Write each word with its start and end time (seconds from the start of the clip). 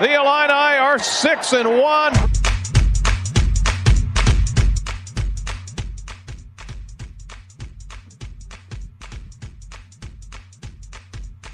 The 0.00 0.14
Illini 0.14 0.78
are 0.78 0.98
six 0.98 1.52
and 1.52 1.68
one. 1.78 2.14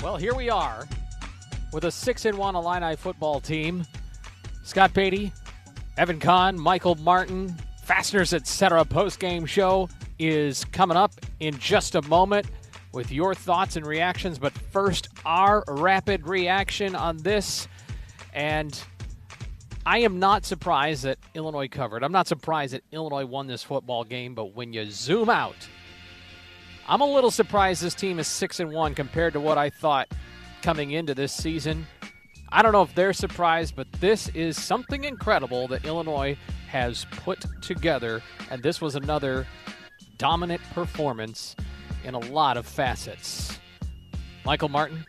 Well, 0.00 0.16
here 0.16 0.32
we 0.32 0.48
are 0.48 0.86
with 1.72 1.86
a 1.86 1.90
six 1.90 2.24
and 2.24 2.38
one 2.38 2.54
Illini 2.54 2.94
football 2.94 3.40
team. 3.40 3.84
Scott 4.62 4.94
Beatty, 4.94 5.32
Evan 5.98 6.20
Kahn, 6.20 6.56
Michael 6.56 6.94
Martin, 6.94 7.52
Fasteners 7.82 8.32
Etc. 8.32 8.84
post 8.84 9.18
game 9.18 9.44
show 9.44 9.88
is 10.20 10.64
coming 10.66 10.96
up 10.96 11.14
in 11.40 11.58
just 11.58 11.96
a 11.96 12.02
moment 12.02 12.46
with 12.92 13.10
your 13.10 13.34
thoughts 13.34 13.74
and 13.74 13.84
reactions. 13.84 14.38
But 14.38 14.52
first, 14.52 15.08
our 15.24 15.64
rapid 15.66 16.28
reaction 16.28 16.94
on 16.94 17.16
this. 17.16 17.66
And 18.36 18.78
I 19.86 20.00
am 20.00 20.18
not 20.18 20.44
surprised 20.44 21.04
that 21.04 21.18
Illinois 21.34 21.68
covered. 21.68 22.04
I'm 22.04 22.12
not 22.12 22.28
surprised 22.28 22.74
that 22.74 22.84
Illinois 22.92 23.24
won 23.24 23.46
this 23.46 23.62
football 23.62 24.04
game. 24.04 24.34
But 24.34 24.54
when 24.54 24.72
you 24.72 24.88
zoom 24.90 25.30
out, 25.30 25.56
I'm 26.86 27.00
a 27.00 27.06
little 27.06 27.30
surprised 27.30 27.82
this 27.82 27.94
team 27.94 28.18
is 28.18 28.28
six 28.28 28.60
and 28.60 28.70
one 28.72 28.94
compared 28.94 29.32
to 29.32 29.40
what 29.40 29.58
I 29.58 29.70
thought 29.70 30.08
coming 30.62 30.90
into 30.92 31.14
this 31.14 31.32
season. 31.32 31.86
I 32.50 32.62
don't 32.62 32.72
know 32.72 32.82
if 32.82 32.94
they're 32.94 33.12
surprised, 33.12 33.74
but 33.74 33.90
this 33.92 34.28
is 34.28 34.62
something 34.62 35.04
incredible 35.04 35.66
that 35.68 35.84
Illinois 35.84 36.36
has 36.68 37.06
put 37.10 37.44
together, 37.60 38.22
and 38.50 38.62
this 38.62 38.80
was 38.80 38.94
another 38.94 39.46
dominant 40.18 40.62
performance 40.72 41.56
in 42.04 42.14
a 42.14 42.18
lot 42.18 42.56
of 42.56 42.66
facets. 42.66 43.58
Michael 44.44 44.68
Martin. 44.68 45.04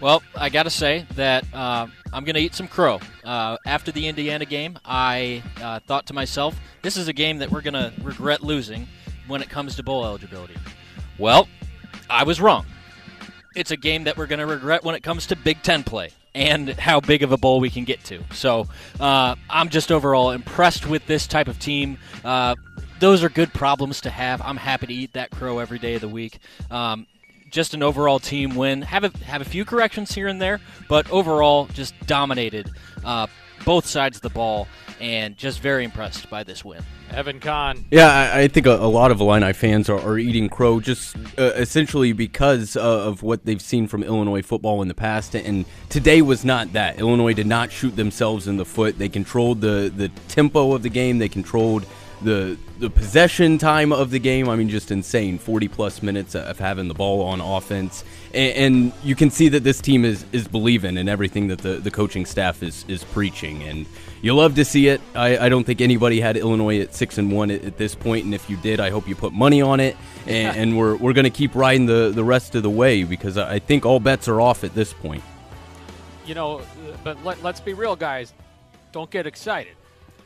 Well, 0.00 0.22
I 0.36 0.48
got 0.48 0.62
to 0.62 0.70
say 0.70 1.06
that 1.16 1.44
uh, 1.52 1.88
I'm 2.12 2.24
going 2.24 2.36
to 2.36 2.40
eat 2.40 2.54
some 2.54 2.68
crow. 2.68 3.00
Uh, 3.24 3.56
after 3.66 3.90
the 3.90 4.06
Indiana 4.06 4.44
game, 4.44 4.78
I 4.84 5.42
uh, 5.60 5.80
thought 5.80 6.06
to 6.06 6.14
myself, 6.14 6.58
this 6.82 6.96
is 6.96 7.08
a 7.08 7.12
game 7.12 7.38
that 7.38 7.50
we're 7.50 7.62
going 7.62 7.74
to 7.74 7.92
regret 8.02 8.42
losing 8.42 8.86
when 9.26 9.42
it 9.42 9.48
comes 9.48 9.74
to 9.76 9.82
bowl 9.82 10.04
eligibility. 10.04 10.54
Well, 11.18 11.48
I 12.08 12.22
was 12.22 12.40
wrong. 12.40 12.64
It's 13.56 13.72
a 13.72 13.76
game 13.76 14.04
that 14.04 14.16
we're 14.16 14.28
going 14.28 14.38
to 14.38 14.46
regret 14.46 14.84
when 14.84 14.94
it 14.94 15.02
comes 15.02 15.26
to 15.26 15.36
Big 15.36 15.62
Ten 15.62 15.82
play 15.82 16.10
and 16.32 16.68
how 16.70 17.00
big 17.00 17.24
of 17.24 17.32
a 17.32 17.36
bowl 17.36 17.58
we 17.58 17.68
can 17.68 17.82
get 17.82 18.04
to. 18.04 18.22
So 18.32 18.68
uh, 19.00 19.34
I'm 19.50 19.68
just 19.68 19.90
overall 19.90 20.30
impressed 20.30 20.86
with 20.86 21.06
this 21.06 21.26
type 21.26 21.48
of 21.48 21.58
team. 21.58 21.98
Uh, 22.24 22.54
those 23.00 23.24
are 23.24 23.28
good 23.28 23.52
problems 23.52 24.00
to 24.02 24.10
have. 24.10 24.40
I'm 24.42 24.56
happy 24.56 24.86
to 24.86 24.94
eat 24.94 25.14
that 25.14 25.30
crow 25.30 25.58
every 25.58 25.80
day 25.80 25.94
of 25.94 26.00
the 26.00 26.08
week. 26.08 26.38
Um, 26.70 27.06
just 27.50 27.74
an 27.74 27.82
overall 27.82 28.18
team 28.18 28.54
win. 28.54 28.82
Have 28.82 29.04
a 29.04 29.12
have 29.24 29.40
a 29.40 29.44
few 29.44 29.64
corrections 29.64 30.14
here 30.14 30.28
and 30.28 30.40
there, 30.40 30.60
but 30.88 31.10
overall 31.10 31.66
just 31.66 31.94
dominated 32.06 32.70
uh, 33.04 33.26
both 33.64 33.86
sides 33.86 34.18
of 34.18 34.22
the 34.22 34.30
ball, 34.30 34.68
and 35.00 35.36
just 35.36 35.60
very 35.60 35.84
impressed 35.84 36.28
by 36.30 36.42
this 36.42 36.64
win. 36.64 36.82
Evan 37.10 37.40
Kahn. 37.40 37.84
Yeah, 37.90 38.08
I, 38.08 38.42
I 38.42 38.48
think 38.48 38.66
a, 38.66 38.74
a, 38.74 38.86
lot 38.86 39.10
of 39.10 39.20
Illini 39.20 39.52
fans 39.52 39.88
are, 39.88 39.98
are 40.00 40.18
eating 40.18 40.48
crow 40.48 40.78
just 40.78 41.16
uh, 41.38 41.52
essentially 41.56 42.12
because 42.12 42.76
uh, 42.76 42.80
of 42.80 43.22
what 43.22 43.44
they've 43.46 43.62
seen 43.62 43.88
from 43.88 44.02
Illinois 44.02 44.42
football 44.42 44.82
in 44.82 44.88
the 44.88 44.94
past, 44.94 45.34
and 45.34 45.64
today 45.88 46.22
was 46.22 46.44
not 46.44 46.72
that. 46.74 46.98
Illinois 46.98 47.32
did 47.32 47.46
not 47.46 47.72
shoot 47.72 47.96
themselves 47.96 48.46
in 48.46 48.56
the 48.56 48.64
foot. 48.64 48.98
They 48.98 49.08
controlled 49.08 49.60
the 49.60 49.92
the 49.94 50.08
tempo 50.28 50.72
of 50.74 50.82
the 50.82 50.90
game. 50.90 51.18
They 51.18 51.28
controlled 51.28 51.86
the 52.22 52.58
the 52.78 52.90
possession 52.90 53.58
time 53.58 53.92
of 53.92 54.10
the 54.10 54.18
game. 54.18 54.48
I 54.48 54.56
mean, 54.56 54.68
just 54.68 54.90
insane. 54.90 55.38
Forty 55.38 55.68
plus 55.68 56.02
minutes 56.02 56.34
of 56.34 56.58
having 56.58 56.88
the 56.88 56.94
ball 56.94 57.22
on 57.22 57.40
offense, 57.40 58.04
and, 58.34 58.56
and, 58.56 58.92
you 59.04 59.14
can 59.14 59.30
see 59.30 59.48
that 59.48 59.64
this 59.64 59.80
team 59.80 60.04
is 60.04 60.24
is 60.32 60.48
believing 60.48 60.96
in 60.96 61.08
everything 61.08 61.48
that 61.48 61.58
the, 61.58 61.74
the 61.74 61.90
coaching 61.90 62.26
staff 62.26 62.62
is 62.62 62.84
is 62.88 63.04
preaching, 63.04 63.62
and 63.62 63.86
you 64.22 64.34
love 64.34 64.54
to 64.56 64.64
see 64.64 64.88
it. 64.88 65.00
I, 65.14 65.46
I 65.46 65.48
don't 65.48 65.64
think 65.64 65.80
anybody 65.80 66.20
had 66.20 66.36
Illinois 66.36 66.80
at 66.80 66.94
six 66.94 67.18
and 67.18 67.32
one 67.32 67.50
at, 67.50 67.64
at, 67.64 67.76
this 67.76 67.94
point, 67.94 68.24
and 68.24 68.34
if 68.34 68.50
you 68.50 68.56
did, 68.56 68.80
I 68.80 68.90
hope 68.90 69.08
you 69.08 69.14
put 69.14 69.32
money 69.32 69.62
on 69.62 69.80
it, 69.80 69.96
and, 70.26 70.56
and 70.60 70.78
we're 70.78 70.96
we're 70.96 71.12
going 71.12 71.24
to 71.24 71.30
keep 71.30 71.54
riding 71.54 71.86
the 71.86 72.10
the 72.14 72.24
rest 72.24 72.54
of 72.54 72.62
the 72.62 72.70
way 72.70 73.04
because 73.04 73.38
I 73.38 73.58
think 73.58 73.86
all 73.86 74.00
bets 74.00 74.28
are 74.28 74.40
off 74.40 74.64
at 74.64 74.74
this 74.74 74.92
point. 74.92 75.22
You 76.26 76.34
know, 76.34 76.62
but 77.04 77.24
let, 77.24 77.42
let's 77.42 77.60
be 77.60 77.72
real, 77.72 77.96
guys. 77.96 78.34
Don't 78.92 79.10
get 79.10 79.26
excited 79.26 79.77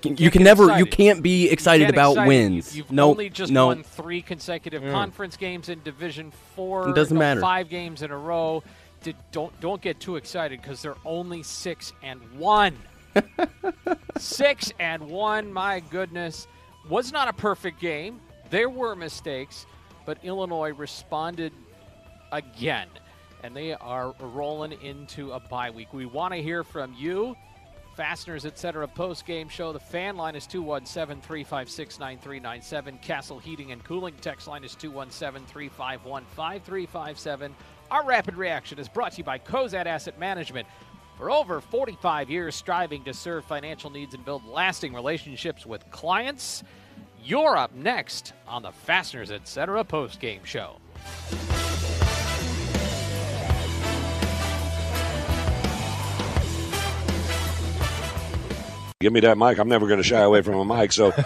you, 0.05 0.15
you 0.19 0.31
can 0.31 0.43
never, 0.43 0.65
excited. 0.65 0.81
you 0.81 0.87
can't 0.91 1.23
be 1.23 1.51
excited 1.51 1.89
about 1.89 2.13
excited. 2.13 2.29
wins. 2.29 2.77
You've 2.77 2.91
nope, 2.93 3.11
only 3.13 3.31
just 3.31 3.53
nope. 3.53 3.69
won 3.69 3.83
three 3.83 4.23
consecutive 4.23 4.83
mm. 4.83 4.91
conference 4.91 5.37
games 5.37 5.69
in 5.69 5.83
Division 5.83 6.33
Four. 6.55 6.91
It 6.91 6.95
doesn't 6.95 7.15
no, 7.15 7.21
matter. 7.21 7.41
Five 7.41 7.69
games 7.69 8.03
in 8.03 8.11
a 8.11 8.19
row. 8.19 8.63
Did, 9.03 9.17
don't 9.33 9.59
don't 9.61 9.81
get 9.81 10.01
too 10.01 10.17
excited 10.17 10.61
because 10.61 10.83
they're 10.83 10.97
only 11.05 11.43
six 11.43 11.93
and 12.03 12.21
one. 12.39 12.77
six 14.19 14.73
and 14.79 15.09
one. 15.09 15.53
My 15.53 15.81
goodness, 15.81 16.47
was 16.89 17.13
not 17.13 17.29
a 17.29 17.33
perfect 17.33 17.81
game. 17.81 18.21
There 18.51 18.69
were 18.69 18.95
mistakes, 18.95 19.67
but 20.07 20.19
Illinois 20.23 20.73
responded 20.73 21.53
again, 22.33 22.89
and 23.43 23.57
they 23.57 23.75
are 23.75 24.15
rolling 24.21 24.73
into 24.83 25.33
a 25.33 25.41
bye 25.41 25.71
week. 25.71 25.93
We 25.93 26.07
want 26.07 26.35
to 26.35 26.43
hear 26.43 26.65
from 26.65 26.95
you. 26.99 27.37
Fasteners, 28.03 28.47
etc. 28.47 28.89
post 28.89 29.25
game 29.27 29.49
show. 29.49 29.73
The 29.73 29.79
fan 29.79 30.17
line 30.17 30.35
is 30.35 30.45
217 30.49 31.23
356 31.23 32.01
9397. 32.01 32.99
Castle 32.99 33.39
Heating 33.39 33.71
and 33.71 33.85
Cooling 33.85 34.17
text 34.21 34.49
line 34.49 34.65
is 34.65 34.75
217 34.75 35.47
351 35.47 36.25
5357. 36.35 37.55
Our 37.93 38.05
rapid 38.05 38.35
reaction 38.35 38.81
is 38.81 38.89
brought 38.89 39.13
to 39.13 39.19
you 39.19 39.25
by 39.25 39.39
Cozad 39.39 39.87
Asset 39.87 40.19
Management. 40.19 40.67
For 41.17 41.31
over 41.31 41.61
45 41.61 42.29
years, 42.29 42.57
striving 42.57 43.05
to 43.05 43.15
serve 43.15 43.45
financial 43.45 43.89
needs 43.89 44.15
and 44.15 44.25
build 44.25 44.45
lasting 44.49 44.95
relationships 44.95 45.65
with 45.65 45.89
clients. 45.93 46.65
You're 47.23 47.57
up 47.57 47.73
next 47.73 48.33
on 48.49 48.63
the 48.63 48.73
Fasteners, 48.73 49.31
etc. 49.31 49.85
post 49.85 50.19
game 50.19 50.43
show. 50.43 50.79
Give 59.03 59.13
me 59.13 59.19
that 59.21 59.37
mic. 59.37 59.59
I'm 59.59 59.69
never 59.69 59.89
going 59.89 59.99
to 59.99 60.05
shy 60.05 60.21
away 60.21 60.43
from 60.43 60.55
a 60.55 60.65
mic. 60.65 60.93
So. 60.93 61.11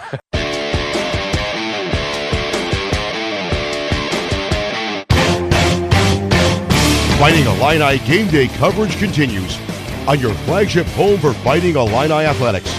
Fighting 7.19 7.45
Illini 7.45 7.99
game 7.99 8.27
day 8.29 8.47
coverage 8.47 8.97
continues 8.97 9.59
on 10.07 10.19
your 10.19 10.33
flagship 10.45 10.87
home 10.87 11.19
for 11.19 11.33
Fighting 11.33 11.75
Illini 11.75 12.25
athletics. 12.25 12.75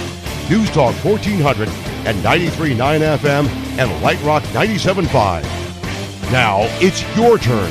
News 0.50 0.68
Talk 0.70 0.96
1400 1.04 1.68
and 2.04 2.18
93.9 2.24 2.76
FM 3.18 3.46
and 3.78 4.02
Light 4.02 4.20
Rock 4.24 4.42
97.5. 4.44 5.42
Now 6.32 6.62
it's 6.80 7.04
your 7.16 7.38
turn 7.38 7.70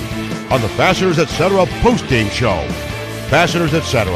on 0.49 0.61
the 0.61 0.69
Fasteners 0.69 1.19
Etc. 1.19 1.65
post-game 1.81 2.29
show. 2.29 2.65
Fasteners 3.29 3.73
Etc., 3.73 4.13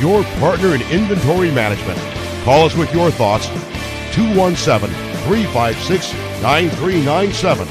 your 0.00 0.24
partner 0.40 0.74
in 0.74 0.80
inventory 0.90 1.50
management. 1.50 2.15
Call 2.46 2.64
us 2.64 2.76
with 2.76 2.94
your 2.94 3.10
thoughts 3.10 3.48
217 4.14 4.88
356 5.26 6.12
9397 6.40 7.66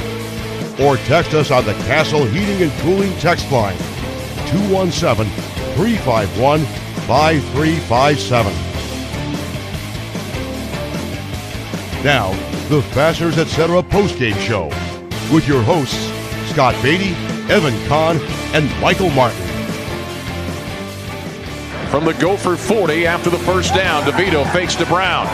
or 0.85 0.97
text 0.97 1.33
us 1.33 1.49
on 1.49 1.63
the 1.63 1.71
Castle 1.85 2.25
Heating 2.25 2.61
and 2.61 2.71
Cooling 2.81 3.17
text 3.19 3.49
line 3.53 3.77
217 4.51 5.31
351 5.75 6.59
5357. 7.07 8.51
Now, 12.03 12.31
the 12.67 12.81
Fasteners 12.91 13.37
Etc. 13.37 13.81
postgame 13.83 14.37
show 14.41 14.65
with 15.33 15.47
your 15.47 15.63
hosts 15.63 16.11
Scott 16.51 16.75
Beatty, 16.83 17.13
Evan 17.49 17.73
Kahn, 17.87 18.19
and 18.53 18.69
Michael 18.81 19.09
Martin 19.11 19.44
from 21.87 22.05
the 22.05 22.13
Gopher 22.13 22.55
40 22.55 23.05
after 23.05 23.29
the 23.29 23.39
first 23.39 23.73
down. 23.73 24.03
DeVito 24.03 24.45
fakes 24.51 24.75
to 24.75 24.85
Brown. 24.85 25.25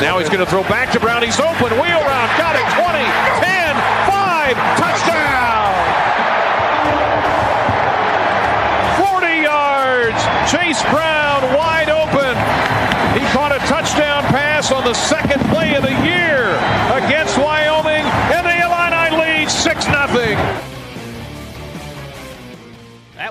Now 0.00 0.18
he's 0.18 0.28
going 0.28 0.44
to 0.44 0.50
throw 0.50 0.62
back 0.62 0.90
to 0.92 1.00
Brown. 1.00 1.22
He's 1.22 1.40
open. 1.40 1.70
Wheel 1.72 2.00
route. 2.00 2.38
Got 2.38 2.56
it. 2.56 2.66
20, 2.72 3.04
10, 3.40 3.76
5. 4.08 4.56
Touchdown. 4.78 5.70
40 9.20 9.42
yards. 9.42 10.50
Chase 10.50 10.82
Brown 10.90 11.09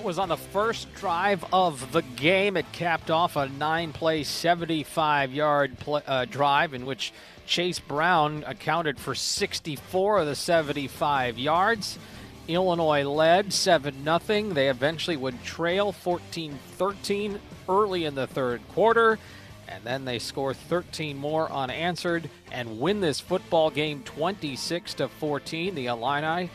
was 0.09 0.17
on 0.17 0.29
the 0.29 0.37
first 0.37 0.91
drive 0.95 1.45
of 1.53 1.91
the 1.91 2.01
game. 2.01 2.57
It 2.57 2.71
capped 2.71 3.11
off 3.11 3.35
a 3.35 3.47
nine 3.47 3.93
play, 3.93 4.23
75 4.23 5.31
yard 5.31 5.77
uh, 5.87 6.25
drive 6.25 6.73
in 6.73 6.87
which 6.87 7.13
Chase 7.45 7.77
Brown 7.77 8.43
accounted 8.47 8.97
for 8.97 9.13
64 9.13 10.17
of 10.17 10.25
the 10.25 10.33
75 10.33 11.37
yards. 11.37 11.99
Illinois 12.47 13.03
led 13.03 13.53
7 13.53 14.03
0. 14.03 14.19
They 14.53 14.69
eventually 14.69 15.15
would 15.15 15.43
trail 15.43 15.91
14 15.91 16.57
13 16.77 17.39
early 17.69 18.05
in 18.05 18.15
the 18.15 18.25
third 18.25 18.67
quarter, 18.69 19.19
and 19.67 19.83
then 19.83 20.05
they 20.05 20.17
score 20.17 20.55
13 20.55 21.17
more 21.17 21.51
unanswered 21.51 22.31
and 22.51 22.79
win 22.79 22.99
this 22.99 23.19
football 23.19 23.69
game 23.69 24.01
26 24.05 24.95
14. 25.19 25.75
The 25.75 25.85
Illini 25.85 26.49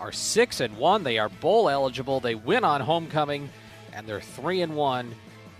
are 0.00 0.12
6 0.12 0.60
and 0.60 0.76
1. 0.76 1.02
They 1.02 1.18
are 1.18 1.28
bowl 1.28 1.68
eligible. 1.68 2.20
They 2.20 2.34
win 2.34 2.64
on 2.64 2.80
homecoming, 2.80 3.50
and 3.92 4.06
they're 4.06 4.20
3 4.20 4.62
and 4.62 4.76
1 4.76 5.14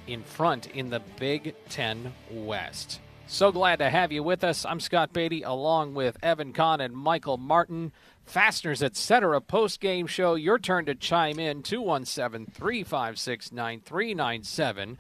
in 0.06 0.22
front 0.22 0.68
in 0.68 0.90
the 0.90 1.00
Big 1.18 1.54
Ten 1.68 2.12
West. 2.30 3.00
So 3.28 3.50
glad 3.50 3.80
to 3.80 3.90
have 3.90 4.12
you 4.12 4.22
with 4.22 4.44
us. 4.44 4.64
I'm 4.64 4.78
Scott 4.78 5.12
Beatty 5.12 5.42
along 5.42 5.94
with 5.94 6.16
Evan 6.22 6.52
Kahn 6.52 6.80
and 6.80 6.94
Michael 6.94 7.38
Martin. 7.38 7.92
Fasteners, 8.24 8.82
etc. 8.82 9.40
post 9.40 9.80
game 9.80 10.06
show. 10.06 10.34
Your 10.34 10.58
turn 10.58 10.86
to 10.86 10.94
chime 10.94 11.38
in 11.38 11.62
217 11.62 12.46
356 12.52 13.52
9397. 13.52 14.98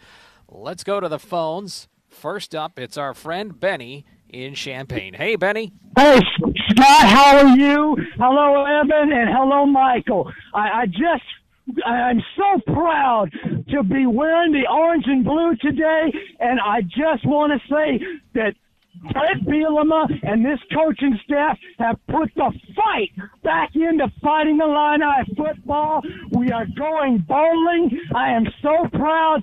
Let's 0.48 0.84
go 0.84 1.00
to 1.00 1.08
the 1.08 1.18
phones. 1.18 1.88
First 2.08 2.54
up, 2.54 2.78
it's 2.78 2.96
our 2.96 3.14
friend 3.14 3.58
Benny 3.58 4.04
in 4.30 4.54
Champaign. 4.54 5.14
Hey, 5.14 5.36
Benny. 5.36 5.72
Hey, 5.96 6.20
Scott, 6.70 7.06
how 7.08 7.38
are 7.38 7.56
you? 7.56 7.96
Hello, 8.16 8.64
Evan, 8.64 9.12
and 9.12 9.30
hello, 9.30 9.66
Michael. 9.66 10.30
I, 10.54 10.82
I 10.82 10.86
just 10.86 11.24
I'm 11.84 12.22
so 12.36 12.72
proud 12.72 13.32
to 13.70 13.82
be 13.82 14.06
wearing 14.06 14.52
the 14.52 14.70
orange 14.70 15.04
and 15.06 15.24
blue 15.24 15.56
today, 15.56 16.12
and 16.38 16.60
I 16.60 16.82
just 16.82 17.26
want 17.26 17.52
to 17.52 17.68
say 17.68 18.00
that 18.34 18.54
Bret 19.12 19.40
Bielema 19.46 20.06
and 20.22 20.44
this 20.44 20.58
coaching 20.74 21.18
staff 21.24 21.58
have 21.78 21.96
put 22.08 22.30
the 22.34 22.52
fight 22.74 23.10
back 23.42 23.70
into 23.74 24.10
fighting 24.22 24.58
Illini 24.60 25.34
football. 25.36 26.02
We 26.32 26.50
are 26.52 26.66
going 26.76 27.24
bowling. 27.28 27.98
I 28.14 28.30
am 28.32 28.46
so 28.62 28.88
proud 28.92 29.42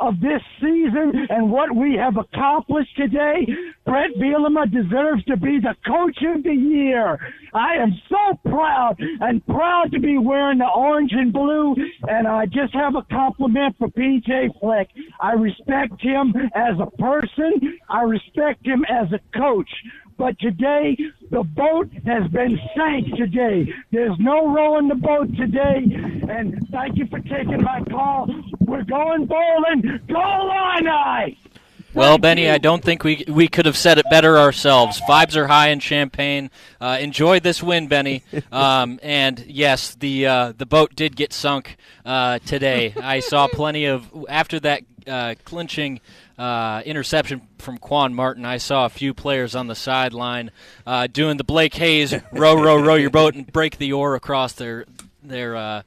of 0.00 0.20
this 0.20 0.42
season 0.60 1.26
and 1.30 1.50
what 1.50 1.74
we 1.74 1.94
have 1.94 2.16
accomplished 2.16 2.96
today. 2.96 3.46
Bret 3.84 4.10
Bielema 4.16 4.70
deserves 4.70 5.24
to 5.24 5.36
be 5.36 5.58
the 5.60 5.74
coach 5.86 6.18
of 6.34 6.42
the 6.42 6.54
year. 6.54 7.18
I 7.52 7.74
am 7.74 7.92
so 8.08 8.38
proud 8.48 8.96
and 8.98 9.44
proud 9.46 9.90
to 9.92 10.00
be 10.00 10.18
wearing 10.18 10.58
the 10.58 10.68
orange 10.68 11.12
and 11.12 11.32
blue. 11.32 11.74
And 12.08 12.26
I 12.26 12.46
just 12.46 12.74
have 12.74 12.94
a 12.94 13.02
compliment 13.12 13.76
for 13.78 13.88
PJ 13.88 14.60
Fleck. 14.60 14.88
I 15.20 15.32
respect 15.32 16.00
him 16.00 16.34
as 16.54 16.78
a 16.80 16.90
person. 16.96 17.78
I 17.88 18.02
respect 18.02 18.64
him 18.70 18.84
as 18.88 19.12
a 19.12 19.20
coach. 19.36 19.70
But 20.16 20.38
today, 20.38 20.96
the 21.30 21.42
boat 21.42 21.90
has 22.04 22.30
been 22.30 22.60
sank 22.76 23.16
today. 23.16 23.72
There's 23.90 24.18
no 24.18 24.52
rowing 24.54 24.88
the 24.88 24.94
boat 24.94 25.34
today. 25.36 25.84
And 26.28 26.68
thank 26.70 26.98
you 26.98 27.06
for 27.06 27.20
taking 27.20 27.62
my 27.62 27.82
call. 27.90 28.28
We're 28.60 28.84
going 28.84 29.26
bowling. 29.26 30.00
Go 30.08 30.20
Illini! 30.20 31.38
Well, 31.92 32.18
Benny, 32.18 32.48
I 32.48 32.58
don't 32.58 32.84
think 32.84 33.02
we 33.02 33.24
we 33.26 33.48
could 33.48 33.66
have 33.66 33.76
said 33.76 33.98
it 33.98 34.06
better 34.10 34.38
ourselves. 34.38 35.00
Vibes 35.08 35.34
are 35.34 35.48
high 35.48 35.70
in 35.70 35.80
Champaign. 35.80 36.50
Uh, 36.80 36.98
enjoy 37.00 37.40
this 37.40 37.62
win, 37.62 37.88
Benny. 37.88 38.22
Um, 38.52 39.00
and 39.02 39.44
yes, 39.48 39.94
the 39.96 40.26
uh, 40.26 40.52
the 40.56 40.66
boat 40.66 40.94
did 40.94 41.16
get 41.16 41.32
sunk 41.32 41.76
uh, 42.04 42.38
today. 42.40 42.94
I 43.00 43.20
saw 43.20 43.48
plenty 43.48 43.86
of 43.86 44.08
after 44.28 44.60
that 44.60 44.82
uh, 45.10 45.34
clinching 45.44 46.00
uh, 46.38 46.82
interception 46.86 47.42
from 47.58 47.78
Quan 47.78 48.14
Martin. 48.14 48.44
I 48.44 48.58
saw 48.58 48.86
a 48.86 48.90
few 48.90 49.12
players 49.12 49.54
on 49.54 49.66
the 49.66 49.74
sideline 49.74 50.50
uh, 50.86 51.06
doing 51.06 51.36
the 51.36 51.44
Blake 51.44 51.74
Hayes 51.74 52.14
row, 52.32 52.54
row, 52.54 52.80
row 52.80 52.94
your 52.94 53.10
boat 53.10 53.34
and 53.34 53.50
break 53.52 53.78
the 53.78 53.92
oar 53.92 54.14
across 54.14 54.52
their 54.52 54.86
their 55.22 55.84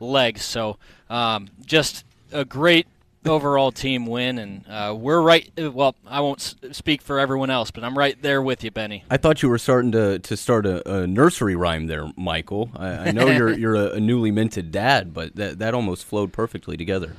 legs. 0.00 0.44
So 0.44 0.76
um, 1.08 1.48
just 1.64 2.04
a 2.32 2.44
great 2.44 2.86
overall 3.26 3.72
team 3.72 4.06
win, 4.06 4.38
and 4.38 4.64
uh, 4.68 4.94
we're 4.96 5.20
right. 5.20 5.50
Well, 5.56 5.94
I 6.06 6.20
won't 6.20 6.40
speak 6.72 7.02
for 7.02 7.18
everyone 7.18 7.50
else, 7.50 7.70
but 7.70 7.84
I'm 7.84 7.96
right 7.96 8.20
there 8.20 8.42
with 8.42 8.64
you, 8.64 8.70
Benny. 8.70 9.04
I 9.10 9.16
thought 9.16 9.42
you 9.42 9.48
were 9.48 9.58
starting 9.58 9.92
to, 9.92 10.18
to 10.18 10.36
start 10.36 10.66
a, 10.66 11.02
a 11.02 11.06
nursery 11.06 11.56
rhyme 11.56 11.86
there, 11.86 12.10
Michael. 12.16 12.70
I, 12.76 12.88
I 12.88 13.10
know 13.12 13.28
you're 13.28 13.52
you're 13.58 13.74
a, 13.74 13.92
a, 13.92 14.00
newly 14.00 14.30
minted 14.30 14.70
dad, 14.70 15.14
but 15.14 15.36
that 15.36 15.58
that 15.58 15.74
almost 15.74 16.04
flowed 16.04 16.32
perfectly 16.32 16.76
together. 16.76 17.14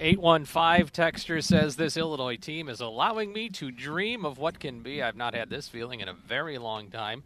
815 0.00 0.86
Texture 0.92 1.40
says 1.40 1.74
this 1.74 1.96
Illinois 1.96 2.36
team 2.36 2.68
is 2.68 2.80
allowing 2.80 3.32
me 3.32 3.48
to 3.48 3.72
dream 3.72 4.24
of 4.24 4.38
what 4.38 4.60
can 4.60 4.80
be. 4.80 5.02
I've 5.02 5.16
not 5.16 5.34
had 5.34 5.50
this 5.50 5.68
feeling 5.68 5.98
in 5.98 6.08
a 6.08 6.12
very 6.12 6.56
long 6.56 6.88
time. 6.88 7.24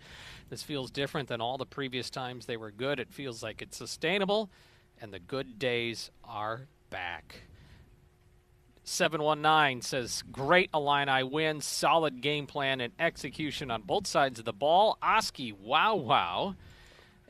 This 0.48 0.62
feels 0.62 0.90
different 0.90 1.28
than 1.28 1.42
all 1.42 1.58
the 1.58 1.66
previous 1.66 2.08
times 2.08 2.46
they 2.46 2.56
were 2.56 2.70
good. 2.70 2.98
It 2.98 3.12
feels 3.12 3.42
like 3.42 3.60
it's 3.60 3.76
sustainable, 3.76 4.50
and 5.02 5.12
the 5.12 5.18
good 5.18 5.58
days 5.58 6.10
are 6.24 6.62
back. 6.88 7.42
719 8.84 9.82
says, 9.82 10.22
Great 10.32 10.70
Illini 10.72 11.22
win, 11.22 11.60
solid 11.60 12.22
game 12.22 12.46
plan 12.46 12.80
and 12.80 12.94
execution 12.98 13.70
on 13.70 13.82
both 13.82 14.06
sides 14.06 14.38
of 14.38 14.46
the 14.46 14.52
ball. 14.52 14.96
Oskee, 15.02 15.52
wow, 15.52 15.94
wow. 15.94 16.54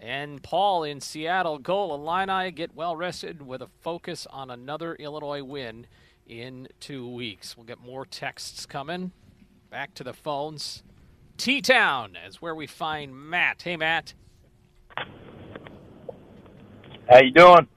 And 0.02 0.42
Paul 0.42 0.82
in 0.82 1.00
Seattle, 1.00 1.58
goal 1.58 1.94
Illini 1.94 2.50
get 2.50 2.74
well 2.74 2.96
rested 2.96 3.40
with 3.40 3.62
a 3.62 3.68
focus 3.80 4.26
on 4.28 4.50
another 4.50 4.96
Illinois 4.96 5.44
win 5.44 5.86
in 6.26 6.66
two 6.80 7.08
weeks. 7.08 7.56
We'll 7.56 7.66
get 7.66 7.78
more 7.78 8.04
texts 8.04 8.66
coming. 8.66 9.12
Back 9.70 9.94
to 9.94 10.02
the 10.02 10.12
phones. 10.12 10.82
T 11.36 11.62
Town 11.62 12.18
is 12.26 12.42
where 12.42 12.54
we 12.54 12.66
find 12.66 13.14
Matt. 13.14 13.62
Hey, 13.62 13.76
Matt. 13.76 14.14
How 17.08 17.20
you 17.22 17.30
doing? 17.30 17.68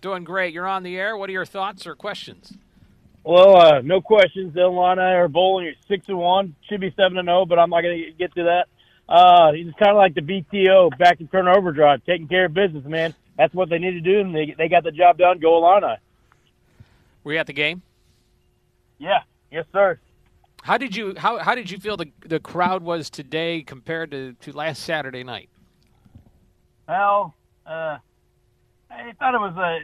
Doing 0.00 0.24
great. 0.24 0.52
You're 0.52 0.66
on 0.66 0.82
the 0.82 0.96
air. 0.98 1.16
What 1.16 1.30
are 1.30 1.32
your 1.32 1.46
thoughts 1.46 1.86
or 1.86 1.94
questions? 1.94 2.52
Well, 3.22 3.56
uh, 3.56 3.80
no 3.82 4.00
questions. 4.00 4.56
Illini 4.56 5.00
are 5.02 5.28
bowling. 5.28 5.66
You're 5.66 5.74
six 5.86 6.08
and 6.08 6.18
one. 6.18 6.56
Should 6.68 6.80
be 6.80 6.92
seven 6.96 7.16
and 7.16 7.26
zero, 7.26 7.42
oh, 7.42 7.46
but 7.46 7.60
I'm 7.60 7.70
not 7.70 7.82
going 7.82 8.06
to 8.06 8.12
get 8.18 8.34
to 8.34 8.42
that. 8.42 8.66
Uh, 9.10 9.52
he's 9.52 9.72
kind 9.74 9.90
of 9.90 9.96
like 9.96 10.14
the 10.14 10.20
BTO 10.20 10.96
back 10.96 11.20
in 11.20 11.26
turn 11.26 11.48
overdrive, 11.48 12.04
taking 12.06 12.28
care 12.28 12.44
of 12.44 12.54
business, 12.54 12.84
man. 12.84 13.12
That's 13.36 13.52
what 13.52 13.68
they 13.68 13.78
need 13.78 13.92
to 13.92 14.00
do, 14.00 14.20
and 14.20 14.34
they 14.34 14.54
they 14.56 14.68
got 14.68 14.84
the 14.84 14.92
job 14.92 15.18
done. 15.18 15.40
Go 15.40 15.56
Illini. 15.56 15.96
Were 17.24 17.32
you 17.32 17.38
at 17.38 17.46
the 17.46 17.52
game? 17.52 17.82
Yeah. 18.98 19.22
Yes, 19.50 19.64
sir. 19.72 19.98
How 20.62 20.78
did 20.78 20.94
you 20.94 21.14
how 21.16 21.38
how 21.38 21.56
did 21.56 21.70
you 21.70 21.78
feel 21.78 21.96
the 21.96 22.10
the 22.20 22.38
crowd 22.38 22.82
was 22.82 23.10
today 23.10 23.62
compared 23.62 24.12
to, 24.12 24.34
to 24.42 24.52
last 24.52 24.82
Saturday 24.84 25.24
night? 25.24 25.48
Well, 26.86 27.34
uh, 27.66 27.98
I 28.90 29.12
thought 29.18 29.34
it 29.34 29.40
was 29.40 29.56
a 29.56 29.80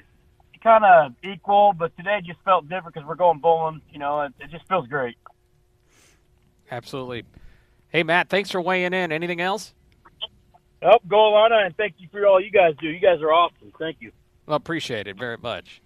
kind 0.63 0.85
of 0.85 1.13
equal, 1.25 1.73
but 1.73 1.97
today 1.97 2.21
just 2.25 2.41
felt 2.45 2.69
different 2.69 2.95
because 2.95 3.09
we're 3.09 3.15
going 3.17 3.39
bowling. 3.39 3.81
You 3.91 3.99
know, 3.99 4.21
it, 4.23 4.35
it 4.39 4.51
just 4.51 4.69
feels 4.69 4.87
great. 4.87 5.17
Absolutely. 6.71 7.25
Hey, 7.97 8.03
Matt, 8.03 8.29
thanks 8.29 8.51
for 8.51 8.61
weighing 8.61 8.93
in. 8.93 9.11
Anything 9.11 9.41
else? 9.41 9.73
Oh, 10.83 10.99
go 11.09 11.35
Illini, 11.35 11.65
and 11.65 11.77
thank 11.79 11.95
you 11.97 12.09
for 12.13 12.27
all 12.27 12.39
you 12.39 12.51
guys 12.51 12.75
do. 12.79 12.89
You 12.89 13.01
guys 13.01 13.23
are 13.23 13.33
awesome. 13.33 13.73
Thank 13.79 13.97
you. 14.01 14.13
Well, 14.45 14.59
appreciate 14.59 15.07
it 15.07 15.17
very 15.17 15.39
much. 15.39 15.81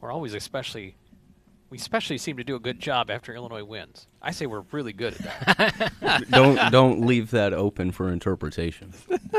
We're 0.00 0.12
always 0.12 0.34
especially 0.34 0.94
we 1.68 1.76
especially 1.76 2.16
seem 2.16 2.36
to 2.36 2.44
do 2.44 2.54
a 2.54 2.60
good 2.60 2.78
job 2.78 3.10
after 3.10 3.34
Illinois 3.34 3.64
wins. 3.64 4.06
I 4.22 4.30
say 4.30 4.46
we're 4.46 4.64
really 4.70 4.92
good 4.92 5.14
at 5.14 5.56
that. 6.00 6.26
don't 6.30 6.70
don't 6.70 7.04
leave 7.04 7.32
that 7.32 7.52
open 7.52 7.90
for 7.90 8.08
interpretation. 8.12 8.94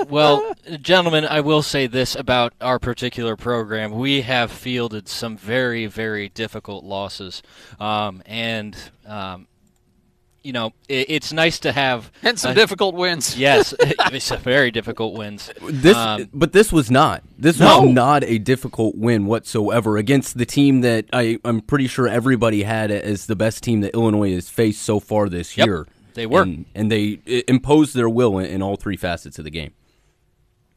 well, 0.10 0.54
gentlemen, 0.82 1.24
I 1.26 1.40
will 1.40 1.62
say 1.62 1.88
this 1.88 2.16
about 2.16 2.54
our 2.60 2.80
particular 2.80 3.38
program: 3.38 3.94
we 3.94 4.24
have 4.24 4.52
fielded 4.52 5.08
some 5.08 5.38
very 5.38 5.86
very 5.86 6.28
difficult 6.28 6.84
losses, 6.84 7.42
um, 7.80 8.22
and 8.26 8.78
um, 9.06 9.48
you 10.44 10.54
know, 10.54 10.74
it, 10.88 11.10
it's 11.10 11.34
nice 11.34 11.60
to 11.60 11.72
have 11.72 12.12
and 12.24 12.40
some 12.40 12.54
difficult 12.56 12.96
wins. 12.96 13.38
Yes, 13.40 13.74
it's 13.80 14.32
a 14.32 14.38
very 14.38 14.70
difficult 14.70 15.18
wins. 15.18 15.50
This, 15.62 15.96
um, 15.96 16.30
but 16.34 16.52
this 16.52 16.74
was 16.74 16.92
not. 16.92 17.24
This 17.38 17.60
no. 17.60 17.82
was 17.82 17.92
not 17.92 18.24
a 18.26 18.38
difficult 18.38 18.96
win 18.96 19.26
whatsoever 19.28 19.98
against 19.98 20.38
the 20.38 20.46
team 20.46 20.82
that 20.82 21.06
I, 21.14 21.40
I'm 21.46 21.62
pretty 21.62 21.88
sure 21.88 22.08
everybody 22.08 22.64
had 22.64 22.92
as 22.92 23.28
the 23.28 23.36
best 23.36 23.64
team 23.64 23.82
that 23.82 23.94
Illinois 23.94 24.34
has 24.34 24.50
faced 24.50 24.82
so 24.82 25.00
far 25.00 25.30
this 25.30 25.58
yep, 25.58 25.68
year. 25.68 25.88
They 26.16 26.26
were, 26.26 26.42
and, 26.42 26.66
and 26.76 26.92
they 26.92 27.20
imposed 27.48 27.96
their 27.96 28.10
will 28.10 28.40
in, 28.40 28.48
in, 28.48 28.62
all 28.62 28.76
three 28.76 28.98
facets 28.98 29.38
of 29.38 29.46
the 29.46 29.52
game. 29.52 29.72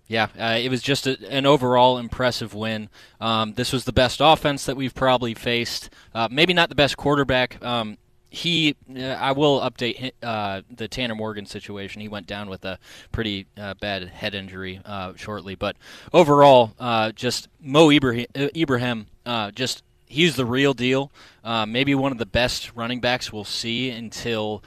Yeah, 0.07 0.29
uh, 0.39 0.59
it 0.61 0.69
was 0.71 0.83
just 0.83 1.07
a, 1.07 1.19
an 1.31 1.47
overall 1.47 1.99
impressive 1.99 2.55
win. 2.55 2.91
Um, 3.21 3.55
this 3.55 3.73
was 3.73 3.85
the 3.85 3.93
best 3.93 4.21
offense 4.23 4.67
that 4.67 4.77
we've 4.77 4.95
probably 4.95 5.35
faced. 5.35 5.91
Uh, 6.15 6.29
maybe 6.31 6.53
not 6.53 6.69
the 6.69 6.75
best 6.75 6.97
quarterback. 6.97 7.63
Um, 7.65 7.99
he, 8.33 8.77
uh, 8.97 9.03
I 9.03 9.33
will 9.33 9.61
update 9.61 10.13
uh, 10.23 10.63
the 10.75 10.89
Tanner 10.89 11.15
Morgan 11.15 11.45
situation. 11.45 12.01
He 12.01 12.09
went 12.09 12.27
down 12.27 12.49
with 12.49 12.65
a 12.65 12.79
pretty 13.13 13.47
uh, 13.59 13.75
bad 13.75 14.09
head 14.09 14.35
injury 14.35 14.81
uh, 14.87 15.13
shortly, 15.17 15.55
but 15.55 15.77
overall, 16.15 16.73
uh, 16.81 17.13
just 17.13 17.49
Mo 17.61 17.91
Ibrahim, 17.91 18.27
uh, 18.35 18.49
Ibrahim 18.57 19.07
just 19.55 19.83
he's 20.07 20.37
the 20.37 20.47
real 20.47 20.73
deal. 20.73 21.13
maybe 21.45 21.95
one 21.95 22.11
of 22.11 22.17
the 22.17 22.27
best 22.27 22.73
running 22.75 23.01
backs 23.01 23.31
we'll 23.31 23.45
see 23.45 23.91
until 23.91 24.63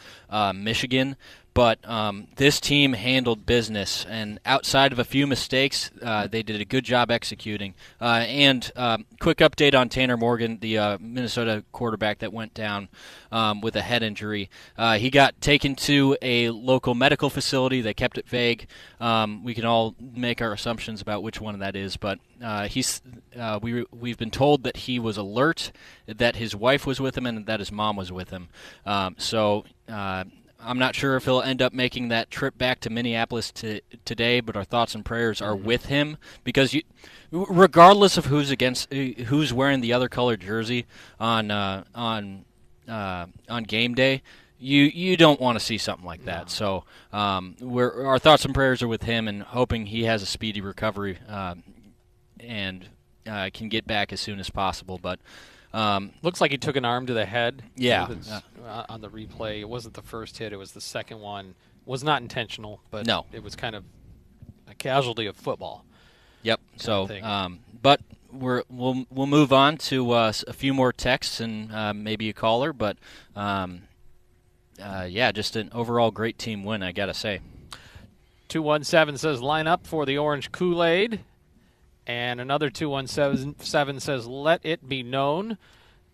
Michigan 0.53 1.15
but 1.55 1.79
um, 1.89 2.27
this 2.35 2.59
team 2.59 2.91
handled 2.91 3.45
business, 3.45 4.05
and 4.09 4.41
outside 4.45 4.91
of 4.91 4.99
a 4.99 5.05
few 5.05 5.25
mistakes, 5.25 5.89
uh, 6.01 6.27
they 6.27 6.43
did 6.43 6.59
a 6.59 6.65
good 6.65 6.83
job 6.83 7.09
executing. 7.09 7.73
Uh, 7.99 8.25
and 8.27 8.73
um, 8.75 9.05
quick 9.21 9.37
update 9.37 9.73
on 9.73 9.87
Tanner 9.87 10.17
Morgan, 10.17 10.57
the 10.59 10.77
uh, 10.77 10.97
Minnesota 10.99 11.63
quarterback 11.71 12.19
that 12.19 12.33
went 12.33 12.53
down 12.53 12.89
um, 13.31 13.61
with 13.61 13.77
a 13.77 13.81
head 13.81 14.03
injury. 14.03 14.49
Uh, 14.77 14.97
he 14.97 15.09
got 15.09 15.39
taken 15.39 15.75
to 15.75 16.17
a 16.21 16.49
local 16.49 16.93
medical 16.93 17.29
facility. 17.29 17.79
They 17.79 17.93
kept 17.93 18.17
it 18.17 18.27
vague. 18.27 18.67
Um, 18.99 19.41
we 19.45 19.53
can 19.53 19.63
all 19.63 19.95
make 19.99 20.41
our 20.41 20.51
assumptions 20.51 21.01
about 21.01 21.23
which 21.23 21.39
one 21.39 21.57
that 21.59 21.77
is, 21.77 21.95
but 21.95 22.19
uh, 22.43 22.67
he's 22.67 23.01
uh, 23.39 23.59
we 23.61 23.85
we've 23.93 24.17
been 24.17 24.29
told 24.29 24.63
that 24.63 24.75
he 24.75 24.99
was 24.99 25.15
alert, 25.15 25.71
that 26.05 26.35
his 26.35 26.53
wife 26.53 26.85
was 26.85 26.99
with 26.99 27.17
him, 27.17 27.25
and 27.25 27.45
that 27.45 27.61
his 27.61 27.71
mom 27.71 27.95
was 27.95 28.11
with 28.11 28.29
him. 28.31 28.49
Um, 28.85 29.15
so 29.17 29.63
I'm 30.65 30.79
not 30.79 30.95
sure 30.95 31.15
if 31.15 31.25
he'll 31.25 31.41
end 31.41 31.61
up 31.61 31.73
making 31.73 32.09
that 32.09 32.31
trip 32.31 32.57
back 32.57 32.79
to 32.81 32.89
Minneapolis 32.89 33.51
to, 33.53 33.81
today, 34.03 34.39
but 34.39 34.55
our 34.55 34.63
thoughts 34.63 34.95
and 34.95 35.05
prayers 35.05 35.41
are 35.41 35.53
mm-hmm. 35.53 35.65
with 35.65 35.85
him 35.85 36.17
because 36.43 36.73
you, 36.73 36.81
regardless 37.31 38.17
of 38.17 38.25
who's 38.25 38.51
against, 38.51 38.91
uh, 38.93 39.23
who's 39.25 39.53
wearing 39.53 39.81
the 39.81 39.93
other 39.93 40.09
colored 40.09 40.41
jersey 40.41 40.85
on 41.19 41.51
uh, 41.51 41.83
on 41.93 42.45
uh, 42.87 43.27
on 43.49 43.63
game 43.63 43.93
day, 43.93 44.21
you 44.59 44.83
you 44.83 45.17
don't 45.17 45.39
want 45.39 45.59
to 45.59 45.63
see 45.63 45.77
something 45.77 46.05
like 46.05 46.25
that. 46.25 46.45
No. 46.45 46.47
So 46.47 46.83
um, 47.13 47.55
we're, 47.59 48.05
our 48.05 48.19
thoughts 48.19 48.45
and 48.45 48.53
prayers 48.53 48.81
are 48.81 48.87
with 48.87 49.03
him, 49.03 49.27
and 49.27 49.43
hoping 49.43 49.85
he 49.85 50.03
has 50.03 50.21
a 50.21 50.25
speedy 50.25 50.61
recovery 50.61 51.19
uh, 51.29 51.55
and 52.39 52.87
uh, 53.27 53.49
can 53.53 53.69
get 53.69 53.85
back 53.85 54.11
as 54.11 54.19
soon 54.19 54.39
as 54.39 54.49
possible. 54.49 54.99
But 55.01 55.19
um, 55.75 56.11
Looks 56.21 56.39
like 56.39 56.51
he 56.51 56.57
took 56.57 56.75
an 56.75 56.85
arm 56.85 57.05
to 57.07 57.13
the 57.13 57.25
head. 57.25 57.63
Yeah. 57.75 58.07
Uh, 58.65 58.85
on 58.87 59.01
the 59.01 59.09
replay, 59.09 59.59
it 59.59 59.69
wasn't 59.69 59.93
the 59.93 60.01
first 60.01 60.37
hit; 60.37 60.53
it 60.53 60.57
was 60.57 60.71
the 60.71 60.81
second 60.81 61.19
one. 61.19 61.55
Was 61.85 62.03
not 62.03 62.21
intentional, 62.21 62.81
but 62.89 63.05
no. 63.05 63.25
it 63.31 63.43
was 63.43 63.55
kind 63.55 63.75
of 63.75 63.83
a 64.67 64.73
casualty 64.73 65.25
of 65.27 65.35
football. 65.35 65.85
Yep. 66.43 66.61
So, 66.77 67.09
um, 67.21 67.59
but 67.81 68.01
we're 68.31 68.63
we'll 68.69 69.05
we'll 69.09 69.27
move 69.27 69.51
on 69.51 69.77
to 69.77 70.11
uh, 70.11 70.33
a 70.47 70.53
few 70.53 70.73
more 70.73 70.93
texts 70.93 71.39
and 71.39 71.71
uh, 71.73 71.93
maybe 71.93 72.29
a 72.29 72.33
caller, 72.33 72.71
but 72.73 72.97
um, 73.35 73.83
uh, 74.81 75.07
yeah, 75.09 75.31
just 75.31 75.55
an 75.55 75.69
overall 75.73 76.11
great 76.11 76.37
team 76.37 76.63
win, 76.63 76.83
I 76.83 76.91
gotta 76.91 77.13
say. 77.13 77.41
Two 78.47 78.61
one 78.61 78.83
seven 78.83 79.17
says 79.17 79.41
line 79.41 79.67
up 79.67 79.85
for 79.85 80.05
the 80.05 80.17
orange 80.17 80.51
Kool 80.51 80.83
Aid. 80.83 81.19
And 82.07 82.39
another 82.39 82.69
217 82.69 83.99
says, 83.99 84.27
Let 84.27 84.61
it 84.63 84.87
be 84.87 85.01
known 85.03 85.57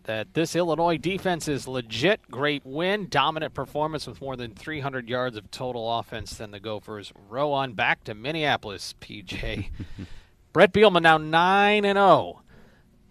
that 0.04 0.34
this 0.34 0.56
Illinois 0.56 0.98
defense 0.98 1.48
is 1.48 1.68
legit. 1.68 2.22
Great 2.32 2.66
win, 2.66 3.08
dominant 3.10 3.54
performance 3.54 4.08
with 4.08 4.22
more 4.22 4.36
than 4.36 4.54
300 4.54 5.10
yards 5.10 5.38
of 5.38 5.52
total 5.52 6.00
offense. 6.00 6.36
Then 6.36 6.52
the 6.52 6.60
Gophers 6.60 7.12
row 7.30 7.52
on 7.52 7.74
back 7.74 8.04
to 8.06 8.14
Minneapolis, 8.14 8.96
PJ. 9.02 9.70
Bret 10.54 10.74
Bielema 10.74 11.02
now 11.02 11.18
9 11.18 11.86
and 11.86 11.98
0 11.98 12.42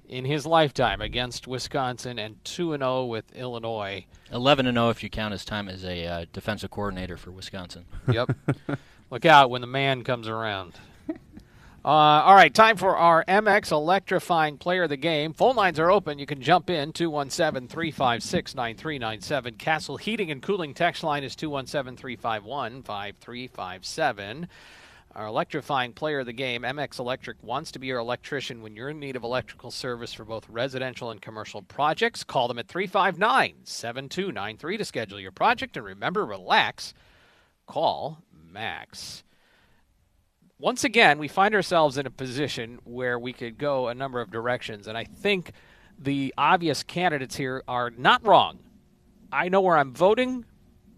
in 0.08 0.24
his 0.24 0.44
lifetime 0.44 1.00
against 1.00 1.46
Wisconsin 1.46 2.18
and 2.18 2.44
2 2.44 2.72
and 2.72 2.82
0 2.82 3.04
with 3.06 3.30
Illinois. 3.32 4.06
11 4.32 4.66
and 4.66 4.76
0 4.76 4.90
if 4.90 5.02
you 5.02 5.10
count 5.10 5.32
his 5.32 5.44
time 5.44 5.68
as 5.68 5.84
a 5.84 6.06
uh, 6.06 6.24
defensive 6.32 6.70
coordinator 6.70 7.16
for 7.16 7.30
Wisconsin. 7.30 7.84
Yep. 8.10 8.36
Look 9.10 9.24
out 9.24 9.50
when 9.50 9.60
the 9.60 9.66
man 9.66 10.02
comes 10.04 10.28
around. 10.28 10.74
Uh, 11.82 11.88
all 11.88 12.34
right, 12.34 12.52
time 12.52 12.76
for 12.76 12.94
our 12.94 13.24
MX 13.24 13.72
electrifying 13.72 14.58
player 14.58 14.82
of 14.82 14.90
the 14.90 14.98
game. 14.98 15.32
Phone 15.32 15.56
lines 15.56 15.78
are 15.78 15.90
open. 15.90 16.18
You 16.18 16.26
can 16.26 16.42
jump 16.42 16.68
in 16.68 16.92
217 16.92 17.68
356 17.68 18.54
9397. 18.54 19.54
Castle 19.54 19.96
Heating 19.96 20.30
and 20.30 20.42
Cooling 20.42 20.74
text 20.74 21.02
line 21.02 21.24
is 21.24 21.34
217 21.34 21.96
351 21.96 22.82
5357. 22.82 24.46
Our 25.14 25.26
electrifying 25.26 25.94
player 25.94 26.20
of 26.20 26.26
the 26.26 26.34
game, 26.34 26.62
MX 26.62 26.98
Electric, 26.98 27.42
wants 27.42 27.72
to 27.72 27.78
be 27.78 27.86
your 27.86 27.98
electrician 27.98 28.60
when 28.60 28.76
you're 28.76 28.90
in 28.90 29.00
need 29.00 29.16
of 29.16 29.24
electrical 29.24 29.70
service 29.70 30.12
for 30.12 30.26
both 30.26 30.50
residential 30.50 31.10
and 31.10 31.22
commercial 31.22 31.62
projects. 31.62 32.24
Call 32.24 32.46
them 32.46 32.58
at 32.58 32.68
359 32.68 33.54
7293 33.64 34.76
to 34.76 34.84
schedule 34.84 35.18
your 35.18 35.32
project. 35.32 35.78
And 35.78 35.86
remember, 35.86 36.26
relax. 36.26 36.92
Call 37.66 38.18
Max 38.52 39.22
once 40.60 40.84
again, 40.84 41.18
we 41.18 41.26
find 41.26 41.54
ourselves 41.54 41.96
in 41.96 42.06
a 42.06 42.10
position 42.10 42.78
where 42.84 43.18
we 43.18 43.32
could 43.32 43.56
go 43.56 43.88
a 43.88 43.94
number 43.94 44.20
of 44.20 44.30
directions, 44.30 44.86
and 44.86 44.96
I 44.96 45.04
think 45.04 45.52
the 45.98 46.34
obvious 46.36 46.82
candidates 46.82 47.36
here 47.36 47.62
are 47.66 47.90
not 47.90 48.24
wrong. 48.26 48.58
I 49.32 49.48
know 49.48 49.60
where 49.60 49.76
I'm 49.76 49.94
voting, 49.94 50.44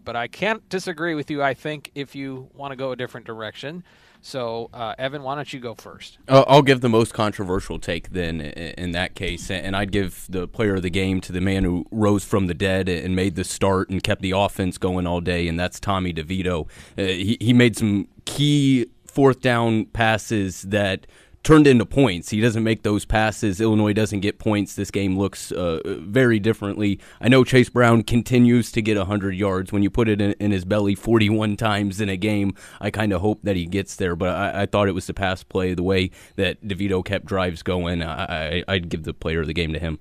but 0.03 0.15
I 0.15 0.27
can't 0.27 0.67
disagree 0.69 1.15
with 1.15 1.31
you. 1.31 1.41
I 1.41 1.53
think 1.53 1.91
if 1.95 2.15
you 2.15 2.49
want 2.53 2.71
to 2.71 2.75
go 2.75 2.91
a 2.91 2.95
different 2.95 3.25
direction. 3.25 3.83
So, 4.25 4.69
uh, 4.73 4.95
Evan, 4.97 5.21
why 5.21 5.35
don't 5.35 5.51
you 5.51 5.59
go 5.59 5.75
first? 5.75 6.17
I'll 6.29 6.61
give 6.61 6.79
the 6.79 6.87
most 6.87 7.13
controversial 7.13 7.77
take 7.77 8.11
then 8.11 8.39
in 8.39 8.91
that 8.93 9.15
case, 9.15 9.51
and 9.51 9.75
I'd 9.75 9.91
give 9.91 10.25
the 10.29 10.47
player 10.47 10.75
of 10.75 10.81
the 10.81 10.89
game 10.89 11.19
to 11.21 11.33
the 11.33 11.41
man 11.41 11.65
who 11.65 11.85
rose 11.91 12.23
from 12.23 12.47
the 12.47 12.53
dead 12.53 12.87
and 12.87 13.17
made 13.17 13.35
the 13.35 13.43
start 13.43 13.89
and 13.89 14.01
kept 14.01 14.21
the 14.21 14.31
offense 14.31 14.77
going 14.77 15.05
all 15.05 15.19
day, 15.19 15.47
and 15.49 15.59
that's 15.59 15.77
Tommy 15.77 16.13
DeVito. 16.13 16.67
Uh, 16.97 17.03
he, 17.03 17.37
he 17.41 17.51
made 17.51 17.75
some 17.75 18.07
key 18.23 18.87
fourth 19.13 19.41
down 19.41 19.85
passes 19.85 20.63
that 20.63 21.07
turned 21.43 21.67
into 21.67 21.85
points. 21.85 22.29
He 22.29 22.39
doesn't 22.39 22.63
make 22.63 22.83
those 22.83 23.05
passes. 23.05 23.59
Illinois 23.59 23.93
doesn't 23.93 24.21
get 24.21 24.39
points. 24.39 24.75
This 24.75 24.89
game 24.89 25.17
looks 25.17 25.51
uh, 25.51 25.81
very 25.85 26.39
differently. 26.39 26.99
I 27.19 27.27
know 27.27 27.43
Chase 27.43 27.69
Brown 27.69 28.03
continues 28.03 28.71
to 28.71 28.81
get 28.81 28.97
100 28.97 29.35
yards. 29.35 29.71
When 29.71 29.83
you 29.83 29.89
put 29.89 30.07
it 30.07 30.21
in, 30.21 30.31
in 30.39 30.51
his 30.51 30.63
belly 30.63 30.95
41 30.95 31.57
times 31.57 31.99
in 31.99 32.09
a 32.09 32.17
game, 32.17 32.55
I 32.79 32.89
kind 32.91 33.11
of 33.11 33.21
hope 33.21 33.41
that 33.43 33.55
he 33.55 33.65
gets 33.65 33.97
there. 33.97 34.15
But 34.15 34.29
I, 34.29 34.61
I, 34.63 34.65
thought 34.65 34.87
it 34.87 34.93
was 34.93 35.07
the 35.07 35.13
pass 35.13 35.43
play, 35.43 35.73
the 35.73 35.83
way 35.83 36.11
that 36.37 36.63
DeVito 36.65 37.03
kept 37.03 37.25
drives 37.25 37.61
going. 37.61 38.01
I, 38.01 38.63
would 38.67 38.89
give 38.89 39.03
the 39.03 39.13
player 39.13 39.41
of 39.41 39.47
the 39.47 39.53
game 39.53 39.73
to 39.73 39.79
him. 39.79 39.99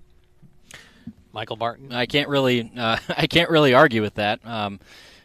Michael 1.32 1.56
Martin. 1.56 1.92
I 1.92 2.06
can't 2.06 2.28
really, 2.28 2.70
uh, 2.76 2.98
I 3.08 3.26
can't 3.26 3.50
really 3.50 3.74
argue 3.74 4.02
with 4.02 4.14
that. 4.14 4.46
Um, 4.46 4.78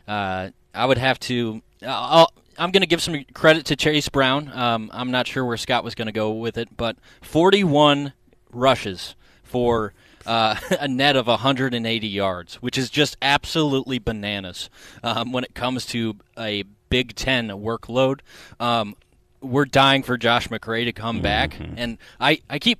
uh, 0.07 0.49
I 0.73 0.85
would 0.85 0.97
have 0.97 1.19
to. 1.21 1.61
I'll, 1.85 2.31
I'm 2.57 2.71
going 2.71 2.81
to 2.81 2.87
give 2.87 3.01
some 3.01 3.23
credit 3.33 3.65
to 3.67 3.75
Chase 3.75 4.09
Brown. 4.09 4.51
Um, 4.53 4.89
I'm 4.93 5.11
not 5.11 5.27
sure 5.27 5.45
where 5.45 5.57
Scott 5.57 5.83
was 5.83 5.95
going 5.95 6.07
to 6.07 6.11
go 6.11 6.31
with 6.31 6.57
it, 6.57 6.75
but 6.75 6.97
41 7.21 8.13
rushes 8.51 9.15
for 9.43 9.93
uh, 10.25 10.55
a 10.79 10.87
net 10.87 11.15
of 11.15 11.27
180 11.27 12.07
yards, 12.07 12.55
which 12.55 12.77
is 12.77 12.89
just 12.89 13.17
absolutely 13.21 13.99
bananas 13.99 14.69
um, 15.03 15.31
when 15.31 15.43
it 15.43 15.53
comes 15.53 15.85
to 15.87 16.15
a 16.37 16.63
Big 16.89 17.15
Ten 17.15 17.49
workload. 17.49 18.21
Um, 18.59 18.95
we're 19.41 19.65
dying 19.65 20.03
for 20.03 20.17
Josh 20.17 20.47
McCray 20.47 20.85
to 20.85 20.93
come 20.93 21.21
back, 21.21 21.51
mm-hmm. 21.51 21.75
and 21.77 21.97
I, 22.19 22.41
I 22.49 22.59
keep 22.59 22.79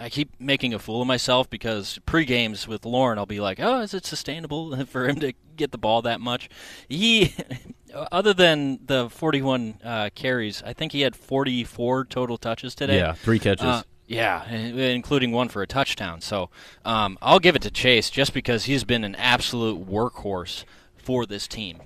I 0.00 0.08
keep 0.08 0.30
making 0.38 0.72
a 0.74 0.78
fool 0.78 1.02
of 1.02 1.08
myself 1.08 1.50
because 1.50 1.98
pre 2.06 2.24
games 2.24 2.68
with 2.68 2.86
Lauren, 2.86 3.18
I'll 3.18 3.26
be 3.26 3.40
like, 3.40 3.58
"Oh, 3.60 3.80
is 3.80 3.94
it 3.94 4.06
sustainable 4.06 4.84
for 4.86 5.08
him 5.08 5.20
to 5.20 5.32
get 5.58 5.72
the 5.72 5.78
ball 5.78 6.02
that 6.02 6.20
much?" 6.20 6.48
He, 6.88 7.34
other 8.12 8.32
than 8.32 8.80
the 8.86 9.10
41 9.10 9.80
uh, 9.84 10.10
carries, 10.14 10.62
I 10.62 10.72
think 10.72 10.92
he 10.92 11.02
had 11.02 11.14
44 11.14 12.06
total 12.06 12.38
touches 12.38 12.74
today. 12.74 12.96
Yeah, 12.96 13.12
three 13.12 13.38
catches. 13.38 13.66
Uh, 13.66 13.82
yeah, 14.08 14.50
including 14.50 15.32
one 15.32 15.50
for 15.50 15.60
a 15.60 15.66
touchdown. 15.66 16.22
So 16.22 16.48
um, 16.84 17.18
I'll 17.20 17.38
give 17.38 17.54
it 17.54 17.62
to 17.62 17.70
Chase 17.70 18.08
just 18.08 18.32
because 18.32 18.64
he's 18.64 18.82
been 18.82 19.04
an 19.04 19.14
absolute 19.14 19.86
workhorse 19.86 20.64
for 20.96 21.26
this 21.26 21.46
team. 21.46 21.82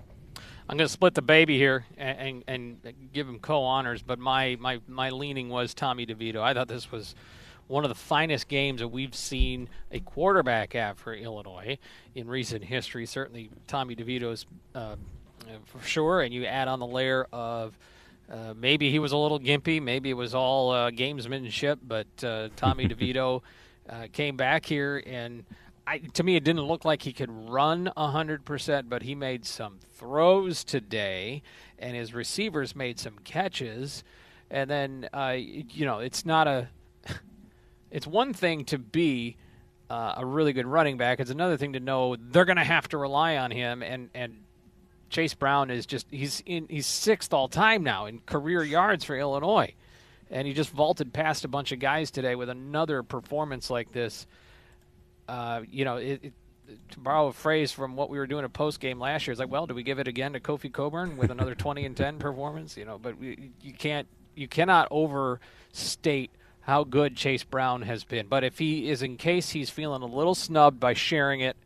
I'm 0.68 0.76
going 0.76 0.86
to 0.86 0.92
split 0.92 1.14
the 1.14 1.22
baby 1.22 1.58
here 1.58 1.84
and, 1.98 2.44
and, 2.46 2.74
and 2.84 3.12
give 3.12 3.28
him 3.28 3.40
co 3.40 3.62
honors, 3.62 4.02
but 4.02 4.20
my, 4.20 4.56
my, 4.60 4.80
my 4.86 5.10
leaning 5.10 5.48
was 5.48 5.74
Tommy 5.74 6.06
DeVito. 6.06 6.36
I 6.36 6.54
thought 6.54 6.68
this 6.68 6.92
was 6.92 7.16
one 7.72 7.84
of 7.84 7.88
the 7.88 7.94
finest 7.94 8.48
games 8.48 8.80
that 8.80 8.88
we've 8.88 9.14
seen 9.14 9.66
a 9.90 9.98
quarterback 9.98 10.74
have 10.74 10.98
for 10.98 11.14
Illinois 11.14 11.78
in 12.14 12.28
recent 12.28 12.62
history. 12.62 13.06
Certainly, 13.06 13.48
Tommy 13.66 13.96
DeVito's 13.96 14.44
uh, 14.74 14.96
for 15.64 15.82
sure, 15.82 16.20
and 16.20 16.34
you 16.34 16.44
add 16.44 16.68
on 16.68 16.78
the 16.78 16.86
layer 16.86 17.26
of. 17.32 17.76
Uh, 18.30 18.54
maybe 18.56 18.90
he 18.90 18.98
was 18.98 19.12
a 19.12 19.16
little 19.16 19.40
gimpy. 19.40 19.82
Maybe 19.82 20.08
it 20.08 20.14
was 20.14 20.34
all 20.34 20.70
uh, 20.70 20.90
gamesmanship. 20.90 21.78
But 21.86 22.06
uh, 22.22 22.48
Tommy 22.56 22.88
DeVito 22.88 23.42
uh, 23.90 24.06
came 24.12 24.36
back 24.36 24.64
here, 24.64 25.02
and 25.04 25.44
I, 25.86 25.98
to 25.98 26.22
me, 26.22 26.36
it 26.36 26.44
didn't 26.44 26.62
look 26.62 26.84
like 26.84 27.02
he 27.02 27.12
could 27.12 27.30
run 27.30 27.90
100%, 27.96 28.88
but 28.88 29.02
he 29.02 29.14
made 29.14 29.44
some 29.44 29.78
throws 29.92 30.62
today, 30.62 31.42
and 31.78 31.96
his 31.96 32.14
receivers 32.14 32.76
made 32.76 32.98
some 32.98 33.18
catches. 33.24 34.04
And 34.50 34.70
then, 34.70 35.08
uh, 35.12 35.36
you 35.36 35.84
know, 35.84 35.98
it's 35.98 36.24
not 36.24 36.46
a 36.46 36.68
it's 37.92 38.06
one 38.06 38.32
thing 38.32 38.64
to 38.64 38.78
be 38.78 39.36
uh, 39.90 40.14
a 40.16 40.26
really 40.26 40.52
good 40.52 40.66
running 40.66 40.96
back. 40.96 41.20
It's 41.20 41.30
another 41.30 41.58
thing 41.58 41.74
to 41.74 41.80
know 41.80 42.16
they're 42.16 42.46
going 42.46 42.56
to 42.56 42.64
have 42.64 42.88
to 42.88 42.98
rely 42.98 43.36
on 43.36 43.50
him, 43.50 43.82
and 43.82 44.08
and 44.14 44.38
Chase 45.10 45.34
Brown 45.34 45.70
is 45.70 45.86
just 45.86 46.06
he's 46.10 46.42
in 46.46 46.66
he's 46.68 46.86
sixth 46.86 47.32
all 47.32 47.46
time 47.46 47.82
now 47.82 48.06
in 48.06 48.20
career 48.20 48.64
yards 48.64 49.04
for 49.04 49.14
Illinois, 49.14 49.74
and 50.30 50.48
he 50.48 50.54
just 50.54 50.70
vaulted 50.70 51.12
past 51.12 51.44
a 51.44 51.48
bunch 51.48 51.70
of 51.70 51.78
guys 51.78 52.10
today 52.10 52.34
with 52.34 52.48
another 52.48 53.02
performance 53.02 53.68
like 53.68 53.92
this. 53.92 54.26
Uh, 55.28 55.60
you 55.70 55.84
know, 55.84 55.98
it, 55.98 56.20
it, 56.24 56.32
to 56.90 56.98
borrow 56.98 57.26
a 57.26 57.32
phrase 57.32 57.70
from 57.70 57.94
what 57.94 58.08
we 58.08 58.18
were 58.18 58.26
doing 58.26 58.44
a 58.44 58.48
post 58.48 58.80
game 58.80 58.98
last 58.98 59.26
year, 59.26 59.32
it's 59.32 59.38
like, 59.38 59.50
well, 59.50 59.66
do 59.66 59.74
we 59.74 59.82
give 59.82 59.98
it 59.98 60.08
again 60.08 60.32
to 60.32 60.40
Kofi 60.40 60.72
Cockburn 60.72 61.18
with 61.18 61.30
another 61.30 61.54
20 61.54 61.84
and 61.84 61.96
10 61.96 62.18
performance? 62.18 62.76
You 62.76 62.86
know, 62.86 62.98
but 62.98 63.18
we, 63.18 63.52
you 63.60 63.74
can't 63.74 64.08
you 64.34 64.48
cannot 64.48 64.88
overstate 64.90 66.30
how 66.62 66.84
good 66.84 67.16
Chase 67.16 67.44
Brown 67.44 67.82
has 67.82 68.04
been. 68.04 68.26
But 68.26 68.44
if 68.44 68.58
he 68.58 68.88
is 68.88 69.02
in 69.02 69.16
case 69.16 69.50
he's 69.50 69.70
feeling 69.70 70.02
a 70.02 70.06
little 70.06 70.34
snubbed 70.34 70.80
by 70.80 70.94
sharing 70.94 71.40
it, 71.40 71.56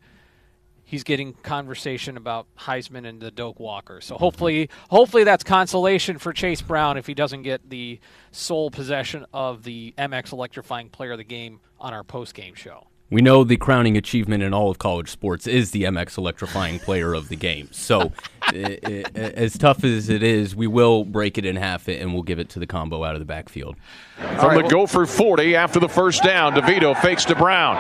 he's 0.85 1.05
getting 1.05 1.35
conversation 1.35 2.17
about 2.17 2.47
Heisman 2.59 3.07
and 3.07 3.21
the 3.21 3.31
Doak 3.31 3.61
Walker. 3.61 4.00
So 4.00 4.17
hopefully, 4.17 4.71
hopefully 4.88 5.25
that's 5.25 5.45
consolation 5.45 6.19
for 6.19 6.33
Chase 6.33 6.62
Brown 6.62 6.97
if 6.97 7.07
he 7.07 7.15
doesn't 7.15 7.43
get 7.43 7.69
the 7.69 8.00
sole 8.31 8.71
possession 8.71 9.26
of 9.35 9.65
the 9.65 9.93
MX 9.99 10.33
electrifying 10.33 10.88
player 10.88 11.12
of 11.12 11.19
the 11.19 11.25
game 11.25 11.61
on 11.79 11.93
our 11.93 12.05
post 12.05 12.35
game 12.35 12.55
show. 12.55 12.87
We 13.09 13.23
know 13.23 13.45
the 13.45 13.57
crowning 13.57 13.97
achievement 13.97 14.43
in 14.43 14.53
all 14.53 14.69
of 14.69 14.79
college 14.79 15.09
sports 15.11 15.47
is 15.47 15.71
the 15.71 15.85
MX 15.85 16.19
electrifying 16.19 16.81
player 16.81 17.15
of 17.15 17.29
the 17.29 17.37
game. 17.37 17.69
So, 17.71 18.11
as 18.53 19.57
tough 19.57 19.85
as 19.85 20.09
it 20.09 20.25
is, 20.25 20.57
we 20.57 20.67
will 20.67 21.05
break 21.05 21.39
it 21.39 21.45
in 21.45 21.55
half 21.55 21.87
and 21.87 22.13
we'll 22.13 22.25
give 22.25 22.41
it 22.41 22.49
to 22.51 22.59
the 22.59 22.67
combo 22.67 23.05
out 23.05 23.15
of 23.15 23.21
the 23.21 23.25
backfield. 23.25 23.77
From 24.17 24.57
the 24.57 24.69
Gopher 24.69 25.07
40 25.07 25.55
after 25.55 25.79
the 25.79 25.89
first 25.89 26.25
down, 26.25 26.55
DeVito 26.55 27.01
fakes 27.01 27.25
to 27.27 27.37
Brown. 27.37 27.77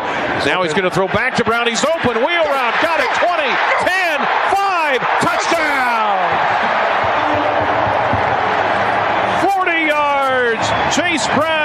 Now 0.46 0.62
he's 0.62 0.72
going 0.72 0.84
to 0.84 0.92
throw 0.92 1.08
back 1.08 1.34
to 1.36 1.44
Brown. 1.44 1.66
He's 1.66 1.84
open. 1.84 2.14
Wheel 2.14 2.44
route. 2.44 2.80
Got 2.80 3.00
it. 3.00 3.10
20, 3.18 3.42
10, 3.82 4.20
5. 4.54 5.00
Touchdown. 5.22 6.22
40 9.64 9.86
yards. 9.86 10.94
Chase 10.94 11.26
Brown 11.34 11.55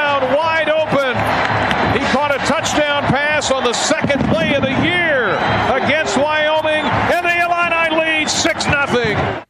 pass 3.41 3.51
on 3.51 3.63
the 3.63 3.74
second 3.74 4.19
play 4.29 4.53
of 4.53 4.62
the 4.62 4.83
year 4.83 5.31
against 5.75 6.15
Wyoming, 6.17 6.86
and 6.86 7.25
the 7.25 7.41
Illini 7.41 7.95
lead 7.95 8.29
6 8.29 8.63
0. 8.63 9.43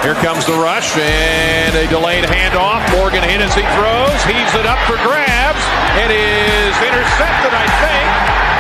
Here 0.04 0.16
comes 0.16 0.46
the 0.46 0.54
rush 0.54 0.96
and 0.96 1.76
a 1.76 1.86
delayed 1.90 2.24
handoff. 2.24 2.90
Morgan 2.96 3.24
hit 3.24 3.42
as 3.42 3.53
he 3.53 3.64
throws. 3.75 4.24
Heaves 4.24 4.56
it 4.56 4.66
up 4.66 4.79
for 4.88 4.96
grabs. 5.03 5.60
It 6.00 6.12
is 6.12 6.77
intercepted, 6.79 7.51
I 7.51 7.68
think. 7.84 8.52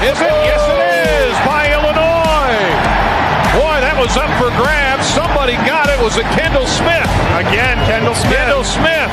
Is 0.00 0.18
it? 0.18 0.32
Yes, 0.48 0.64
it 0.64 0.80
is 1.28 1.36
by 1.44 1.70
Illinois. 1.76 2.56
Boy, 3.52 3.84
that 3.84 3.96
was 4.00 4.16
up 4.16 4.30
for 4.40 4.48
grabs. 4.56 5.06
Somebody 5.06 5.52
got 5.68 5.90
it. 5.90 6.02
Was 6.02 6.16
it 6.16 6.24
Kendall 6.32 6.66
Smith? 6.66 7.04
Again, 7.36 7.76
Kendall 7.84 8.14
Smith. 8.14 8.32
Kendall 8.32 8.64
Smith. 8.64 9.12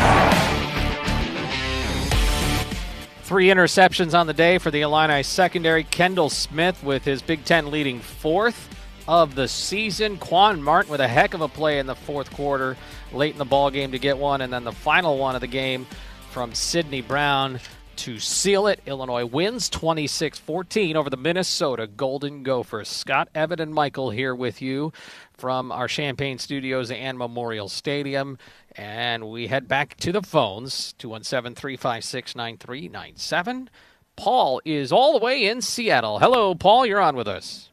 Three 3.23 3.47
interceptions 3.47 4.17
on 4.17 4.27
the 4.27 4.33
day 4.33 4.59
for 4.59 4.71
the 4.71 4.79
Illini 4.79 5.23
secondary. 5.23 5.83
Kendall 5.83 6.29
Smith 6.29 6.81
with 6.81 7.03
his 7.03 7.21
Big 7.21 7.43
Ten 7.43 7.69
leading 7.69 7.99
fourth 7.99 8.69
of 9.09 9.35
the 9.35 9.49
season. 9.49 10.15
Quan 10.15 10.63
Martin 10.63 10.89
with 10.89 11.01
a 11.01 11.07
heck 11.09 11.33
of 11.33 11.41
a 11.41 11.49
play 11.49 11.79
in 11.79 11.85
the 11.85 11.95
fourth 11.95 12.31
quarter, 12.31 12.77
late 13.11 13.33
in 13.33 13.39
the 13.39 13.43
ball 13.43 13.71
game 13.71 13.91
to 13.91 13.99
get 13.99 14.17
one, 14.17 14.39
and 14.39 14.53
then 14.53 14.63
the 14.63 14.71
final 14.71 15.17
one 15.17 15.35
of 15.35 15.41
the 15.41 15.47
game 15.47 15.85
from 16.31 16.53
Sidney 16.53 17.01
Brown 17.01 17.59
to 17.97 18.19
seal 18.19 18.67
it. 18.67 18.79
Illinois 18.85 19.25
wins 19.25 19.69
26-14 19.69 20.95
over 20.95 21.09
the 21.09 21.17
Minnesota 21.17 21.87
Golden 21.87 22.43
Gophers. 22.43 22.87
Scott, 22.87 23.27
Evan, 23.35 23.59
and 23.59 23.73
Michael 23.73 24.11
here 24.11 24.33
with 24.33 24.61
you 24.61 24.93
from 25.33 25.71
our 25.71 25.87
Champaign 25.87 26.37
Studios 26.37 26.91
and 26.91 27.17
Memorial 27.17 27.67
Stadium. 27.67 28.37
And 28.75 29.29
we 29.29 29.47
head 29.47 29.67
back 29.67 29.97
to 29.97 30.11
the 30.11 30.21
phones, 30.21 30.93
217-356-9397. 30.99 33.67
Paul 34.15 34.61
is 34.65 34.91
all 34.91 35.17
the 35.17 35.23
way 35.23 35.45
in 35.45 35.61
Seattle. 35.61 36.19
Hello, 36.19 36.55
Paul. 36.55 36.85
You're 36.85 37.01
on 37.01 37.15
with 37.15 37.27
us. 37.27 37.69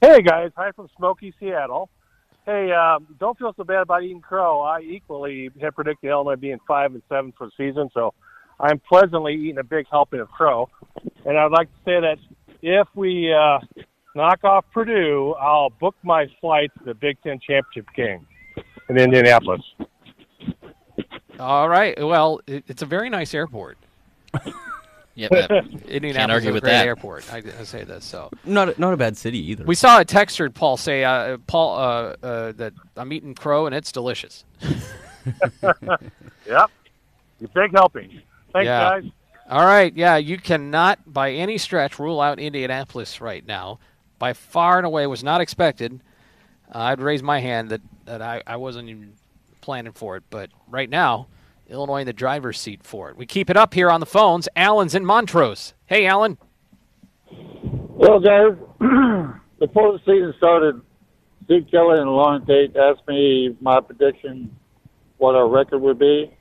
Hey 0.00 0.22
guys, 0.22 0.50
hi 0.56 0.72
from 0.72 0.88
Smoky, 0.96 1.32
Seattle. 1.40 1.88
Hey, 2.44 2.70
um, 2.70 3.06
don't 3.18 3.36
feel 3.38 3.52
so 3.56 3.64
bad 3.64 3.82
about 3.82 4.04
eating 4.04 4.20
crow. 4.20 4.60
I 4.60 4.80
equally 4.80 5.50
had 5.60 5.74
predicted 5.74 6.10
Illinois 6.10 6.36
being 6.36 6.58
five 6.68 6.92
and 6.92 7.02
seven 7.08 7.32
for 7.36 7.46
the 7.46 7.52
season, 7.56 7.88
so 7.92 8.14
I'm 8.60 8.78
pleasantly 8.80 9.34
eating 9.34 9.58
a 9.58 9.64
big 9.64 9.86
helping 9.90 10.20
of 10.20 10.30
crow. 10.30 10.68
And 11.24 11.38
I'd 11.38 11.50
like 11.52 11.68
to 11.68 11.78
say 11.84 12.00
that 12.00 12.18
if 12.62 12.88
we 12.94 13.32
uh, 13.32 13.58
knock 14.14 14.44
off 14.44 14.64
Purdue, 14.72 15.34
I'll 15.40 15.70
book 15.70 15.94
my 16.02 16.26
flight 16.40 16.70
to 16.78 16.84
the 16.84 16.94
Big 16.94 17.18
Ten 17.22 17.38
championship 17.38 17.86
game 17.94 18.26
in 18.88 18.98
Indianapolis. 18.98 19.62
All 21.38 21.68
right. 21.68 21.94
Well, 22.02 22.40
it, 22.46 22.64
it's 22.66 22.82
a 22.82 22.86
very 22.86 23.10
nice 23.10 23.34
airport. 23.34 23.78
Yep, 25.16 25.32
yep. 25.32 25.50
Indianapolis 25.88 26.14
Can't 26.16 26.30
argue 26.30 26.48
is 26.48 26.50
a 26.50 26.52
with 26.52 26.62
great 26.62 26.72
that. 26.72 26.86
airport. 26.86 27.32
I, 27.32 27.38
I 27.58 27.64
say 27.64 27.84
this 27.84 28.04
so. 28.04 28.30
Not 28.44 28.68
a, 28.68 28.78
not 28.78 28.92
a 28.92 28.98
bad 28.98 29.16
city 29.16 29.38
either. 29.50 29.64
We 29.64 29.74
saw 29.74 29.98
a 29.98 30.04
texter, 30.04 30.52
Paul, 30.52 30.76
say, 30.76 31.04
uh, 31.04 31.38
"Paul, 31.46 31.78
uh, 31.78 32.16
uh, 32.22 32.52
that 32.52 32.74
I'm 32.98 33.10
eating 33.14 33.34
crow 33.34 33.64
and 33.64 33.74
it's 33.74 33.90
delicious." 33.92 34.44
Yep. 36.46 36.70
Your 37.40 37.48
big 37.54 37.72
helping. 37.72 38.20
Thanks, 38.56 38.66
Yeah. 38.66 39.00
guys. 39.00 39.10
All 39.48 39.64
right, 39.64 39.94
yeah, 39.94 40.16
you 40.16 40.38
cannot 40.38 40.98
by 41.12 41.32
any 41.32 41.58
stretch 41.58 41.98
rule 41.98 42.20
out 42.20 42.40
Indianapolis 42.40 43.20
right 43.20 43.46
now. 43.46 43.78
By 44.18 44.32
far 44.32 44.78
and 44.78 44.86
away 44.86 45.06
was 45.06 45.22
not 45.22 45.40
expected. 45.40 46.00
Uh, 46.74 46.78
I'd 46.78 47.00
raise 47.00 47.22
my 47.22 47.38
hand 47.40 47.68
that, 47.68 47.80
that 48.06 48.22
I, 48.22 48.42
I 48.46 48.56
wasn't 48.56 48.88
even 48.88 49.12
planning 49.60 49.92
for 49.92 50.16
it, 50.16 50.24
but 50.30 50.50
right 50.68 50.88
now, 50.88 51.28
Illinois 51.68 52.00
in 52.00 52.06
the 52.06 52.12
driver's 52.12 52.58
seat 52.58 52.82
for 52.82 53.10
it. 53.10 53.16
We 53.16 53.26
keep 53.26 53.50
it 53.50 53.56
up 53.56 53.74
here 53.74 53.90
on 53.90 54.00
the 54.00 54.06
phones. 54.06 54.48
Alan's 54.56 54.94
in 54.94 55.04
Montrose. 55.04 55.74
Hey, 55.84 56.06
Alan. 56.06 56.38
Well, 57.30 58.20
guys, 58.20 58.56
before 59.58 59.92
the 59.92 59.98
season 60.06 60.34
started, 60.38 60.80
Steve 61.44 61.66
Kelly 61.70 62.00
and 62.00 62.10
Lauren 62.10 62.44
Tate 62.46 62.74
asked 62.76 63.06
me 63.06 63.56
my 63.60 63.80
prediction 63.80 64.56
what 65.18 65.34
our 65.34 65.46
record 65.48 65.78
would 65.80 65.98
be. 65.98 66.32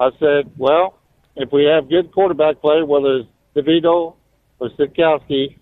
I 0.00 0.10
said, 0.18 0.50
well, 0.56 0.99
if 1.36 1.52
we 1.52 1.64
have 1.64 1.88
good 1.88 2.12
quarterback 2.12 2.60
play, 2.60 2.82
whether 2.82 3.18
it's 3.18 3.28
DeVito 3.56 4.14
or 4.58 4.70
Sitkowski, 4.70 5.56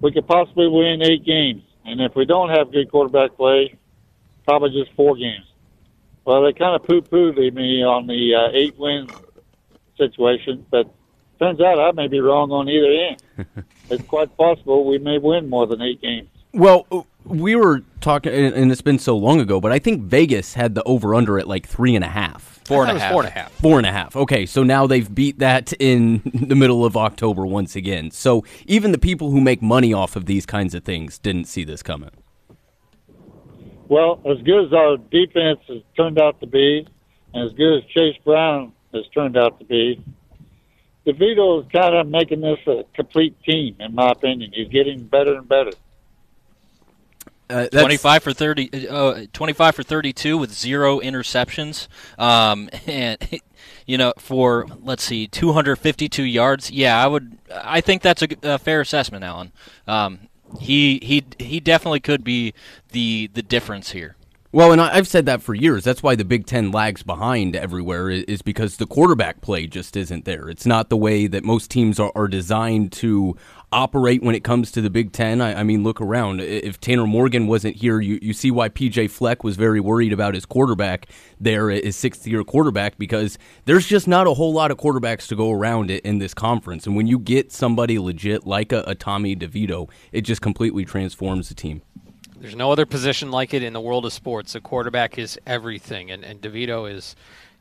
we 0.00 0.12
could 0.12 0.26
possibly 0.26 0.68
win 0.68 1.02
eight 1.02 1.24
games. 1.24 1.62
And 1.84 2.00
if 2.00 2.14
we 2.14 2.24
don't 2.24 2.50
have 2.50 2.72
good 2.72 2.90
quarterback 2.90 3.36
play, 3.36 3.74
probably 4.44 4.70
just 4.70 4.94
four 4.94 5.16
games. 5.16 5.46
Well, 6.24 6.44
they 6.44 6.52
kind 6.52 6.74
of 6.74 6.86
poo-pooed 6.86 7.54
me 7.54 7.82
on 7.82 8.06
the 8.06 8.34
uh, 8.34 8.50
eight-win 8.52 9.08
situation, 9.96 10.66
but 10.70 10.92
turns 11.38 11.60
out 11.60 11.78
I 11.80 11.92
may 11.92 12.08
be 12.08 12.20
wrong 12.20 12.50
on 12.52 12.68
either 12.68 13.46
end. 13.46 13.66
it's 13.90 14.04
quite 14.04 14.36
possible 14.36 14.84
we 14.84 14.98
may 14.98 15.18
win 15.18 15.48
more 15.48 15.66
than 15.66 15.80
eight 15.80 16.00
games. 16.00 16.28
Well, 16.52 17.06
we 17.24 17.54
were 17.54 17.82
talking, 18.00 18.32
and 18.32 18.54
and 18.54 18.72
it's 18.72 18.80
been 18.80 18.98
so 18.98 19.16
long 19.16 19.40
ago, 19.40 19.60
but 19.60 19.72
I 19.72 19.78
think 19.78 20.02
Vegas 20.02 20.54
had 20.54 20.74
the 20.74 20.82
over 20.82 21.14
under 21.14 21.38
at 21.38 21.46
like 21.46 21.66
three 21.66 21.94
and 21.94 22.04
a 22.04 22.08
half. 22.08 22.49
Four 22.70 22.84
and 22.84 22.92
I 22.92 22.94
a 22.94 22.98
thought 22.98 23.10
it 23.10 23.10
was 23.10 23.10
half. 23.10 23.12
Four 23.12 23.20
and 23.20 23.28
a 23.28 23.30
half. 23.40 23.52
Four 23.52 23.78
and 23.78 23.86
a 23.86 23.92
half. 23.92 24.16
Okay, 24.16 24.46
so 24.46 24.62
now 24.62 24.86
they've 24.86 25.12
beat 25.12 25.40
that 25.40 25.72
in 25.80 26.22
the 26.34 26.54
middle 26.54 26.84
of 26.84 26.96
October 26.96 27.44
once 27.44 27.74
again. 27.74 28.10
So 28.12 28.44
even 28.66 28.92
the 28.92 28.98
people 28.98 29.30
who 29.30 29.40
make 29.40 29.60
money 29.60 29.92
off 29.92 30.14
of 30.14 30.26
these 30.26 30.46
kinds 30.46 30.74
of 30.74 30.84
things 30.84 31.18
didn't 31.18 31.46
see 31.46 31.64
this 31.64 31.82
coming. 31.82 32.10
Well, 33.88 34.20
as 34.24 34.40
good 34.42 34.66
as 34.66 34.72
our 34.72 34.96
defense 34.98 35.58
has 35.66 35.82
turned 35.96 36.20
out 36.20 36.40
to 36.40 36.46
be, 36.46 36.86
and 37.34 37.44
as 37.44 37.52
good 37.56 37.78
as 37.78 37.84
Chase 37.90 38.16
Brown 38.24 38.72
has 38.94 39.04
turned 39.12 39.36
out 39.36 39.58
to 39.58 39.64
be, 39.64 40.00
DeVito 41.04 41.64
is 41.64 41.72
kind 41.72 41.96
of 41.96 42.06
making 42.06 42.40
this 42.40 42.58
a 42.68 42.84
complete 42.94 43.36
team, 43.42 43.74
in 43.80 43.96
my 43.96 44.10
opinion. 44.12 44.52
He's 44.54 44.68
getting 44.68 45.02
better 45.06 45.34
and 45.34 45.48
better. 45.48 45.72
Uh, 47.50 47.68
25 47.68 48.22
for 48.22 48.32
30 48.32 48.88
uh, 48.88 49.26
25 49.32 49.74
for 49.74 49.82
32 49.82 50.38
with 50.38 50.52
zero 50.52 51.00
interceptions. 51.00 51.88
Um, 52.18 52.70
and 52.86 53.40
you 53.86 53.98
know 53.98 54.12
for 54.18 54.66
let's 54.82 55.02
see 55.02 55.26
252 55.26 56.22
yards. 56.22 56.70
Yeah 56.70 57.02
i 57.02 57.06
would 57.06 57.38
i 57.52 57.80
think 57.80 58.02
that's 58.02 58.22
a, 58.22 58.28
a 58.42 58.58
fair 58.58 58.80
assessment 58.80 59.24
alan. 59.24 59.52
Um, 59.86 60.28
he 60.60 60.98
he 61.02 61.24
he 61.38 61.60
definitely 61.60 62.00
could 62.00 62.24
be 62.24 62.54
the 62.92 63.30
the 63.34 63.42
difference 63.42 63.92
here 63.92 64.16
Well, 64.52 64.72
and 64.72 64.80
I've 64.80 65.06
said 65.06 65.26
that 65.26 65.42
for 65.42 65.54
years. 65.54 65.84
That's 65.84 66.02
why 66.02 66.16
the 66.16 66.24
Big 66.24 66.44
Ten 66.44 66.72
lags 66.72 67.04
behind 67.04 67.54
everywhere, 67.54 68.10
is 68.10 68.42
because 68.42 68.78
the 68.78 68.86
quarterback 68.86 69.42
play 69.42 69.68
just 69.68 69.96
isn't 69.96 70.24
there. 70.24 70.48
It's 70.48 70.66
not 70.66 70.90
the 70.90 70.96
way 70.96 71.28
that 71.28 71.44
most 71.44 71.70
teams 71.70 72.00
are, 72.00 72.26
designed 72.26 72.90
to 72.92 73.36
operate 73.70 74.24
when 74.24 74.34
it 74.34 74.42
comes 74.42 74.72
to 74.72 74.80
the 74.80 74.90
Big 74.90 75.12
Ten. 75.12 75.40
I, 75.40 75.62
mean, 75.62 75.84
look 75.84 76.00
around. 76.00 76.40
If 76.40 76.80
Tanner 76.80 77.06
Morgan 77.06 77.46
wasn't 77.46 77.76
here, 77.76 78.00
you, 78.00 78.18
you 78.20 78.32
see 78.32 78.50
why 78.50 78.68
PJ 78.68 79.10
Fleck 79.10 79.44
was 79.44 79.54
very 79.54 79.78
worried 79.78 80.12
about 80.12 80.34
his 80.34 80.44
quarterback 80.44 81.06
there, 81.38 81.70
his 81.70 81.94
sixth 81.94 82.26
year 82.26 82.42
quarterback, 82.42 82.98
because 82.98 83.38
there's 83.66 83.86
just 83.86 84.08
not 84.08 84.26
a 84.26 84.34
whole 84.34 84.52
lot 84.52 84.72
of 84.72 84.78
quarterbacks 84.78 85.28
to 85.28 85.36
go 85.36 85.52
around 85.52 85.92
in 85.92 86.18
this 86.18 86.34
conference. 86.34 86.88
And 86.88 86.96
when 86.96 87.06
you 87.06 87.20
get 87.20 87.52
somebody 87.52 88.00
legit 88.00 88.48
like 88.48 88.72
a 88.72 88.96
Tommy 88.96 89.36
DeVito, 89.36 89.88
it 90.10 90.22
just 90.22 90.42
completely 90.42 90.84
transforms 90.84 91.48
the 91.48 91.54
team. 91.54 91.82
There's 92.40 92.56
no 92.56 92.72
other 92.72 92.86
position 92.86 93.30
like 93.30 93.52
it 93.52 93.62
in 93.62 93.74
the 93.74 93.80
world 93.82 94.06
of 94.06 94.14
sports. 94.14 94.54
The 94.54 94.62
quarterback 94.62 95.18
is 95.18 95.38
everything, 95.46 96.10
and, 96.10 96.24
and 96.24 96.40
DeVito 96.40 96.90
is 96.90 97.14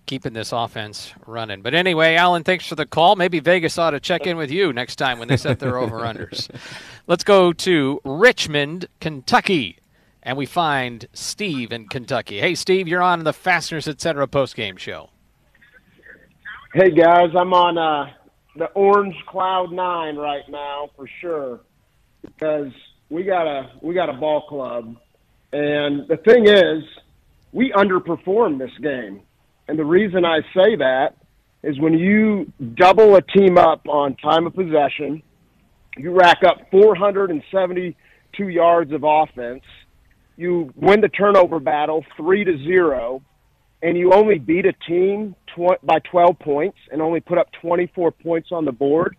keeping 0.05 0.31
this 0.31 0.53
offense 0.53 1.13
running. 1.27 1.61
But 1.61 1.73
anyway, 1.73 2.15
Alan, 2.15 2.45
thanks 2.45 2.65
for 2.65 2.75
the 2.75 2.85
call. 2.85 3.17
Maybe 3.17 3.41
Vegas 3.41 3.77
ought 3.77 3.91
to 3.91 3.99
check 3.99 4.25
in 4.25 4.37
with 4.37 4.49
you 4.49 4.71
next 4.71 4.95
time 4.95 5.19
when 5.19 5.27
they 5.27 5.35
set 5.35 5.59
their 5.59 5.77
over 5.79 5.99
unders. 5.99 6.49
Let's 7.07 7.25
go 7.25 7.51
to 7.51 7.99
Richmond, 8.05 8.87
Kentucky, 9.01 9.79
and 10.23 10.37
we 10.37 10.45
find 10.45 11.07
Steve 11.11 11.73
in 11.73 11.89
Kentucky. 11.89 12.39
Hey, 12.39 12.55
Steve, 12.55 12.87
you're 12.87 13.03
on 13.03 13.25
the 13.25 13.33
Fasteners 13.33 13.85
Etc. 13.85 14.25
postgame 14.27 14.79
show. 14.79 15.09
Hey 16.73 16.91
guys, 16.91 17.31
I'm 17.37 17.53
on 17.53 17.77
uh, 17.77 18.11
the 18.55 18.67
orange 18.67 19.15
cloud 19.27 19.73
nine 19.73 20.15
right 20.15 20.47
now 20.47 20.89
for 20.95 21.07
sure 21.19 21.59
because 22.21 22.71
we 23.09 23.23
got 23.23 23.47
a 23.47 23.71
we 23.81 23.93
got 23.93 24.09
a 24.09 24.13
ball 24.13 24.45
club, 24.47 24.95
and 25.51 26.07
the 26.07 26.17
thing 26.17 26.47
is, 26.47 26.83
we 27.51 27.71
underperformed 27.71 28.59
this 28.59 28.71
game, 28.81 29.21
and 29.67 29.77
the 29.77 29.85
reason 29.85 30.25
I 30.25 30.41
say 30.53 30.75
that 30.77 31.15
is 31.63 31.79
when 31.79 31.93
you 31.93 32.51
double 32.75 33.15
a 33.15 33.21
team 33.21 33.57
up 33.57 33.87
on 33.87 34.15
time 34.15 34.47
of 34.47 34.53
possession, 34.53 35.21
you 35.97 36.11
rack 36.11 36.37
up 36.47 36.57
472 36.71 38.47
yards 38.47 38.93
of 38.93 39.03
offense, 39.03 39.63
you 40.37 40.71
win 40.75 41.01
the 41.01 41.09
turnover 41.09 41.59
battle 41.59 42.05
three 42.15 42.45
to 42.45 42.57
zero, 42.59 43.21
and 43.81 43.97
you 43.97 44.13
only 44.13 44.37
beat 44.37 44.65
a 44.65 44.73
team 44.87 45.35
tw- 45.47 45.83
by 45.83 45.99
12 46.11 46.39
points 46.39 46.77
and 46.91 47.01
only 47.01 47.19
put 47.19 47.37
up 47.37 47.47
24 47.61 48.11
points 48.11 48.49
on 48.51 48.65
the 48.65 48.71
board. 48.71 49.17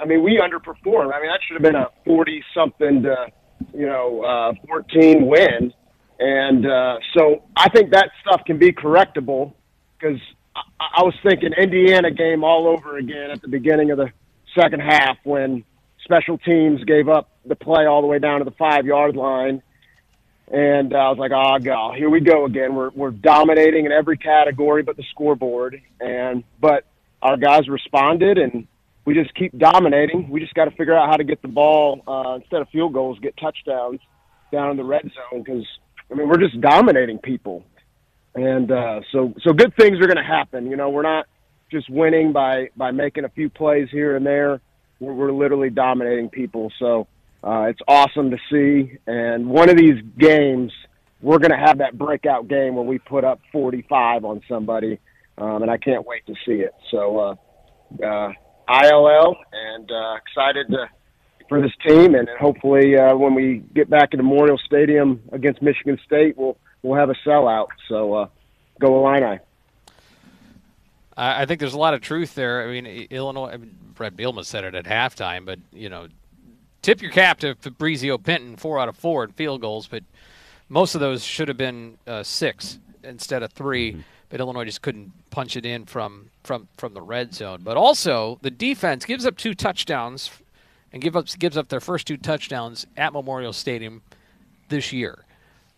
I 0.00 0.06
mean, 0.06 0.22
we 0.22 0.38
underperformed. 0.38 1.12
I 1.12 1.20
mean, 1.20 1.30
that 1.30 1.40
should 1.46 1.54
have 1.54 1.62
been 1.62 1.76
a 1.76 1.88
40 2.04 2.44
something 2.54 3.02
to, 3.02 3.26
you 3.74 3.86
know, 3.86 4.22
uh, 4.22 4.52
14 4.66 5.26
win. 5.26 5.72
And 6.18 6.66
uh, 6.66 6.98
so 7.16 7.44
I 7.56 7.68
think 7.70 7.92
that 7.92 8.10
stuff 8.22 8.42
can 8.46 8.58
be 8.58 8.72
correctable 8.72 9.54
because 9.98 10.20
I, 10.54 10.60
I 10.98 11.02
was 11.02 11.14
thinking 11.22 11.52
Indiana 11.52 12.10
game 12.10 12.44
all 12.44 12.66
over 12.66 12.98
again 12.98 13.30
at 13.30 13.40
the 13.40 13.48
beginning 13.48 13.90
of 13.90 13.98
the 13.98 14.12
second 14.54 14.80
half 14.80 15.16
when 15.24 15.64
special 16.04 16.38
teams 16.38 16.82
gave 16.84 17.08
up 17.08 17.30
the 17.44 17.56
play 17.56 17.86
all 17.86 18.00
the 18.00 18.06
way 18.06 18.18
down 18.18 18.40
to 18.40 18.44
the 18.44 18.50
five 18.52 18.86
yard 18.86 19.16
line. 19.16 19.62
And 20.52 20.92
uh, 20.92 20.98
I 20.98 21.08
was 21.10 21.18
like, 21.18 21.30
oh, 21.32 21.58
God, 21.64 21.96
here 21.96 22.10
we 22.10 22.20
go 22.20 22.44
again. 22.44 22.74
We're, 22.74 22.90
we're 22.90 23.12
dominating 23.12 23.86
in 23.86 23.92
every 23.92 24.16
category 24.16 24.82
but 24.82 24.96
the 24.96 25.04
scoreboard. 25.10 25.80
And, 26.00 26.42
but 26.60 26.86
our 27.22 27.36
guys 27.36 27.68
responded 27.68 28.36
and 28.36 28.66
we 29.04 29.14
just 29.14 29.34
keep 29.34 29.56
dominating. 29.58 30.28
We 30.28 30.40
just 30.40 30.54
got 30.54 30.66
to 30.66 30.70
figure 30.72 30.94
out 30.94 31.08
how 31.08 31.16
to 31.16 31.24
get 31.24 31.42
the 31.42 31.48
ball, 31.48 32.02
uh, 32.06 32.36
instead 32.36 32.60
of 32.60 32.68
field 32.68 32.92
goals, 32.92 33.18
get 33.20 33.36
touchdowns 33.36 34.00
down 34.52 34.70
in 34.70 34.76
the 34.76 34.84
red 34.84 35.02
zone. 35.02 35.44
Cause 35.44 35.66
I 36.10 36.14
mean, 36.14 36.28
we're 36.28 36.38
just 36.38 36.60
dominating 36.60 37.18
people. 37.18 37.64
And, 38.34 38.70
uh, 38.70 39.00
so, 39.12 39.34
so 39.42 39.52
good 39.52 39.74
things 39.76 39.98
are 39.98 40.06
going 40.06 40.16
to 40.16 40.22
happen. 40.22 40.70
You 40.70 40.76
know, 40.76 40.90
we're 40.90 41.02
not 41.02 41.26
just 41.70 41.88
winning 41.90 42.32
by, 42.32 42.70
by 42.76 42.90
making 42.90 43.24
a 43.24 43.28
few 43.28 43.48
plays 43.48 43.88
here 43.90 44.16
and 44.16 44.24
there. 44.24 44.60
We're, 44.98 45.14
we're 45.14 45.32
literally 45.32 45.70
dominating 45.70 46.28
people. 46.28 46.72
So, 46.78 47.06
uh, 47.42 47.62
it's 47.70 47.80
awesome 47.88 48.30
to 48.30 48.38
see. 48.50 48.98
And 49.06 49.46
one 49.46 49.68
of 49.70 49.76
these 49.76 50.02
games, 50.18 50.72
we're 51.22 51.38
going 51.38 51.52
to 51.52 51.56
have 51.56 51.78
that 51.78 51.96
breakout 51.96 52.48
game 52.48 52.74
where 52.74 52.84
we 52.84 52.98
put 52.98 53.24
up 53.24 53.40
45 53.52 54.24
on 54.24 54.42
somebody. 54.48 54.98
Um, 55.38 55.62
and 55.62 55.70
I 55.70 55.78
can't 55.78 56.06
wait 56.06 56.26
to 56.26 56.34
see 56.46 56.60
it. 56.60 56.74
So, 56.90 57.18
uh, 57.18 58.04
uh, 58.04 58.32
ILL 58.70 59.36
and, 59.52 59.90
uh, 59.90 60.16
excited 60.16 60.68
to, 60.68 60.88
for 61.48 61.60
this 61.60 61.72
team. 61.86 62.14
And 62.14 62.28
hopefully, 62.38 62.96
uh, 62.96 63.16
when 63.16 63.34
we 63.34 63.62
get 63.74 63.90
back 63.90 64.12
into 64.12 64.22
Memorial 64.22 64.58
Stadium 64.58 65.20
against 65.32 65.60
Michigan 65.62 65.98
State, 66.04 66.36
we'll, 66.38 66.56
we'll 66.82 66.98
have 66.98 67.10
a 67.10 67.16
sellout. 67.26 67.68
So, 67.88 68.14
uh, 68.14 68.28
go 68.80 69.06
Illini. 69.06 69.38
I 71.16 71.42
I 71.42 71.46
think 71.46 71.60
there's 71.60 71.74
a 71.74 71.78
lot 71.78 71.94
of 71.94 72.00
truth 72.00 72.34
there. 72.34 72.66
I 72.66 72.72
mean, 72.72 72.86
Illinois. 73.10 73.50
I 73.50 73.56
mean, 73.58 73.76
Bret 73.94 74.16
Bielema 74.16 74.44
said 74.44 74.64
it 74.64 74.74
at 74.74 74.86
halftime, 74.86 75.44
but 75.44 75.58
you 75.72 75.88
know, 75.88 76.08
tip 76.82 77.02
your 77.02 77.10
cap 77.10 77.40
to 77.40 77.54
Fabrizio 77.56 78.16
Pinton, 78.16 78.56
four 78.56 78.78
out 78.78 78.88
of 78.88 78.96
four 78.96 79.24
in 79.24 79.32
field 79.32 79.60
goals, 79.60 79.86
but 79.86 80.02
most 80.70 80.94
of 80.94 81.00
those 81.00 81.22
should 81.22 81.48
have 81.48 81.56
been 81.56 81.98
uh, 82.06 82.22
six 82.22 82.78
instead 83.02 83.42
of 83.42 83.52
3 83.52 84.04
But 84.28 84.40
Illinois 84.40 84.64
just 84.64 84.82
couldn't 84.82 85.12
punch 85.30 85.56
it 85.56 85.66
in 85.66 85.84
from 85.84 86.29
from 86.42 86.68
from 86.76 86.94
the 86.94 87.02
red 87.02 87.34
zone. 87.34 87.60
But 87.62 87.76
also, 87.76 88.38
the 88.42 88.50
defense 88.50 89.04
gives 89.04 89.26
up 89.26 89.36
two 89.36 89.54
touchdowns, 89.54 90.30
and 90.92 91.02
give 91.02 91.16
up 91.16 91.26
gives 91.38 91.56
up 91.56 91.68
their 91.68 91.80
first 91.80 92.06
two 92.06 92.16
touchdowns 92.16 92.86
at 92.96 93.12
Memorial 93.12 93.52
Stadium 93.52 94.02
this 94.68 94.92
year. 94.92 95.24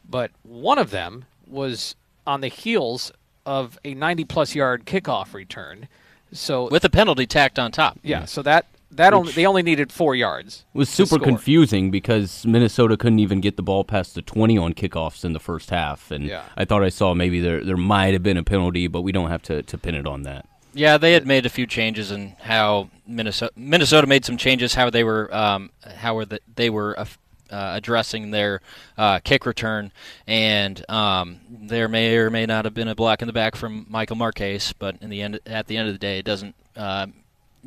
But 0.09 0.31
one 0.42 0.79
of 0.79 0.90
them 0.90 1.25
was 1.46 1.94
on 2.27 2.40
the 2.40 2.48
heels 2.48 3.11
of 3.44 3.79
a 3.85 3.94
90 3.94 4.25
plus 4.25 4.55
yard 4.55 4.85
kickoff 4.87 5.35
return. 5.35 5.88
So 6.33 6.68
with 6.70 6.85
a 6.85 6.90
penalty 6.90 7.27
tacked 7.27 7.59
on 7.59 7.72
top. 7.72 7.98
yeah, 8.03 8.25
so 8.25 8.42
that 8.42 8.66
that 8.92 9.12
only 9.14 9.33
they 9.33 9.46
only 9.46 9.62
needed 9.62 9.90
four 9.92 10.14
yards. 10.14 10.64
It 10.75 10.79
was 10.79 10.88
super 10.88 11.18
confusing 11.18 11.90
because 11.90 12.44
Minnesota 12.46 12.96
couldn't 12.96 13.18
even 13.18 13.40
get 13.40 13.57
the 13.57 13.62
ball 13.62 13.85
past 13.85 14.14
the 14.14 14.22
20 14.22 14.57
on 14.59 14.75
kickoffs 14.75 15.25
in 15.25 15.33
the 15.33 15.40
first 15.40 15.70
half. 15.70 16.11
And 16.11 16.25
Yeah. 16.25 16.44
I 16.57 16.64
thought 16.64 16.83
I 16.83 16.88
saw 16.90 17.14
maybe 17.14 17.40
there 17.40 17.64
there 17.64 17.77
might 17.77 18.12
have 18.12 18.22
been 18.22 18.37
a 18.37 18.44
penalty, 18.44 18.87
but 18.87 19.01
we 19.03 19.12
don't 19.12 19.31
have 19.31 19.42
to, 19.42 19.62
to 19.62 19.79
pin 19.79 19.94
it 19.94 20.07
on 20.07 20.22
that. 20.22 20.46
Yeah, 20.74 20.96
they 20.96 21.12
had 21.12 21.26
made 21.26 21.44
a 21.44 21.50
few 21.50 21.66
changes 21.66 22.11
in 22.11 22.35
how 22.40 22.88
Minnesota 23.06 23.52
Minnesota 23.56 24.06
made 24.06 24.24
some 24.24 24.37
changes 24.37 24.74
how 24.74 24.88
they 24.90 25.04
were 25.04 25.32
um, 25.35 25.70
how 25.96 26.14
were 26.14 26.24
the, 26.24 26.40
they 26.54 26.70
were 26.70 26.98
uh, 26.98 27.04
uh, 27.50 27.72
addressing 27.76 28.30
their 28.30 28.62
uh, 28.96 29.18
kick 29.18 29.44
return, 29.44 29.92
and 30.26 30.88
um, 30.90 31.40
there 31.50 31.88
may 31.88 32.16
or 32.16 32.30
may 32.30 32.46
not 32.46 32.64
have 32.64 32.72
been 32.72 32.88
a 32.88 32.94
block 32.94 33.20
in 33.20 33.26
the 33.26 33.32
back 33.32 33.54
from 33.54 33.87
Michael 33.88 34.16
Marquez, 34.16 34.72
but 34.78 34.96
in 35.02 35.11
the 35.11 35.20
end 35.20 35.40
at 35.44 35.66
the 35.66 35.76
end 35.76 35.88
of 35.88 35.94
the 35.94 35.98
day, 35.98 36.18
it 36.18 36.24
doesn't. 36.24 36.54
Uh, 36.76 37.06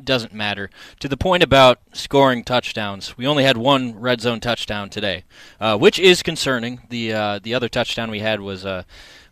doesn't 0.04 0.34
matter. 0.34 0.68
To 1.00 1.08
the 1.08 1.16
point 1.16 1.42
about 1.42 1.78
scoring 1.94 2.44
touchdowns, 2.44 3.16
we 3.16 3.26
only 3.26 3.44
had 3.44 3.56
one 3.56 3.98
red 3.98 4.20
zone 4.20 4.40
touchdown 4.40 4.90
today, 4.90 5.24
uh, 5.58 5.78
which 5.78 5.98
is 5.98 6.22
concerning. 6.22 6.82
The 6.90 7.14
uh, 7.14 7.38
the 7.42 7.54
other 7.54 7.70
touchdown 7.70 8.10
we 8.10 8.20
had 8.20 8.42
was 8.42 8.66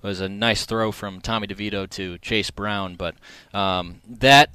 a 0.04 0.08
was 0.08 0.20
a 0.20 0.28
nice 0.28 0.66
throw 0.66 0.92
from 0.92 1.20
Tommy 1.20 1.46
DeVito 1.46 1.88
to 1.90 2.18
Chase 2.18 2.50
Brown, 2.50 2.94
but 2.94 3.14
um, 3.52 4.00
that 4.06 4.50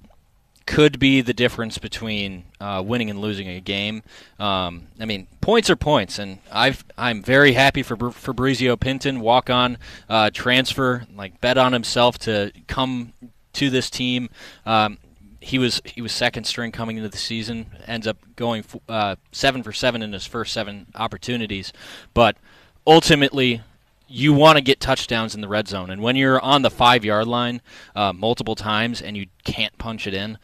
could 0.65 0.99
be 0.99 1.21
the 1.21 1.33
difference 1.33 1.79
between 1.79 2.43
uh, 2.61 2.83
winning 2.85 3.09
and 3.09 3.19
losing 3.19 3.49
a 3.49 3.59
game. 3.59 4.03
Um, 4.37 4.87
I 4.99 5.05
mean, 5.05 5.25
points 5.41 5.67
are 5.71 5.75
points, 5.75 6.19
and 6.19 6.37
I've 6.51 6.85
I'm 6.95 7.23
very 7.23 7.53
happy 7.53 7.81
for 7.81 7.95
Br- 7.95 8.11
Fabrizio 8.11 8.75
Pinton, 8.75 9.19
walk 9.19 9.49
on 9.49 9.79
uh, 10.07 10.29
transfer, 10.31 11.07
like 11.15 11.41
bet 11.41 11.57
on 11.57 11.73
himself 11.73 12.19
to 12.19 12.51
come 12.67 13.13
to 13.53 13.71
this 13.71 13.89
team. 13.89 14.29
Um, 14.65 14.99
he 15.39 15.57
was 15.57 15.81
he 15.85 16.01
was 16.01 16.11
second 16.11 16.43
string 16.43 16.71
coming 16.71 16.97
into 16.97 17.09
the 17.09 17.17
season. 17.17 17.71
Ends 17.87 18.05
up 18.05 18.17
going 18.35 18.63
uh, 18.87 19.15
seven 19.31 19.63
for 19.63 19.71
seven 19.71 20.03
in 20.03 20.13
his 20.13 20.27
first 20.27 20.53
seven 20.53 20.85
opportunities, 20.93 21.73
but 22.13 22.37
ultimately 22.85 23.61
you 24.09 24.33
want 24.33 24.57
to 24.57 24.61
get 24.61 24.79
touchdowns 24.79 25.35
in 25.35 25.41
the 25.41 25.47
red 25.47 25.67
zone. 25.67 25.89
And 25.89 26.01
when 26.01 26.15
you're 26.15 26.41
on 26.41 26.63
the 26.63 26.71
five 26.71 27.05
yard 27.05 27.27
line 27.27 27.61
uh, 27.95 28.11
multiple 28.11 28.55
times 28.55 29.01
and 29.01 29.15
you 29.15 29.27
can't 29.43 29.77
punch 29.77 30.07
it 30.07 30.13
in, 30.13 30.37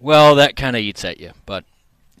well, 0.00 0.34
that 0.34 0.56
kind 0.56 0.76
of 0.76 0.82
eats 0.82 1.04
at 1.04 1.20
you. 1.20 1.32
But 1.46 1.64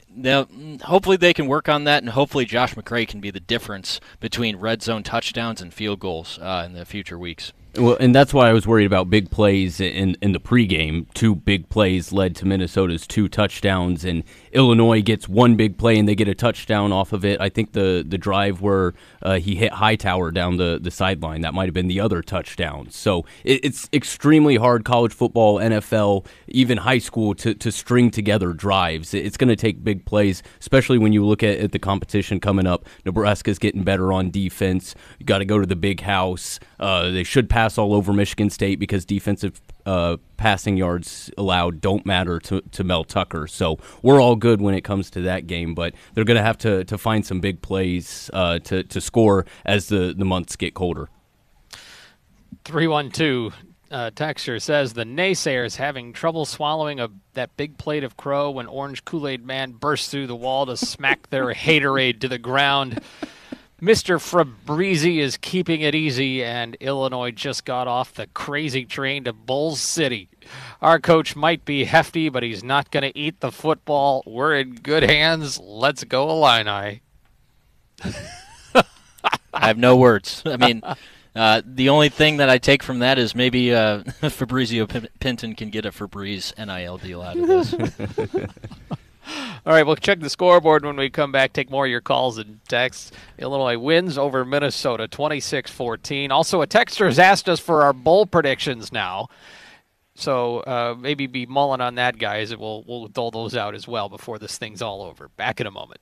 now, 0.08 0.46
hopefully 0.84 1.18
they 1.18 1.34
can 1.34 1.46
work 1.46 1.68
on 1.68 1.84
that, 1.84 2.02
and 2.02 2.10
hopefully 2.10 2.46
Josh 2.46 2.74
McCray 2.74 3.06
can 3.06 3.20
be 3.20 3.30
the 3.30 3.40
difference 3.40 4.00
between 4.18 4.56
red 4.56 4.82
zone 4.82 5.02
touchdowns 5.02 5.60
and 5.60 5.74
field 5.74 6.00
goals 6.00 6.38
uh, 6.40 6.62
in 6.64 6.72
the 6.72 6.86
future 6.86 7.18
weeks. 7.18 7.52
Well, 7.78 7.96
and 8.00 8.14
that's 8.14 8.32
why 8.32 8.48
I 8.48 8.52
was 8.52 8.66
worried 8.66 8.86
about 8.86 9.10
big 9.10 9.30
plays 9.30 9.80
in 9.80 10.16
in 10.22 10.32
the 10.32 10.40
pregame. 10.40 11.12
Two 11.12 11.34
big 11.34 11.68
plays 11.68 12.10
led 12.12 12.34
to 12.36 12.46
Minnesota's 12.46 13.06
two 13.06 13.28
touchdowns, 13.28 14.04
and 14.04 14.24
Illinois 14.52 15.02
gets 15.02 15.28
one 15.28 15.56
big 15.56 15.76
play 15.76 15.98
and 15.98 16.08
they 16.08 16.14
get 16.14 16.28
a 16.28 16.34
touchdown 16.34 16.92
off 16.92 17.12
of 17.12 17.24
it. 17.24 17.40
I 17.40 17.48
think 17.50 17.72
the 17.72 18.04
the 18.06 18.16
drive 18.16 18.62
where 18.62 18.94
uh, 19.22 19.38
he 19.38 19.56
hit 19.56 19.72
Hightower 19.72 20.30
down 20.30 20.56
the 20.56 20.78
the 20.80 20.90
sideline 20.90 21.42
that 21.42 21.52
might 21.52 21.66
have 21.66 21.74
been 21.74 21.88
the 21.88 22.00
other 22.00 22.22
touchdown. 22.22 22.88
So 22.90 23.26
it, 23.44 23.64
it's 23.64 23.88
extremely 23.92 24.56
hard 24.56 24.84
college 24.84 25.12
football, 25.12 25.58
NFL, 25.58 26.26
even 26.48 26.78
high 26.78 26.98
school 26.98 27.34
to 27.34 27.54
to 27.54 27.70
string 27.70 28.10
together 28.10 28.54
drives. 28.54 29.12
It's 29.12 29.36
going 29.36 29.48
to 29.48 29.56
take 29.56 29.84
big 29.84 30.06
plays, 30.06 30.42
especially 30.60 30.98
when 30.98 31.12
you 31.12 31.26
look 31.26 31.42
at, 31.42 31.58
at 31.58 31.72
the 31.72 31.78
competition 31.78 32.40
coming 32.40 32.66
up. 32.66 32.86
Nebraska's 33.04 33.58
getting 33.58 33.82
better 33.82 34.12
on 34.12 34.30
defense. 34.30 34.94
You 35.18 35.26
got 35.26 35.38
to 35.38 35.44
go 35.44 35.58
to 35.58 35.66
the 35.66 35.76
big 35.76 36.00
house. 36.00 36.58
Uh, 36.78 37.10
they 37.10 37.24
should 37.24 37.50
pass 37.50 37.65
all 37.78 37.92
over 37.92 38.12
Michigan 38.12 38.50
State 38.50 38.78
because 38.78 39.04
defensive 39.04 39.60
uh, 39.84 40.16
passing 40.36 40.76
yards 40.76 41.30
allowed 41.36 41.80
don't 41.80 42.06
matter 42.06 42.38
to, 42.40 42.60
to 42.60 42.84
Mel 42.84 43.04
Tucker. 43.04 43.46
So 43.46 43.78
we're 44.02 44.20
all 44.20 44.36
good 44.36 44.60
when 44.60 44.74
it 44.74 44.82
comes 44.82 45.10
to 45.10 45.20
that 45.22 45.46
game, 45.46 45.74
but 45.74 45.94
they're 46.14 46.24
going 46.24 46.36
to 46.36 46.42
have 46.42 46.58
to 46.58 46.84
to 46.84 46.96
find 46.96 47.26
some 47.26 47.40
big 47.40 47.62
plays 47.62 48.30
uh, 48.32 48.58
to 48.60 48.82
to 48.84 49.00
score 49.00 49.44
as 49.64 49.88
the 49.88 50.14
the 50.16 50.24
months 50.24 50.56
get 50.56 50.74
colder. 50.74 51.08
Three 52.64 52.86
one 52.86 53.10
two. 53.10 53.52
Uh, 53.88 54.10
texture 54.10 54.58
says 54.58 54.94
the 54.94 55.04
naysayers 55.04 55.76
having 55.76 56.12
trouble 56.12 56.44
swallowing 56.44 56.98
a 56.98 57.08
that 57.34 57.56
big 57.56 57.78
plate 57.78 58.02
of 58.02 58.16
crow 58.16 58.50
when 58.50 58.66
Orange 58.66 59.04
Kool 59.04 59.28
Aid 59.28 59.46
Man 59.46 59.72
bursts 59.72 60.08
through 60.08 60.26
the 60.26 60.34
wall 60.34 60.66
to 60.66 60.76
smack 60.76 61.30
their 61.30 61.46
haterade 61.54 62.20
to 62.20 62.28
the 62.28 62.38
ground. 62.38 63.00
Mr. 63.80 64.18
Fabrizi 64.18 65.18
is 65.18 65.36
keeping 65.36 65.82
it 65.82 65.94
easy, 65.94 66.42
and 66.42 66.76
Illinois 66.76 67.30
just 67.30 67.66
got 67.66 67.86
off 67.86 68.14
the 68.14 68.26
crazy 68.28 68.86
train 68.86 69.24
to 69.24 69.34
Bulls 69.34 69.80
City. 69.80 70.30
Our 70.80 70.98
coach 70.98 71.36
might 71.36 71.64
be 71.66 71.84
hefty, 71.84 72.30
but 72.30 72.42
he's 72.42 72.64
not 72.64 72.90
going 72.90 73.02
to 73.02 73.18
eat 73.18 73.40
the 73.40 73.52
football. 73.52 74.22
We're 74.26 74.56
in 74.56 74.76
good 74.76 75.02
hands. 75.02 75.60
Let's 75.60 76.04
go, 76.04 76.30
Illini. 76.30 77.02
I 79.52 79.66
have 79.66 79.78
no 79.78 79.96
words. 79.96 80.42
I 80.46 80.56
mean, 80.56 80.82
uh, 81.34 81.60
the 81.64 81.90
only 81.90 82.08
thing 82.08 82.38
that 82.38 82.48
I 82.48 82.56
take 82.56 82.82
from 82.82 83.00
that 83.00 83.18
is 83.18 83.34
maybe 83.34 83.74
uh, 83.74 84.02
Fabrizio 84.30 84.86
P- 84.86 85.08
Pinton 85.20 85.54
can 85.54 85.68
get 85.68 85.84
a 85.84 85.90
Febreze 85.90 86.56
NIL 86.56 86.96
deal 86.96 87.20
out 87.20 87.36
of 87.36 87.46
this. 87.46 87.74
All 89.26 89.72
right, 89.72 89.84
we'll 89.84 89.96
check 89.96 90.20
the 90.20 90.30
scoreboard 90.30 90.84
when 90.84 90.96
we 90.96 91.10
come 91.10 91.32
back. 91.32 91.52
Take 91.52 91.70
more 91.70 91.86
of 91.86 91.90
your 91.90 92.00
calls 92.00 92.38
and 92.38 92.60
texts. 92.68 93.10
Illinois 93.38 93.76
wins 93.78 94.16
over 94.16 94.44
Minnesota 94.44 95.08
26 95.08 95.70
14. 95.70 96.30
Also, 96.30 96.62
a 96.62 96.66
texter 96.66 97.06
has 97.06 97.18
asked 97.18 97.48
us 97.48 97.58
for 97.58 97.82
our 97.82 97.92
bowl 97.92 98.26
predictions 98.26 98.92
now. 98.92 99.28
So 100.14 100.60
uh, 100.60 100.94
maybe 100.98 101.26
be 101.26 101.44
mulling 101.44 101.82
on 101.82 101.96
that, 101.96 102.18
guys, 102.18 102.56
we'll, 102.56 102.84
we'll 102.86 103.08
dole 103.08 103.30
those 103.30 103.54
out 103.54 103.74
as 103.74 103.86
well 103.86 104.08
before 104.08 104.38
this 104.38 104.56
thing's 104.56 104.80
all 104.80 105.02
over. 105.02 105.28
Back 105.28 105.60
in 105.60 105.66
a 105.66 105.70
moment. 105.70 106.00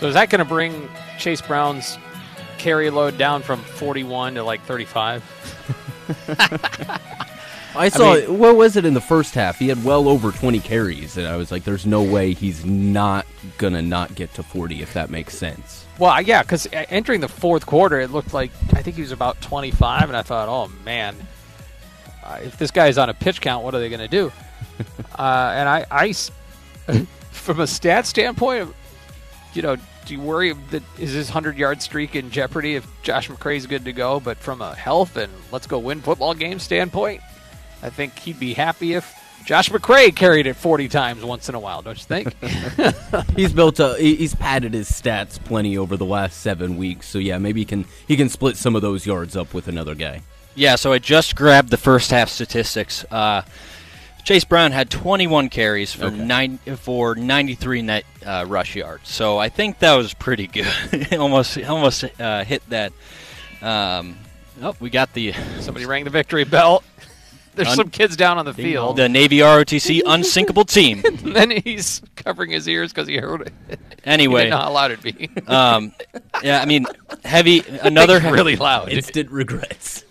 So 0.00 0.06
is 0.06 0.14
that 0.14 0.30
going 0.30 0.38
to 0.38 0.44
bring 0.44 0.88
Chase 1.18 1.40
Brown's 1.40 1.98
carry 2.56 2.88
load 2.90 3.18
down 3.18 3.42
from 3.42 3.60
41 3.60 4.34
to 4.34 4.42
like 4.42 4.62
35? 4.62 5.84
I 7.76 7.90
saw 7.90 8.14
I 8.14 8.20
mean, 8.20 8.38
what 8.38 8.56
was 8.56 8.76
it 8.76 8.84
in 8.84 8.94
the 8.94 9.00
first 9.00 9.34
half? 9.34 9.58
He 9.58 9.68
had 9.68 9.84
well 9.84 10.08
over 10.08 10.32
20 10.32 10.58
carries, 10.60 11.16
and 11.16 11.26
I 11.26 11.36
was 11.36 11.52
like, 11.52 11.64
"There's 11.64 11.86
no 11.86 12.02
way 12.02 12.32
he's 12.32 12.64
not 12.64 13.26
gonna 13.56 13.82
not 13.82 14.14
get 14.14 14.34
to 14.34 14.42
40 14.42 14.82
if 14.82 14.94
that 14.94 15.10
makes 15.10 15.36
sense." 15.36 15.84
Well, 15.98 16.20
yeah, 16.22 16.42
because 16.42 16.66
entering 16.72 17.20
the 17.20 17.28
fourth 17.28 17.66
quarter, 17.66 18.00
it 18.00 18.10
looked 18.10 18.32
like 18.34 18.50
I 18.72 18.82
think 18.82 18.96
he 18.96 19.02
was 19.02 19.12
about 19.12 19.40
25, 19.40 20.08
and 20.08 20.16
I 20.16 20.22
thought, 20.22 20.48
"Oh 20.48 20.72
man, 20.84 21.14
uh, 22.24 22.38
if 22.42 22.56
this 22.56 22.70
guy's 22.70 22.98
on 22.98 23.10
a 23.10 23.14
pitch 23.14 23.40
count, 23.40 23.64
what 23.64 23.74
are 23.74 23.80
they 23.80 23.88
going 23.88 24.00
to 24.00 24.08
do?" 24.08 24.32
uh, 25.18 25.52
and 25.54 25.68
I, 25.68 25.86
I, 25.90 26.12
from 27.30 27.60
a 27.60 27.66
stat 27.66 28.06
standpoint, 28.06 28.74
you 29.54 29.62
know, 29.62 29.76
do 29.76 30.14
you 30.14 30.20
worry 30.20 30.52
that 30.70 30.82
is 30.98 31.12
his 31.12 31.28
hundred 31.28 31.56
yard 31.56 31.82
streak 31.82 32.16
in 32.16 32.30
jeopardy 32.30 32.76
if 32.76 32.86
Josh 33.02 33.28
McCray's 33.28 33.66
good 33.66 33.84
to 33.84 33.92
go? 33.92 34.20
But 34.20 34.38
from 34.38 34.62
a 34.62 34.74
health 34.74 35.16
and 35.16 35.32
let's 35.52 35.66
go 35.66 35.78
win 35.78 36.00
football 36.00 36.34
game 36.34 36.58
standpoint, 36.58 37.20
I 37.82 37.90
think 37.90 38.18
he'd 38.18 38.40
be 38.40 38.54
happy 38.54 38.94
if 38.94 39.14
Josh 39.44 39.70
McCray 39.70 40.14
carried 40.14 40.46
it 40.46 40.56
40 40.56 40.88
times 40.88 41.24
once 41.24 41.48
in 41.48 41.54
a 41.54 41.60
while, 41.60 41.82
don't 41.82 41.98
you 41.98 42.04
think? 42.04 42.34
he's 43.36 43.52
built 43.52 43.80
a 43.80 43.96
he's 43.98 44.34
padded 44.34 44.74
his 44.74 44.90
stats 44.90 45.42
plenty 45.42 45.78
over 45.78 45.96
the 45.96 46.04
last 46.04 46.40
7 46.40 46.76
weeks. 46.76 47.08
So 47.08 47.18
yeah, 47.18 47.38
maybe 47.38 47.60
he 47.60 47.64
can 47.64 47.84
he 48.06 48.16
can 48.16 48.28
split 48.28 48.56
some 48.56 48.76
of 48.76 48.82
those 48.82 49.06
yards 49.06 49.36
up 49.36 49.54
with 49.54 49.68
another 49.68 49.94
guy. 49.94 50.22
Yeah, 50.54 50.74
so 50.74 50.92
I 50.92 50.98
just 50.98 51.36
grabbed 51.36 51.70
the 51.70 51.76
first 51.76 52.10
half 52.10 52.28
statistics. 52.28 53.04
Uh, 53.12 53.42
Chase 54.28 54.44
Brown 54.44 54.72
had 54.72 54.90
21 54.90 55.48
carries 55.48 55.94
for 55.94 56.08
okay. 56.08 56.16
nine 56.18 56.58
for 56.58 57.14
93 57.14 57.80
net 57.80 58.04
uh, 58.26 58.44
rush 58.46 58.76
yards. 58.76 59.08
So 59.08 59.38
I 59.38 59.48
think 59.48 59.78
that 59.78 59.94
was 59.94 60.12
pretty 60.12 60.46
good. 60.46 61.14
almost 61.18 61.56
almost 61.64 62.04
uh, 62.20 62.44
hit 62.44 62.62
that. 62.68 62.92
Um, 63.62 64.18
oh, 64.60 64.76
we 64.80 64.90
got 64.90 65.14
the 65.14 65.32
somebody 65.60 65.86
rang 65.86 66.04
the 66.04 66.10
victory 66.10 66.44
bell. 66.44 66.82
There's 67.54 67.68
un- 67.68 67.76
some 67.76 67.88
kids 67.88 68.16
down 68.16 68.36
on 68.36 68.44
the 68.44 68.52
field. 68.52 68.98
The 68.98 69.08
Navy 69.08 69.38
ROTC 69.38 70.02
unsinkable 70.04 70.66
team. 70.66 71.02
then 71.22 71.50
he's 71.50 72.02
covering 72.14 72.50
his 72.50 72.68
ears 72.68 72.92
because 72.92 73.08
he 73.08 73.16
heard 73.16 73.40
it. 73.40 73.80
Anyway, 74.04 74.44
he 74.44 74.50
how 74.50 74.70
loud 74.70 74.90
it'd 74.90 75.02
be. 75.02 75.30
um, 75.46 75.94
yeah, 76.42 76.60
I 76.60 76.66
mean, 76.66 76.84
heavy. 77.24 77.62
Another 77.80 78.20
really 78.20 78.56
loud. 78.56 78.90
Instant 78.90 79.30
regrets. 79.30 80.04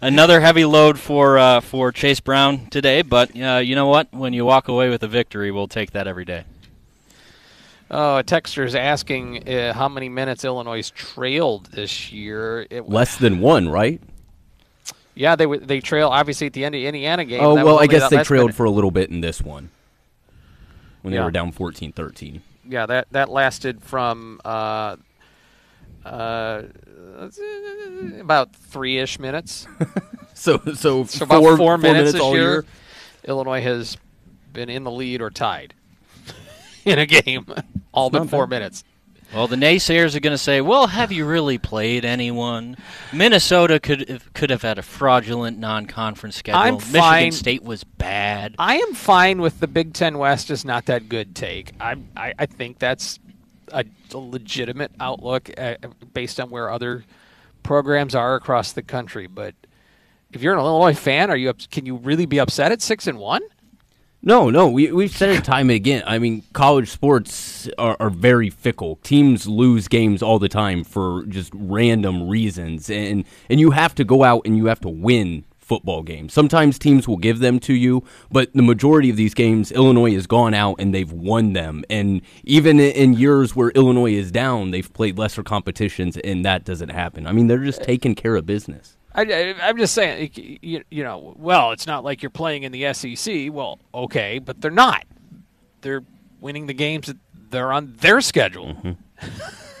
Another 0.00 0.40
heavy 0.40 0.64
load 0.64 0.98
for 0.98 1.38
uh, 1.38 1.60
for 1.60 1.92
Chase 1.92 2.20
Brown 2.20 2.66
today, 2.66 3.02
but 3.02 3.38
uh, 3.38 3.56
you 3.56 3.74
know 3.74 3.86
what? 3.86 4.12
When 4.12 4.32
you 4.32 4.44
walk 4.44 4.68
away 4.68 4.88
with 4.88 5.02
a 5.02 5.08
victory, 5.08 5.50
we'll 5.50 5.68
take 5.68 5.92
that 5.92 6.06
every 6.06 6.24
day. 6.24 6.44
Oh, 7.90 8.18
a 8.18 8.24
texter 8.24 8.66
is 8.66 8.74
asking 8.74 9.48
uh, 9.48 9.72
how 9.72 9.88
many 9.88 10.08
minutes 10.08 10.44
Illinois 10.44 10.90
trailed 10.90 11.66
this 11.66 12.12
year. 12.12 12.66
It, 12.68 12.88
Less 12.88 13.16
than 13.16 13.40
one, 13.40 13.68
right? 13.68 14.00
Yeah, 15.14 15.36
they 15.36 15.46
they 15.46 15.80
trail 15.80 16.08
obviously 16.08 16.46
at 16.46 16.52
the 16.52 16.64
end 16.64 16.74
of 16.74 16.82
Indiana 16.82 17.24
game. 17.24 17.40
Oh 17.42 17.54
well, 17.54 17.80
I 17.80 17.86
guess 17.86 18.10
they 18.10 18.22
trailed 18.22 18.48
minute. 18.48 18.56
for 18.56 18.64
a 18.64 18.70
little 18.70 18.90
bit 18.90 19.10
in 19.10 19.20
this 19.20 19.40
one 19.42 19.70
when 21.02 21.12
yeah. 21.12 21.20
they 21.20 21.24
were 21.24 21.30
down 21.30 21.52
14-13. 21.52 22.40
Yeah, 22.68 22.86
that 22.86 23.08
that 23.12 23.30
lasted 23.30 23.82
from 23.82 24.40
uh, 24.44 24.96
uh, 26.04 26.62
Uh, 27.18 28.20
about 28.20 28.54
three 28.54 28.98
ish 28.98 29.18
minutes. 29.18 29.66
so, 30.34 30.58
so, 30.74 31.04
so 31.04 31.04
four, 31.04 31.24
about 31.24 31.40
four, 31.40 31.56
four 31.56 31.78
minutes, 31.78 32.12
minutes 32.12 32.20
all 32.20 32.34
year, 32.34 32.52
year, 32.52 32.64
Illinois 33.24 33.60
has 33.60 33.96
been 34.52 34.68
in 34.68 34.84
the 34.84 34.90
lead 34.90 35.20
or 35.20 35.30
tied 35.30 35.74
in 36.84 36.98
a 36.98 37.06
game, 37.06 37.46
all 37.92 38.10
but 38.10 38.30
four 38.30 38.46
minutes. 38.46 38.84
Well, 39.34 39.46
the 39.46 39.56
naysayers 39.56 40.14
are 40.14 40.20
going 40.20 40.32
to 40.32 40.38
say, 40.38 40.62
"Well, 40.62 40.86
have 40.86 41.12
you 41.12 41.26
really 41.26 41.58
played 41.58 42.06
anyone? 42.06 42.78
Minnesota 43.12 43.78
could 43.78 44.22
could 44.32 44.48
have 44.48 44.62
had 44.62 44.78
a 44.78 44.82
fraudulent 44.82 45.58
non-conference 45.58 46.36
schedule. 46.36 46.60
I'm 46.60 46.74
Michigan 46.76 47.00
fine. 47.00 47.32
State 47.32 47.62
was 47.62 47.84
bad. 47.84 48.54
I 48.58 48.78
am 48.78 48.94
fine 48.94 49.42
with 49.42 49.60
the 49.60 49.66
Big 49.66 49.92
Ten 49.92 50.16
West 50.16 50.50
is 50.50 50.64
not 50.64 50.86
that 50.86 51.10
good 51.10 51.34
take. 51.34 51.72
I 51.78 51.96
I, 52.16 52.32
I 52.38 52.46
think 52.46 52.78
that's 52.78 53.18
a, 53.72 53.84
legitimate 54.16 54.92
outlook 55.00 55.50
uh, 55.58 55.76
based 56.12 56.40
on 56.40 56.50
where 56.50 56.70
other 56.70 57.04
programs 57.62 58.14
are 58.14 58.34
across 58.34 58.72
the 58.72 58.82
country. 58.82 59.26
But 59.26 59.54
if 60.32 60.42
you're 60.42 60.54
an 60.54 60.58
Illinois 60.58 60.94
fan, 60.94 61.30
are 61.30 61.36
you 61.36 61.52
can 61.70 61.86
you 61.86 61.96
really 61.96 62.26
be 62.26 62.38
upset 62.38 62.72
at 62.72 62.82
six 62.82 63.06
and 63.06 63.18
one? 63.18 63.42
No, 64.20 64.50
no, 64.50 64.68
we 64.68 64.90
we've 64.90 65.14
said 65.14 65.30
it 65.30 65.44
time 65.44 65.70
and 65.70 65.76
again. 65.76 66.02
I 66.04 66.18
mean, 66.18 66.42
college 66.52 66.88
sports 66.90 67.68
are, 67.78 67.96
are, 68.00 68.10
very 68.10 68.50
fickle. 68.50 68.96
Teams 68.96 69.46
lose 69.46 69.86
games 69.86 70.22
all 70.24 70.40
the 70.40 70.48
time 70.48 70.82
for 70.82 71.24
just 71.26 71.52
random 71.54 72.28
reasons, 72.28 72.90
and 72.90 73.24
and 73.48 73.60
you 73.60 73.70
have 73.70 73.94
to 73.94 74.04
go 74.04 74.24
out 74.24 74.42
and 74.44 74.56
you 74.56 74.66
have 74.66 74.80
to 74.80 74.88
win 74.88 75.44
football 75.68 76.02
games. 76.02 76.32
Sometimes 76.32 76.78
teams 76.78 77.06
will 77.06 77.18
give 77.18 77.38
them 77.40 77.60
to 77.60 77.74
you, 77.74 78.02
but 78.32 78.52
the 78.54 78.62
majority 78.62 79.10
of 79.10 79.16
these 79.16 79.34
games, 79.34 79.70
Illinois 79.70 80.14
has 80.14 80.26
gone 80.26 80.54
out 80.54 80.76
and 80.78 80.94
they've 80.94 81.12
won 81.12 81.52
them. 81.52 81.84
And 81.90 82.22
even 82.42 82.80
in 82.80 83.12
years 83.12 83.54
where 83.54 83.68
Illinois 83.70 84.14
is 84.14 84.32
down, 84.32 84.70
they've 84.70 84.92
played 84.92 85.18
lesser 85.18 85.42
competitions, 85.42 86.16
and 86.16 86.44
that 86.44 86.64
doesn't 86.64 86.88
happen. 86.88 87.26
I 87.26 87.32
mean, 87.32 87.46
they're 87.46 87.58
just 87.58 87.82
taking 87.82 88.14
care 88.14 88.34
of 88.34 88.46
business. 88.46 88.96
I, 89.14 89.22
am 89.22 89.76
just 89.76 89.94
saying, 89.94 90.30
you, 90.62 90.84
you 90.90 91.02
know, 91.02 91.34
well, 91.36 91.72
it's 91.72 91.86
not 91.86 92.04
like 92.04 92.22
you're 92.22 92.30
playing 92.30 92.62
in 92.62 92.72
the 92.72 92.92
SEC. 92.94 93.52
Well, 93.52 93.78
okay, 93.92 94.38
but 94.38 94.60
they're 94.60 94.70
not. 94.70 95.04
They're 95.80 96.04
winning 96.40 96.66
the 96.66 96.74
games 96.74 97.08
that 97.08 97.16
they're 97.50 97.72
on 97.72 97.94
their 97.98 98.20
schedule. 98.20 98.74
Mm-hmm. 98.74 98.92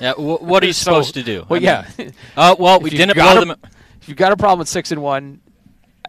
yeah, 0.00 0.12
w- 0.12 0.38
what 0.38 0.62
are 0.62 0.66
you 0.66 0.72
supposed 0.72 1.14
so, 1.14 1.20
to 1.20 1.22
do? 1.22 1.46
Well, 1.48 1.60
I 1.60 1.62
yeah. 1.62 1.90
uh, 2.36 2.56
well, 2.58 2.80
we 2.80 2.90
didn't 2.90 3.14
blow 3.14 3.36
a, 3.36 3.44
them. 3.44 3.56
If 4.00 4.08
you've 4.08 4.18
got 4.18 4.32
a 4.32 4.36
problem 4.36 4.58
with 4.58 4.68
six 4.68 4.90
and 4.90 5.02
one, 5.02 5.40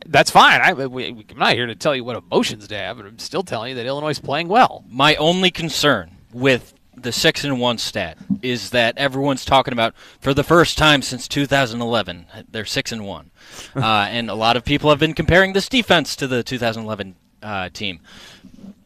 that's 0.10 0.32
fine. 0.32 0.62
I, 0.62 0.74
we, 0.74 1.08
I'm 1.08 1.38
not 1.38 1.54
here 1.54 1.68
to 1.68 1.76
tell 1.76 1.96
you 1.96 2.04
what 2.04 2.18
emotions 2.18 2.68
to 2.68 2.78
have, 2.78 2.98
but 2.98 3.06
I'm 3.06 3.20
still 3.20 3.44
telling 3.44 3.70
you 3.70 3.76
that 3.76 3.86
Illinois 3.86 4.10
is 4.10 4.20
playing 4.20 4.48
well. 4.48 4.84
My 4.90 5.16
only 5.16 5.52
concern 5.52 6.12
with 6.34 6.74
the 6.96 7.12
six 7.12 7.44
and 7.44 7.60
one 7.60 7.78
stat 7.78 8.18
is 8.42 8.72
that 8.72 8.98
everyone's 8.98 9.46
talking 9.46 9.72
about 9.72 9.94
for 10.20 10.34
the 10.34 10.44
first 10.44 10.78
time 10.78 11.02
since 11.02 11.28
2011. 11.28 12.26
They're 12.52 12.66
six 12.66 12.92
and 12.92 13.06
one, 13.06 13.32
uh, 13.76 14.08
and 14.10 14.30
a 14.30 14.36
lot 14.36 14.58
of 14.58 14.66
people 14.66 14.90
have 14.90 15.00
been 15.00 15.14
comparing 15.14 15.54
this 15.54 15.70
defense 15.70 16.16
to 16.18 16.28
the 16.28 16.44
2011 16.44 17.16
uh, 17.42 17.70
team. 17.70 18.00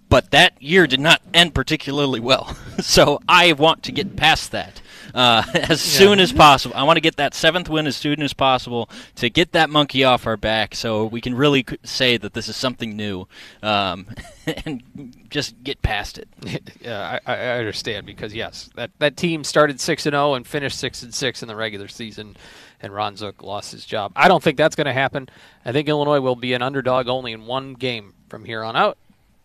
But 0.09 0.29
that 0.29 0.62
year 0.62 0.86
did 0.86 0.99
not 0.99 1.23
end 1.33 1.55
particularly 1.55 2.19
well, 2.19 2.55
so 2.79 3.19
I 3.27 3.53
want 3.53 3.81
to 3.83 3.91
get 3.91 4.15
past 4.15 4.51
that 4.51 4.81
uh, 5.13 5.43
as 5.54 5.69
yeah. 5.69 5.76
soon 5.76 6.19
as 6.19 6.32
possible. 6.32 6.76
I 6.76 6.84
want 6.84 6.97
to 6.97 7.02
get 7.02 7.17
that 7.17 7.34
seventh 7.34 7.69
win 7.69 7.88
as 7.88 7.95
soon 7.95 8.21
as 8.21 8.34
possible 8.34 8.89
to 9.15 9.30
get 9.30 9.52
that 9.54 9.69
monkey 9.69 10.04
off 10.04 10.26
our 10.26 10.38
back, 10.38 10.76
so 10.76 11.06
we 11.06 11.21
can 11.21 11.36
really 11.36 11.65
say 11.84 12.17
that 12.17 12.34
this 12.34 12.49
is 12.49 12.56
something 12.56 12.95
new, 12.95 13.28
um, 13.62 14.08
and 14.65 15.15
just 15.30 15.62
get 15.63 15.82
past 15.82 16.17
it. 16.17 16.28
yeah, 16.82 17.19
I, 17.26 17.34
I, 17.34 17.58
understand 17.60 18.06
because 18.06 18.34
yes, 18.34 18.69
that 18.76 18.91
that 18.99 19.17
team 19.17 19.43
started 19.43 19.80
six 19.80 20.06
and 20.06 20.13
zero 20.13 20.32
oh 20.32 20.34
and 20.36 20.45
finished 20.47 20.80
six 20.80 21.04
and 21.04 21.13
six 21.13 21.41
in 21.41 21.47
the 21.47 21.56
regular 21.56 21.88
season 21.88 22.36
and 22.84 22.93
Ron 22.93 23.15
Zook 23.15 23.41
lost 23.41 23.71
his 23.71 23.86
job. 23.86 24.12
I 24.15 24.28
don't 24.28 24.43
think 24.43 24.58
that's 24.58 24.76
going 24.76 24.88
to 24.88 24.93
happen. 24.93 25.30
I 25.63 25.71
think 25.71 25.88
Illinois 25.88 26.19
will 26.19 26.36
be 26.36 26.54
an 26.54 26.62
underdog 26.62 27.08
only 27.08 27.32
in 27.32 27.45
one 27.45 27.73
game 27.73 28.13
from 28.28 28.43
here 28.43 28.62
on 28.62 28.76
out. 28.76 28.97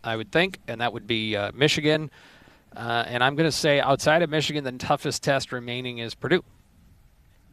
I 0.03 0.15
would 0.15 0.31
think, 0.31 0.59
and 0.67 0.81
that 0.81 0.93
would 0.93 1.07
be 1.07 1.35
uh, 1.35 1.51
Michigan. 1.53 2.11
Uh, 2.75 3.03
and 3.07 3.23
I'm 3.23 3.35
going 3.35 3.47
to 3.47 3.55
say 3.55 3.79
outside 3.79 4.21
of 4.21 4.29
Michigan, 4.29 4.63
the 4.63 4.71
toughest 4.71 5.23
test 5.23 5.51
remaining 5.51 5.97
is 5.97 6.15
Purdue. 6.15 6.43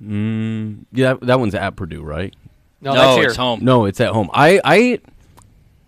Mm, 0.02 0.84
yeah, 0.92 1.14
that 1.22 1.40
one's 1.40 1.54
at 1.54 1.76
Purdue, 1.76 2.02
right? 2.02 2.34
No, 2.80 2.92
no 2.92 3.00
that's 3.00 3.16
here. 3.16 3.28
it's 3.28 3.36
home. 3.36 3.60
No, 3.62 3.86
it's 3.86 4.00
at 4.00 4.10
home. 4.10 4.30
I, 4.32 4.60
I, 4.62 5.00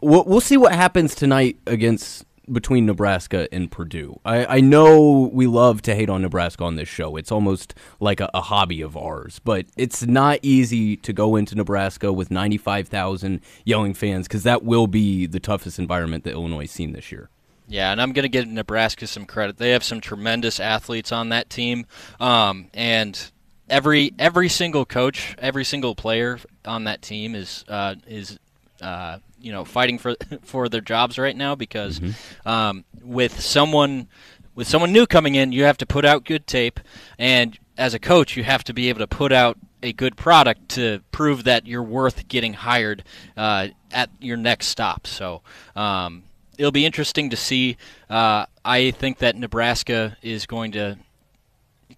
we'll, 0.01 0.25
we'll 0.25 0.41
see 0.41 0.57
what 0.57 0.73
happens 0.73 1.15
tonight 1.15 1.57
against 1.67 2.25
between 2.51 2.87
Nebraska 2.87 3.49
and 3.53 3.71
Purdue. 3.71 4.19
I, 4.25 4.57
I 4.57 4.61
know 4.61 5.31
we 5.33 5.47
love 5.47 5.83
to 5.83 5.95
hate 5.95 6.09
on 6.09 6.23
Nebraska 6.23 6.65
on 6.65 6.77
this 6.77 6.89
show. 6.89 7.17
It's 7.17 7.31
almost 7.31 7.75
like 8.01 8.21
a, 8.21 8.31
a 8.35 8.41
hobby 8.41 8.81
of 8.81 8.97
ours, 8.97 9.41
but 9.45 9.67
it's 9.77 10.07
not 10.07 10.39
easy 10.43 10.97
to 10.97 11.13
go 11.13 11.37
into 11.37 11.55
Nebraska 11.55 12.13
with 12.13 12.31
95,000 12.31 13.41
yelling 13.65 13.95
fans 13.95 14.27
because 14.27 14.43
that 14.45 14.65
will 14.65 14.87
be 14.87 15.27
the 15.27 15.41
toughest 15.41 15.79
environment 15.79 16.25
that 16.25 16.33
Illinois 16.33 16.63
has 16.63 16.71
seen 16.71 16.93
this 16.93 17.13
year. 17.13 17.29
Yeah, 17.69 17.93
and 17.93 18.01
I'm 18.01 18.13
going 18.13 18.23
to 18.23 18.31
give 18.31 18.49
Nebraska 18.49 19.07
some 19.07 19.27
credit. 19.27 19.59
They 19.59 19.71
have 19.71 19.85
some 19.85 20.01
tremendous 20.01 20.59
athletes 20.59 21.13
on 21.13 21.29
that 21.29 21.51
team, 21.51 21.85
um, 22.19 22.69
and 22.73 23.31
every 23.69 24.15
every 24.19 24.49
single 24.49 24.87
coach, 24.87 25.37
every 25.39 25.65
single 25.65 25.95
player 25.95 26.39
on 26.65 26.85
that 26.85 27.03
team 27.03 27.35
is 27.35 27.67
uh, 27.69 27.97
is 28.07 28.39
uh, 28.81 29.19
you 29.39 29.53
know 29.53 29.65
fighting 29.65 29.99
for 29.99 30.17
for 30.43 30.69
their 30.69 30.81
jobs 30.81 31.19
right 31.19 31.37
now 31.37 31.55
because 31.55 32.01
mm-hmm. 32.01 32.49
um, 32.49 32.85
with 33.03 33.39
someone 33.41 34.09
with 34.55 34.67
someone 34.67 34.91
new 34.91 35.07
coming 35.07 35.35
in, 35.35 35.53
you 35.53 35.65
have 35.65 35.79
to 35.79 35.87
put 35.87 36.07
out 36.07 36.25
good 36.25 36.47
tape, 36.47 36.81
and 37.19 37.59
as 37.77 37.93
a 37.93 37.99
coach, 37.99 38.37
you 38.37 38.45
have 38.45 38.65
to 38.65 38.73
be 38.73 38.89
able 38.89 39.01
to 39.01 39.07
put 39.07 39.31
out 39.31 39.59
a 39.83 39.93
good 39.93 40.17
product 40.17 40.71
to 40.71 41.01
prove 41.13 41.45
that 41.45 41.67
you're 41.67 41.83
worth 41.83 42.27
getting 42.29 42.55
hired 42.55 43.05
uh, 43.37 43.69
at 43.93 44.09
your 44.21 44.39
next 44.39 44.69
stop. 44.69 45.07
So. 45.07 45.43
Um, 45.77 46.25
it'll 46.59 46.73
be 46.73 46.85
interesting 46.85 47.31
to 47.31 47.37
see. 47.37 47.77
Uh, 48.11 48.45
I 48.65 48.91
think 48.91 49.19
that 49.19 49.37
Nebraska 49.37 50.19
is 50.21 50.45
going 50.45 50.73
to 50.73 50.99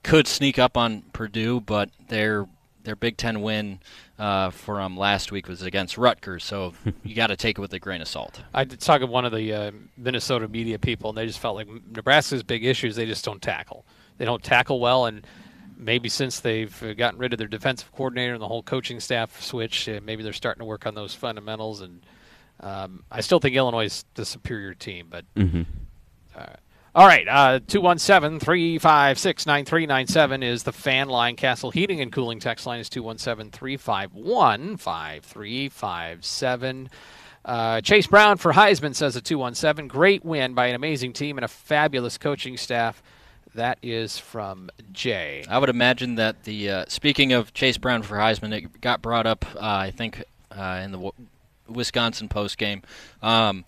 could 0.03 0.29
sneak 0.29 0.59
up 0.59 0.77
on 0.77 1.03
Purdue, 1.13 1.61
but 1.61 1.91
their 2.09 2.47
their 2.85 2.97
Big 2.97 3.17
Ten 3.17 3.43
win 3.43 3.81
uh, 4.19 4.51
from 4.51 4.97
last 4.97 5.33
week 5.33 5.49
was 5.49 5.63
against 5.63 5.99
Rutgers, 5.99 6.45
so 6.45 6.75
you 7.03 7.15
got 7.15 7.29
to 7.29 7.37
take 7.37 7.59
it 7.59 7.61
with 7.61 7.73
a 7.73 7.79
grain 7.79 8.01
of 8.01 8.09
salt. 8.09 8.41
I 8.55 8.65
did 8.65 8.81
talk 8.81 9.01
to 9.01 9.07
one 9.07 9.25
of 9.25 9.33
the 9.33 9.53
uh, 9.53 9.71
Minnesota 9.97 10.49
media 10.49 10.79
people, 10.79 11.11
and 11.11 11.19
they 11.19 11.27
just 11.27 11.39
felt 11.39 11.57
like 11.57 11.69
Nebraska's 11.91 12.43
big 12.43 12.65
issues 12.65 12.97
they 12.97 13.07
just 13.07 13.25
don't 13.25 13.43
tackle. 13.43 13.85
They 14.19 14.25
don't 14.25 14.43
tackle 14.43 14.81
well, 14.81 15.07
and 15.07 15.27
maybe 15.77 16.09
since 16.09 16.41
they've 16.41 16.83
uh, 16.83 16.95
gotten 16.95 17.19
rid 17.19 17.33
of 17.33 17.39
their 17.39 17.49
defensive 17.49 17.91
coordinator 17.93 18.35
and 18.35 18.43
the 18.43 18.49
whole 18.49 18.63
coaching 18.63 19.01
staff 19.01 19.43
switch, 19.43 19.89
uh, 19.89 20.01
maybe 20.03 20.23
they're 20.23 20.33
starting 20.33 20.61
to 20.61 20.67
work 20.67 20.87
on 20.87 20.95
those 20.95 21.15
fundamentals. 21.15 21.81
And 21.81 22.01
um, 22.61 23.03
I 23.11 23.21
still 23.21 23.41
think 23.41 23.57
Illinois 23.57 23.87
is 23.87 24.05
the 24.15 24.25
superior 24.25 24.75
team, 24.75 25.09
but. 25.11 25.25
Mm-hmm. 25.35 25.63
All 26.93 27.07
right, 27.07 27.29
uh, 27.29 27.61
217 27.69 28.41
356 28.41 29.47
9397 29.47 30.43
is 30.43 30.65
the 30.65 30.73
fan 30.73 31.09
line. 31.09 31.37
Castle 31.37 31.71
Heating 31.71 32.01
and 32.01 32.11
Cooling 32.11 32.41
text 32.41 32.67
line 32.67 32.81
is 32.81 32.89
217 32.89 33.53
351 33.53 34.77
5357. 34.77 36.91
Uh, 37.45 37.81
Chase 37.81 38.09
Brown 38.09 38.39
for 38.39 38.53
Heisman 38.53 38.97
says 38.97 39.15
a 39.15 39.21
217. 39.21 39.87
Great 39.87 40.25
win 40.25 40.55
by 40.55 40.67
an 40.67 40.75
amazing 40.75 41.13
team 41.13 41.39
and 41.39 41.45
a 41.45 41.49
fabulous 41.49 42.19
coaching 42.19 42.57
staff. 42.57 43.01
That 43.55 43.79
is 43.85 44.19
from 44.19 44.69
Jay. 44.93 45.45
I 45.49 45.59
would 45.59 45.71
imagine 45.71 46.17
that 46.17 46.43
the 46.43 46.71
uh, 46.71 46.85
speaking 46.89 47.33
of 47.33 47.55
Chase 47.55 47.79
Brown 47.79 48.03
for 48.03 48.17
Heisman, 48.17 48.53
it 48.53 48.81
got 48.81 49.01
brought 49.01 49.29
up. 49.29 49.45
Uh, 49.55 49.59
I 49.61 49.93
think 49.93 50.25
uh, 50.51 50.81
in 50.85 50.91
the 50.91 50.99
w- 50.99 51.13
Wisconsin 51.71 52.29
post 52.29 52.59
game. 52.59 52.83
Um, 53.23 53.65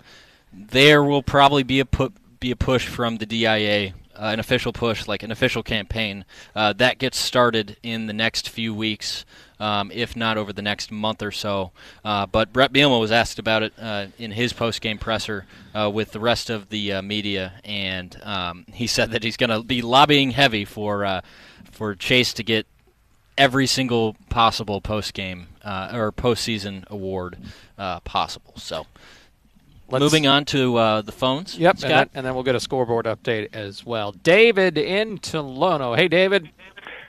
there 0.52 1.02
will 1.02 1.22
probably 1.22 1.62
be 1.62 1.80
a 1.80 1.84
put 1.84 2.12
be 2.40 2.50
a 2.50 2.56
push 2.56 2.88
from 2.88 3.18
the 3.18 3.26
DIA, 3.26 3.94
uh, 4.16 4.30
an 4.32 4.40
official 4.40 4.72
push, 4.72 5.06
like 5.06 5.22
an 5.22 5.30
official 5.30 5.62
campaign. 5.62 6.24
Uh, 6.56 6.72
that 6.72 6.98
gets 6.98 7.16
started 7.16 7.76
in 7.84 8.06
the 8.06 8.12
next 8.12 8.48
few 8.48 8.74
weeks, 8.74 9.24
um, 9.60 9.92
if 9.92 10.16
not 10.16 10.36
over 10.36 10.52
the 10.52 10.60
next 10.60 10.90
month 10.90 11.22
or 11.22 11.30
so. 11.30 11.70
Uh, 12.04 12.26
but 12.26 12.52
Bret 12.52 12.72
Bielema 12.72 13.00
was 13.00 13.12
asked 13.12 13.38
about 13.38 13.62
it 13.62 13.72
uh, 13.80 14.06
in 14.18 14.32
his 14.32 14.52
post-game 14.52 14.98
presser 14.98 15.46
uh, 15.72 15.88
with 15.88 16.10
the 16.10 16.18
rest 16.18 16.50
of 16.50 16.68
the 16.68 16.94
uh, 16.94 17.02
media, 17.02 17.54
and 17.64 18.20
um, 18.24 18.66
he 18.72 18.88
said 18.88 19.12
that 19.12 19.22
he's 19.22 19.36
going 19.36 19.50
to 19.50 19.62
be 19.62 19.80
lobbying 19.80 20.32
heavy 20.32 20.64
for 20.64 21.22
for 21.70 21.94
Chase 21.94 22.34
to 22.34 22.42
get 22.42 22.66
every 23.38 23.66
single 23.66 24.16
possible 24.28 24.80
post-game 25.62 26.00
or 26.00 26.12
postseason 26.12 26.88
award 26.88 27.38
possible. 28.04 28.54
So. 28.56 28.86
Let's, 29.88 30.04
Moving 30.04 30.26
on 30.26 30.46
to 30.46 30.76
uh, 30.76 31.02
the 31.02 31.12
phones. 31.12 31.58
Yep, 31.58 31.82
and 31.82 31.90
then, 31.90 32.10
and 32.14 32.24
then, 32.24 32.32
we'll 32.32 32.44
get 32.44 32.54
a 32.54 32.60
scoreboard 32.60 33.04
update 33.04 33.54
as 33.54 33.84
well. 33.84 34.12
David 34.12 34.78
in 34.78 35.18
Tolono. 35.18 35.94
Hey, 35.94 36.08
David. 36.08 36.48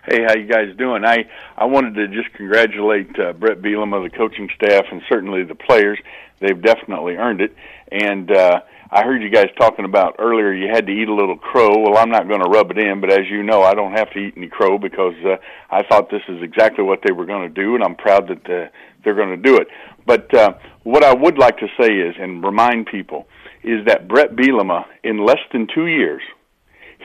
Hey, 0.06 0.24
how 0.28 0.36
you 0.36 0.46
guys 0.46 0.76
doing? 0.78 1.06
I 1.06 1.30
I 1.56 1.64
wanted 1.64 1.96
to 1.96 2.10
just 2.10 2.34
congratulate 2.34 3.18
uh, 3.18 3.32
Bret 3.32 3.62
Bielema, 3.62 4.04
the 4.04 4.10
coaching 4.10 4.50
staff, 4.54 4.84
and 4.92 5.02
certainly 5.08 5.44
the 5.44 5.56
players. 5.56 5.98
They've 6.42 6.62
definitely 6.62 7.16
earned 7.16 7.40
it. 7.40 7.56
And 7.90 8.30
uh, 8.30 8.62
I 8.94 9.02
heard 9.04 9.24
you 9.24 9.32
guys 9.32 9.48
talking 9.58 9.86
about 9.86 10.18
earlier 10.20 10.54
you 10.54 10.70
had 10.72 10.86
to 10.86 10.92
eat 10.92 11.08
a 11.08 11.14
little 11.14 11.36
crow. 11.36 11.80
Well, 11.80 11.98
I'm 11.98 12.12
not 12.12 12.28
going 12.28 12.42
to 12.42 12.50
rub 12.50 12.70
it 12.70 12.78
in, 12.78 13.02
but 13.02 13.12
as 13.12 13.26
you 13.28 13.42
know, 13.42 13.64
I 13.64 13.74
don't 13.74 13.94
have 13.94 14.12
to 14.12 14.20
eat 14.20 14.36
any 14.38 14.48
crow 14.48 14.78
because 14.78 15.16
uh, 15.26 15.38
I 15.72 15.82
thought 15.82 16.12
this 16.12 16.22
is 16.30 16.44
exactly 16.44 16.84
what 16.84 17.00
they 17.04 17.12
were 17.12 17.26
going 17.26 17.52
to 17.52 17.62
do, 17.62 17.74
and 17.74 17.84
I'm 17.84 17.96
proud 17.96 18.28
that 18.28 18.46
uh, 18.46 18.70
they're 19.04 19.16
going 19.16 19.36
to 19.36 19.38
do 19.38 19.58
it. 19.58 19.68
But 20.06 20.32
uh, 20.36 20.54
what 20.84 21.04
I 21.04 21.12
would 21.12 21.40
like 21.40 21.58
to 21.58 21.68
say 21.82 21.92
is, 21.92 22.14
and 22.20 22.44
remind 22.44 22.86
people, 22.86 23.26
is 23.64 23.84
that 23.88 24.08
Bret 24.08 24.36
Bielema, 24.36 24.86
in 25.04 25.26
less 25.26 25.42
than 25.52 25.68
two 25.74 25.88
years, 25.88 26.22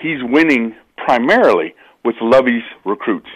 he's 0.02 0.22
winning 0.22 0.74
primarily 0.98 1.74
with 2.04 2.16
Lovie's 2.20 2.64
recruits, 2.84 3.30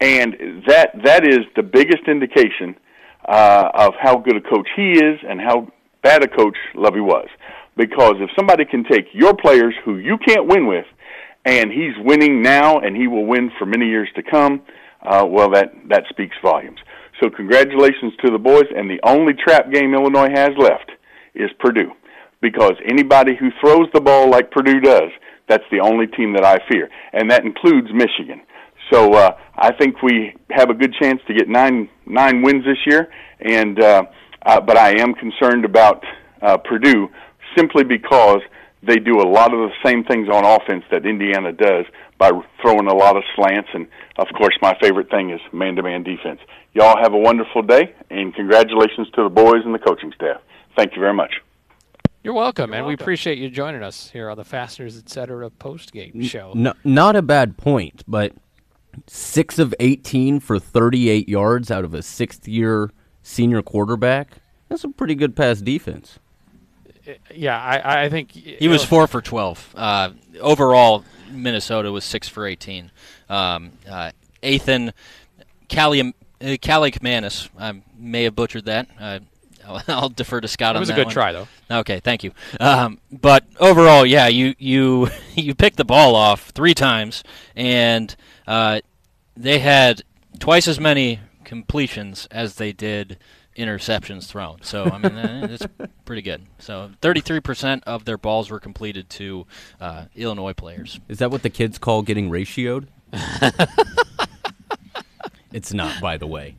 and 0.00 0.36
that 0.68 0.92
that 1.02 1.26
is 1.26 1.40
the 1.56 1.64
biggest 1.64 2.06
indication 2.06 2.76
uh, 3.28 3.70
of 3.74 3.94
how 4.00 4.18
good 4.18 4.36
a 4.36 4.40
coach 4.40 4.68
he 4.76 4.92
is 4.92 5.18
and 5.28 5.40
how 5.40 5.66
bad 6.02 6.22
a 6.24 6.28
coach 6.28 6.56
Lovie 6.74 7.00
was. 7.00 7.28
Because 7.76 8.16
if 8.18 8.30
somebody 8.36 8.64
can 8.64 8.84
take 8.84 9.06
your 9.12 9.34
players 9.34 9.74
who 9.84 9.96
you 9.96 10.18
can't 10.18 10.46
win 10.46 10.66
with, 10.66 10.84
and 11.44 11.70
he's 11.70 11.94
winning 12.04 12.42
now, 12.42 12.78
and 12.80 12.94
he 12.96 13.06
will 13.06 13.24
win 13.24 13.50
for 13.58 13.64
many 13.64 13.86
years 13.86 14.08
to 14.16 14.22
come, 14.22 14.60
uh, 15.02 15.24
well, 15.26 15.50
that 15.50 15.72
that 15.88 16.04
speaks 16.10 16.36
volumes. 16.42 16.78
So 17.22 17.30
congratulations 17.30 18.12
to 18.24 18.30
the 18.30 18.38
boys. 18.38 18.66
And 18.76 18.90
the 18.90 19.00
only 19.04 19.32
trap 19.32 19.72
game 19.72 19.94
Illinois 19.94 20.30
has 20.30 20.50
left 20.58 20.90
is 21.34 21.48
Purdue, 21.58 21.92
because 22.42 22.74
anybody 22.84 23.34
who 23.38 23.50
throws 23.60 23.88
the 23.94 24.00
ball 24.00 24.28
like 24.28 24.50
Purdue 24.50 24.80
does, 24.80 25.10
that's 25.48 25.64
the 25.70 25.80
only 25.80 26.06
team 26.06 26.34
that 26.34 26.44
I 26.44 26.58
fear, 26.70 26.90
and 27.12 27.30
that 27.30 27.44
includes 27.44 27.88
Michigan. 27.92 28.42
So 28.92 29.12
uh, 29.14 29.36
I 29.56 29.72
think 29.72 30.02
we 30.02 30.34
have 30.50 30.68
a 30.70 30.74
good 30.74 30.92
chance 31.00 31.20
to 31.28 31.34
get 31.34 31.48
nine 31.48 31.88
nine 32.06 32.42
wins 32.42 32.64
this 32.64 32.78
year, 32.86 33.08
and 33.40 33.82
uh, 33.82 34.02
uh, 34.46 34.60
but 34.60 34.76
I 34.76 35.00
am 35.00 35.14
concerned 35.14 35.64
about 35.64 36.04
uh, 36.42 36.56
Purdue 36.58 37.08
simply 37.56 37.84
because 37.84 38.40
they 38.82 38.96
do 38.96 39.20
a 39.20 39.28
lot 39.28 39.52
of 39.52 39.58
the 39.60 39.70
same 39.84 40.04
things 40.04 40.28
on 40.28 40.44
offense 40.44 40.84
that 40.90 41.04
Indiana 41.04 41.52
does 41.52 41.84
by 42.18 42.30
throwing 42.62 42.86
a 42.86 42.94
lot 42.94 43.16
of 43.16 43.22
slants, 43.34 43.68
and 43.74 43.86
of 44.16 44.26
course 44.36 44.54
my 44.62 44.76
favorite 44.80 45.10
thing 45.10 45.30
is 45.30 45.40
man-to-man 45.52 46.02
defense. 46.02 46.40
Y'all 46.72 46.96
have 47.02 47.12
a 47.12 47.18
wonderful 47.18 47.62
day, 47.62 47.94
and 48.10 48.34
congratulations 48.34 49.08
to 49.14 49.24
the 49.24 49.28
boys 49.28 49.62
and 49.64 49.74
the 49.74 49.78
coaching 49.78 50.12
staff. 50.14 50.40
Thank 50.76 50.94
you 50.94 51.00
very 51.00 51.14
much. 51.14 51.40
You're 52.22 52.34
welcome, 52.34 52.70
You're 52.70 52.78
and 52.78 52.86
welcome. 52.86 52.98
we 52.98 53.02
appreciate 53.02 53.38
you 53.38 53.48
joining 53.50 53.82
us 53.82 54.10
here 54.10 54.28
on 54.28 54.36
the 54.36 54.44
Fasteners 54.44 54.98
Etc. 54.98 55.50
post 55.50 55.92
game 55.92 56.22
show. 56.22 56.52
No, 56.54 56.74
not 56.84 57.16
a 57.16 57.22
bad 57.22 57.56
point, 57.56 58.02
but 58.06 58.32
six 59.06 59.58
of 59.58 59.74
18 59.80 60.40
for 60.40 60.58
38 60.58 61.28
yards 61.28 61.70
out 61.70 61.84
of 61.84 61.94
a 61.94 62.02
sixth 62.02 62.46
year 62.46 62.90
senior 63.22 63.62
quarterback. 63.62 64.38
That's 64.68 64.84
a 64.84 64.88
pretty 64.88 65.14
good 65.14 65.34
pass 65.36 65.60
defense. 65.60 66.18
yeah, 67.34 67.60
I, 67.60 68.04
I 68.04 68.08
think 68.08 68.30
He 68.32 68.68
was 68.68 68.84
four 68.84 69.06
for 69.06 69.20
12. 69.20 69.74
Uh, 69.76 70.10
overall, 70.40 71.04
Minnesota 71.30 71.90
was 71.90 72.04
six 72.04 72.28
for 72.28 72.46
18. 72.46 72.90
Um, 73.28 73.72
uh, 73.88 74.12
Ethan 74.42 74.92
Callium, 75.68 76.14
uh, 76.40 76.56
Calicmanis, 76.60 77.48
I 77.58 77.80
may 77.98 78.24
have 78.24 78.34
butchered 78.36 78.64
that. 78.66 78.88
Uh, 78.98 79.18
I'll, 79.66 79.82
I'll 79.88 80.08
defer 80.08 80.40
to 80.40 80.48
Scott 80.48 80.74
It 80.74 80.78
on 80.78 80.80
was 80.80 80.88
a 80.90 80.92
that 80.92 80.96
good 80.96 81.06
one. 81.06 81.12
try, 81.14 81.32
though. 81.32 81.48
Okay, 81.70 82.00
thank 82.00 82.24
you. 82.24 82.32
Um, 82.58 82.98
but 83.12 83.44
overall, 83.58 84.06
yeah, 84.06 84.26
you 84.28 84.54
you 84.58 85.08
you 85.34 85.54
picked 85.54 85.76
the 85.76 85.84
ball 85.84 86.14
off 86.16 86.50
three 86.50 86.74
times, 86.74 87.22
and 87.54 88.14
uh, 88.46 88.80
they 89.36 89.58
had 89.58 90.02
twice 90.38 90.66
as 90.66 90.80
many 90.80 91.20
completions 91.50 92.28
as 92.30 92.54
they 92.54 92.70
did 92.72 93.18
interceptions 93.56 94.28
thrown. 94.28 94.62
So 94.62 94.84
I 94.84 94.98
mean, 94.98 95.16
eh, 95.16 95.48
it's 95.50 95.66
pretty 96.04 96.22
good. 96.22 96.46
So 96.60 96.92
33% 97.02 97.82
of 97.88 98.04
their 98.04 98.16
balls 98.16 98.50
were 98.50 98.60
completed 98.60 99.10
to 99.10 99.48
uh, 99.80 100.04
Illinois 100.14 100.52
players. 100.52 101.00
Is 101.08 101.18
that 101.18 101.32
what 101.32 101.42
the 101.42 101.50
kids 101.50 101.76
call 101.76 102.02
getting 102.02 102.30
ratioed? 102.30 102.86
it's 105.52 105.72
not, 105.72 106.00
by 106.00 106.16
the 106.16 106.28
way. 106.28 106.54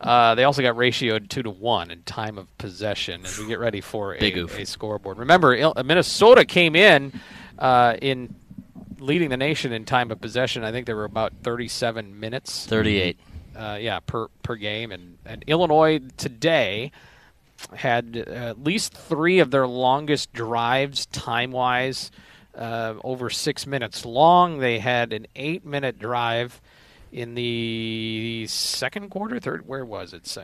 Uh, 0.00 0.34
they 0.34 0.42
also 0.42 0.60
got 0.60 0.74
ratioed 0.74 1.28
two 1.28 1.44
to 1.44 1.50
one 1.50 1.92
in 1.92 2.02
time 2.02 2.38
of 2.38 2.58
possession 2.58 3.24
as 3.24 3.38
we 3.38 3.46
get 3.46 3.60
ready 3.60 3.80
for 3.80 4.16
Big 4.18 4.36
a, 4.36 4.40
oof. 4.40 4.58
a 4.58 4.66
scoreboard. 4.66 5.18
Remember, 5.18 5.54
Il- 5.54 5.74
Minnesota 5.84 6.44
came 6.44 6.74
in 6.74 7.12
uh, 7.60 7.96
in 8.02 8.34
leading 8.98 9.28
the 9.28 9.36
nation 9.36 9.72
in 9.72 9.84
time 9.84 10.10
of 10.10 10.20
possession. 10.20 10.64
I 10.64 10.72
think 10.72 10.86
there 10.86 10.96
were 10.96 11.04
about 11.04 11.32
37 11.44 12.18
minutes. 12.18 12.66
38. 12.66 13.16
Uh, 13.56 13.78
yeah, 13.80 14.00
per 14.00 14.28
per 14.42 14.56
game, 14.56 14.92
and 14.92 15.18
and 15.26 15.44
Illinois 15.46 16.00
today 16.16 16.92
had 17.74 18.16
at 18.16 18.62
least 18.62 18.92
three 18.94 19.38
of 19.38 19.50
their 19.50 19.66
longest 19.66 20.32
drives 20.32 21.06
time 21.06 21.52
wise. 21.52 22.10
Uh, 22.54 22.94
over 23.02 23.30
six 23.30 23.66
minutes 23.66 24.04
long. 24.04 24.58
They 24.58 24.78
had 24.78 25.14
an 25.14 25.26
eight 25.34 25.64
minute 25.64 25.98
drive 25.98 26.60
in 27.10 27.34
the 27.34 28.44
second 28.46 29.08
quarter, 29.10 29.40
third. 29.40 29.66
Where 29.66 29.86
was 29.86 30.12
it? 30.12 30.36
Uh, 30.36 30.42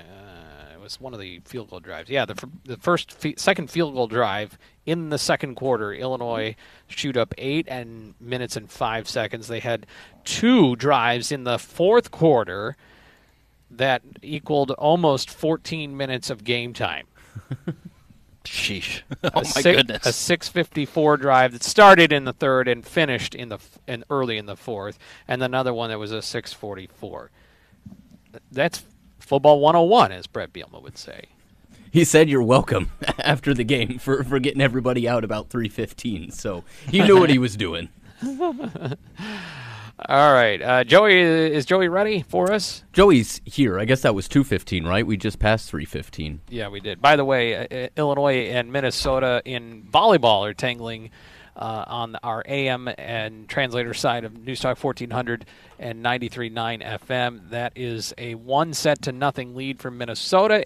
it 0.72 0.80
was 0.80 0.98
one 0.98 1.12
of 1.12 1.20
the 1.20 1.40
field 1.44 1.68
goal 1.68 1.80
drives. 1.80 2.08
Yeah, 2.08 2.24
the 2.24 2.48
the 2.64 2.78
first 2.78 3.12
fi- 3.12 3.34
second 3.36 3.70
field 3.70 3.92
goal 3.94 4.06
drive 4.06 4.56
in 4.86 5.10
the 5.10 5.18
second 5.18 5.56
quarter. 5.56 5.92
Illinois 5.92 6.56
shoot 6.86 7.16
up 7.18 7.34
eight 7.36 7.66
and 7.68 8.14
minutes 8.18 8.56
and 8.56 8.70
five 8.70 9.06
seconds. 9.06 9.48
They 9.48 9.60
had 9.60 9.86
two 10.24 10.76
drives 10.76 11.30
in 11.30 11.44
the 11.44 11.58
fourth 11.58 12.10
quarter 12.10 12.76
that 13.70 14.02
equaled 14.22 14.70
almost 14.72 15.30
14 15.30 15.96
minutes 15.96 16.30
of 16.30 16.44
game 16.44 16.72
time. 16.72 17.06
Sheesh. 18.44 19.02
Oh 19.24 19.28
a 19.28 19.30
oh, 19.34 19.40
my 19.40 19.42
six- 19.42 19.76
goodness. 19.76 20.06
A 20.06 20.12
654 20.12 21.16
drive 21.16 21.52
that 21.52 21.62
started 21.62 22.12
in 22.12 22.24
the 22.24 22.32
third 22.32 22.68
and 22.68 22.86
finished 22.86 23.34
in 23.34 23.48
the 23.48 23.58
in 23.86 24.04
early 24.10 24.38
in 24.38 24.46
the 24.46 24.56
fourth, 24.56 24.98
and 25.26 25.42
another 25.42 25.74
one 25.74 25.90
that 25.90 25.98
was 25.98 26.12
a 26.12 26.22
644. 26.22 27.30
That's 28.52 28.84
football 29.18 29.60
101, 29.60 30.12
as 30.12 30.26
Bret 30.26 30.52
Bielema 30.52 30.82
would 30.82 30.96
say. 30.96 31.26
He 31.90 32.04
said 32.04 32.28
you're 32.28 32.42
welcome 32.42 32.90
after 33.18 33.54
the 33.54 33.64
game 33.64 33.98
for, 33.98 34.22
for 34.22 34.38
getting 34.38 34.60
everybody 34.60 35.08
out 35.08 35.24
about 35.24 35.50
315. 35.50 36.30
So 36.30 36.64
he 36.88 37.00
knew 37.02 37.18
what 37.18 37.30
he 37.30 37.38
was 37.38 37.56
doing. 37.56 37.88
All 40.06 40.32
right, 40.32 40.62
uh, 40.62 40.84
Joey, 40.84 41.18
is 41.18 41.66
Joey 41.66 41.88
ready 41.88 42.22
for 42.22 42.52
us? 42.52 42.84
Joey's 42.92 43.40
here. 43.44 43.80
I 43.80 43.84
guess 43.84 44.02
that 44.02 44.14
was 44.14 44.28
215, 44.28 44.86
right? 44.86 45.04
We 45.04 45.16
just 45.16 45.40
passed 45.40 45.68
315. 45.70 46.40
Yeah, 46.48 46.68
we 46.68 46.78
did. 46.78 47.02
By 47.02 47.16
the 47.16 47.24
way, 47.24 47.56
uh, 47.56 47.66
uh, 47.66 47.88
Illinois 47.96 48.46
and 48.46 48.70
Minnesota 48.70 49.42
in 49.44 49.88
volleyball 49.92 50.48
are 50.48 50.54
tangling 50.54 51.10
uh, 51.56 51.84
on 51.88 52.16
our 52.22 52.44
AM 52.46 52.88
and 52.96 53.48
translator 53.48 53.92
side 53.92 54.24
of 54.24 54.38
News 54.38 54.60
Talk 54.60 54.82
1400 54.82 55.46
and 55.80 56.04
93.9 56.04 57.00
FM. 57.00 57.50
That 57.50 57.72
is 57.74 58.14
a 58.16 58.36
one 58.36 58.74
set 58.74 59.02
to 59.02 59.12
nothing 59.12 59.56
lead 59.56 59.80
for 59.80 59.90
Minnesota. 59.90 60.62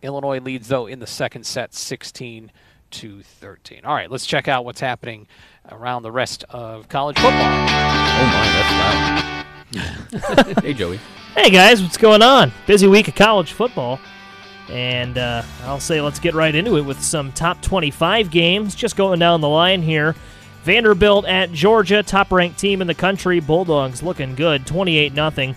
Illinois 0.00 0.40
leads 0.40 0.68
though 0.68 0.86
in 0.86 1.00
the 1.00 1.06
second 1.06 1.44
set, 1.44 1.74
16 1.74 2.50
to 2.90 3.22
13. 3.22 3.84
All 3.84 3.94
right, 3.94 4.10
let's 4.10 4.26
check 4.26 4.48
out 4.48 4.64
what's 4.64 4.80
happening 4.80 5.26
around 5.70 6.02
the 6.02 6.12
rest 6.12 6.44
of 6.50 6.88
college 6.88 7.16
football. 7.16 7.32
Oh 7.32 8.24
my, 8.26 9.44
that's 9.72 9.76
loud. 9.76 10.56
hey, 10.62 10.74
Joey. 10.74 10.98
Hey 11.34 11.50
guys, 11.50 11.80
what's 11.80 11.96
going 11.96 12.22
on? 12.22 12.52
Busy 12.66 12.88
week 12.88 13.08
of 13.08 13.14
college 13.14 13.52
football. 13.52 14.00
And 14.68 15.18
uh, 15.18 15.42
I'll 15.64 15.80
say 15.80 16.00
let's 16.00 16.18
get 16.18 16.34
right 16.34 16.54
into 16.54 16.76
it 16.76 16.82
with 16.82 17.00
some 17.02 17.32
top 17.32 17.60
25 17.62 18.30
games. 18.30 18.74
Just 18.74 18.96
going 18.96 19.18
down 19.18 19.40
the 19.40 19.48
line 19.48 19.82
here. 19.82 20.14
Vanderbilt 20.62 21.24
at 21.26 21.52
Georgia, 21.52 22.02
top 22.02 22.30
ranked 22.30 22.58
team 22.58 22.80
in 22.80 22.86
the 22.86 22.94
country. 22.94 23.40
Bulldogs 23.40 24.02
looking 24.02 24.34
good, 24.34 24.66
28 24.66 25.14
0, 25.14 25.54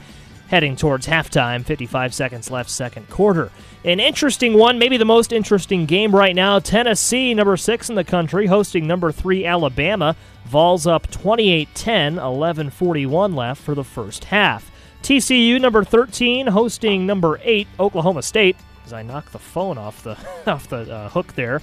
heading 0.47 0.75
towards 0.75 1.07
halftime. 1.07 1.65
55 1.65 2.13
seconds 2.13 2.49
left, 2.49 2.69
second 2.69 3.09
quarter. 3.09 3.51
An 3.85 3.99
interesting 3.99 4.53
one, 4.53 4.79
maybe 4.79 4.95
the 4.95 5.03
most 5.03 5.33
interesting 5.33 5.85
game 5.85 6.15
right 6.15 6.33
now. 6.33 6.57
Tennessee, 6.59 7.33
number 7.33 7.57
six 7.57 7.89
in 7.89 7.95
the 7.95 8.05
country, 8.05 8.45
hosting 8.47 8.87
number 8.87 9.11
three 9.11 9.45
Alabama. 9.45 10.15
Vols 10.45 10.87
up 10.87 11.11
28 11.11 11.67
10, 11.73 12.17
11 12.17 12.69
41 12.69 13.35
left 13.35 13.61
for 13.61 13.75
the 13.75 13.83
first 13.83 14.25
half. 14.25 14.71
TCU, 15.01 15.59
number 15.59 15.83
13, 15.83 16.47
hosting 16.47 17.05
number 17.05 17.41
8, 17.43 17.67
Oklahoma 17.77 18.21
State. 18.21 18.55
As 18.85 18.93
I 18.93 19.01
knock 19.01 19.29
the 19.31 19.39
phone 19.39 19.77
off 19.77 20.01
the 20.03 20.17
off 20.47 20.69
the 20.69 20.93
uh, 20.93 21.09
hook 21.09 21.33
there, 21.33 21.61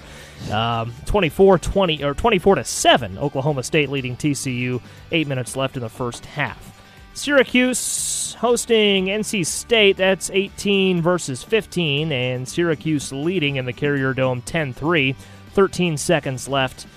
um, 0.51 0.93
24 1.05 1.57
20 1.57 2.03
or 2.03 2.13
24 2.13 2.55
to 2.55 2.63
seven. 2.63 3.17
Oklahoma 3.17 3.63
State 3.63 3.89
leading 3.89 4.15
TCU. 4.15 4.79
Eight 5.11 5.27
minutes 5.27 5.55
left 5.55 5.75
in 5.75 5.81
the 5.81 5.89
first 5.89 6.25
half. 6.25 6.80
Syracuse 7.13 8.35
hosting 8.35 9.05
NC 9.05 9.45
State. 9.45 9.97
That's 9.97 10.29
18 10.31 11.01
versus 11.01 11.43
15, 11.43 12.11
and 12.11 12.47
Syracuse 12.47 13.11
leading 13.11 13.57
in 13.57 13.65
the 13.65 13.73
Carrier 13.73 14.13
Dome 14.13 14.41
10 14.41 14.73
3. 14.73 15.15
13 15.53 15.97
seconds 15.97 16.47
left, 16.47 16.87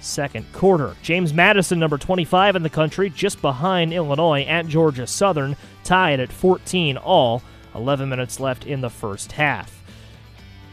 second 0.00 0.50
quarter. 0.52 0.96
James 1.02 1.34
Madison, 1.34 1.78
number 1.78 1.98
25 1.98 2.56
in 2.56 2.62
the 2.62 2.70
country, 2.70 3.10
just 3.10 3.42
behind 3.42 3.92
Illinois 3.92 4.44
at 4.44 4.66
Georgia 4.66 5.06
Southern, 5.06 5.56
tied 5.84 6.20
at 6.20 6.32
14 6.32 6.96
all. 6.96 7.42
11 7.74 8.08
minutes 8.08 8.40
left 8.40 8.66
in 8.66 8.80
the 8.80 8.90
first 8.90 9.32
half. 9.32 9.81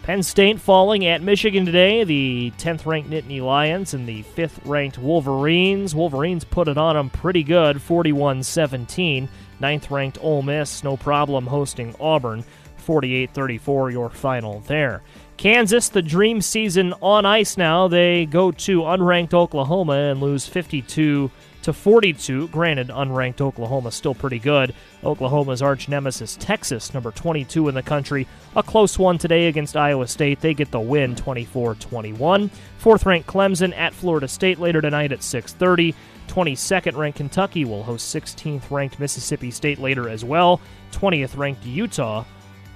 Penn 0.10 0.24
State 0.24 0.60
falling 0.60 1.06
at 1.06 1.22
Michigan 1.22 1.68
today, 1.68 2.04
the 2.04 2.52
10th 2.58 2.88
ranked 2.88 3.12
Nittany 3.12 3.44
Lions 3.44 3.94
and 3.94 4.08
the 4.08 4.24
5th 4.24 4.58
ranked 4.66 4.98
Wolverines. 4.98 5.94
Wolverines 5.94 6.44
put 6.44 6.68
it 6.68 6.80
on 6.80 6.96
them 6.96 7.12
pretty 7.12 7.44
good, 7.44 7.80
41 7.80 8.42
17. 8.42 9.30
9th 9.62 9.92
ranked 9.92 10.18
Ole 10.20 10.42
Miss, 10.42 10.84
no 10.84 10.98
problem 10.98 11.46
hosting 11.46 11.94
Auburn, 12.00 12.44
48 12.78 13.30
34, 13.30 13.92
your 13.92 14.10
final 14.10 14.62
there. 14.62 15.04
Kansas, 15.40 15.88
the 15.88 16.02
dream 16.02 16.42
season 16.42 16.94
on 17.02 17.26
ice 17.26 17.56
now. 17.56 17.88
They 17.88 18.26
go 18.26 18.52
to 18.52 18.82
unranked 18.82 19.34
Oklahoma 19.34 19.94
and 19.94 20.20
lose 20.20 20.46
52 20.46 21.32
to 21.62 21.74
42. 21.74 22.50
Granted, 22.50 22.90
unranked 22.90 23.40
Oklahoma 23.40 23.94
still 23.94 24.14
pretty 24.14 24.40
good. 24.40 24.76
Oklahoma's 25.02 25.62
arch 25.62 25.88
nemesis, 25.88 26.36
Texas, 26.36 26.94
number 26.94 27.12
22 27.12 27.70
in 27.70 27.76
the 27.76 27.82
country. 27.82 28.28
A 28.58 28.62
close 28.62 29.00
one 29.00 29.18
today 29.18 29.48
against 29.48 29.78
Iowa 29.78 30.10
State. 30.10 30.42
They 30.42 30.54
get 30.54 30.72
the 30.72 30.80
win 30.82 31.16
24 31.16 31.76
21. 31.76 32.52
Fourth 32.78 33.06
ranked 33.06 33.30
Clemson 33.30 33.74
at 33.78 33.94
Florida 33.94 34.28
State 34.28 34.60
later 34.60 34.82
tonight 34.82 35.14
at 35.14 35.20
6:30. 35.20 35.96
22nd 36.28 36.98
ranked 36.98 37.16
Kentucky 37.16 37.64
will 37.64 37.84
host 37.84 38.14
16th 38.14 38.70
ranked 38.70 39.00
Mississippi 39.00 39.52
State 39.52 39.80
later 39.80 40.10
as 40.10 40.26
well. 40.26 40.60
20th 40.92 41.38
ranked 41.38 41.66
Utah 41.66 42.26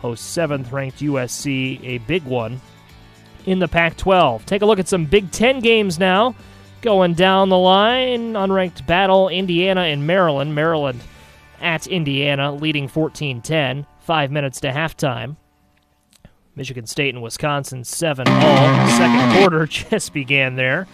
hosts 0.04 0.38
7th 0.38 0.72
ranked 0.72 1.00
USC, 1.00 1.82
a 1.82 1.98
big 2.00 2.24
one 2.26 2.60
in 3.46 3.60
the 3.60 3.68
Pac 3.70 3.96
12. 3.98 4.46
Take 4.46 4.62
a 4.62 4.66
look 4.66 4.78
at 4.78 4.90
some 4.90 5.06
Big 5.06 5.32
Ten 5.32 5.62
games 5.62 5.98
now. 5.98 6.36
Going 6.82 7.14
down 7.14 7.48
the 7.48 7.58
line, 7.58 8.34
unranked 8.34 8.86
battle 8.86 9.30
Indiana 9.30 9.82
and 9.82 10.06
Maryland. 10.06 10.54
Maryland 10.54 11.02
at 11.62 11.88
Indiana, 11.88 12.54
leading 12.54 12.90
14 12.90 13.42
10, 13.42 13.88
five 14.02 14.30
minutes 14.30 14.60
to 14.60 14.68
halftime. 14.70 15.38
Michigan 16.56 16.86
State 16.86 17.16
and 17.16 17.24
Wisconsin 17.24 17.86
7 17.86 18.28
all. 18.28 18.88
Second 18.90 19.40
quarter 19.40 19.66
just 19.68 20.12
began 20.12 20.56
there. 20.56 20.86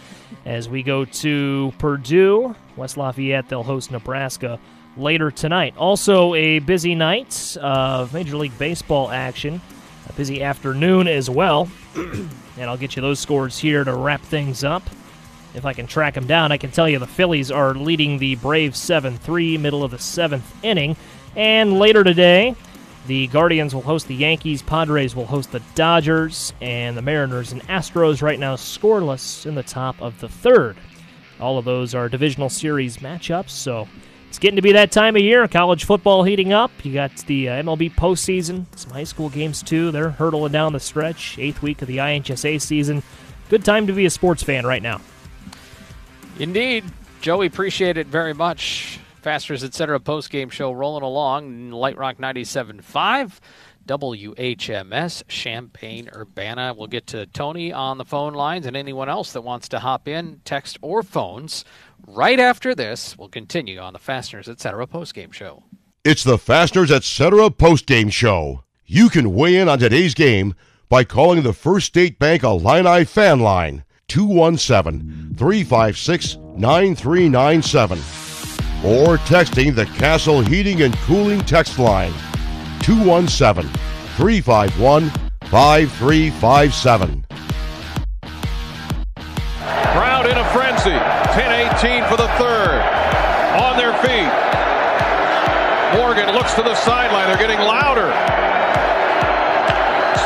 As 0.46 0.70
we 0.70 0.84
go 0.84 1.04
to 1.04 1.74
Purdue, 1.80 2.56
West 2.78 2.96
Lafayette, 2.96 3.50
they'll 3.50 3.64
host 3.64 3.90
Nebraska 3.90 4.60
later 4.98 5.32
tonight. 5.32 5.76
Also, 5.78 6.34
a 6.34 6.60
busy 6.60 6.96
night 6.96 7.58
of 7.62 8.14
Major 8.14 8.38
League 8.38 8.58
Baseball 8.58 9.10
action, 9.10 9.62
a 10.08 10.14
busy 10.14 10.44
afternoon 10.44 11.08
as 11.08 11.30
well. 11.30 11.70
and 11.96 12.30
I'll 12.70 12.78
get 12.78 12.96
you 12.96 13.02
those 13.02 13.20
scores 13.20 13.58
here 13.58 13.84
to 13.84 13.96
wrap 13.96 14.22
things 14.22 14.64
up. 14.64 14.84
If 15.56 15.66
I 15.66 15.74
can 15.74 15.88
track 15.88 16.14
them 16.14 16.28
down, 16.28 16.52
I 16.52 16.58
can 16.58 16.72
tell 16.72 16.88
you 16.88 17.00
the 17.00 17.08
Phillies 17.08 17.50
are 17.50 17.74
leading 17.74 18.20
the 18.20 18.36
Braves 18.36 18.78
7 18.80 19.18
3, 19.18 19.58
middle 19.58 19.84
of 19.84 19.92
the 19.92 20.00
seventh 20.00 20.54
inning. 20.64 20.96
And 21.36 21.80
later 21.80 22.04
today, 22.04 22.56
The 23.08 23.28
Guardians 23.28 23.74
will 23.74 23.82
host 23.82 24.08
the 24.08 24.16
Yankees, 24.16 24.62
Padres 24.62 25.16
will 25.16 25.26
host 25.26 25.52
the 25.52 25.62
Dodgers, 25.74 26.54
and 26.62 26.96
the 26.96 27.02
Mariners 27.02 27.52
and 27.52 27.64
Astros 27.64 28.22
right 28.22 28.38
now 28.38 28.56
scoreless 28.56 29.46
in 29.46 29.56
the 29.56 29.64
top 29.64 30.00
of 30.02 30.20
the 30.20 30.30
third. 30.30 30.78
All 31.40 31.58
of 31.58 31.66
those 31.66 31.96
are 31.96 32.10
divisional 32.10 32.50
series 32.50 32.98
matchups, 32.98 33.50
so 33.50 33.88
it's 34.30 34.38
getting 34.38 34.58
to 34.58 34.62
be 34.62 34.74
that 34.74 34.92
time 34.92 35.16
of 35.16 35.24
year. 35.24 35.48
College 35.48 35.86
football 35.86 36.24
heating 36.24 36.54
up. 36.54 36.72
You 36.86 36.94
got 36.94 37.16
the 37.26 37.50
uh, 37.50 37.64
MLB 37.64 37.96
postseason, 37.96 38.66
some 38.78 38.92
high 38.92 39.04
school 39.04 39.28
games 39.30 39.64
too. 39.64 39.90
They're 39.90 40.12
hurtling 40.12 40.52
down 40.52 40.72
the 40.74 40.80
stretch. 40.80 41.40
Eighth 41.40 41.64
week 41.64 41.82
of 41.82 41.88
the 41.88 41.98
IHSA 41.98 42.62
season. 42.62 43.02
Good 43.50 43.66
time 43.66 43.88
to 43.88 43.94
be 43.94 44.06
a 44.06 44.10
sports 44.12 44.44
fan 44.44 44.68
right 44.68 44.84
now. 44.84 45.02
Indeed. 46.38 46.86
Joey, 47.22 47.48
appreciate 47.48 47.98
it 47.98 48.06
very 48.06 48.34
much. 48.34 49.00
Fasteners, 49.24 49.64
etc. 49.64 50.00
post 50.00 50.30
game 50.30 50.50
show 50.50 50.72
rolling 50.72 51.04
along. 51.04 51.72
Light 51.72 51.98
Rock 51.98 52.18
97.5. 52.18 53.40
WHMS 53.88 55.24
Champaign 55.28 56.12
Urbana. 56.16 56.76
We'll 56.78 56.86
get 56.86 57.08
to 57.08 57.26
Tony 57.26 57.74
on 57.74 57.98
the 57.98 58.06
phone 58.06 58.34
lines 58.34 58.68
and 58.68 58.78
anyone 58.78 59.10
else 59.10 59.34
that 59.34 59.42
wants 59.42 59.70
to 59.70 59.80
hop 59.80 60.08
in, 60.08 60.42
text 60.46 60.78
or 60.84 61.02
phones. 61.02 61.66
Right 62.08 62.40
after 62.40 62.74
this, 62.74 63.18
we'll 63.18 63.30
continue 63.30 63.80
on 63.80 63.94
the 63.94 64.00
Fasteners 64.00 64.50
Etc. 64.50 64.86
postgame 64.88 65.34
show. 65.34 65.64
It's 66.04 66.24
the 66.24 66.38
Fasteners 66.38 66.92
Etc. 66.92 67.50
postgame 67.50 68.12
show. 68.12 68.64
You 68.86 69.10
can 69.10 69.34
weigh 69.34 69.58
in 69.58 69.70
on 69.70 69.80
today's 69.80 70.14
game 70.14 70.56
by 70.90 71.04
calling 71.04 71.44
the 71.44 71.54
First 71.54 71.88
State 71.88 72.18
Bank 72.18 72.44
Illini 72.44 73.06
fan 73.06 73.40
line 73.40 73.84
217 74.08 75.36
356 75.38 76.38
9397 76.58 78.00
or 78.84 79.18
texting 79.18 79.76
the 79.76 79.86
Castle 79.98 80.42
Heating 80.42 80.82
and 80.82 80.96
Cooling 81.00 81.42
text 81.42 81.78
line 81.78 82.14
217 82.82 83.72
351 84.18 85.10
5357. 85.52 87.26
Crowd 89.60 90.26
in 90.26 90.38
a 90.38 90.50
frenzy. 90.52 90.69
10-18 91.34 92.08
for 92.10 92.18
the 92.18 92.28
third. 92.40 92.82
On 93.60 93.78
their 93.78 93.94
feet. 94.02 94.30
Morgan 95.98 96.34
looks 96.36 96.54
to 96.54 96.62
the 96.62 96.76
sideline. 96.76 97.28
They're 97.28 97.38
getting 97.38 97.60
louder. 97.60 98.14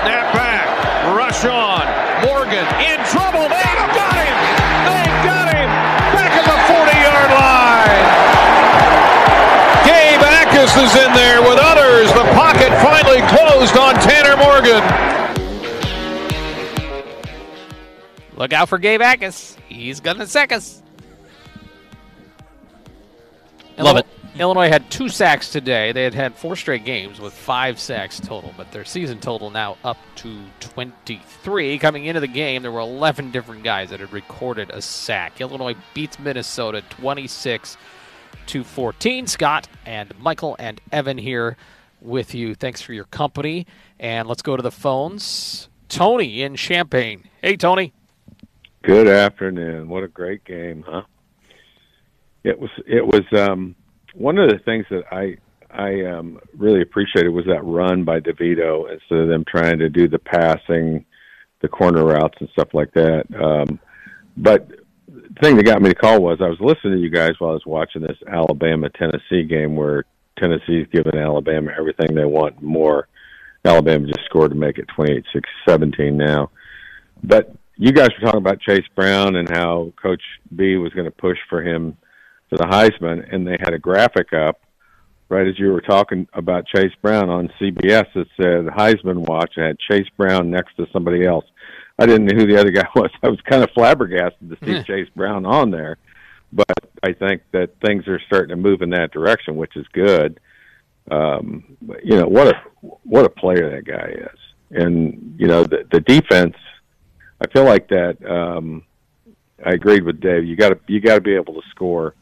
Snap 0.03 0.27
back. 0.35 0.67
Rush 1.15 1.45
on. 1.45 1.87
Morgan 2.27 2.67
in 2.83 2.99
trouble. 3.07 3.47
They've 3.47 3.87
got 3.95 4.15
him. 4.19 4.35
They've 4.91 5.19
got 5.23 5.47
him. 5.55 5.69
Back 6.11 6.35
at 6.35 6.43
the 6.43 6.59
40-yard 6.67 7.31
line. 7.31 8.03
Gabe 9.87 10.19
Jacas 10.19 10.75
is 10.75 10.95
in 10.99 11.13
there 11.15 11.41
with 11.41 11.59
others. 11.59 12.11
The 12.11 12.27
pocket 12.35 12.71
finally 12.83 13.23
closed 13.31 13.77
on 13.77 13.95
Tanner 14.03 14.35
Morgan. 14.35 14.83
Look 18.35 18.51
out 18.51 18.67
for 18.67 18.77
Gabe 18.77 19.01
Jacas. 19.01 19.55
He's 19.69 20.01
going 20.01 20.17
to 20.17 20.27
sack 20.27 20.51
us. 20.51 20.82
Love 23.77 23.97
it. 23.97 24.07
Illinois 24.39 24.67
had 24.67 24.89
two 24.89 25.09
sacks 25.09 25.51
today. 25.51 25.91
They 25.91 26.03
had 26.03 26.15
had 26.15 26.33
four 26.33 26.55
straight 26.55 26.85
games 26.85 27.19
with 27.19 27.33
five 27.33 27.79
sacks 27.79 28.19
total, 28.19 28.51
but 28.57 28.71
their 28.71 28.83
season 28.83 29.19
total 29.19 29.51
now 29.51 29.77
up 29.83 29.97
to 30.15 30.39
23. 30.59 31.77
Coming 31.77 32.05
into 32.05 32.19
the 32.19 32.27
game, 32.27 32.63
there 32.63 32.71
were 32.71 32.79
11 32.79 33.29
different 33.29 33.63
guys 33.63 33.91
that 33.91 33.99
had 33.99 34.11
recorded 34.11 34.71
a 34.71 34.81
sack. 34.81 35.39
Illinois 35.39 35.75
beats 35.93 36.17
Minnesota 36.17 36.81
26 36.89 37.77
to 38.47 38.63
14. 38.63 39.27
Scott 39.27 39.67
and 39.85 40.11
Michael 40.19 40.55
and 40.57 40.81
Evan 40.91 41.19
here 41.19 41.55
with 42.01 42.33
you. 42.33 42.55
Thanks 42.55 42.81
for 42.81 42.93
your 42.93 43.05
company. 43.05 43.67
And 43.99 44.27
let's 44.27 44.41
go 44.41 44.57
to 44.57 44.63
the 44.63 44.71
phones. 44.71 45.69
Tony 45.89 46.41
in 46.41 46.55
Champaign. 46.55 47.23
Hey, 47.39 47.55
Tony. 47.55 47.93
Good 48.81 49.07
afternoon. 49.07 49.89
What 49.89 50.03
a 50.03 50.07
great 50.07 50.43
game, 50.43 50.83
huh? 50.87 51.03
It 52.43 52.59
was. 52.59 52.69
It 52.85 53.05
was. 53.05 53.23
Um, 53.39 53.75
one 54.13 54.37
of 54.37 54.49
the 54.49 54.59
things 54.59 54.85
that 54.89 55.03
I 55.11 55.37
I 55.73 56.05
um, 56.05 56.39
really 56.55 56.81
appreciated 56.81 57.29
was 57.29 57.45
that 57.45 57.63
run 57.63 58.03
by 58.03 58.19
DeVito 58.19 58.91
instead 58.91 59.19
of 59.19 59.27
them 59.27 59.43
trying 59.47 59.79
to 59.79 59.89
do 59.89 60.07
the 60.07 60.19
passing, 60.19 61.05
the 61.61 61.67
corner 61.67 62.05
routes 62.05 62.37
and 62.39 62.49
stuff 62.49 62.69
like 62.73 62.93
that. 62.93 63.25
Um, 63.33 63.79
but 64.37 64.67
the 65.07 65.39
thing 65.41 65.57
that 65.57 65.65
got 65.65 65.81
me 65.81 65.89
to 65.89 65.95
call 65.95 66.21
was 66.21 66.39
I 66.41 66.49
was 66.49 66.59
listening 66.59 66.97
to 66.97 66.99
you 66.99 67.09
guys 67.09 67.31
while 67.39 67.51
I 67.51 67.53
was 67.53 67.65
watching 67.65 68.03
this 68.03 68.17
Alabama 68.27 68.89
Tennessee 68.89 69.43
game 69.43 69.75
where 69.75 70.05
Tennessee's 70.37 70.87
giving 70.91 71.17
Alabama 71.17 71.71
everything 71.77 72.13
they 72.13 72.25
want 72.25 72.61
more. 72.61 73.07
Alabama 73.65 74.05
just 74.05 74.25
scored 74.25 74.51
to 74.51 74.57
make 74.57 74.77
it 74.77 74.87
28-6-17 75.67 76.13
now. 76.13 76.51
But 77.23 77.55
you 77.77 77.91
guys 77.93 78.09
were 78.09 78.25
talking 78.25 78.39
about 78.39 78.59
Chase 78.59 78.85
Brown 78.95 79.35
and 79.37 79.49
how 79.49 79.93
Coach 80.01 80.21
B 80.55 80.75
was 80.75 80.93
going 80.93 81.05
to 81.05 81.11
push 81.11 81.37
for 81.49 81.63
him 81.63 81.97
for 82.53 82.57
the 82.57 82.71
Heisman, 82.71 83.33
and 83.33 83.47
they 83.47 83.57
had 83.59 83.73
a 83.73 83.79
graphic 83.79 84.33
up 84.33 84.61
right 85.29 85.47
as 85.47 85.57
you 85.57 85.71
were 85.71 85.81
talking 85.81 86.27
about 86.33 86.67
Chase 86.67 86.91
Brown 87.01 87.29
on 87.29 87.51
CBS 87.59 88.05
that 88.13 88.27
said 88.37 88.65
Heisman 88.67 89.27
watch 89.27 89.53
and 89.55 89.65
had 89.65 89.79
Chase 89.79 90.07
Brown 90.17 90.51
next 90.51 90.75
to 90.77 90.85
somebody 90.93 91.25
else. 91.25 91.45
I 91.97 92.05
didn't 92.05 92.25
know 92.25 92.37
who 92.37 92.47
the 92.47 92.59
other 92.59 92.71
guy 92.71 92.87
was. 92.95 93.09
I 93.23 93.29
was 93.29 93.39
kind 93.41 93.63
of 93.63 93.71
flabbergasted 93.71 94.49
to 94.49 94.57
see 94.65 94.83
Chase 94.83 95.09
Brown 95.15 95.45
on 95.45 95.71
there, 95.71 95.97
but 96.51 96.77
I 97.01 97.13
think 97.13 97.41
that 97.51 97.71
things 97.83 98.07
are 98.07 98.19
starting 98.27 98.49
to 98.49 98.55
move 98.55 98.81
in 98.81 98.91
that 98.91 99.11
direction, 99.11 99.55
which 99.55 99.75
is 99.75 99.85
good. 99.93 100.39
Um, 101.09 101.77
but, 101.81 102.05
you 102.05 102.15
know 102.15 102.27
what 102.27 102.47
a 102.47 102.61
what 103.03 103.25
a 103.25 103.29
player 103.29 103.69
that 103.71 103.85
guy 103.85 104.13
is, 104.15 104.39
and 104.71 105.35
you 105.37 105.47
know 105.47 105.63
the 105.63 105.85
the 105.91 105.99
defense. 105.99 106.55
I 107.41 107.47
feel 107.51 107.65
like 107.65 107.89
that. 107.89 108.17
Um, 108.25 108.83
I 109.65 109.71
agreed 109.71 110.03
with 110.03 110.21
Dave. 110.21 110.45
You 110.45 110.55
got 110.55 110.69
to 110.69 110.79
you 110.87 111.01
got 111.01 111.15
to 111.15 111.21
be 111.21 111.35
able 111.35 111.55
to 111.55 111.61
score. 111.71 112.15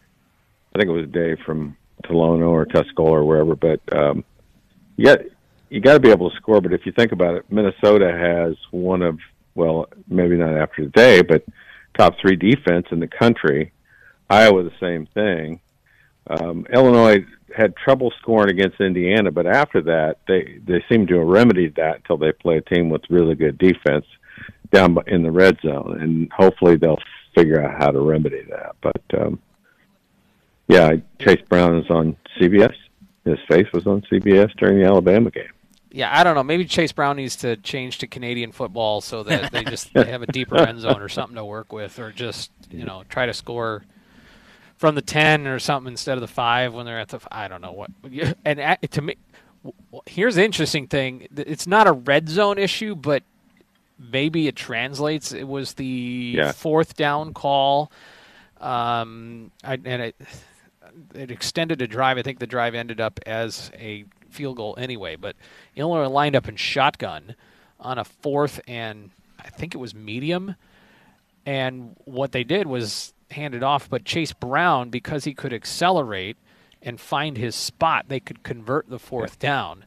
I 0.74 0.80
think 0.80 0.90
it 0.90 0.94
was 0.94 1.10
Dave 1.10 1.40
from 1.46 1.78
Tolono 2.04 2.50
or 2.50 2.66
Tuscola 2.66 3.12
or 3.12 3.26
wherever, 3.26 3.56
but 3.56 3.82
um, 3.92 4.24
you 4.98 5.06
got 5.06 5.20
you 5.70 5.80
got 5.80 5.94
to 5.94 6.00
be 6.00 6.12
able 6.12 6.30
to 6.30 6.36
score. 6.38 6.62
But 6.62 6.74
if 6.74 6.86
you 6.86 6.92
think 6.92 7.12
about 7.12 7.36
it, 7.36 7.46
Minnesota 7.50 8.12
has 8.12 8.56
one 8.72 9.02
of 9.02 9.20
well, 9.56 9.88
maybe 10.08 10.38
not 10.38 10.58
after 10.58 10.84
today, 10.84 11.22
but 11.22 11.44
top 11.98 12.16
three 12.22 12.36
defense 12.36 12.88
in 12.92 13.00
the 13.00 13.08
country. 13.08 13.72
Iowa 14.30 14.64
the 14.64 14.72
same 14.80 15.08
thing. 15.08 15.60
Um, 16.28 16.66
Illinois 16.72 17.26
had 17.56 17.76
trouble 17.76 18.14
scoring 18.22 18.50
against 18.50 18.80
Indiana, 18.80 19.32
but 19.32 19.46
after 19.46 19.82
that, 19.82 20.20
they 20.28 20.60
they 20.66 20.84
seem 20.90 21.08
to 21.08 21.20
have 21.20 21.28
remedied 21.28 21.76
that 21.76 21.98
until 21.98 22.18
they 22.18 22.32
play 22.32 22.58
a 22.58 22.62
team 22.62 22.90
with 22.90 23.02
really 23.10 23.36
good 23.36 23.58
defense 23.58 24.06
down 24.72 24.98
in 25.08 25.24
the 25.24 25.32
red 25.32 25.58
zone, 25.62 25.98
and 26.00 26.32
hopefully 26.32 26.78
they'll 26.78 27.02
figure 27.36 27.62
out 27.62 27.78
how 27.78 27.92
to 27.92 28.00
remedy 28.00 28.44
that. 28.50 28.76
But 28.82 29.02
um, 29.20 29.40
yeah, 30.72 30.92
Chase 31.20 31.42
Brown 31.50 31.78
is 31.78 31.90
on 31.90 32.16
CBS. 32.40 32.74
His 33.26 33.38
face 33.50 33.68
was 33.74 33.86
on 33.86 34.02
CBS 34.12 34.52
during 34.58 34.80
the 34.80 34.86
Alabama 34.86 35.30
game. 35.30 35.52
Yeah, 35.92 36.10
I 36.18 36.24
don't 36.24 36.36
know. 36.36 36.44
Maybe 36.44 36.66
Chase 36.66 36.92
Brown 36.94 37.18
needs 37.18 37.36
to 37.38 37.58
change 37.58 37.98
to 38.00 38.08
Canadian 38.08 38.52
football 38.54 39.02
so 39.02 39.24
that 39.24 39.52
they 39.52 39.64
just 39.66 39.94
they 39.94 40.06
have 40.06 40.22
a 40.22 40.28
deeper 40.28 40.58
end 40.68 40.80
zone 40.80 41.02
or 41.02 41.10
something 41.10 41.36
to 41.36 41.44
work 41.46 41.74
with, 41.74 42.00
or 42.00 42.12
just 42.12 42.52
you 42.70 42.86
know 42.86 43.04
try 43.10 43.26
to 43.26 43.34
score 43.34 43.84
from 44.78 44.96
the 44.96 45.02
ten 45.02 45.48
or 45.48 45.60
something 45.60 45.92
instead 45.92 46.18
of 46.18 46.22
the 46.22 46.28
five 46.28 46.74
when 46.74 46.86
they're 46.86 47.00
at 47.00 47.10
the. 47.10 47.20
I 47.32 47.48
don't 47.48 47.62
know 47.62 47.74
what. 47.74 47.92
And 48.46 48.78
to 48.92 49.02
me, 49.02 49.18
here's 50.06 50.36
the 50.36 50.46
interesting 50.46 50.88
thing: 50.88 51.28
it's 51.36 51.68
not 51.68 51.88
a 51.88 51.92
red 51.92 52.30
zone 52.30 52.58
issue, 52.58 52.96
but 52.96 53.24
maybe 54.00 54.48
it 54.48 54.56
translates. 54.56 55.34
It 55.34 55.48
was 55.48 55.74
the 55.74 56.34
Yeah. 56.38 56.52
fourth 56.54 56.96
down 56.96 57.34
call, 57.34 57.92
um, 58.62 59.52
I, 59.64 59.74
and 59.74 60.02
it 60.02 60.16
it 61.14 61.32
extended 61.32 61.82
a 61.82 61.88
drive. 61.88 62.18
I 62.18 62.22
think 62.22 62.40
the 62.40 62.48
drive 62.48 62.76
ended 62.76 63.00
up 63.02 63.20
as 63.26 63.72
a 63.76 64.06
field 64.30 64.58
goal 64.58 64.76
anyway. 64.78 65.16
But 65.16 65.36
Illinois 65.76 66.08
lined 66.08 66.36
up 66.36 66.48
in 66.48 66.56
shotgun 66.56 67.36
on 67.80 67.98
a 67.98 68.04
fourth 68.04 68.60
and 68.68 69.12
I 69.40 69.50
think 69.50 69.74
it 69.74 69.80
was 69.80 69.94
medium. 69.96 70.56
And 71.46 71.96
what 72.06 72.32
they 72.32 72.44
did 72.44 72.68
was 72.68 73.14
hand 73.32 73.56
it 73.56 73.64
off. 73.64 73.90
But 73.90 74.06
Chase 74.06 74.34
Brown, 74.34 74.90
because 74.90 75.24
he 75.24 75.34
could 75.34 75.54
accelerate 75.54 76.38
and 76.82 77.00
find 77.00 77.38
his 77.38 77.56
spot, 77.56 78.06
they 78.08 78.20
could 78.20 78.44
convert 78.44 78.90
the 78.90 79.00
fourth 79.00 79.40
down. 79.40 79.86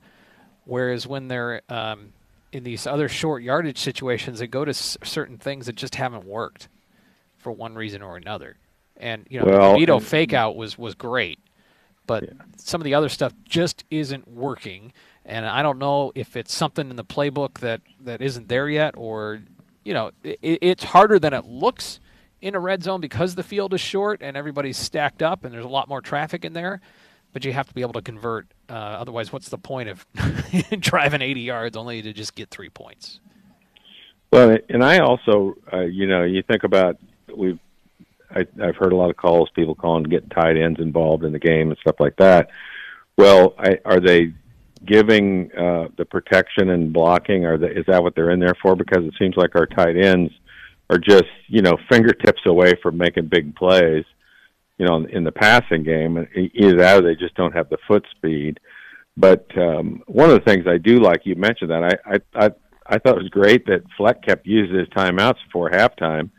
Whereas 0.64 1.06
when 1.06 1.28
they're 1.28 1.62
um, 1.68 2.12
in 2.52 2.64
these 2.64 2.86
other 2.86 3.08
short 3.08 3.42
yardage 3.42 3.78
situations, 3.78 4.38
they 4.38 4.46
go 4.46 4.64
to 4.64 4.70
s- 4.70 4.96
certain 5.02 5.38
things 5.38 5.66
that 5.66 5.76
just 5.76 5.96
haven't 5.96 6.24
worked 6.24 6.68
for 7.36 7.52
one 7.52 7.74
reason 7.74 8.00
or 8.00 8.16
another. 8.16 8.56
And 8.96 9.26
you 9.28 9.40
know, 9.40 9.46
Well, 9.46 9.72
the 9.72 9.78
Vito 9.80 9.96
and- 9.96 10.04
fake 10.06 10.32
out 10.32 10.56
was 10.56 10.78
was 10.78 10.94
great, 10.94 11.38
but 12.06 12.24
some 12.56 12.80
of 12.80 12.84
the 12.84 12.94
other 12.94 13.08
stuff 13.08 13.32
just 13.44 13.84
isn't 13.90 14.28
working. 14.28 14.92
And 15.26 15.46
I 15.46 15.62
don't 15.62 15.78
know 15.78 16.12
if 16.14 16.36
it's 16.36 16.54
something 16.54 16.90
in 16.90 16.96
the 16.96 17.04
playbook 17.04 17.58
that 17.60 17.80
that 18.00 18.20
isn't 18.22 18.48
there 18.48 18.68
yet, 18.68 18.94
or 18.96 19.40
you 19.84 19.94
know, 19.94 20.10
it, 20.22 20.38
it's 20.42 20.84
harder 20.84 21.18
than 21.18 21.32
it 21.32 21.44
looks 21.44 22.00
in 22.40 22.54
a 22.54 22.60
red 22.60 22.82
zone 22.82 23.00
because 23.00 23.34
the 23.34 23.42
field 23.42 23.72
is 23.74 23.80
short 23.80 24.20
and 24.22 24.36
everybody's 24.36 24.76
stacked 24.76 25.22
up 25.22 25.44
and 25.44 25.54
there's 25.54 25.64
a 25.64 25.68
lot 25.68 25.88
more 25.88 26.00
traffic 26.02 26.44
in 26.44 26.52
there. 26.52 26.80
but 27.32 27.44
you 27.44 27.52
have 27.52 27.66
to 27.66 27.74
be 27.74 27.80
able 27.80 27.94
to 27.94 28.02
convert. 28.02 28.46
Uh, 28.68 28.74
otherwise, 28.74 29.32
what's 29.32 29.48
the 29.48 29.58
point 29.58 29.88
of 29.88 30.06
driving 30.80 31.20
80 31.22 31.40
yards 31.40 31.76
only 31.76 32.00
to 32.02 32.12
just 32.12 32.34
get 32.34 32.48
three 32.50 32.68
points? 32.68 33.18
Well, 34.30 34.56
and 34.68 34.84
I 34.84 34.98
also, 34.98 35.54
uh, 35.72 35.80
you 35.80 36.06
know, 36.06 36.22
you 36.24 36.42
think 36.42 36.64
about 36.64 36.96
we've 37.34 37.58
I, 38.34 38.46
I've 38.62 38.76
heard 38.76 38.92
a 38.92 38.96
lot 38.96 39.10
of 39.10 39.16
calls, 39.16 39.48
people 39.54 39.74
calling 39.74 40.04
to 40.04 40.10
get 40.10 40.30
tight 40.30 40.56
ends 40.56 40.80
involved 40.80 41.24
in 41.24 41.32
the 41.32 41.38
game 41.38 41.70
and 41.70 41.78
stuff 41.78 41.96
like 42.00 42.16
that. 42.16 42.50
Well, 43.16 43.54
I, 43.58 43.78
are 43.84 44.00
they 44.00 44.34
giving 44.84 45.50
uh, 45.52 45.88
the 45.96 46.04
protection 46.04 46.70
and 46.70 46.92
blocking? 46.92 47.44
Are 47.44 47.56
they, 47.56 47.68
is 47.68 47.86
that 47.86 48.02
what 48.02 48.14
they're 48.14 48.30
in 48.30 48.40
there 48.40 48.56
for? 48.60 48.76
Because 48.76 49.04
it 49.04 49.14
seems 49.18 49.36
like 49.36 49.54
our 49.54 49.66
tight 49.66 49.96
ends 49.96 50.32
are 50.90 50.98
just 50.98 51.24
you 51.46 51.62
know 51.62 51.76
fingertips 51.88 52.42
away 52.46 52.74
from 52.82 52.98
making 52.98 53.26
big 53.26 53.54
plays. 53.56 54.04
You 54.78 54.86
know, 54.86 55.06
in 55.06 55.22
the 55.22 55.30
passing 55.30 55.84
game, 55.84 56.26
either 56.34 56.76
that 56.78 56.98
or 56.98 57.02
they 57.02 57.14
just 57.14 57.36
don't 57.36 57.54
have 57.54 57.68
the 57.68 57.78
foot 57.86 58.04
speed. 58.10 58.58
But 59.16 59.46
um, 59.56 60.02
one 60.06 60.28
of 60.30 60.34
the 60.34 60.44
things 60.44 60.66
I 60.66 60.78
do 60.78 60.98
like, 60.98 61.20
you 61.24 61.36
mentioned 61.36 61.70
that 61.70 61.84
I 61.84 62.14
I 62.14 62.46
I, 62.46 62.50
I 62.86 62.98
thought 62.98 63.16
it 63.16 63.22
was 63.22 63.28
great 63.28 63.66
that 63.66 63.84
Fleck 63.96 64.22
kept 64.22 64.46
using 64.46 64.76
his 64.76 64.88
timeouts 64.88 65.38
before 65.46 65.70
halftime 65.70 66.30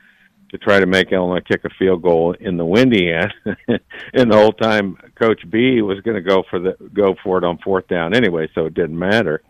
to 0.58 0.64
try 0.64 0.80
to 0.80 0.86
make 0.86 1.12
Illinois 1.12 1.42
kick 1.42 1.66
a 1.66 1.70
field 1.78 2.02
goal 2.02 2.34
in 2.40 2.56
the 2.56 2.66
windy 2.66 3.12
end, 3.12 3.34
and 4.14 4.32
the 4.32 4.38
whole 4.38 4.54
time 4.54 4.98
Coach 5.16 5.42
B 5.50 5.82
was 5.82 6.00
going 6.02 6.16
to 6.16 6.22
go 6.22 6.44
for 6.50 6.60
the 6.60 6.78
go 6.94 7.16
for 7.24 7.38
it 7.38 7.44
on 7.44 7.58
fourth 7.58 7.88
down 7.88 8.16
anyway, 8.16 8.48
so 8.56 8.66
it 8.66 8.74
didn't 8.74 8.98
matter. 8.98 9.42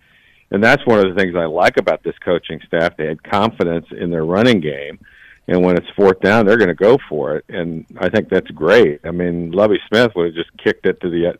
And 0.51 0.63
that's 0.63 0.85
one 0.85 0.99
of 0.99 1.07
the 1.07 1.19
things 1.19 1.35
I 1.35 1.45
like 1.45 1.77
about 1.77 2.03
this 2.03 2.17
coaching 2.23 2.59
staff. 2.65 2.97
They 2.97 3.07
had 3.07 3.23
confidence 3.23 3.85
in 3.91 4.09
their 4.09 4.25
running 4.25 4.61
game, 4.61 4.99
and 5.47 5.63
when 5.63 5.77
it's 5.77 5.87
fourth 5.95 6.19
down, 6.21 6.45
they're 6.45 6.57
going 6.57 6.69
to 6.69 6.75
go 6.75 6.97
for 7.07 7.35
it, 7.35 7.45
and 7.49 7.85
I 7.99 8.09
think 8.09 8.29
that's 8.29 8.49
great. 8.51 9.01
I 9.03 9.11
mean, 9.11 9.51
Lovie 9.51 9.79
Smith 9.87 10.11
would 10.15 10.27
have 10.27 10.35
just 10.35 10.55
kicked 10.57 10.87
it 10.87 10.99
to 11.01 11.09
the. 11.09 11.37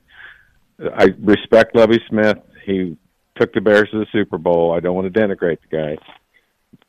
I 0.95 1.05
respect 1.19 1.75
Lovie 1.75 2.03
Smith. 2.07 2.37
He 2.65 2.97
took 3.39 3.53
the 3.53 3.61
Bears 3.61 3.89
to 3.91 3.99
the 3.99 4.07
Super 4.11 4.37
Bowl. 4.37 4.73
I 4.73 4.79
don't 4.79 4.95
want 4.95 5.11
to 5.11 5.19
denigrate 5.19 5.59
the 5.69 5.77
guy, 5.77 5.97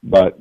but 0.03 0.39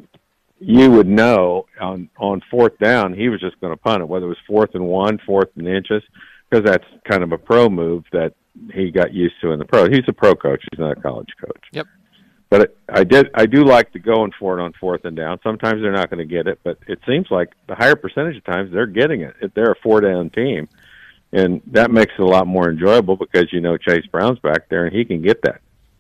you 0.60 0.90
would 0.92 1.08
know 1.08 1.66
on 1.80 2.10
on 2.18 2.42
fourth 2.50 2.78
down 2.80 3.14
he 3.14 3.30
was 3.30 3.40
just 3.40 3.60
going 3.60 3.74
to 3.74 3.78
punt 3.78 4.02
it, 4.02 4.08
whether 4.08 4.26
it 4.26 4.30
was 4.30 4.38
fourth 4.48 4.74
and 4.74 4.86
one, 4.86 5.20
fourth 5.26 5.50
and 5.56 5.68
inches, 5.68 6.04
because 6.50 6.66
that's 6.66 6.86
kind 7.10 7.24
of 7.24 7.32
a 7.32 7.38
pro 7.38 7.70
move 7.70 8.04
that 8.12 8.34
he 8.74 8.92
got 8.92 9.14
used 9.14 9.36
to 9.42 9.52
in 9.52 9.60
the 9.60 9.66
pro. 9.66 9.90
He's 9.90 10.08
a 10.08 10.14
pro 10.14 10.36
coach; 10.36 10.64
he's 10.72 10.80
not 10.80 10.98
a 10.98 11.02
college 11.02 11.30
coach. 11.40 11.64
Yep. 11.72 11.88
But 12.50 12.78
I 12.88 13.04
did, 13.04 13.32
I 13.34 13.48
do 13.48 13.66
like 13.66 13.92
to 13.94 14.00
going 14.00 14.32
for 14.40 14.58
it 14.58 14.64
on 14.64 14.72
fourth 14.80 15.04
and 15.04 15.18
down. 15.18 15.40
Sometimes 15.44 15.82
they're 15.82 15.92
not 15.92 16.10
going 16.10 16.26
to 16.26 16.32
get 16.32 16.48
it, 16.48 16.60
but 16.64 16.78
it 16.88 17.00
seems 17.08 17.28
like 17.32 17.54
the 17.68 17.76
higher 17.76 17.96
percentage 17.96 18.38
of 18.38 18.46
times 18.46 18.72
they're 18.72 18.86
getting 18.86 19.22
it. 19.22 19.36
If 19.42 19.54
they're 19.56 19.72
a 19.72 19.80
four 19.82 20.00
down 20.00 20.30
team, 20.30 20.70
and 21.34 21.62
that 21.68 21.92
makes 21.92 22.14
it 22.18 22.22
a 22.22 22.26
lot 22.26 22.48
more 22.48 22.70
enjoyable 22.70 23.18
because 23.18 23.52
you 23.52 23.62
know 23.62 23.78
Chase 23.78 24.06
Brown's 24.06 24.40
back 24.40 24.70
there 24.70 24.86
and 24.86 24.96
he 24.96 25.04
can 25.04 25.22
get 25.22 25.42
that 25.42 25.60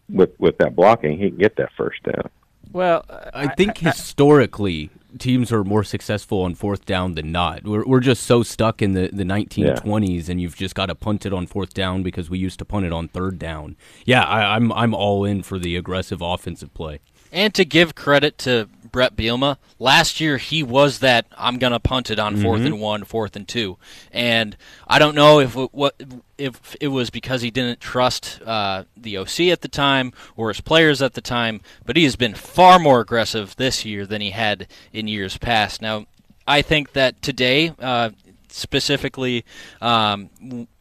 with 0.10 0.40
with 0.40 0.58
that 0.60 0.76
blocking. 0.76 1.18
He 1.18 1.30
can 1.30 1.40
get 1.40 1.58
that 1.58 1.70
first 1.76 2.02
down. 2.04 2.30
Well, 2.76 3.06
I 3.34 3.48
think 3.56 3.78
historically 3.78 4.90
teams 5.18 5.50
are 5.54 5.64
more 5.64 5.86
successful 5.86 6.42
on 6.42 6.56
fourth 6.56 6.86
down 6.86 7.14
than 7.14 7.32
not. 7.32 7.64
We're, 7.64 7.86
we're 7.86 8.02
just 8.02 8.24
so 8.24 8.44
stuck 8.44 8.82
in 8.82 8.92
the, 8.92 9.10
the 9.14 9.24
1920s, 9.24 10.26
yeah. 10.26 10.32
and 10.32 10.42
you've 10.42 10.58
just 10.58 10.76
got 10.76 10.88
to 10.88 10.96
punt 10.96 11.26
it 11.26 11.32
on 11.32 11.48
fourth 11.48 11.74
down 11.74 12.04
because 12.04 12.30
we 12.30 12.38
used 12.38 12.60
to 12.60 12.66
punt 12.66 12.86
it 12.86 12.92
on 12.92 13.08
third 13.08 13.40
down. 13.40 13.78
Yeah, 14.04 14.26
I, 14.26 14.58
I'm 14.58 14.74
I'm 14.74 14.94
all 14.94 15.24
in 15.24 15.42
for 15.42 15.58
the 15.58 15.78
aggressive 15.78 16.22
offensive 16.22 16.74
play. 16.74 17.00
And 17.36 17.54
to 17.56 17.66
give 17.66 17.96
credit 17.96 18.38
to 18.40 18.70
Bret 18.94 19.18
Bielema, 19.18 19.58
last 19.78 20.22
year 20.22 20.38
he 20.38 20.64
was 20.64 21.00
that 21.00 21.26
I'm 21.38 21.60
going 21.60 21.74
to 21.74 21.82
punt 21.82 22.10
it 22.10 22.18
on 22.18 22.38
4th 22.38 22.44
mm-hmm. 22.44 22.66
and 22.66 22.80
one, 22.80 23.04
fourth 23.04 23.36
and 23.36 23.46
two, 23.46 23.78
and 24.14 24.56
I 24.88 25.00
don't 25.00 25.16
know 25.16 25.42
if 25.42 25.58
it, 25.58 25.74
what 25.74 26.02
if 26.38 26.78
it 26.80 26.88
was 26.88 27.10
because 27.10 27.42
he 27.42 27.52
didn't 27.52 27.82
trust 27.82 28.42
uh, 28.46 28.86
the 28.96 29.18
OC 29.18 29.42
at 29.52 29.60
the 29.60 29.68
time 29.68 30.14
or 30.38 30.48
his 30.48 30.62
players 30.62 31.02
at 31.02 31.14
the 31.14 31.20
time, 31.20 31.60
but 31.86 31.98
he 31.98 32.06
has 32.06 32.16
been 32.16 32.36
far 32.36 32.80
more 32.80 33.02
aggressive 33.02 33.58
this 33.58 33.84
year 33.84 34.06
than 34.06 34.22
he 34.22 34.30
had 34.30 34.66
in 34.94 35.10
years 35.10 35.38
past. 35.38 35.82
Now, 35.82 36.06
I 36.48 36.62
think 36.62 36.94
that 36.94 37.22
today, 37.22 37.74
uh, 37.80 38.12
specifically. 38.48 39.44
Um, 39.82 40.30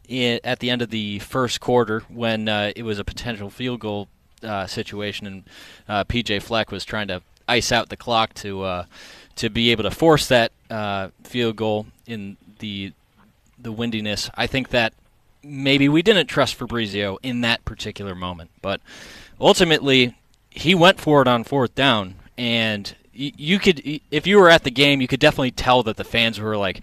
at 0.07 0.59
the 0.59 0.69
end 0.69 0.83
of 0.83 0.91
the 0.91 1.19
first 1.21 1.61
quarter, 1.61 2.01
when 2.11 2.47
uh, 2.47 2.73
it 2.77 2.83
was 2.83 2.99
a 2.99 3.05
potential 3.05 3.49
field 3.49 3.81
goal 3.81 4.09
uh, 4.45 4.67
situation, 4.67 5.27
and 5.27 5.45
uh, 5.89 6.05
PJ 6.05 6.43
Fleck 6.43 6.71
was 6.71 6.85
trying 6.85 7.09
to 7.09 7.23
ice 7.49 7.73
out 7.73 7.89
the 7.89 7.97
clock 7.97 8.35
to 8.35 8.63
uh, 8.63 8.85
to 9.37 9.51
be 9.51 9.71
able 9.71 9.83
to 9.83 9.91
force 9.91 10.29
that 10.29 10.53
uh, 10.71 11.09
field 11.23 11.57
goal 11.57 11.87
in 12.07 12.37
the 12.59 12.93
the 13.59 13.73
windiness. 13.73 14.31
I 14.35 14.47
think 14.47 14.71
that 14.71 14.95
maybe 15.43 15.89
we 15.89 16.03
didn't 16.03 16.27
trust 16.27 16.55
Fabrizio 16.55 17.19
in 17.23 17.41
that 17.43 17.65
particular 17.65 18.15
moment, 18.15 18.51
but 18.63 18.81
ultimately 19.41 20.17
he 20.51 20.75
went 20.75 21.01
for 21.01 21.23
it 21.23 21.29
on 21.29 21.45
fourth 21.45 21.75
down, 21.75 22.17
and 22.37 22.95
you 23.13 23.59
could 23.59 23.83
if 24.11 24.27
you 24.27 24.39
were 24.39 24.51
at 24.51 24.65
the 24.65 24.71
game, 24.71 25.01
you 25.01 25.09
could 25.09 25.21
definitely 25.21 25.53
tell 25.53 25.83
that 25.85 25.97
the 25.97 26.05
fans 26.05 26.41
were 26.41 26.57
like. 26.57 26.81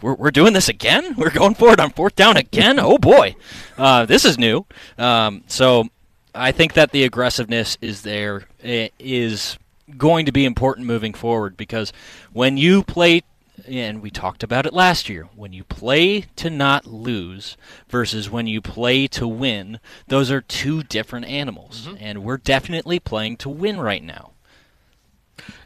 We're, 0.00 0.14
we're 0.14 0.32
doing 0.32 0.52
this 0.52 0.68
again. 0.68 1.14
We're 1.16 1.30
going 1.30 1.54
for 1.54 1.72
it 1.72 1.78
on 1.78 1.90
fourth 1.90 2.16
down 2.16 2.36
again. 2.36 2.80
Oh 2.80 2.98
boy, 2.98 3.36
uh, 3.78 4.04
this 4.04 4.24
is 4.24 4.36
new. 4.36 4.66
Um, 4.98 5.44
so 5.46 5.90
I 6.34 6.52
think 6.52 6.74
that 6.74 6.92
the 6.92 7.04
aggressiveness 7.04 7.76
is 7.80 8.02
there 8.02 8.44
is 8.62 9.58
going 9.96 10.26
to 10.26 10.32
be 10.32 10.44
important 10.44 10.86
moving 10.86 11.12
forward 11.12 11.56
because 11.56 11.92
when 12.32 12.56
you 12.56 12.82
play 12.82 13.22
and 13.68 14.00
we 14.00 14.10
talked 14.10 14.42
about 14.42 14.64
it 14.64 14.72
last 14.72 15.08
year 15.08 15.28
when 15.36 15.52
you 15.52 15.62
play 15.64 16.22
to 16.36 16.48
not 16.48 16.86
lose 16.86 17.56
versus 17.88 18.30
when 18.30 18.46
you 18.46 18.62
play 18.62 19.06
to 19.06 19.28
win 19.28 19.78
those 20.08 20.30
are 20.30 20.40
two 20.40 20.82
different 20.84 21.26
animals. 21.26 21.86
Mm-hmm. 21.86 21.96
and 22.00 22.24
we're 22.24 22.38
definitely 22.38 22.98
playing 22.98 23.36
to 23.38 23.50
win 23.50 23.78
right 23.78 24.02
now. 24.02 24.30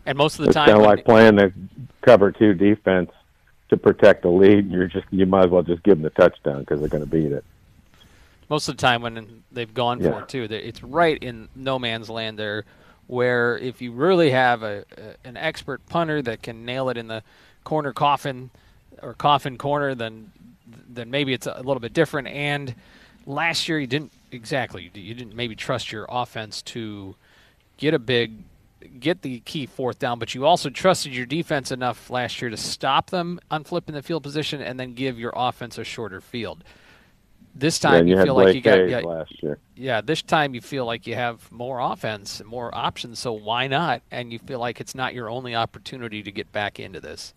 And 0.05 0.19
most 0.19 0.39
of 0.39 0.45
the 0.45 0.51
it's 0.51 0.55
time 0.55 0.67
kind 0.67 0.79
of 0.81 0.85
like 0.85 1.05
playing 1.05 1.37
the 1.37 1.53
cover 2.03 2.33
two 2.33 2.55
defense 2.55 3.11
to 3.69 3.77
protect 3.77 4.23
the 4.23 4.29
lead 4.29 4.71
you're 4.71 4.89
just 4.89 5.07
you 5.11 5.27
might 5.27 5.45
as 5.45 5.51
well 5.51 5.63
just 5.63 5.83
give 5.85 6.01
them 6.01 6.03
the 6.03 6.11
touchdown 6.11 6.61
because 6.61 6.81
they're 6.81 6.89
going 6.89 7.05
to 7.05 7.11
beat 7.11 7.31
it 7.31 7.45
most 8.49 8.69
of 8.69 8.77
the 8.77 8.81
time 8.81 9.03
when 9.03 9.43
they've 9.53 9.73
gone 9.73 10.01
yeah. 10.01 10.11
for 10.11 10.21
it 10.23 10.29
too, 10.29 10.45
it's 10.51 10.83
right 10.83 11.23
in 11.23 11.49
no 11.55 11.79
man's 11.79 12.09
land 12.09 12.39
there, 12.39 12.65
where 13.07 13.59
if 13.59 13.81
you 13.81 13.93
really 13.93 14.31
have 14.31 14.63
a, 14.63 14.85
a, 14.97 15.29
an 15.29 15.37
expert 15.37 15.85
punter 15.87 16.23
that 16.23 16.43
can 16.43 16.65
nail 16.65 16.89
it 16.89 16.97
in 16.97 17.09
the 17.09 17.23
corner 17.65 17.93
coffin 17.93 18.51
or 19.03 19.15
coffin 19.15 19.59
corner, 19.59 19.95
then 19.95 20.33
then 20.89 21.11
maybe 21.11 21.33
it's 21.33 21.47
a 21.47 21.59
little 21.59 21.81
bit 21.81 21.93
different. 21.93 22.29
And 22.29 22.75
last 23.27 23.69
year 23.69 23.79
you 23.79 23.87
didn't 23.87 24.13
exactly 24.33 24.91
you 24.95 25.15
didn't 25.15 25.35
maybe 25.35 25.55
trust 25.55 25.93
your 25.93 26.07
offense 26.09 26.63
to 26.63 27.15
get 27.77 27.95
a 27.95 27.99
big 27.99 28.33
get 29.01 29.23
the 29.23 29.41
key 29.41 29.67
fourth 29.67 29.99
down, 29.99 30.19
but 30.19 30.35
you 30.35 30.47
also 30.47 30.71
trusted 30.71 31.13
your 31.13 31.27
defense 31.27 31.71
enough 31.71 32.11
last 32.11 32.41
year 32.41 32.51
to 32.51 32.57
stop 32.57 33.11
them 33.11 33.41
on 33.51 33.65
flipping 33.65 33.95
the 33.95 34.03
field 34.03 34.23
position 34.23 34.61
and 34.61 34.79
then 34.79 34.95
give 34.95 35.19
your 35.19 35.33
offense 35.35 35.79
a 35.79 35.85
shorter 35.85 36.21
field. 36.21 36.63
This 37.59 37.79
time 37.79 38.07
yeah, 38.07 38.19
you, 38.19 38.23
feel 38.23 38.35
like 38.35 38.55
you 38.55 38.61
got 38.61 38.89
yeah, 38.89 38.99
last 39.01 39.43
year. 39.43 39.59
Yeah, 39.75 40.03
this 40.03 40.21
time 40.21 40.55
you 40.55 40.61
feel 40.61 40.85
like 40.85 41.07
you 41.07 41.15
have 41.15 41.51
more 41.51 41.81
offense 41.81 42.39
and 42.39 42.49
more 42.49 42.75
options, 42.75 43.19
so 43.19 43.33
why 43.33 43.67
not? 43.67 44.03
And 44.11 44.31
you 44.31 44.39
feel 44.39 44.59
like 44.59 44.79
it's 44.79 44.95
not 44.95 45.15
your 45.15 45.31
only 45.31 45.55
opportunity 45.55 46.23
to 46.23 46.31
get 46.31 46.53
back 46.53 46.79
into 46.79 47.01
this. 47.01 47.33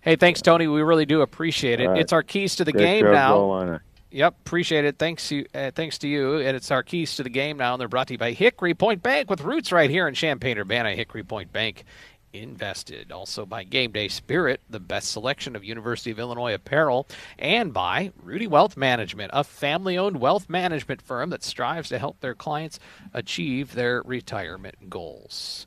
Hey, 0.00 0.16
thanks, 0.16 0.40
Tony. 0.40 0.66
We 0.68 0.80
really 0.80 1.04
do 1.04 1.20
appreciate 1.20 1.80
it. 1.80 1.86
Right. 1.86 2.00
It's 2.00 2.14
our 2.14 2.22
keys 2.22 2.56
to 2.56 2.64
the 2.64 2.72
Great 2.72 3.02
game 3.02 3.12
now. 3.12 3.80
Yep, 4.10 4.34
appreciate 4.44 4.84
it. 4.84 4.98
Thanks 4.98 5.30
you, 5.30 5.46
uh, 5.54 5.70
thanks 5.74 5.96
to 5.98 6.08
you. 6.08 6.38
And 6.38 6.54
it's 6.56 6.70
our 6.70 6.82
keys 6.82 7.16
to 7.16 7.22
the 7.22 7.30
game 7.30 7.56
now, 7.56 7.74
and 7.74 7.80
they're 7.80 7.88
brought 7.88 8.08
to 8.08 8.14
you 8.14 8.18
by 8.18 8.32
Hickory 8.32 8.74
Point 8.74 9.02
Bank 9.02 9.30
with 9.30 9.40
roots 9.40 9.72
right 9.72 9.88
here 9.88 10.06
in 10.06 10.14
Champaign 10.14 10.58
Urbana. 10.58 10.94
Hickory 10.94 11.22
Point 11.22 11.52
Bank 11.52 11.84
invested. 12.32 13.12
Also 13.12 13.46
by 13.46 13.64
Game 13.64 13.92
Day 13.92 14.08
Spirit, 14.08 14.60
the 14.68 14.80
best 14.80 15.10
selection 15.10 15.54
of 15.56 15.64
University 15.64 16.10
of 16.10 16.18
Illinois 16.18 16.54
apparel, 16.54 17.06
and 17.38 17.72
by 17.72 18.12
Rudy 18.22 18.46
Wealth 18.46 18.76
Management, 18.76 19.30
a 19.34 19.44
family 19.44 19.98
owned 19.98 20.20
wealth 20.20 20.48
management 20.48 21.02
firm 21.02 21.30
that 21.30 21.44
strives 21.44 21.88
to 21.90 21.98
help 21.98 22.20
their 22.20 22.34
clients 22.34 22.78
achieve 23.12 23.74
their 23.74 24.02
retirement 24.02 24.90
goals. 24.90 25.66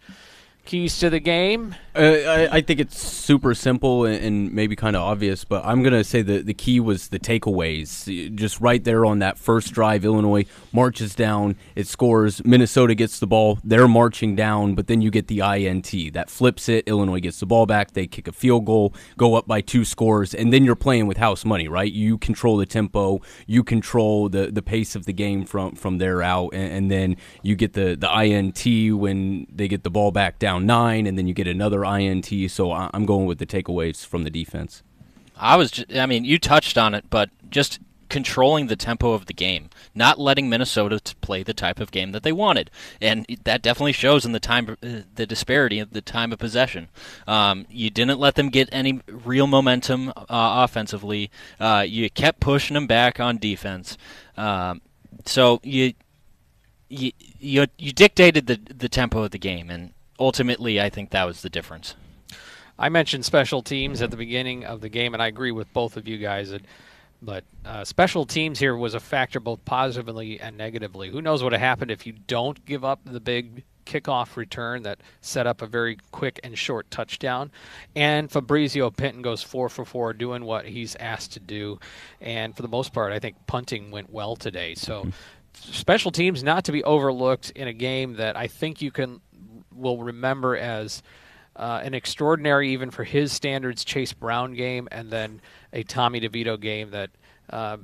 Keys 0.66 0.98
to 1.00 1.10
the 1.10 1.20
game? 1.20 1.76
Uh, 1.96 2.00
I, 2.02 2.58
I, 2.58 2.62
think 2.62 2.82
it's 2.82 3.00
super 3.00 3.54
simple 3.54 4.04
and, 4.04 4.22
and 4.22 4.52
maybe 4.52 4.76
kind 4.76 4.98
of 4.98 5.04
obvious, 5.04 5.46
but 5.46 5.64
I'm 5.64 5.82
going 5.82 5.94
to 5.94 6.04
say 6.04 6.22
the, 6.22 6.40
the 6.40 6.54
key 6.54 6.82
was 6.82 7.08
the 7.08 7.20
takeaways. 7.20 8.36
Just 8.36 8.60
right 8.60 8.84
there 8.84 9.06
on 9.06 9.20
that 9.20 9.38
first 9.38 9.72
drive, 9.72 10.04
Illinois 10.04 10.46
marches 10.74 11.16
down, 11.16 11.56
it 11.74 11.88
scores. 11.88 12.44
Minnesota 12.44 12.96
gets 12.96 13.20
the 13.20 13.28
ball, 13.28 13.60
they're 13.64 13.88
marching 13.88 14.36
down, 14.36 14.76
but 14.76 14.88
then 14.88 15.02
you 15.02 15.10
get 15.10 15.28
the 15.28 15.40
INT. 15.40 16.14
That 16.14 16.30
flips 16.30 16.68
it. 16.68 16.86
Illinois 16.86 17.22
gets 17.22 17.40
the 17.40 17.46
ball 17.46 17.66
back, 17.66 17.92
they 17.92 18.08
kick 18.08 18.28
a 18.28 18.34
field 18.34 18.66
goal, 18.66 18.94
go 19.16 19.36
up 19.36 19.48
by 19.48 19.62
two 19.62 19.86
scores, 19.86 20.34
and 20.34 20.52
then 20.52 20.66
you're 20.66 20.76
playing 20.76 21.08
with 21.08 21.18
house 21.18 21.46
money, 21.46 21.70
right? 21.70 21.92
You 21.92 22.18
control 22.18 22.58
the 22.58 22.66
tempo, 22.66 23.22
you 23.48 23.64
control 23.64 24.28
the, 24.28 24.52
the 24.52 24.62
pace 24.62 24.98
of 24.98 25.06
the 25.06 25.14
game 25.14 25.46
from, 25.46 25.76
from 25.76 26.00
there 26.00 26.22
out, 26.22 26.50
and, 26.54 26.74
and 26.74 26.92
then 26.92 27.18
you 27.42 27.56
get 27.56 27.72
the, 27.72 27.96
the 27.96 28.12
INT 28.22 29.00
when 29.00 29.48
they 29.50 29.70
get 29.70 29.84
the 29.84 29.90
ball 29.90 30.12
back 30.12 30.40
down 30.40 30.55
down 30.56 30.66
nine, 30.66 31.08
and 31.08 31.18
then 31.18 31.28
you 31.28 31.34
get 31.34 31.48
another 31.48 31.84
INT. 31.84 32.32
So 32.50 32.72
I'm 32.72 33.06
going 33.06 33.26
with 33.26 33.40
the 33.40 33.46
takeaways 33.46 34.06
from 34.06 34.24
the 34.24 34.30
defense. 34.30 34.84
I 35.38 35.58
was, 35.58 35.72
just, 35.72 35.94
I 35.94 36.06
mean, 36.06 36.24
you 36.24 36.40
touched 36.40 36.78
on 36.78 36.94
it, 36.94 37.06
but 37.10 37.30
just 37.50 37.80
controlling 38.08 38.68
the 38.68 38.76
tempo 38.76 39.12
of 39.12 39.26
the 39.26 39.34
game, 39.34 39.70
not 39.94 40.18
letting 40.18 40.48
Minnesota 40.48 41.02
play 41.20 41.44
the 41.44 41.54
type 41.54 41.80
of 41.80 41.92
game 41.92 42.12
that 42.14 42.24
they 42.24 42.32
wanted, 42.32 42.72
and 43.02 43.26
that 43.44 43.62
definitely 43.62 43.92
shows 43.92 44.26
in 44.26 44.32
the 44.32 44.40
time, 44.40 44.78
uh, 44.82 45.02
the 45.16 45.26
disparity 45.26 45.80
of 45.80 45.92
the 45.92 46.02
time 46.02 46.32
of 46.32 46.40
possession. 46.40 46.88
Um, 47.28 47.66
you 47.70 47.90
didn't 47.90 48.20
let 48.20 48.36
them 48.36 48.50
get 48.50 48.70
any 48.72 49.02
real 49.08 49.48
momentum 49.48 50.10
uh, 50.16 50.24
offensively. 50.30 51.30
Uh, 51.60 51.84
you 51.86 52.10
kept 52.10 52.40
pushing 52.40 52.76
them 52.76 52.88
back 52.88 53.20
on 53.20 53.38
defense. 53.38 53.98
Um, 54.38 54.82
so 55.26 55.60
you, 55.64 55.94
you 56.88 57.12
you 57.40 57.66
you 57.78 57.92
dictated 57.92 58.48
the 58.48 58.60
the 58.74 58.88
tempo 58.88 59.24
of 59.24 59.32
the 59.32 59.40
game, 59.40 59.70
and 59.70 59.92
ultimately, 60.20 60.82
I 60.82 60.90
think 60.90 61.12
that 61.12 61.26
was 61.26 61.42
the 61.42 61.50
difference. 61.50 61.96
I 62.78 62.90
mentioned 62.90 63.24
special 63.24 63.62
teams 63.62 64.02
at 64.02 64.12
the 64.12 64.18
beginning 64.18 64.66
of 64.66 64.82
the 64.82 64.90
game, 64.90 65.14
and 65.14 65.24
I 65.24 65.28
agree 65.28 65.52
with 65.52 65.72
both 65.74 65.96
of 65.96 66.08
you 66.08 66.18
guys. 66.18 66.50
That, 66.50 66.64
but 67.22 67.44
uh, 67.66 67.86
special 67.86 68.26
teams 68.26 68.60
here 68.60 68.76
was 68.76 68.94
a 68.94 69.00
factor 69.00 69.40
both 69.40 69.64
positively 69.64 70.40
and 70.40 70.58
negatively. 70.58 71.10
Who 71.10 71.22
knows 71.22 71.42
what 71.42 71.52
would 71.52 71.54
have 71.54 71.62
happened 71.62 71.92
if 71.92 72.06
you 72.06 72.14
don't 72.28 72.64
give 72.66 72.84
up 72.84 73.00
the 73.06 73.22
big 73.22 73.64
kickoff 73.86 74.36
return 74.36 74.84
that 74.84 75.00
set 75.22 75.48
up 75.48 75.62
a 75.62 75.68
very 75.68 75.98
quick 76.12 76.40
and 76.44 76.58
short 76.58 76.90
touchdown. 76.92 77.52
And 77.96 78.30
Fabrizio 78.30 78.90
Pinton 78.90 79.22
goes 79.22 79.42
four 79.42 79.70
for 79.70 79.86
four, 79.86 80.12
doing 80.14 80.44
what 80.44 80.66
he's 80.66 80.96
asked 80.96 81.34
to 81.34 81.40
do. 81.40 81.80
And 82.20 82.56
for 82.56 82.62
the 82.62 82.68
most 82.68 82.94
part, 82.94 83.14
I 83.14 83.20
think 83.20 83.36
punting 83.48 83.92
went 83.92 84.12
well 84.12 84.36
today. 84.36 84.76
So 84.76 85.08
special 85.54 86.12
teams 86.12 86.44
not 86.44 86.66
to 86.66 86.72
be 86.72 86.84
overlooked 86.84 87.52
in 87.52 87.68
a 87.68 87.74
game 87.74 88.16
that 88.16 88.36
I 88.36 88.48
think 88.48 88.82
you 88.82 88.92
can 88.92 89.22
will 89.76 90.04
remember 90.04 90.56
as 90.56 91.04
uh, 91.56 91.82
an 91.84 91.94
extraordinary, 91.94 92.72
even 92.72 92.92
for 92.92 93.04
his 93.04 93.32
standards, 93.32 93.84
Chase 93.84 94.14
Brown 94.14 94.54
game, 94.54 94.88
and 94.92 95.10
then 95.10 95.42
a 95.72 95.84
Tommy 95.84 96.20
DeVito 96.20 96.60
game 96.60 96.92
that 96.92 97.10
uh, 97.50 97.78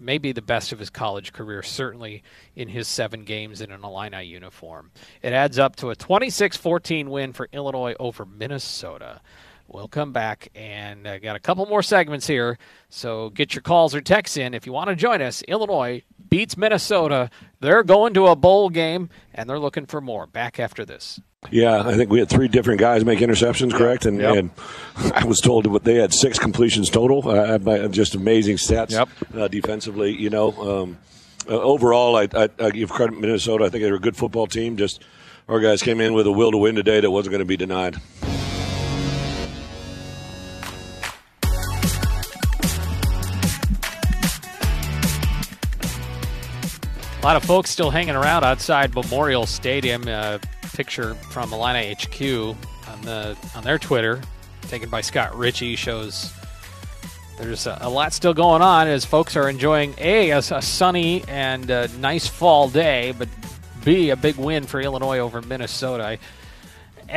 may 0.00 0.18
be 0.18 0.32
the 0.32 0.42
best 0.42 0.72
of 0.72 0.78
his 0.78 0.90
college 0.90 1.32
career, 1.32 1.62
certainly 1.62 2.22
in 2.56 2.68
his 2.68 2.88
seven 2.88 3.24
games 3.24 3.60
in 3.60 3.70
an 3.70 3.84
Illini 3.84 4.24
uniform. 4.24 4.90
It 5.22 5.32
adds 5.32 5.58
up 5.58 5.76
to 5.76 5.90
a 5.90 5.96
26 5.96 6.56
14 6.56 7.10
win 7.10 7.32
for 7.32 7.48
Illinois 7.52 7.94
over 7.98 8.24
Minnesota. 8.24 9.20
We'll 9.66 9.88
come 9.88 10.12
back 10.12 10.48
and 10.54 11.06
uh, 11.06 11.18
got 11.18 11.36
a 11.36 11.40
couple 11.40 11.64
more 11.66 11.82
segments 11.82 12.26
here. 12.26 12.58
So 12.90 13.30
get 13.30 13.54
your 13.54 13.62
calls 13.62 13.94
or 13.94 14.00
texts 14.02 14.36
in 14.36 14.52
if 14.54 14.66
you 14.66 14.72
want 14.72 14.90
to 14.90 14.96
join 14.96 15.22
us. 15.22 15.42
Illinois 15.48 16.02
beats 16.34 16.56
Minnesota. 16.56 17.30
They're 17.60 17.84
going 17.84 18.12
to 18.14 18.26
a 18.26 18.34
bowl 18.34 18.68
game 18.68 19.08
and 19.32 19.48
they're 19.48 19.60
looking 19.60 19.86
for 19.86 20.00
more. 20.00 20.26
Back 20.26 20.58
after 20.58 20.84
this. 20.84 21.20
Yeah, 21.48 21.82
I 21.86 21.94
think 21.94 22.10
we 22.10 22.18
had 22.18 22.28
three 22.28 22.48
different 22.48 22.80
guys 22.80 23.04
make 23.04 23.20
interceptions, 23.20 23.72
correct? 23.72 24.04
And, 24.04 24.18
Yep. 24.18 24.36
and 24.36 24.50
I 25.14 25.24
was 25.26 25.40
told 25.40 25.72
that 25.72 25.84
they 25.84 25.94
had 25.94 26.12
six 26.12 26.36
completions 26.36 26.90
total. 26.90 27.28
Uh, 27.28 27.86
just 27.86 28.16
amazing 28.16 28.56
stats 28.56 28.90
Yep. 28.90 29.08
uh, 29.36 29.46
defensively. 29.46 30.10
You 30.10 30.30
know, 30.30 30.50
um, 30.82 30.98
uh, 31.48 31.52
overall, 31.52 32.16
I, 32.16 32.26
I, 32.34 32.48
I 32.58 32.70
give 32.70 32.90
credit 32.90 33.16
Minnesota. 33.20 33.64
I 33.66 33.68
think 33.68 33.84
they're 33.84 33.94
a 33.94 34.00
good 34.00 34.16
football 34.16 34.48
team. 34.48 34.76
Just 34.76 35.04
our 35.48 35.60
guys 35.60 35.82
came 35.84 36.00
in 36.00 36.14
with 36.14 36.26
a 36.26 36.32
will 36.32 36.50
to 36.50 36.58
win 36.58 36.74
today 36.74 36.98
that 36.98 37.10
wasn't 37.12 37.30
going 37.30 37.42
to 37.42 37.44
be 37.44 37.56
denied. 37.56 37.94
A 47.24 47.26
lot 47.26 47.36
of 47.36 47.44
folks 47.44 47.70
still 47.70 47.88
hanging 47.88 48.16
around 48.16 48.44
outside 48.44 48.94
Memorial 48.94 49.46
Stadium. 49.46 50.06
Uh, 50.06 50.36
picture 50.74 51.14
from 51.14 51.54
Illini 51.54 51.94
HQ 51.94 52.20
on 52.86 53.00
the 53.00 53.34
on 53.56 53.64
their 53.64 53.78
Twitter, 53.78 54.20
taken 54.68 54.90
by 54.90 55.00
Scott 55.00 55.34
Ritchie, 55.34 55.74
shows 55.74 56.34
there's 57.38 57.66
a, 57.66 57.78
a 57.80 57.88
lot 57.88 58.12
still 58.12 58.34
going 58.34 58.60
on 58.60 58.88
as 58.88 59.06
folks 59.06 59.36
are 59.36 59.48
enjoying 59.48 59.94
a 59.96 60.32
a, 60.32 60.38
a 60.40 60.60
sunny 60.60 61.24
and 61.26 61.70
uh 61.70 61.86
nice 61.98 62.26
fall 62.26 62.68
day, 62.68 63.14
but 63.16 63.30
b 63.86 64.10
a 64.10 64.16
big 64.16 64.36
win 64.36 64.64
for 64.64 64.82
Illinois 64.82 65.20
over 65.20 65.40
Minnesota. 65.40 66.04
I, 66.04 66.18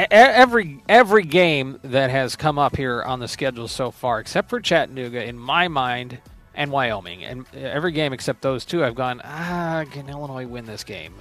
every 0.09 0.81
every 0.87 1.23
game 1.23 1.81
that 1.83 2.11
has 2.11 2.37
come 2.37 2.57
up 2.57 2.77
here 2.77 3.03
on 3.03 3.19
the 3.19 3.27
schedule 3.27 3.67
so 3.67 3.91
far, 3.91 4.21
except 4.21 4.49
for 4.49 4.61
Chattanooga, 4.61 5.25
in 5.25 5.37
my 5.37 5.67
mind, 5.67 6.19
and 6.57 6.71
Wyoming, 6.71 7.23
and 7.23 7.45
every 7.55 7.93
game 7.93 8.11
except 8.11 8.41
those 8.41 8.65
two, 8.65 8.83
I've 8.83 8.95
gone, 8.95 9.21
ah, 9.23 9.85
can 9.91 10.09
Illinois 10.09 10.47
win 10.47 10.65
this 10.65 10.83
game? 10.83 11.13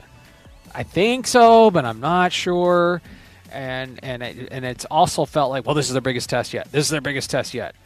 I 0.74 0.82
think 0.82 1.26
so, 1.28 1.70
but 1.70 1.84
I'm 1.84 2.00
not 2.00 2.32
sure. 2.32 3.00
And 3.52 4.00
and 4.02 4.22
it, 4.22 4.48
and 4.50 4.64
it's 4.64 4.84
also 4.86 5.24
felt 5.24 5.50
like, 5.50 5.64
well, 5.64 5.74
this 5.74 5.86
is 5.86 5.92
their 5.92 6.00
biggest 6.02 6.28
test 6.28 6.52
yet. 6.52 6.72
This 6.72 6.86
is 6.86 6.90
their 6.90 7.00
biggest 7.00 7.30
test 7.30 7.54
yet, 7.54 7.76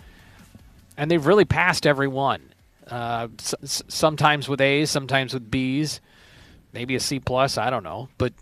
and 0.97 1.11
they've 1.11 1.25
really 1.27 1.45
passed 1.45 1.87
every 1.87 2.09
one. 2.09 2.41
Uh, 2.89 3.29
s- 3.39 3.83
sometimes 3.89 4.49
with 4.49 4.61
A's, 4.61 4.91
sometimes 4.91 5.35
with 5.35 5.51
B's, 5.51 6.01
maybe 6.73 6.95
a 6.97 7.01
C 7.01 7.21
plus. 7.21 7.59
I 7.59 7.69
don't 7.69 7.85
know, 7.85 8.09
but 8.17 8.33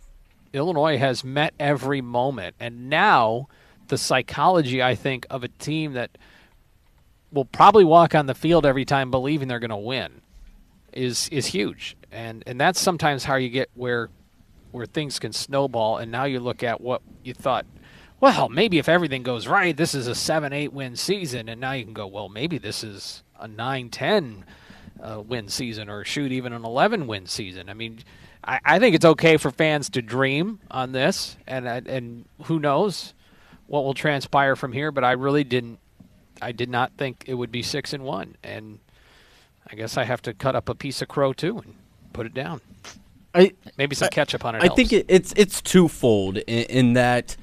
Illinois 0.52 0.96
has 0.98 1.24
met 1.24 1.54
every 1.58 2.00
moment, 2.00 2.54
and 2.60 2.88
now 2.88 3.48
the 3.88 3.98
psychology 3.98 4.82
I 4.82 4.94
think 4.94 5.26
of 5.28 5.42
a 5.44 5.48
team 5.48 5.94
that 5.94 6.10
will 7.32 7.44
probably 7.44 7.84
walk 7.84 8.14
on 8.14 8.26
the 8.26 8.34
field 8.34 8.64
every 8.64 8.84
time 8.84 9.10
believing 9.10 9.48
they're 9.48 9.58
going 9.58 9.70
to 9.70 9.76
win 9.76 10.20
is 10.92 11.28
is 11.30 11.46
huge, 11.46 11.96
and 12.10 12.42
and 12.46 12.60
that's 12.60 12.80
sometimes 12.80 13.24
how 13.24 13.36
you 13.36 13.48
get 13.48 13.70
where 13.74 14.08
where 14.70 14.86
things 14.86 15.18
can 15.18 15.32
snowball. 15.32 15.98
And 15.98 16.10
now 16.10 16.24
you 16.24 16.40
look 16.40 16.62
at 16.62 16.80
what 16.80 17.02
you 17.22 17.34
thought. 17.34 17.66
Well, 18.20 18.48
maybe 18.48 18.78
if 18.78 18.88
everything 18.88 19.22
goes 19.22 19.46
right, 19.46 19.76
this 19.76 19.94
is 19.94 20.08
a 20.08 20.14
seven, 20.14 20.52
eight 20.52 20.72
win 20.72 20.96
season, 20.96 21.48
and 21.48 21.60
now 21.60 21.72
you 21.72 21.84
can 21.84 21.94
go. 21.94 22.06
Well, 22.06 22.28
maybe 22.28 22.58
this 22.58 22.82
is 22.82 23.22
a 23.38 23.46
nine, 23.46 23.90
ten 23.90 24.44
uh, 25.00 25.20
win 25.20 25.48
season, 25.48 25.88
or 25.88 26.04
shoot, 26.04 26.32
even 26.32 26.52
an 26.52 26.64
eleven 26.64 27.06
win 27.06 27.26
season. 27.26 27.68
I 27.68 27.74
mean, 27.74 28.00
I, 28.42 28.60
I 28.64 28.78
think 28.78 28.96
it's 28.96 29.04
okay 29.04 29.36
for 29.36 29.50
fans 29.50 29.90
to 29.90 30.02
dream 30.02 30.60
on 30.70 30.92
this, 30.92 31.36
and 31.46 31.68
and 31.68 32.24
who 32.44 32.58
knows 32.58 33.14
what 33.66 33.84
will 33.84 33.94
transpire 33.94 34.56
from 34.56 34.72
here. 34.72 34.90
But 34.90 35.04
I 35.04 35.12
really 35.12 35.44
didn't. 35.44 35.78
I 36.40 36.52
did 36.52 36.70
not 36.70 36.92
think 36.96 37.24
it 37.26 37.34
would 37.34 37.52
be 37.52 37.62
six 37.62 37.92
and 37.92 38.04
one, 38.04 38.36
and 38.42 38.78
I 39.70 39.74
guess 39.74 39.96
I 39.96 40.04
have 40.04 40.22
to 40.22 40.34
cut 40.34 40.54
up 40.56 40.68
a 40.68 40.74
piece 40.74 41.02
of 41.02 41.08
crow 41.08 41.32
too 41.32 41.58
and 41.58 41.74
put 42.12 42.26
it 42.26 42.34
down. 42.34 42.60
I 43.34 43.52
maybe 43.76 43.94
some 43.94 44.08
ketchup 44.08 44.44
on 44.44 44.54
it. 44.54 44.58
I 44.58 44.66
helps. 44.66 44.76
think 44.76 44.92
it, 44.92 45.06
it's 45.08 45.32
it's 45.36 45.60
twofold 45.60 46.38
in, 46.38 46.64
in 46.64 46.92
that 46.94 47.36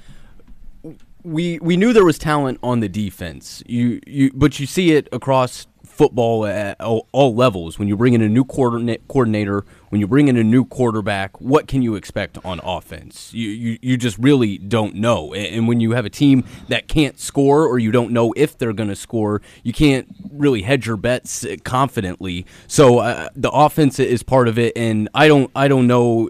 we 1.24 1.60
we 1.60 1.78
knew 1.78 1.94
there 1.94 2.06
was 2.06 2.18
talent 2.18 2.60
on 2.64 2.80
the 2.80 2.90
defense. 2.90 3.64
You 3.66 4.00
you 4.06 4.32
but 4.34 4.60
you 4.60 4.66
see 4.66 4.92
it 4.92 5.08
across 5.12 5.68
football 5.96 6.46
at 6.46 6.80
all, 6.82 7.08
all 7.12 7.34
levels. 7.34 7.80
When 7.80 7.88
you 7.88 7.96
bring 7.96 8.14
in 8.14 8.22
a 8.22 8.28
new 8.28 8.44
coordinator, 8.44 9.66
when 9.90 10.02
you 10.02 10.08
bring 10.08 10.28
in 10.28 10.36
a 10.36 10.44
new 10.44 10.66
quarterback, 10.66 11.40
what 11.40 11.68
can 11.68 11.82
you 11.82 11.96
expect 11.96 12.38
on 12.44 12.60
offense? 12.64 13.34
You 13.34 13.50
you, 13.50 13.80
you 13.82 13.98
just 13.98 14.18
really 14.18 14.58
don't 14.58 14.96
know. 14.96 15.34
And, 15.34 15.66
when 15.66 15.80
you 15.80 15.92
have 15.92 16.06
a 16.06 16.10
team 16.12 16.44
that 16.68 16.88
can't 16.88 17.20
score 17.20 17.66
or 17.66 17.80
you 17.80 17.92
don't 17.92 18.12
know 18.12 18.34
if 18.38 18.56
they're 18.56 18.74
going 18.74 18.90
to 18.90 18.96
score, 18.96 19.42
you 19.64 19.74
can't 19.74 20.08
really 20.32 20.62
hedge 20.62 20.86
your 20.86 20.98
bets 20.98 21.44
confidently. 21.64 22.46
So 22.68 23.00
uh, 23.00 23.30
the 23.36 23.50
offense 23.50 23.98
is 23.98 24.22
part 24.22 24.48
of 24.48 24.60
it, 24.60 24.74
and 24.76 25.10
I 25.16 25.28
don't 25.28 25.50
I 25.56 25.68
don't 25.68 25.88
know 25.88 26.30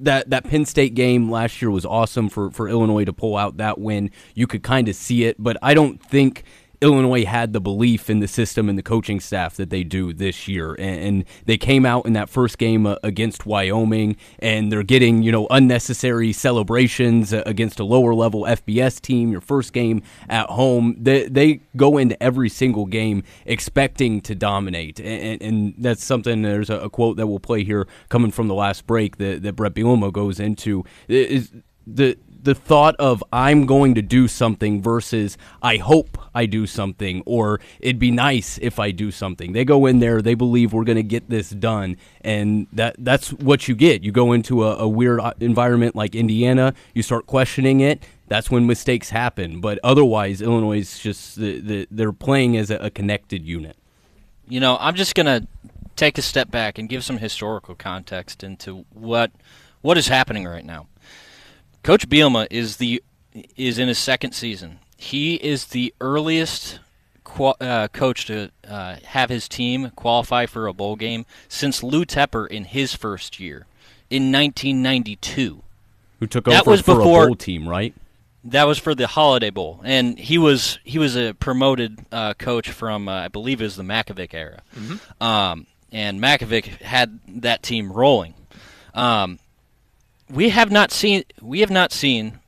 that 0.00 0.30
that 0.30 0.44
Penn 0.44 0.64
State 0.64 0.94
game 0.94 1.30
last 1.30 1.62
year 1.62 1.70
was 1.70 1.84
awesome 1.84 2.28
for 2.28 2.50
for 2.50 2.68
Illinois 2.68 3.04
to 3.04 3.12
pull 3.12 3.36
out 3.36 3.58
that 3.58 3.78
win. 3.78 4.10
You 4.34 4.46
could 4.46 4.62
kind 4.62 4.88
of 4.88 4.96
see 4.96 5.24
it, 5.24 5.36
but 5.38 5.56
I 5.62 5.74
don't 5.74 6.02
think 6.02 6.44
Illinois 6.82 7.24
had 7.24 7.52
the 7.52 7.60
belief 7.60 8.08
in 8.08 8.20
the 8.20 8.28
system 8.28 8.68
and 8.68 8.78
the 8.78 8.82
coaching 8.82 9.20
staff 9.20 9.56
that 9.56 9.70
they 9.70 9.84
do 9.84 10.12
this 10.12 10.48
year. 10.48 10.74
And, 10.78 11.24
they 11.44 11.56
came 11.56 11.84
out 11.84 12.06
in 12.06 12.12
that 12.14 12.28
first 12.28 12.58
game 12.58 12.86
uh, 12.86 12.96
against 13.02 13.44
Wyoming, 13.44 14.16
and 14.38 14.70
they're 14.70 14.82
getting 14.82 15.22
you 15.22 15.32
know 15.32 15.46
unnecessary 15.50 16.32
celebrations 16.32 17.32
uh, 17.32 17.42
against 17.46 17.80
a 17.80 17.84
lower 17.84 18.14
level 18.14 18.42
FBS 18.42 19.00
team. 19.00 19.30
Your 19.32 19.40
first 19.40 19.72
game 19.72 20.02
at 20.28 20.48
home, 20.50 20.96
they 20.98 21.28
they 21.28 21.60
go 21.76 21.98
into 21.98 22.20
every 22.22 22.48
single 22.48 22.86
game 22.86 23.22
expecting 23.44 24.20
to 24.22 24.34
dominate, 24.34 25.00
and, 25.00 25.42
and 25.42 25.74
that's 25.78 26.04
something. 26.04 26.42
There's 26.42 26.70
a, 26.70 26.78
a 26.80 26.90
quote 26.90 27.16
that 27.16 27.26
we'll 27.26 27.40
play 27.40 27.64
here 27.64 27.86
coming 28.08 28.30
from 28.30 28.48
the 28.48 28.54
last 28.54 28.86
break 28.86 29.18
that, 29.18 29.42
that 29.42 29.54
Bret 29.54 29.74
Bielema 29.74 30.12
goes 30.12 30.40
into 30.40 30.84
is 31.08 31.52
the 31.86 32.16
the 32.42 32.54
thought 32.54 32.96
of 32.98 33.22
I'm 33.32 33.66
going 33.66 33.94
to 33.94 34.02
do 34.02 34.28
something 34.28 34.82
versus 34.82 35.36
I 35.62 35.76
hope 35.76 36.18
I 36.34 36.46
do 36.46 36.66
something 36.66 37.22
or 37.26 37.60
it'd 37.80 37.98
be 37.98 38.10
nice 38.10 38.58
if 38.62 38.78
I 38.78 38.90
do 38.90 39.10
something. 39.10 39.52
They 39.52 39.64
go 39.64 39.86
in 39.86 39.98
there, 39.98 40.22
they 40.22 40.34
believe 40.34 40.72
we're 40.72 40.84
going 40.84 40.96
to 40.96 41.02
get 41.02 41.28
this 41.28 41.50
done, 41.50 41.96
and 42.22 42.66
that 42.72 42.96
that's 42.98 43.32
what 43.32 43.68
you 43.68 43.74
get. 43.74 44.02
You 44.02 44.12
go 44.12 44.32
into 44.32 44.64
a, 44.64 44.76
a 44.76 44.88
weird 44.88 45.20
uh, 45.20 45.32
environment 45.40 45.94
like 45.94 46.14
Indiana, 46.14 46.74
you 46.94 47.02
start 47.02 47.26
questioning 47.26 47.80
it. 47.80 48.02
That's 48.28 48.50
when 48.50 48.66
mistakes 48.66 49.10
happen. 49.10 49.60
But 49.60 49.80
otherwise, 49.82 50.40
Illinois 50.40 50.78
is 50.78 50.98
just 51.00 51.36
the, 51.36 51.60
the, 51.60 51.88
they're 51.90 52.12
playing 52.12 52.56
as 52.56 52.70
a, 52.70 52.76
a 52.76 52.90
connected 52.90 53.44
unit. 53.44 53.76
You 54.48 54.60
know, 54.60 54.76
I'm 54.80 54.94
just 54.94 55.14
gonna 55.14 55.46
take 55.96 56.16
a 56.16 56.22
step 56.22 56.50
back 56.50 56.78
and 56.78 56.88
give 56.88 57.04
some 57.04 57.18
historical 57.18 57.74
context 57.74 58.42
into 58.42 58.84
what 58.92 59.32
what 59.82 59.98
is 59.98 60.08
happening 60.08 60.46
right 60.46 60.64
now. 60.64 60.86
Coach 61.82 62.08
Bielema 62.08 62.46
is 62.50 62.76
the 62.76 63.02
is 63.56 63.78
in 63.78 63.88
his 63.88 63.98
second 63.98 64.32
season. 64.32 64.80
He 64.96 65.36
is 65.36 65.66
the 65.66 65.94
earliest 66.00 66.80
qual- 67.24 67.56
uh, 67.60 67.88
coach 67.88 68.26
to 68.26 68.50
uh, 68.68 68.96
have 69.04 69.30
his 69.30 69.48
team 69.48 69.90
qualify 69.96 70.46
for 70.46 70.66
a 70.66 70.72
bowl 70.72 70.96
game 70.96 71.24
since 71.48 71.82
Lou 71.82 72.04
Tepper 72.04 72.46
in 72.46 72.64
his 72.64 72.94
first 72.94 73.38
year 73.40 73.66
in 74.10 74.32
1992. 74.32 75.62
Who 76.18 76.26
took 76.26 76.44
That 76.44 76.62
over 76.62 76.70
was 76.72 76.80
for 76.82 76.96
before- 76.96 77.24
a 77.24 77.26
bowl 77.28 77.36
team, 77.36 77.68
right? 77.68 77.94
That 78.42 78.66
was 78.66 78.78
for 78.78 78.94
the 78.94 79.06
Holiday 79.06 79.50
Bowl, 79.50 79.80
and 79.84 80.18
he 80.18 80.38
was 80.38 80.78
he 80.82 80.98
was 80.98 81.14
a 81.14 81.34
promoted 81.34 81.98
uh, 82.10 82.32
coach 82.34 82.70
from 82.70 83.06
uh, 83.08 83.12
I 83.24 83.28
believe 83.28 83.60
it 83.60 83.64
was 83.64 83.76
the 83.76 83.82
Mackovic 83.82 84.32
era, 84.32 84.62
Mhm. 84.74 85.22
um, 85.22 85.66
and 85.92 86.20
Mackovic 86.22 86.80
had 86.80 87.20
that 87.28 87.62
team 87.62 87.92
rolling. 87.92 88.32
Um, 88.94 89.38
we 90.30 90.50
have 90.50 90.70
not 90.70 90.92
seen 90.92 91.24
we 91.40 91.60
have 91.60 91.70
not 91.70 91.92
seen 91.92 92.38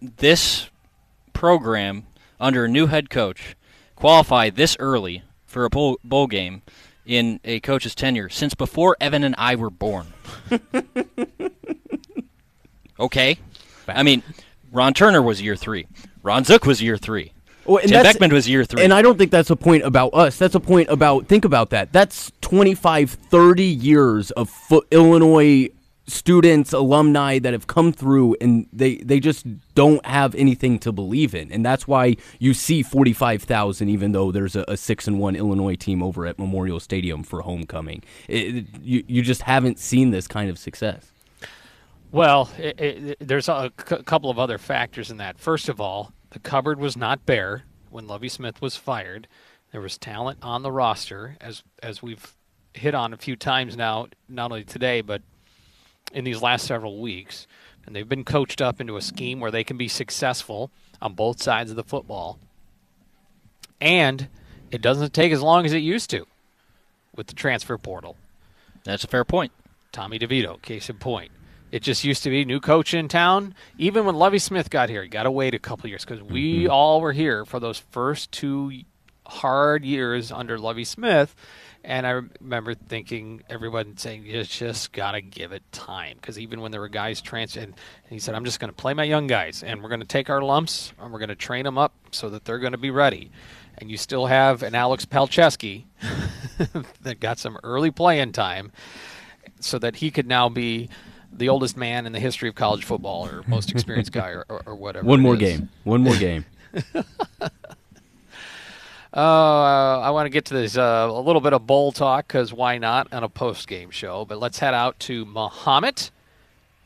this 0.00 0.68
program 1.32 2.06
under 2.38 2.64
a 2.64 2.68
new 2.68 2.86
head 2.86 3.10
coach 3.10 3.56
qualify 3.94 4.50
this 4.50 4.76
early 4.78 5.22
for 5.46 5.64
a 5.64 5.70
bowl, 5.70 5.98
bowl 6.04 6.26
game 6.26 6.62
in 7.06 7.40
a 7.44 7.60
coach's 7.60 7.94
tenure 7.94 8.28
since 8.28 8.54
before 8.54 8.96
Evan 9.00 9.24
and 9.24 9.34
I 9.38 9.54
were 9.54 9.70
born. 9.70 10.06
okay, 13.00 13.38
I 13.88 14.02
mean, 14.02 14.22
Ron 14.70 14.92
Turner 14.92 15.22
was 15.22 15.40
year 15.40 15.56
three. 15.56 15.86
Ron 16.22 16.44
Zook 16.44 16.66
was 16.66 16.82
year 16.82 16.96
three. 16.96 17.32
Well, 17.64 17.78
and 17.78 17.88
Tim 17.88 18.02
Beckman 18.02 18.32
was 18.32 18.48
year 18.48 18.64
three. 18.64 18.82
And 18.82 18.92
I 18.92 19.02
don't 19.02 19.18
think 19.18 19.30
that's 19.30 19.50
a 19.50 19.56
point 19.56 19.82
about 19.82 20.14
us. 20.14 20.38
That's 20.38 20.54
a 20.54 20.60
point 20.60 20.88
about, 20.88 21.26
think 21.26 21.44
about 21.44 21.70
that. 21.70 21.92
That's 21.92 22.30
25, 22.40 23.10
30 23.10 23.64
years 23.64 24.30
of 24.32 24.48
fo- 24.48 24.82
Illinois 24.92 25.70
students, 26.06 26.72
alumni 26.72 27.38
that 27.38 27.52
have 27.52 27.66
come 27.66 27.92
through 27.92 28.36
and 28.40 28.68
they, 28.72 28.96
they 28.96 29.20
just 29.20 29.46
don't 29.74 30.04
have 30.06 30.34
anything 30.34 30.78
to 30.80 30.92
believe 30.92 31.34
in. 31.34 31.50
And 31.50 31.64
that's 31.64 31.88
why 31.88 32.16
you 32.38 32.54
see 32.54 32.82
45,000, 32.82 33.88
even 33.88 34.12
though 34.12 34.30
there's 34.30 34.54
a, 34.54 34.64
a 34.68 34.76
6 34.76 35.08
and 35.08 35.18
1 35.18 35.36
Illinois 35.36 35.74
team 35.74 36.02
over 36.02 36.26
at 36.26 36.38
Memorial 36.38 36.80
Stadium 36.80 37.22
for 37.22 37.42
homecoming. 37.42 38.02
It, 38.28 38.66
you, 38.80 39.04
you 39.06 39.22
just 39.22 39.42
haven't 39.42 39.78
seen 39.78 40.10
this 40.10 40.28
kind 40.28 40.48
of 40.48 40.58
success. 40.58 41.10
Well, 42.12 42.50
it, 42.56 42.80
it, 42.80 43.16
there's 43.20 43.48
a 43.48 43.72
c- 43.88 44.02
couple 44.04 44.30
of 44.30 44.38
other 44.38 44.58
factors 44.58 45.10
in 45.10 45.16
that. 45.16 45.38
First 45.38 45.68
of 45.68 45.80
all, 45.80 46.12
the 46.30 46.38
cupboard 46.38 46.78
was 46.78 46.96
not 46.96 47.26
bare 47.26 47.64
when 47.90 48.06
Lovie 48.06 48.28
Smith 48.28 48.62
was 48.62 48.76
fired. 48.76 49.26
There 49.72 49.80
was 49.80 49.98
talent 49.98 50.38
on 50.42 50.62
the 50.62 50.70
roster, 50.70 51.36
as 51.40 51.62
as 51.82 52.02
we've 52.02 52.34
hit 52.74 52.94
on 52.94 53.12
a 53.12 53.16
few 53.16 53.36
times 53.36 53.76
now, 53.76 54.06
not 54.28 54.50
only 54.52 54.64
today 54.64 55.00
but 55.00 55.22
in 56.12 56.24
these 56.24 56.42
last 56.42 56.66
several 56.66 57.00
weeks. 57.00 57.46
And 57.86 57.94
they've 57.94 58.08
been 58.08 58.24
coached 58.24 58.60
up 58.60 58.80
into 58.80 58.96
a 58.96 59.02
scheme 59.02 59.38
where 59.38 59.50
they 59.50 59.64
can 59.64 59.76
be 59.76 59.88
successful 59.88 60.70
on 61.00 61.14
both 61.14 61.42
sides 61.42 61.70
of 61.70 61.76
the 61.76 61.84
football. 61.84 62.38
And 63.80 64.28
it 64.70 64.82
doesn't 64.82 65.14
take 65.14 65.32
as 65.32 65.42
long 65.42 65.64
as 65.64 65.72
it 65.72 65.78
used 65.78 66.10
to 66.10 66.26
with 67.14 67.28
the 67.28 67.34
transfer 67.34 67.78
portal. 67.78 68.16
That's 68.84 69.04
a 69.04 69.08
fair 69.08 69.24
point. 69.24 69.52
Tommy 69.92 70.18
DeVito, 70.18 70.60
case 70.62 70.90
in 70.90 70.96
point. 70.96 71.30
It 71.72 71.82
just 71.82 72.04
used 72.04 72.22
to 72.22 72.30
be 72.30 72.44
new 72.44 72.60
coach 72.60 72.94
in 72.94 73.08
town. 73.08 73.54
Even 73.76 74.04
when 74.04 74.14
Lovie 74.14 74.38
Smith 74.38 74.70
got 74.70 74.88
here, 74.88 75.02
he 75.02 75.08
got 75.08 75.24
to 75.24 75.30
wait 75.30 75.54
a 75.54 75.58
couple 75.58 75.88
years 75.88 76.04
because 76.04 76.22
we 76.22 76.62
mm-hmm. 76.62 76.70
all 76.70 77.00
were 77.00 77.12
here 77.12 77.44
for 77.44 77.58
those 77.58 77.78
first 77.78 78.30
two 78.30 78.72
hard 79.26 79.84
years 79.84 80.30
under 80.30 80.58
Lovie 80.58 80.84
Smith. 80.84 81.34
And 81.86 82.04
I 82.04 82.20
remember 82.40 82.74
thinking, 82.74 83.44
everyone 83.48 83.96
saying, 83.96 84.26
you 84.26 84.42
just 84.42 84.92
got 84.92 85.12
to 85.12 85.20
give 85.20 85.52
it 85.52 85.62
time. 85.70 86.16
Because 86.20 86.36
even 86.36 86.60
when 86.60 86.72
there 86.72 86.80
were 86.80 86.88
guys 86.88 87.22
and, 87.32 87.56
and 87.56 87.74
he 88.10 88.18
said, 88.18 88.34
I'm 88.34 88.44
just 88.44 88.58
going 88.58 88.70
to 88.70 88.76
play 88.76 88.92
my 88.92 89.04
young 89.04 89.28
guys, 89.28 89.62
and 89.62 89.80
we're 89.80 89.88
going 89.88 90.00
to 90.00 90.06
take 90.06 90.28
our 90.28 90.42
lumps, 90.42 90.92
and 91.00 91.12
we're 91.12 91.20
going 91.20 91.28
to 91.28 91.36
train 91.36 91.64
them 91.64 91.78
up 91.78 91.94
so 92.10 92.28
that 92.30 92.44
they're 92.44 92.58
going 92.58 92.72
to 92.72 92.78
be 92.78 92.90
ready. 92.90 93.30
And 93.78 93.88
you 93.88 93.96
still 93.98 94.26
have 94.26 94.64
an 94.64 94.74
Alex 94.74 95.06
Palczewski 95.06 95.84
that 97.02 97.20
got 97.20 97.38
some 97.38 97.56
early 97.62 97.92
playing 97.92 98.32
time 98.32 98.72
so 99.60 99.78
that 99.78 99.96
he 99.96 100.10
could 100.10 100.26
now 100.26 100.48
be 100.48 100.88
the 101.32 101.48
oldest 101.48 101.76
man 101.76 102.04
in 102.04 102.10
the 102.10 102.20
history 102.20 102.48
of 102.48 102.56
college 102.56 102.84
football 102.84 103.28
or 103.28 103.44
most 103.46 103.70
experienced 103.70 104.10
guy 104.10 104.30
or, 104.32 104.44
or, 104.48 104.62
or 104.66 104.74
whatever. 104.74 105.06
One 105.06 105.20
more 105.20 105.34
is. 105.34 105.40
game. 105.40 105.68
One 105.84 106.02
more 106.02 106.16
game. 106.16 106.46
Uh, 109.16 110.00
I 110.00 110.10
want 110.10 110.26
to 110.26 110.30
get 110.30 110.44
to 110.46 110.54
this 110.54 110.76
uh, 110.76 111.08
a 111.10 111.20
little 111.20 111.40
bit 111.40 111.54
of 111.54 111.66
bowl 111.66 111.90
talk 111.90 112.28
because 112.28 112.52
why 112.52 112.76
not 112.76 113.10
on 113.14 113.24
a 113.24 113.30
post 113.30 113.66
game 113.66 113.90
show? 113.90 114.26
But 114.26 114.38
let's 114.38 114.58
head 114.58 114.74
out 114.74 114.98
to 115.00 115.24
Mahomet. 115.24 116.10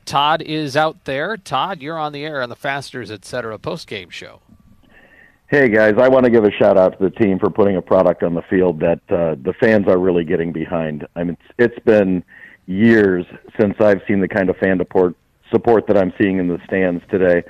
Todd 0.04 0.40
is 0.40 0.76
out 0.76 1.04
there. 1.06 1.36
Todd, 1.36 1.82
you're 1.82 1.98
on 1.98 2.12
the 2.12 2.24
air 2.24 2.40
on 2.40 2.48
the 2.48 2.54
Fasteners 2.54 3.10
Etc. 3.10 3.58
post 3.58 3.88
game 3.88 4.10
show. 4.10 4.40
Hey 5.48 5.68
guys, 5.68 5.94
I 5.98 6.06
want 6.06 6.24
to 6.24 6.30
give 6.30 6.44
a 6.44 6.52
shout 6.52 6.78
out 6.78 6.96
to 6.96 7.02
the 7.02 7.10
team 7.10 7.40
for 7.40 7.50
putting 7.50 7.74
a 7.74 7.82
product 7.82 8.22
on 8.22 8.34
the 8.34 8.42
field 8.42 8.78
that 8.78 9.00
uh, 9.08 9.34
the 9.42 9.52
fans 9.58 9.88
are 9.88 9.98
really 9.98 10.22
getting 10.22 10.52
behind. 10.52 11.08
I 11.16 11.24
mean, 11.24 11.36
it's, 11.58 11.74
it's 11.74 11.84
been 11.84 12.22
years 12.66 13.26
since 13.58 13.74
I've 13.80 14.02
seen 14.06 14.20
the 14.20 14.28
kind 14.28 14.48
of 14.50 14.56
fan 14.58 14.78
support 14.78 15.16
support 15.50 15.88
that 15.88 15.98
I'm 15.98 16.12
seeing 16.16 16.38
in 16.38 16.46
the 16.46 16.60
stands 16.64 17.02
today. 17.10 17.42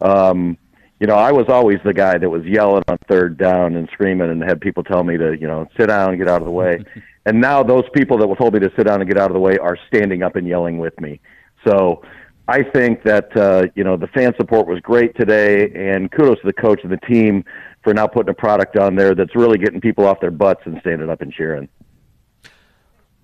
Um, 0.00 0.56
you 1.02 1.08
know, 1.08 1.16
I 1.16 1.32
was 1.32 1.46
always 1.48 1.78
the 1.84 1.92
guy 1.92 2.16
that 2.16 2.30
was 2.30 2.44
yelling 2.44 2.84
on 2.86 2.96
third 3.08 3.36
down 3.36 3.74
and 3.74 3.88
screaming 3.92 4.30
and 4.30 4.40
had 4.40 4.60
people 4.60 4.84
tell 4.84 5.02
me 5.02 5.16
to, 5.16 5.36
you 5.36 5.48
know, 5.48 5.66
sit 5.76 5.88
down 5.88 6.10
and 6.10 6.18
get 6.18 6.28
out 6.28 6.40
of 6.40 6.44
the 6.44 6.52
way. 6.52 6.84
and 7.26 7.40
now 7.40 7.64
those 7.64 7.82
people 7.92 8.16
that 8.18 8.38
told 8.38 8.54
me 8.54 8.60
to 8.60 8.70
sit 8.76 8.84
down 8.84 9.00
and 9.00 9.10
get 9.10 9.18
out 9.18 9.28
of 9.28 9.34
the 9.34 9.40
way 9.40 9.58
are 9.58 9.76
standing 9.88 10.22
up 10.22 10.36
and 10.36 10.46
yelling 10.46 10.78
with 10.78 10.98
me. 11.00 11.20
So 11.66 12.04
I 12.46 12.62
think 12.62 13.02
that 13.02 13.36
uh, 13.36 13.66
you 13.74 13.82
know 13.82 13.96
the 13.96 14.06
fan 14.06 14.32
support 14.36 14.68
was 14.68 14.78
great 14.78 15.16
today, 15.16 15.72
and 15.74 16.08
kudos 16.12 16.38
to 16.42 16.46
the 16.46 16.52
coach 16.52 16.78
and 16.84 16.92
the 16.92 16.98
team 16.98 17.44
for 17.82 17.92
now 17.92 18.06
putting 18.06 18.30
a 18.30 18.34
product 18.34 18.76
on 18.76 18.94
there 18.94 19.16
that's 19.16 19.34
really 19.34 19.58
getting 19.58 19.80
people 19.80 20.06
off 20.06 20.20
their 20.20 20.30
butts 20.30 20.60
and 20.66 20.78
standing 20.82 21.10
up 21.10 21.20
and 21.20 21.32
cheering. 21.32 21.68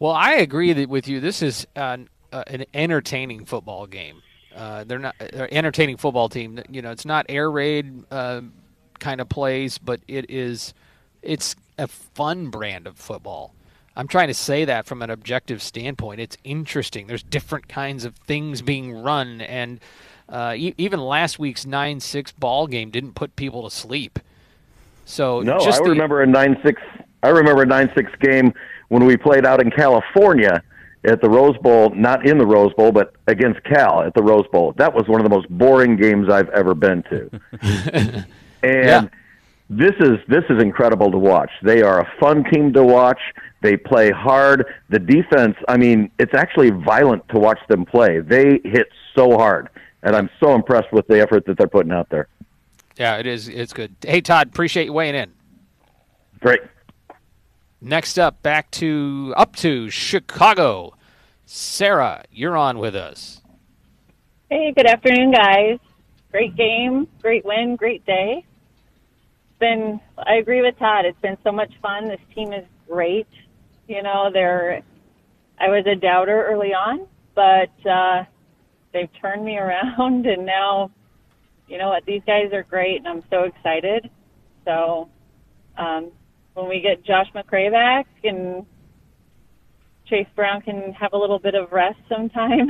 Well, 0.00 0.10
I 0.10 0.32
agree 0.32 0.72
that 0.72 0.88
with 0.88 1.06
you. 1.06 1.20
This 1.20 1.42
is 1.42 1.64
an, 1.76 2.08
uh, 2.32 2.42
an 2.48 2.64
entertaining 2.74 3.44
football 3.44 3.86
game. 3.86 4.20
Uh, 4.58 4.82
they're 4.84 4.98
not 4.98 5.14
they're 5.32 5.52
entertaining 5.54 5.96
football 5.96 6.28
team. 6.28 6.60
You 6.68 6.82
know, 6.82 6.90
it's 6.90 7.04
not 7.04 7.26
air 7.28 7.48
raid 7.50 8.02
uh, 8.10 8.40
kind 8.98 9.20
of 9.20 9.28
plays, 9.28 9.78
but 9.78 10.00
it 10.08 10.28
is 10.28 10.74
it's 11.22 11.54
a 11.78 11.86
fun 11.86 12.48
brand 12.50 12.86
of 12.88 12.96
football. 12.96 13.54
I'm 13.96 14.08
trying 14.08 14.28
to 14.28 14.34
say 14.34 14.64
that 14.64 14.86
from 14.86 15.00
an 15.02 15.10
objective 15.10 15.62
standpoint. 15.62 16.20
It's 16.20 16.36
interesting. 16.44 17.06
There's 17.06 17.22
different 17.22 17.68
kinds 17.68 18.04
of 18.04 18.14
things 18.16 18.60
being 18.62 18.92
run, 19.00 19.40
and 19.42 19.78
uh, 20.28 20.54
e- 20.56 20.74
even 20.76 21.00
last 21.00 21.38
week's 21.38 21.64
nine 21.64 22.00
six 22.00 22.32
ball 22.32 22.66
game 22.66 22.90
didn't 22.90 23.14
put 23.14 23.36
people 23.36 23.62
to 23.68 23.74
sleep. 23.74 24.18
So 25.04 25.40
No, 25.40 25.58
just 25.60 25.80
I 25.80 25.84
the- 25.84 25.90
remember 25.90 26.20
a 26.22 26.26
nine 26.26 26.58
six. 26.64 26.82
I 27.22 27.28
remember 27.30 27.62
a 27.62 27.66
nine 27.66 27.90
six 27.96 28.10
game 28.20 28.52
when 28.88 29.04
we 29.04 29.16
played 29.16 29.46
out 29.46 29.60
in 29.60 29.70
California 29.70 30.62
at 31.04 31.20
the 31.20 31.28
Rose 31.28 31.56
Bowl, 31.58 31.90
not 31.94 32.26
in 32.26 32.38
the 32.38 32.46
Rose 32.46 32.72
Bowl, 32.74 32.92
but 32.92 33.14
against 33.26 33.62
Cal 33.64 34.02
at 34.02 34.14
the 34.14 34.22
Rose 34.22 34.46
Bowl. 34.52 34.74
That 34.76 34.94
was 34.94 35.08
one 35.08 35.20
of 35.20 35.24
the 35.24 35.34
most 35.34 35.48
boring 35.48 35.96
games 35.96 36.28
I've 36.28 36.48
ever 36.50 36.74
been 36.74 37.02
to. 37.04 38.26
and 38.62 39.10
this 39.70 39.92
is 40.00 40.18
this 40.28 40.44
is 40.50 40.62
incredible 40.62 41.10
to 41.10 41.18
watch. 41.18 41.50
They 41.62 41.82
are 41.82 42.00
a 42.00 42.12
fun 42.18 42.44
team 42.44 42.72
to 42.72 42.82
watch. 42.82 43.20
They 43.60 43.76
play 43.76 44.10
hard. 44.10 44.66
The 44.88 44.98
defense, 44.98 45.56
I 45.68 45.76
mean, 45.76 46.10
it's 46.18 46.34
actually 46.34 46.70
violent 46.70 47.28
to 47.30 47.38
watch 47.38 47.58
them 47.68 47.84
play. 47.84 48.20
They 48.20 48.60
hit 48.64 48.88
so 49.16 49.36
hard, 49.36 49.68
and 50.02 50.16
I'm 50.16 50.30
so 50.40 50.54
impressed 50.54 50.92
with 50.92 51.06
the 51.06 51.20
effort 51.20 51.44
that 51.46 51.58
they're 51.58 51.68
putting 51.68 51.92
out 51.92 52.08
there. 52.08 52.28
yeah, 52.96 53.16
it 53.16 53.26
is. 53.26 53.48
It's 53.48 53.72
good. 53.72 53.94
Hey, 54.02 54.20
Todd, 54.20 54.48
appreciate 54.48 54.86
you 54.86 54.92
weighing 54.92 55.14
in. 55.14 55.32
Great. 56.40 56.60
Next 57.80 58.18
up, 58.18 58.42
back 58.42 58.72
to 58.72 59.32
up 59.36 59.54
to 59.56 59.88
Chicago. 59.88 60.94
Sarah, 61.46 62.24
you're 62.30 62.56
on 62.56 62.78
with 62.78 62.96
us. 62.96 63.40
Hey, 64.50 64.72
good 64.76 64.86
afternoon, 64.86 65.30
guys. 65.30 65.78
Great 66.32 66.56
game, 66.56 67.06
great 67.22 67.44
win, 67.44 67.76
great 67.76 68.04
day. 68.04 68.44
It's 68.44 69.58
been, 69.60 70.00
I 70.18 70.34
agree 70.34 70.60
with 70.60 70.76
Todd. 70.78 71.04
It's 71.04 71.20
been 71.20 71.38
so 71.44 71.52
much 71.52 71.72
fun. 71.80 72.08
This 72.08 72.20
team 72.34 72.52
is 72.52 72.64
great. 72.88 73.28
You 73.86 74.02
know, 74.02 74.28
they're, 74.32 74.82
I 75.60 75.68
was 75.68 75.86
a 75.86 75.94
doubter 75.94 76.46
early 76.46 76.74
on, 76.74 77.06
but 77.36 77.70
uh, 77.88 78.24
they've 78.92 79.10
turned 79.22 79.44
me 79.44 79.56
around, 79.58 80.26
and 80.26 80.44
now, 80.44 80.90
you 81.68 81.78
know 81.78 81.90
what, 81.90 82.04
these 82.06 82.22
guys 82.26 82.52
are 82.52 82.64
great, 82.64 82.98
and 82.98 83.06
I'm 83.06 83.22
so 83.30 83.44
excited. 83.44 84.10
So, 84.64 85.08
um, 85.76 86.10
when 86.58 86.68
we 86.68 86.80
get 86.80 87.04
Josh 87.04 87.28
McCray 87.34 87.70
back 87.70 88.06
and 88.24 88.66
Chase 90.08 90.26
Brown 90.34 90.60
can 90.60 90.92
have 90.92 91.12
a 91.12 91.16
little 91.16 91.38
bit 91.38 91.54
of 91.54 91.70
rest 91.70 91.98
sometime. 92.08 92.68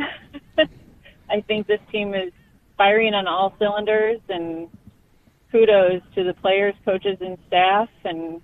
I 1.30 1.40
think 1.46 1.66
this 1.66 1.80
team 1.90 2.14
is 2.14 2.32
firing 2.76 3.14
on 3.14 3.26
all 3.26 3.54
cylinders, 3.58 4.20
and 4.28 4.68
kudos 5.50 6.02
to 6.14 6.24
the 6.24 6.34
players, 6.34 6.74
coaches, 6.84 7.16
and 7.20 7.38
staff. 7.46 7.88
And 8.04 8.40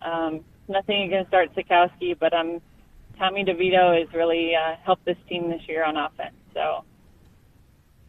um, 0.00 0.40
nothing 0.68 1.02
against 1.02 1.34
Art 1.34 1.50
Sitkowski, 1.54 2.18
but 2.18 2.32
um, 2.32 2.60
Tommy 3.18 3.44
DeVito 3.44 3.98
has 3.98 4.12
really 4.14 4.52
uh, 4.54 4.76
helped 4.84 5.04
this 5.04 5.16
team 5.28 5.50
this 5.50 5.62
year 5.68 5.84
on 5.84 5.96
offense. 5.96 6.34
So 6.54 6.84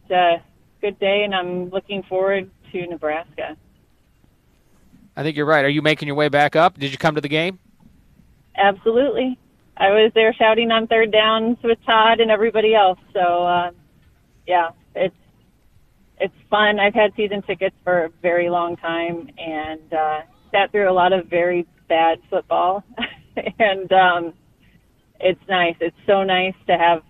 it's 0.02 0.12
a 0.12 0.42
good 0.80 0.98
day, 0.98 1.22
and 1.24 1.34
I'm 1.34 1.70
looking 1.70 2.02
forward 2.08 2.50
to 2.72 2.86
Nebraska. 2.86 3.56
I 5.16 5.22
think 5.22 5.36
you're 5.36 5.46
right. 5.46 5.64
Are 5.64 5.70
you 5.70 5.82
making 5.82 6.08
your 6.08 6.16
way 6.16 6.28
back 6.28 6.56
up? 6.56 6.78
Did 6.78 6.90
you 6.90 6.98
come 6.98 7.14
to 7.14 7.20
the 7.20 7.28
game? 7.28 7.58
Absolutely. 8.56 9.38
I 9.76 9.90
was 9.90 10.12
there 10.14 10.32
shouting 10.32 10.70
on 10.70 10.86
third 10.86 11.10
downs 11.10 11.58
with 11.62 11.78
Todd 11.84 12.20
and 12.20 12.30
everybody 12.30 12.74
else. 12.74 12.98
So, 13.12 13.20
uh, 13.20 13.70
yeah, 14.46 14.70
it's 14.94 15.14
it's 16.20 16.34
fun. 16.48 16.78
I've 16.78 16.94
had 16.94 17.12
season 17.16 17.42
tickets 17.42 17.74
for 17.82 18.04
a 18.04 18.08
very 18.22 18.48
long 18.48 18.76
time 18.76 19.28
and 19.36 19.92
uh, 19.92 20.20
sat 20.52 20.70
through 20.70 20.88
a 20.88 20.92
lot 20.92 21.12
of 21.12 21.26
very 21.26 21.66
bad 21.88 22.20
football, 22.30 22.84
and 23.58 23.92
um, 23.92 24.32
it's 25.20 25.40
nice. 25.48 25.74
It's 25.80 25.96
so 26.06 26.22
nice 26.22 26.54
to 26.68 26.78
have 26.78 27.02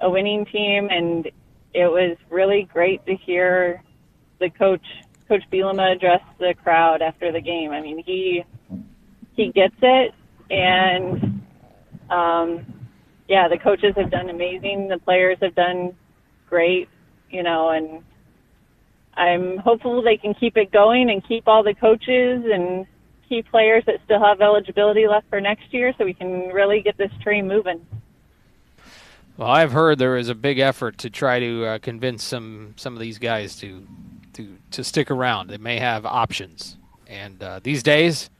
a 0.00 0.08
winning 0.08 0.46
team, 0.46 0.88
and 0.90 1.26
it 1.74 1.86
was 1.86 2.16
really 2.30 2.68
great 2.72 3.04
to 3.06 3.16
hear 3.16 3.82
the 4.38 4.50
coach, 4.50 4.84
Coach 5.32 5.48
Bielema, 5.50 5.96
address 5.96 6.20
the 6.38 6.52
crowd 6.62 7.00
after 7.00 7.32
the 7.32 7.40
game. 7.40 7.70
I 7.70 7.80
mean, 7.80 8.02
he 8.04 8.44
he 9.34 9.50
gets 9.50 9.74
it, 9.80 10.12
and 10.50 11.42
um, 12.10 12.66
yeah, 13.28 13.48
the 13.48 13.56
coaches 13.56 13.94
have 13.96 14.10
done 14.10 14.28
amazing. 14.28 14.88
The 14.88 14.98
players 14.98 15.38
have 15.40 15.54
done 15.54 15.94
great, 16.50 16.90
you 17.30 17.42
know, 17.42 17.70
and 17.70 18.02
I'm 19.14 19.56
hopeful 19.56 20.02
they 20.02 20.18
can 20.18 20.34
keep 20.34 20.58
it 20.58 20.70
going 20.70 21.08
and 21.08 21.26
keep 21.26 21.48
all 21.48 21.62
the 21.62 21.72
coaches 21.72 22.44
and 22.52 22.86
key 23.26 23.42
players 23.42 23.84
that 23.86 24.00
still 24.04 24.22
have 24.22 24.42
eligibility 24.42 25.08
left 25.08 25.30
for 25.30 25.40
next 25.40 25.72
year 25.72 25.94
so 25.96 26.04
we 26.04 26.12
can 26.12 26.48
really 26.48 26.82
get 26.82 26.98
this 26.98 27.10
train 27.22 27.48
moving. 27.48 27.80
Well, 29.38 29.48
I've 29.48 29.72
heard 29.72 29.98
there 29.98 30.18
is 30.18 30.28
a 30.28 30.34
big 30.34 30.58
effort 30.58 30.98
to 30.98 31.08
try 31.08 31.40
to 31.40 31.64
uh, 31.64 31.78
convince 31.78 32.22
some 32.22 32.74
some 32.76 32.92
of 32.92 33.00
these 33.00 33.18
guys 33.18 33.56
to 33.60 33.86
to 34.34 34.56
to 34.72 34.84
stick 34.84 35.10
around. 35.10 35.48
They 35.48 35.58
may 35.58 35.78
have 35.78 36.04
options, 36.06 36.76
and 37.06 37.42
uh, 37.42 37.60
these 37.62 37.82
days, 37.82 38.30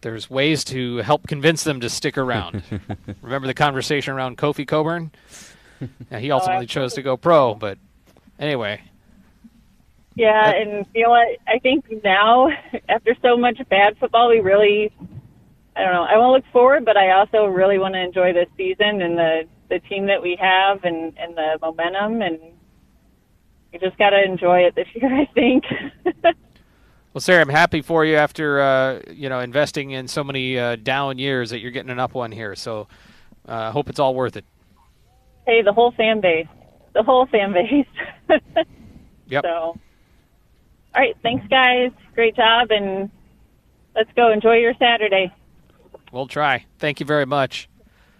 there's 0.00 0.30
ways 0.30 0.64
to 0.64 0.98
help 0.98 1.26
convince 1.26 1.64
them 1.64 1.80
to 1.80 1.88
stick 1.88 2.16
around. 2.18 2.62
Remember 3.22 3.46
the 3.46 3.54
conversation 3.54 4.14
around 4.14 4.38
Kofi 4.38 4.66
Cockburn? 4.66 5.10
Yeah, 6.10 6.18
he 6.18 6.32
ultimately 6.32 6.66
chose 6.66 6.94
to 6.94 7.02
go 7.02 7.16
pro, 7.16 7.54
but 7.54 7.78
anyway, 8.40 8.80
Yeah, 10.16 10.50
and 10.50 10.84
you 10.92 11.04
know 11.04 11.10
what? 11.10 11.28
I 11.46 11.60
think 11.60 11.84
now, 12.02 12.48
after 12.88 13.14
so 13.22 13.36
much 13.36 13.60
bad 13.68 13.96
football, 13.98 14.28
we 14.28 14.40
really, 14.40 14.92
I 15.76 15.84
don't 15.84 15.92
know, 15.92 16.02
I 16.02 16.18
want 16.18 16.30
to 16.30 16.32
look 16.32 16.52
forward, 16.52 16.84
but 16.84 16.96
I 16.96 17.12
also 17.12 17.46
really 17.46 17.78
want 17.78 17.94
to 17.94 18.00
enjoy 18.00 18.32
this 18.32 18.48
season 18.56 19.00
and 19.02 19.16
the, 19.16 19.42
the 19.68 19.78
team 19.78 20.06
that 20.06 20.20
we 20.20 20.36
have 20.40 20.82
and, 20.82 21.16
and 21.16 21.36
the 21.36 21.58
momentum. 21.62 22.22
And 22.22 22.40
we 23.72 23.78
just 23.78 23.96
got 23.98 24.10
to 24.10 24.22
enjoy 24.22 24.60
it 24.60 24.74
this 24.74 24.88
year, 24.94 25.12
I 25.20 25.26
think. 25.34 25.64
Well, 27.14 27.20
Sarah, 27.20 27.40
I'm 27.40 27.48
happy 27.48 27.80
for 27.80 28.04
you 28.04 28.16
after 28.16 28.60
uh, 28.60 29.00
you 29.10 29.28
know 29.28 29.40
investing 29.40 29.90
in 29.90 30.08
so 30.08 30.22
many 30.22 30.58
uh, 30.58 30.76
down 30.76 31.18
years 31.18 31.50
that 31.50 31.60
you're 31.60 31.70
getting 31.70 31.90
an 31.90 31.98
up 31.98 32.14
one 32.14 32.30
here. 32.32 32.54
So, 32.54 32.86
I 33.46 33.66
uh, 33.66 33.72
hope 33.72 33.88
it's 33.88 33.98
all 33.98 34.14
worth 34.14 34.36
it. 34.36 34.44
hey, 35.46 35.62
the 35.62 35.72
whole 35.72 35.90
fan 35.92 36.20
base, 36.20 36.46
the 36.94 37.02
whole 37.02 37.26
fan 37.26 37.52
base. 37.52 38.40
Yep. 39.28 39.44
So, 39.44 39.50
all 39.50 39.78
right, 40.96 41.16
thanks, 41.22 41.46
guys. 41.48 41.90
Great 42.14 42.34
job, 42.34 42.70
and 42.70 43.10
let's 43.94 44.10
go. 44.16 44.32
Enjoy 44.32 44.54
your 44.54 44.74
Saturday. 44.78 45.32
We'll 46.12 46.26
try. 46.26 46.64
Thank 46.78 47.00
you 47.00 47.06
very 47.06 47.26
much. 47.26 47.68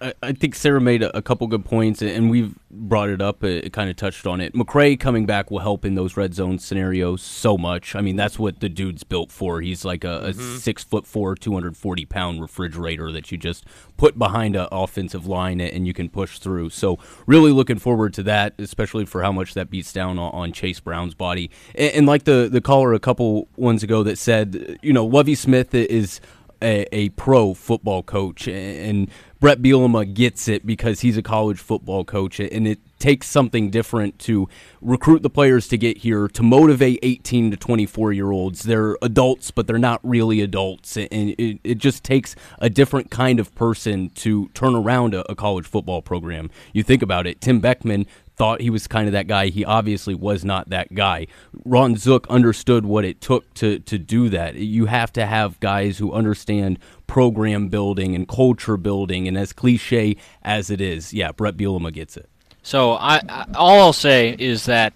I, 0.01 0.15
I 0.23 0.33
think 0.33 0.55
Sarah 0.55 0.81
made 0.81 1.03
a, 1.03 1.17
a 1.17 1.23
couple 1.23 1.47
good 1.47 1.65
points, 1.65 2.03
and 2.03 2.31
we've 2.31 2.55
brought 2.71 3.09
it 3.09 3.21
up. 3.21 3.43
It, 3.45 3.65
it 3.67 3.73
kind 3.73 3.91
of 3.91 3.97
touched 3.97 4.27
on 4.27 4.41
it. 4.41 4.55
McCray 4.55 4.99
coming 4.99 5.27
back 5.27 5.51
will 5.51 5.59
help 5.61 5.85
in 5.85 5.95
those 5.95 6.17
red 6.17 6.35
zone 6.35 6.59
scenarios 6.59 7.23
so 7.23 7.57
much. 7.59 7.95
I 7.97 8.01
mean, 8.01 8.17
that's 8.17 8.39
what 8.39 8.61
the 8.61 8.69
dude's 8.69 9.05
built 9.05 9.33
for. 9.33 9.61
He's 9.61 9.85
like 9.85 10.05
a, 10.05 10.19
a 10.19 10.33
Mhm. 10.33 10.59
six 10.59 10.85
foot 10.85 11.07
four, 11.07 11.35
two 11.35 11.53
hundred 11.55 11.77
forty 11.77 12.05
pound 12.05 12.41
refrigerator 12.41 13.11
that 13.13 13.33
you 13.33 13.39
just 13.39 13.65
put 13.97 14.19
behind 14.19 14.55
an 14.57 14.69
offensive 14.71 15.27
line 15.27 15.61
and 15.61 15.87
you 15.87 15.93
can 15.93 16.09
push 16.09 16.39
through. 16.39 16.71
So 16.71 16.99
really 17.27 17.51
looking 17.51 17.79
forward 17.79 18.15
to 18.15 18.23
that, 18.25 18.55
especially 18.59 19.05
for 19.07 19.23
how 19.23 19.33
much 19.33 19.55
that 19.55 19.71
beats 19.71 19.93
down 19.93 20.19
on, 20.19 20.33
on 20.33 20.53
Chase 20.53 20.79
Brown's 20.81 21.15
body. 21.15 21.51
And, 21.75 21.93
and 21.95 22.07
like 22.07 22.25
the 22.25 22.49
the 22.51 22.61
caller 22.61 22.93
a 22.95 23.01
couple 23.01 23.49
ones 23.57 23.83
ago 23.83 24.03
that 24.05 24.19
said, 24.19 24.79
you 24.83 24.93
know, 24.93 25.05
Lovie 25.05 25.35
Smith 25.35 25.75
is 25.75 26.21
a, 26.63 26.87
a 26.95 27.09
pro 27.11 27.55
football 27.55 28.03
coach, 28.03 28.49
and 28.49 29.11
Bret 29.41 29.63
Bielema 29.63 30.13
gets 30.13 30.49
it 30.49 30.67
because 30.67 31.01
he's 31.01 31.17
a 31.17 31.23
college 31.23 31.59
football 31.59 32.05
coach, 32.05 32.41
and 32.41 32.67
it 32.67 32.79
takes 32.99 33.29
something 33.29 33.71
different 33.71 34.19
to 34.19 34.49
recruit 34.81 35.23
the 35.23 35.31
players 35.31 35.69
to 35.69 35.79
get 35.79 35.99
here 35.99 36.27
to 36.27 36.43
motivate 36.43 36.99
18 37.03 37.53
to 37.53 37.57
24 37.57 38.13
year 38.13 38.31
olds. 38.33 38.65
They're 38.65 38.97
adults, 39.01 39.51
but 39.51 39.67
they're 39.67 39.79
not 39.79 40.01
really 40.03 40.41
adults, 40.41 40.97
and 40.97 41.09
it, 41.13 41.61
it 41.63 41.79
just 41.79 42.03
takes 42.03 42.35
a 42.59 42.69
different 42.69 43.11
kind 43.11 43.39
of 43.39 43.55
person 43.55 44.11
to 44.11 44.49
turn 44.49 44.75
around 44.75 45.15
a, 45.15 45.31
a 45.31 45.35
college 45.35 45.67
football 45.67 46.03
program. 46.03 46.51
You 46.73 46.83
think 46.83 47.03
about 47.03 47.27
it, 47.27 47.41
Tim 47.41 47.61
Beckman 47.61 48.07
thought 48.39 48.61
he 48.61 48.71
was 48.71 48.87
kind 48.87 49.09
of 49.09 49.13
that 49.13 49.27
guy. 49.27 49.49
He 49.49 49.65
obviously 49.65 50.15
was 50.15 50.45
not 50.45 50.71
that 50.71 50.95
guy. 50.95 51.27
Ron 51.65 51.97
Zook 51.97 52.27
understood 52.29 52.87
what 52.87 53.05
it 53.05 53.21
took 53.21 53.53
to 53.55 53.81
to 53.81 53.99
do 53.99 54.29
that. 54.31 54.55
You 54.55 54.87
have 54.87 55.13
to 55.15 55.27
have 55.27 55.61
guys 55.61 55.99
who 55.99 56.13
understand 56.13 56.79
program 57.07 57.69
building 57.69 58.15
and 58.15 58.29
culture 58.29 58.77
building. 58.77 59.29
And 59.29 59.37
as 59.37 59.53
cliche 59.53 60.17
as 60.43 60.71
it 60.71 60.81
is, 60.81 61.13
yeah, 61.13 61.33
Bret 61.33 61.57
Bielema 61.57 61.93
gets 61.93 62.17
it. 62.17 62.31
So 62.63 62.93
I, 62.93 63.21
I 63.29 63.47
all 63.55 63.81
I'll 63.81 63.93
say 63.93 64.35
is 64.39 64.67
that 64.67 64.93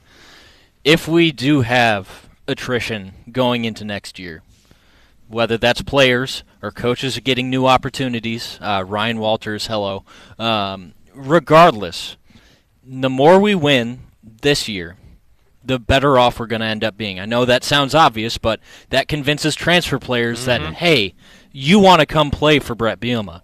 if 0.85 1.09
we 1.09 1.33
do 1.33 1.63
have 1.63 2.29
attrition 2.47 3.13
going 3.31 3.65
into 3.65 3.85
next 3.85 4.19
year, 4.19 4.43
whether 5.29 5.57
that's 5.57 5.83
players 5.83 6.45
or 6.63 6.71
coaches 6.71 7.19
getting 7.19 7.51
new 7.51 7.67
opportunities, 7.67 8.59
uh, 8.61 8.85
Ryan 8.87 9.19
Walters, 9.19 9.67
hello. 9.67 10.05
Um, 10.39 10.93
regardless, 11.15 12.17
the 12.85 13.11
more 13.11 13.39
we 13.39 13.55
win 13.55 14.01
this 14.23 14.69
year, 14.69 14.97
the 15.65 15.79
better 15.79 16.19
off 16.19 16.39
we're 16.39 16.47
going 16.47 16.61
to 16.61 16.67
end 16.67 16.85
up 16.85 16.97
being. 16.97 17.21
I 17.21 17.27
know 17.27 17.45
that 17.45 17.65
sounds 17.65 17.95
obvious, 17.95 18.39
but 18.39 18.61
that 18.91 19.09
convinces 19.09 19.55
transfer 19.55 19.99
players 19.99 20.45
that 20.47 20.61
mm-hmm. 20.61 20.73
hey, 20.73 21.15
you 21.53 21.79
want 21.79 22.01
to 22.01 22.07
come 22.07 22.31
play 22.31 22.59
for 22.59 22.75
Bret 22.75 23.01
Bielema. 23.01 23.43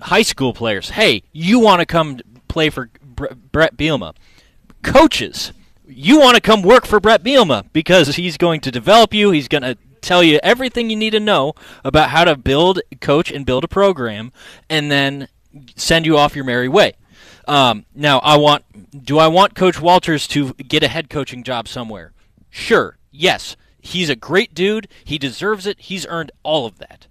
High 0.00 0.22
school 0.22 0.52
players, 0.52 0.90
hey, 0.90 1.22
you 1.32 1.58
want 1.58 1.80
to 1.80 1.86
come 1.86 2.20
play 2.48 2.70
for 2.70 2.90
Bre- 3.02 3.34
Bret 3.52 3.76
Bielema. 3.76 4.14
Coaches, 4.82 5.52
you 5.86 6.20
want 6.20 6.34
to 6.34 6.40
come 6.40 6.62
work 6.62 6.86
for 6.86 7.00
Bret 7.00 7.22
Bielema 7.22 7.66
because 7.72 8.16
he's 8.16 8.36
going 8.36 8.60
to 8.60 8.70
develop 8.70 9.14
you. 9.14 9.30
He's 9.30 9.48
going 9.48 9.62
to 9.62 9.78
tell 10.02 10.22
you 10.22 10.38
everything 10.42 10.90
you 10.90 10.96
need 10.96 11.10
to 11.10 11.20
know 11.20 11.54
about 11.84 12.10
how 12.10 12.24
to 12.24 12.36
build, 12.36 12.80
coach, 13.00 13.30
and 13.30 13.46
build 13.46 13.64
a 13.64 13.68
program, 13.68 14.32
and 14.68 14.90
then 14.90 15.28
send 15.74 16.04
you 16.04 16.18
off 16.18 16.36
your 16.36 16.44
merry 16.44 16.68
way. 16.68 16.92
Um, 17.46 17.86
now, 17.94 18.18
I 18.20 18.36
want. 18.36 19.04
Do 19.04 19.18
I 19.18 19.28
want 19.28 19.54
Coach 19.54 19.80
Walters 19.80 20.26
to 20.28 20.52
get 20.54 20.82
a 20.82 20.88
head 20.88 21.10
coaching 21.10 21.42
job 21.42 21.68
somewhere? 21.68 22.12
Sure. 22.50 22.96
Yes. 23.10 23.56
He's 23.80 24.10
a 24.10 24.16
great 24.16 24.52
dude. 24.52 24.88
He 25.04 25.16
deserves 25.16 25.66
it. 25.66 25.78
He's 25.78 26.06
earned 26.06 26.32
all 26.42 26.66
of 26.66 26.78
that. 26.78 27.06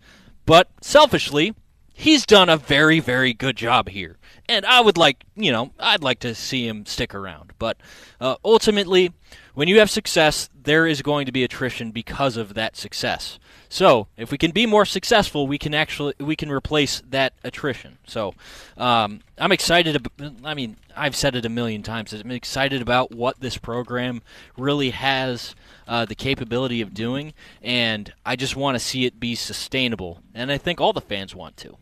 But 0.46 0.68
selfishly, 0.82 1.56
he's 1.94 2.26
done 2.26 2.50
a 2.50 2.58
very, 2.58 3.00
very 3.00 3.34
good 3.34 3.56
job 3.56 3.90
here. 3.90 4.18
And 4.48 4.66
I 4.66 4.82
would 4.82 4.98
like, 4.98 5.24
you 5.36 5.52
know, 5.52 5.72
I'd 5.80 6.04
like 6.04 6.20
to 6.20 6.36
see 6.36 6.68
him 6.68 6.86
stick 6.86 7.16
around. 7.16 7.54
But 7.58 7.78
uh, 8.20 8.36
ultimately, 8.44 9.14
when 9.54 9.68
you 9.68 9.80
have 9.80 9.90
success, 9.90 10.50
there 10.54 10.86
is 10.86 11.02
going 11.02 11.26
to 11.26 11.32
be 11.32 11.44
attrition 11.44 11.92
because 11.92 12.36
of 12.36 12.54
that 12.56 12.76
success. 12.76 13.40
So, 13.76 14.08
if 14.16 14.32
we 14.32 14.38
can 14.38 14.52
be 14.52 14.66
more 14.66 14.86
successful, 14.86 15.48
we 15.48 15.58
can 15.58 15.74
actually 15.74 16.14
we 16.18 16.38
can 16.38 16.50
replace 16.50 17.02
that 17.10 17.34
attrition. 17.44 17.98
So, 18.08 18.34
um, 18.78 19.20
I'm 19.38 19.52
excited. 19.52 19.98
Ab- 19.98 20.38
I 20.46 20.54
mean, 20.54 20.78
I've 20.96 21.14
said 21.14 21.36
it 21.36 21.44
a 21.44 21.50
million 21.50 21.84
times. 21.84 22.14
I'm 22.14 22.32
excited 22.32 22.82
about 22.82 23.12
what 23.12 23.42
this 23.42 23.58
program 23.58 24.22
really 24.58 24.92
has 24.92 25.56
uh, 25.90 26.06
the 26.06 26.16
capability 26.16 26.80
of 26.80 26.94
doing, 26.94 27.34
and 27.62 28.14
I 28.26 28.38
just 28.38 28.56
want 28.56 28.76
to 28.76 28.80
see 28.80 29.04
it 29.04 29.20
be 29.20 29.36
sustainable. 29.36 30.22
And 30.34 30.54
I 30.54 30.58
think 30.58 30.80
all 30.80 30.94
the 30.94 31.02
fans 31.02 31.36
want 31.36 31.58
to. 31.58 31.76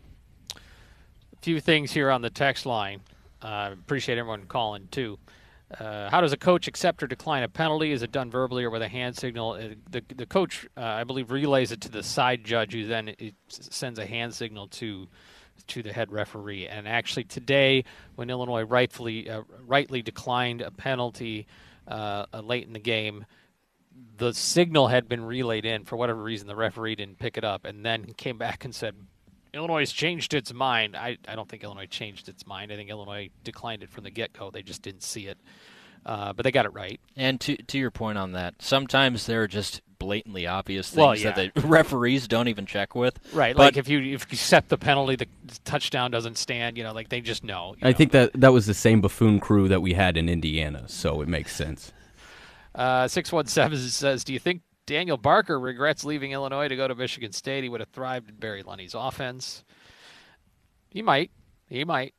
A 0.50 1.42
few 1.42 1.60
things 1.60 1.92
here 1.92 2.10
on 2.10 2.22
the 2.22 2.30
text 2.30 2.66
line. 2.66 3.02
Uh, 3.40 3.70
appreciate 3.72 4.18
everyone 4.18 4.46
calling 4.46 4.88
too. 4.90 5.16
Uh, 5.80 6.10
how 6.10 6.20
does 6.20 6.32
a 6.32 6.36
coach 6.36 6.68
accept 6.68 7.02
or 7.02 7.06
decline 7.06 7.42
a 7.42 7.48
penalty? 7.48 7.92
Is 7.92 8.02
it 8.02 8.12
done 8.12 8.30
verbally 8.30 8.64
or 8.64 8.70
with 8.70 8.82
a 8.82 8.88
hand 8.88 9.16
signal? 9.16 9.52
Uh, 9.52 9.74
the 9.90 10.02
the 10.14 10.26
coach, 10.26 10.66
uh, 10.76 10.80
I 10.80 11.04
believe, 11.04 11.30
relays 11.30 11.72
it 11.72 11.80
to 11.82 11.88
the 11.88 12.02
side 12.02 12.44
judge, 12.44 12.72
who 12.72 12.86
then 12.86 13.14
sends 13.48 13.98
a 13.98 14.06
hand 14.06 14.34
signal 14.34 14.68
to 14.68 15.08
to 15.68 15.82
the 15.82 15.92
head 15.92 16.12
referee. 16.12 16.66
And 16.66 16.86
actually, 16.86 17.24
today, 17.24 17.84
when 18.16 18.30
Illinois 18.30 18.62
rightfully 18.62 19.28
uh, 19.28 19.42
rightly 19.66 20.02
declined 20.02 20.60
a 20.60 20.70
penalty 20.70 21.46
uh, 21.88 22.26
late 22.42 22.66
in 22.66 22.72
the 22.72 22.80
game, 22.80 23.26
the 24.16 24.32
signal 24.32 24.88
had 24.88 25.08
been 25.08 25.24
relayed 25.24 25.64
in 25.64 25.84
for 25.84 25.96
whatever 25.96 26.22
reason. 26.22 26.46
The 26.48 26.56
referee 26.56 26.96
didn't 26.96 27.18
pick 27.18 27.36
it 27.36 27.44
up, 27.44 27.64
and 27.64 27.84
then 27.84 28.04
came 28.16 28.38
back 28.38 28.64
and 28.64 28.74
said, 28.74 28.94
Illinois 29.54 29.80
has 29.80 29.92
changed 29.92 30.34
its 30.34 30.52
mind. 30.52 30.96
I, 30.96 31.16
I 31.28 31.34
don't 31.34 31.48
think 31.48 31.62
Illinois 31.64 31.86
changed 31.86 32.28
its 32.28 32.46
mind. 32.46 32.72
I 32.72 32.76
think 32.76 32.90
Illinois 32.90 33.30
declined 33.44 33.82
it 33.82 33.90
from 33.90 34.04
the 34.04 34.10
get 34.10 34.32
go. 34.32 34.50
They 34.50 34.62
just 34.62 34.82
didn't 34.82 35.02
see 35.02 35.26
it. 35.28 35.38
uh, 36.04 36.32
but 36.34 36.42
they 36.44 36.50
got 36.50 36.66
it 36.66 36.72
right. 36.74 37.00
And 37.16 37.40
to 37.42 37.56
to 37.56 37.78
your 37.78 37.90
point 37.90 38.18
on 38.18 38.32
that, 38.32 38.54
sometimes 38.60 39.26
there 39.26 39.42
are 39.42 39.48
just 39.48 39.80
blatantly 39.98 40.46
obvious 40.46 40.90
things 40.90 41.24
Well, 41.24 41.32
that 41.34 41.54
the 41.54 41.60
referees 41.66 42.28
don't 42.28 42.48
even 42.48 42.66
check 42.66 42.94
with. 42.94 43.18
Right, 43.32 43.56
But 43.56 43.62
like 43.62 43.76
if 43.78 43.88
you 43.88 44.00
if 44.02 44.26
you 44.30 44.36
set 44.36 44.68
the 44.68 44.76
penalty, 44.76 45.16
the 45.16 45.28
touchdown 45.64 46.10
doesn't 46.10 46.36
stand. 46.36 46.76
You 46.76 46.84
know, 46.84 46.92
like 46.92 47.08
they 47.08 47.22
just 47.22 47.42
know. 47.44 47.74
I 47.80 47.92
think 47.94 48.12
that 48.12 48.32
that 48.34 48.52
was 48.52 48.66
the 48.66 48.74
same 48.74 49.00
buffoon 49.00 49.40
crew 49.40 49.68
that 49.68 49.80
we 49.80 49.94
had 49.94 50.16
in 50.18 50.28
Indiana, 50.28 50.84
so 50.88 51.22
it 51.22 51.28
makes 51.28 51.54
sense. 51.56 51.90
Uh, 52.74 53.06
Six 53.08 53.32
one 53.32 53.46
seven 53.46 53.78
says, 53.78 54.24
"Do 54.24 54.32
you 54.32 54.38
think 54.40 54.62
Daniel 54.86 55.16
Barker 55.16 55.58
regrets 55.58 56.04
leaving 56.04 56.32
Illinois 56.32 56.68
to 56.68 56.76
go 56.76 56.86
to 56.86 56.94
Michigan 56.94 57.32
State? 57.32 57.62
He 57.64 57.68
would 57.68 57.80
have 57.80 57.88
thrived 57.90 58.28
in 58.28 58.36
Barry 58.36 58.62
Lunney's 58.62 58.94
offense. 58.94 59.64
He 60.90 61.02
might. 61.02 61.30
He 61.68 61.84
might. 61.84 62.14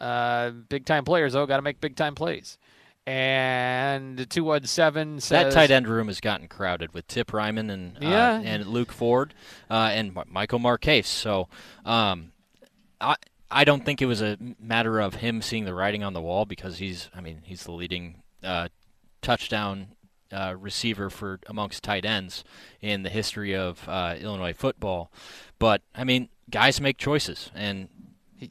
Uh, 0.00 0.50
big 0.50 0.86
time 0.86 1.04
players 1.04 1.34
though, 1.34 1.46
got 1.46 1.56
to 1.56 1.62
make 1.62 1.80
big 1.80 1.96
time 1.96 2.14
plays." 2.14 2.58
And 3.06 4.28
two 4.30 4.44
one 4.44 4.64
seven 4.66 5.20
says. 5.20 5.46
that 5.46 5.52
tight 5.52 5.70
end 5.70 5.88
room 5.88 6.06
has 6.08 6.20
gotten 6.20 6.48
crowded 6.48 6.94
with 6.94 7.06
Tip 7.06 7.32
Reiman 7.32 7.70
and 7.70 8.02
uh, 8.02 8.40
and 8.44 8.66
Luke 8.66 8.92
Ford 8.92 9.34
uh, 9.70 9.90
and 9.92 10.16
Michael 10.26 10.58
Marchese. 10.58 11.02
So 11.08 11.48
um, 11.84 12.32
I 13.00 13.16
I 13.50 13.64
don't 13.64 13.84
think 13.84 14.00
it 14.00 14.06
was 14.06 14.22
a 14.22 14.38
matter 14.60 15.00
of 15.00 15.16
him 15.16 15.42
seeing 15.42 15.64
the 15.64 15.74
writing 15.74 16.04
on 16.04 16.12
the 16.12 16.20
wall 16.20 16.44
because 16.44 16.78
he's 16.78 17.10
I 17.14 17.20
mean 17.20 17.40
he's 17.44 17.64
the 17.64 17.72
leading 17.72 18.22
uh, 18.42 18.68
touchdown 19.22 19.88
uh, 20.32 20.54
receiver 20.58 21.10
for 21.10 21.40
amongst 21.46 21.82
tight 21.82 22.04
ends 22.04 22.44
in 22.80 23.02
the 23.02 23.10
history 23.10 23.54
of 23.54 23.88
uh, 23.88 24.16
Illinois 24.18 24.52
football. 24.52 25.10
But 25.58 25.82
I 25.94 26.04
mean 26.04 26.28
guys 26.50 26.80
make 26.80 26.98
choices 26.98 27.50
and. 27.54 27.88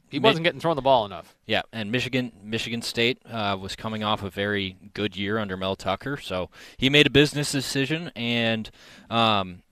he 0.08 0.18
wasn't 0.18 0.44
getting 0.44 0.60
thrown 0.60 0.76
the 0.76 0.82
ball 0.82 1.04
enough. 1.04 1.36
Yeah, 1.46 1.62
and 1.72 1.90
Michigan 1.90 2.32
Michigan 2.44 2.82
State 2.82 3.18
uh, 3.28 3.56
was 3.60 3.74
coming 3.74 4.04
off 4.04 4.22
a 4.22 4.30
very 4.30 4.76
good 4.94 5.16
year 5.16 5.36
under 5.38 5.56
Mel 5.56 5.76
Tucker, 5.76 6.16
so 6.16 6.48
he 6.76 6.88
made 6.88 7.06
a 7.06 7.10
business 7.10 7.50
decision, 7.50 8.12
and 8.14 8.70
um, 9.10 9.62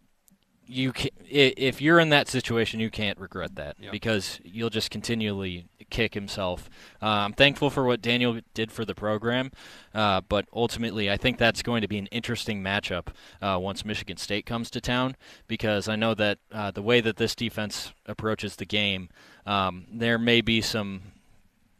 you 0.68 0.92
can, 0.92 1.10
if 1.28 1.80
you're 1.80 1.98
in 1.98 2.10
that 2.10 2.28
situation, 2.28 2.78
you 2.78 2.90
can't 2.90 3.18
regret 3.18 3.56
that 3.56 3.76
because 3.90 4.38
you'll 4.44 4.70
just 4.70 4.90
continually 4.90 5.66
kick 5.88 6.12
himself. 6.12 6.68
Uh, 7.02 7.06
I'm 7.06 7.32
thankful 7.32 7.70
for 7.70 7.84
what 7.84 8.02
Daniel 8.02 8.40
did 8.52 8.70
for 8.70 8.84
the 8.84 8.94
program, 8.94 9.50
uh, 9.94 10.20
but 10.28 10.46
ultimately, 10.52 11.10
I 11.10 11.16
think 11.16 11.38
that's 11.38 11.62
going 11.62 11.80
to 11.80 11.88
be 11.88 11.98
an 11.98 12.06
interesting 12.08 12.62
matchup 12.62 13.08
uh, 13.40 13.58
once 13.60 13.84
Michigan 13.84 14.18
State 14.18 14.44
comes 14.44 14.70
to 14.70 14.80
town 14.80 15.16
because 15.46 15.88
I 15.88 15.96
know 15.96 16.12
that 16.14 16.38
uh, 16.52 16.70
the 16.70 16.82
way 16.82 17.00
that 17.00 17.16
this 17.16 17.34
defense 17.34 17.92
approaches 18.04 18.56
the 18.56 18.66
game, 18.66 19.08
um, 19.46 19.86
there 19.90 20.18
may 20.18 20.42
be 20.42 20.60
some 20.60 21.02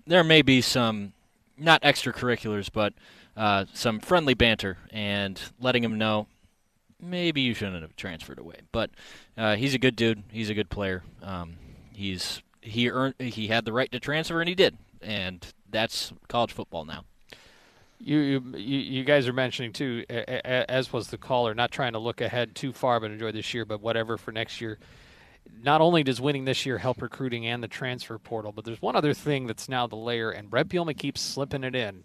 there 0.07 0.25
may 0.25 0.41
be 0.41 0.63
some 0.63 1.13
not 1.59 1.83
extracurriculars, 1.83 2.71
but 2.73 2.95
uh, 3.37 3.67
some 3.75 4.01
friendly 4.01 4.33
banter 4.33 4.79
and 4.91 5.41
letting 5.61 5.85
him 5.85 5.99
know 5.99 6.27
maybe 7.01 7.41
you 7.41 7.55
shouldn't 7.55 7.83
have 7.83 7.97
transferred 7.97 8.39
away. 8.39 8.57
But 8.73 8.91
uh, 9.37 9.57
he's 9.57 9.75
a 9.75 9.79
good 9.79 9.97
dude. 9.97 10.25
He's 10.31 10.51
a 10.51 10.55
good 10.55 10.71
player. 10.71 11.03
Um, 11.23 11.57
he's 11.93 12.43
he 12.61 12.91
earned 12.91 13.15
he 13.19 13.49
had 13.49 13.65
the 13.65 13.73
right 13.73 13.91
to 13.93 14.01
transfer 14.01 14.41
and 14.41 14.49
he 14.49 14.55
did, 14.55 14.77
and 15.01 15.47
that's 15.71 16.13
college 16.29 16.53
football 16.53 16.85
now. 16.85 17.05
You, 18.01 18.19
you 18.55 18.79
you 18.79 19.05
guys 19.05 19.27
are 19.27 19.33
mentioning 19.33 19.73
too, 19.73 20.05
as 20.09 20.93
was 20.93 21.09
the 21.09 21.19
caller, 21.19 21.55
not 21.55 21.73
trying 21.73 21.93
to 21.93 21.99
look 21.99 22.21
ahead 22.21 22.55
too 22.55 22.73
far, 22.73 23.01
but 23.01 23.11
enjoy 23.11 23.33
this 23.33 23.53
year, 23.53 23.65
but 23.65 23.81
whatever 23.81 24.17
for 24.17 24.31
next 24.31 24.61
year. 24.61 24.79
Not 25.63 25.81
only 25.81 26.05
does 26.05 26.21
winning 26.21 26.45
this 26.45 26.67
year 26.67 26.79
help 26.79 27.01
recruiting 27.01 27.47
and 27.47 27.63
the 27.63 27.69
transfer 27.69 28.19
portal, 28.19 28.53
but 28.53 28.65
there's 28.65 28.83
one 28.83 28.95
other 28.95 29.15
thing 29.15 29.47
that's 29.47 29.69
now 29.69 29.87
the 29.87 29.97
layer, 29.97 30.31
and 30.31 30.51
Bret 30.51 30.69
Bielema 30.69 30.97
keeps 30.97 31.21
slipping 31.23 31.65
it 31.65 31.75
in, 31.75 32.05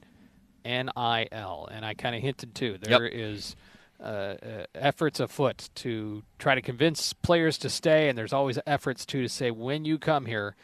NIL, 0.66 1.68
and 1.72 1.86
I 1.86 1.94
kind 1.94 2.16
of 2.16 2.22
hinted 2.22 2.56
too. 2.56 2.78
There 2.82 3.06
is 3.06 3.56
uh, 4.04 4.06
uh, 4.06 4.66
efforts 4.76 5.20
afoot 5.20 5.70
to 5.76 6.24
try 6.38 6.56
to 6.56 6.62
convince 6.62 7.14
players 7.14 7.58
to 7.60 7.70
stay, 7.70 8.10
and 8.10 8.18
there's 8.18 8.34
always 8.34 8.60
efforts 8.68 9.06
too 9.06 9.22
to 9.22 9.30
say 9.30 9.50
when 9.50 9.86
you 9.86 9.98
come 9.98 10.26
here, 10.26 10.56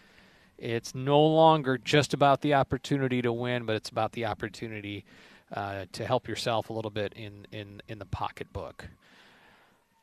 it's 0.58 0.94
no 0.94 1.22
longer 1.26 1.78
just 1.78 2.14
about 2.14 2.42
the 2.42 2.54
opportunity 2.54 3.22
to 3.22 3.32
win, 3.32 3.66
but 3.66 3.76
it's 3.76 3.90
about 3.90 4.12
the 4.12 4.26
opportunity 4.26 5.06
uh, 5.54 5.86
to 5.94 6.06
help 6.06 6.28
yourself 6.28 6.70
a 6.70 6.74
little 6.74 6.92
bit 6.92 7.14
in 7.14 7.48
in 7.52 7.82
in 7.88 7.98
the 7.98 8.06
pocketbook. 8.06 8.86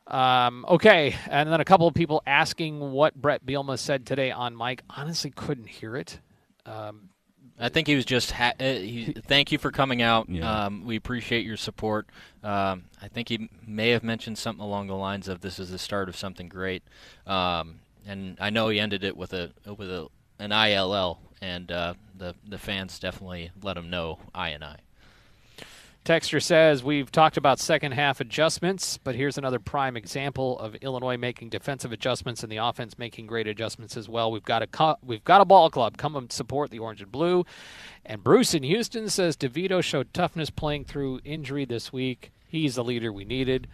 Um, 0.06 0.64
okay, 0.68 1.16
and 1.28 1.52
then 1.52 1.60
a 1.60 1.64
couple 1.64 1.86
of 1.86 1.94
people 1.94 2.22
asking 2.26 2.80
what 2.80 3.14
Bret 3.14 3.44
Bielema 3.44 3.78
said 3.78 4.06
today 4.06 4.30
on 4.30 4.54
Mike. 4.54 4.82
Honestly, 4.88 5.30
couldn't 5.30 5.68
hear 5.68 5.96
it. 5.96 6.20
Um, 6.64 7.10
I 7.58 7.68
think 7.68 7.86
he 7.88 7.94
was 7.94 8.04
just. 8.04 8.32
Ha- 8.32 8.54
uh, 8.60 8.64
he, 8.64 9.14
thank 9.26 9.50
you 9.50 9.58
for 9.58 9.70
coming 9.70 10.02
out. 10.02 10.28
Yeah. 10.28 10.66
Um, 10.66 10.84
we 10.84 10.96
appreciate 10.96 11.44
your 11.44 11.56
support. 11.56 12.06
Um, 12.42 12.84
I 13.00 13.08
think 13.08 13.28
he 13.28 13.48
may 13.66 13.90
have 13.90 14.02
mentioned 14.02 14.38
something 14.38 14.62
along 14.62 14.88
the 14.88 14.94
lines 14.96 15.28
of 15.28 15.40
"This 15.40 15.58
is 15.58 15.70
the 15.70 15.78
start 15.78 16.08
of 16.08 16.16
something 16.16 16.48
great," 16.48 16.82
um, 17.26 17.80
and 18.06 18.36
I 18.40 18.50
know 18.50 18.68
he 18.68 18.78
ended 18.78 19.04
it 19.04 19.16
with 19.16 19.32
a 19.32 19.52
with 19.76 19.90
a 19.90 20.08
an 20.38 20.52
ILL, 20.52 21.18
and 21.40 21.72
uh, 21.72 21.94
the 22.16 22.34
the 22.46 22.58
fans 22.58 22.98
definitely 22.98 23.50
let 23.62 23.76
him 23.76 23.88
know 23.88 24.18
I 24.34 24.50
and 24.50 24.62
I. 24.62 24.76
Texture 26.06 26.38
says 26.38 26.84
we've 26.84 27.10
talked 27.10 27.36
about 27.36 27.58
second 27.58 27.90
half 27.90 28.20
adjustments, 28.20 28.96
but 28.96 29.16
here's 29.16 29.38
another 29.38 29.58
prime 29.58 29.96
example 29.96 30.56
of 30.60 30.76
Illinois 30.76 31.16
making 31.16 31.48
defensive 31.48 31.90
adjustments 31.90 32.44
and 32.44 32.52
the 32.52 32.58
offense 32.58 32.96
making 32.96 33.26
great 33.26 33.48
adjustments 33.48 33.96
as 33.96 34.08
well. 34.08 34.30
We've 34.30 34.44
got 34.44 34.62
a 34.62 34.68
cu- 34.68 34.94
we've 35.02 35.24
got 35.24 35.40
a 35.40 35.44
ball 35.44 35.68
club. 35.68 35.96
Come 35.96 36.14
and 36.14 36.30
support 36.30 36.70
the 36.70 36.78
orange 36.78 37.02
and 37.02 37.10
blue. 37.10 37.44
And 38.04 38.22
Bruce 38.22 38.54
in 38.54 38.62
Houston 38.62 39.08
says 39.08 39.36
DeVito 39.36 39.82
showed 39.82 40.14
toughness 40.14 40.48
playing 40.48 40.84
through 40.84 41.22
injury 41.24 41.64
this 41.64 41.92
week. 41.92 42.30
He's 42.46 42.76
the 42.76 42.84
leader 42.84 43.12
we 43.12 43.24
needed. 43.24 43.66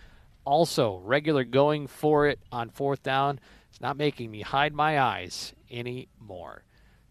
Also, 0.46 1.02
regular 1.04 1.44
going 1.44 1.86
for 1.86 2.26
it 2.26 2.38
on 2.50 2.70
fourth 2.70 3.02
down. 3.02 3.40
It's 3.68 3.82
not 3.82 3.98
making 3.98 4.30
me 4.30 4.40
hide 4.40 4.72
my 4.72 4.98
eyes 4.98 5.52
anymore. 5.70 6.64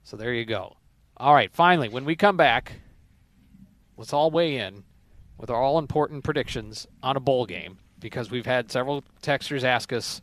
So 0.04 0.18
there 0.18 0.34
you 0.34 0.46
go. 0.46 0.78
All 1.16 1.36
right, 1.36 1.54
finally, 1.54 1.90
when 1.90 2.06
we 2.06 2.16
come 2.16 2.38
back, 2.38 2.82
let's 3.98 4.14
all 4.14 4.32
weigh 4.32 4.58
in 4.58 4.84
with 5.42 5.50
our 5.50 5.62
all 5.62 5.80
important 5.80 6.24
predictions 6.24 6.88
on 7.02 7.18
a 7.18 7.20
bowl 7.20 7.48
game 7.48 7.80
because 8.00 8.30
we've 8.30 8.46
had 8.46 8.72
several 8.72 9.04
texters 9.24 9.64
ask 9.64 9.92
us 9.92 10.22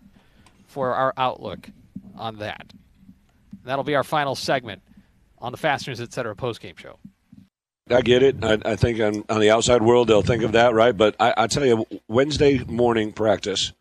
for 0.69 0.95
our 0.95 1.13
outlook 1.17 1.69
on 2.17 2.37
that. 2.37 2.73
That'll 3.65 3.85
be 3.85 3.97
our 3.97 4.05
final 4.05 4.37
segment 4.37 4.81
on 5.39 5.53
the 5.53 5.59
Fasteners 5.59 6.01
Etc. 6.01 6.35
postgame 6.37 6.79
show. 6.79 6.99
I 7.91 8.03
get 8.03 8.23
it. 8.23 8.45
I, 8.45 8.59
I 8.65 8.77
think 8.77 9.01
on, 9.01 9.25
on 9.29 9.41
the 9.41 9.51
outside 9.51 9.83
world 9.83 10.09
they'll 10.09 10.23
think 10.23 10.43
of 10.43 10.53
that, 10.53 10.75
right? 10.75 10.97
But 10.97 11.17
I, 11.19 11.35
I 11.37 11.47
tell 11.47 11.65
you, 11.65 11.85
Wednesday 12.07 12.59
morning 12.65 13.13
practice, 13.13 13.73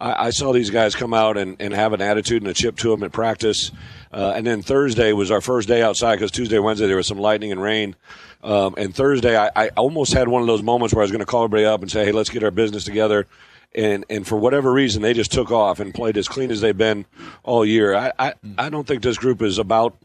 I, 0.00 0.26
I 0.26 0.30
saw 0.30 0.52
these 0.52 0.70
guys 0.70 0.94
come 0.94 1.14
out 1.14 1.36
and, 1.36 1.56
and 1.60 1.72
have 1.74 1.92
an 1.92 2.00
attitude 2.00 2.42
and 2.42 2.50
a 2.50 2.54
chip 2.54 2.76
to 2.78 2.90
them 2.90 3.02
at 3.02 3.12
practice. 3.12 3.70
Uh, 4.12 4.32
and 4.36 4.46
then 4.46 4.62
Thursday 4.62 5.12
was 5.12 5.30
our 5.30 5.40
first 5.40 5.68
day 5.68 5.82
outside 5.82 6.16
because 6.16 6.30
Tuesday, 6.30 6.58
Wednesday 6.58 6.86
there 6.86 6.96
was 6.96 7.06
some 7.06 7.18
lightning 7.18 7.52
and 7.52 7.60
rain. 7.60 7.94
Um, 8.42 8.74
and 8.78 8.94
Thursday, 8.94 9.36
I, 9.36 9.50
I 9.56 9.68
almost 9.70 10.12
had 10.12 10.28
one 10.28 10.42
of 10.42 10.46
those 10.46 10.62
moments 10.62 10.94
where 10.94 11.02
I 11.02 11.04
was 11.04 11.10
going 11.10 11.20
to 11.20 11.26
call 11.26 11.44
everybody 11.44 11.64
up 11.64 11.82
and 11.82 11.90
say, 11.90 12.04
"Hey, 12.04 12.12
let's 12.12 12.30
get 12.30 12.44
our 12.44 12.52
business 12.52 12.84
together." 12.84 13.26
And 13.74 14.04
and 14.08 14.26
for 14.26 14.36
whatever 14.36 14.72
reason, 14.72 15.02
they 15.02 15.12
just 15.12 15.32
took 15.32 15.50
off 15.50 15.80
and 15.80 15.92
played 15.92 16.16
as 16.16 16.28
clean 16.28 16.50
as 16.50 16.60
they've 16.60 16.76
been 16.76 17.04
all 17.42 17.64
year. 17.64 17.94
I 17.96 18.12
I, 18.18 18.34
I 18.56 18.68
don't 18.68 18.86
think 18.86 19.02
this 19.02 19.18
group 19.18 19.42
is 19.42 19.58
about 19.58 19.98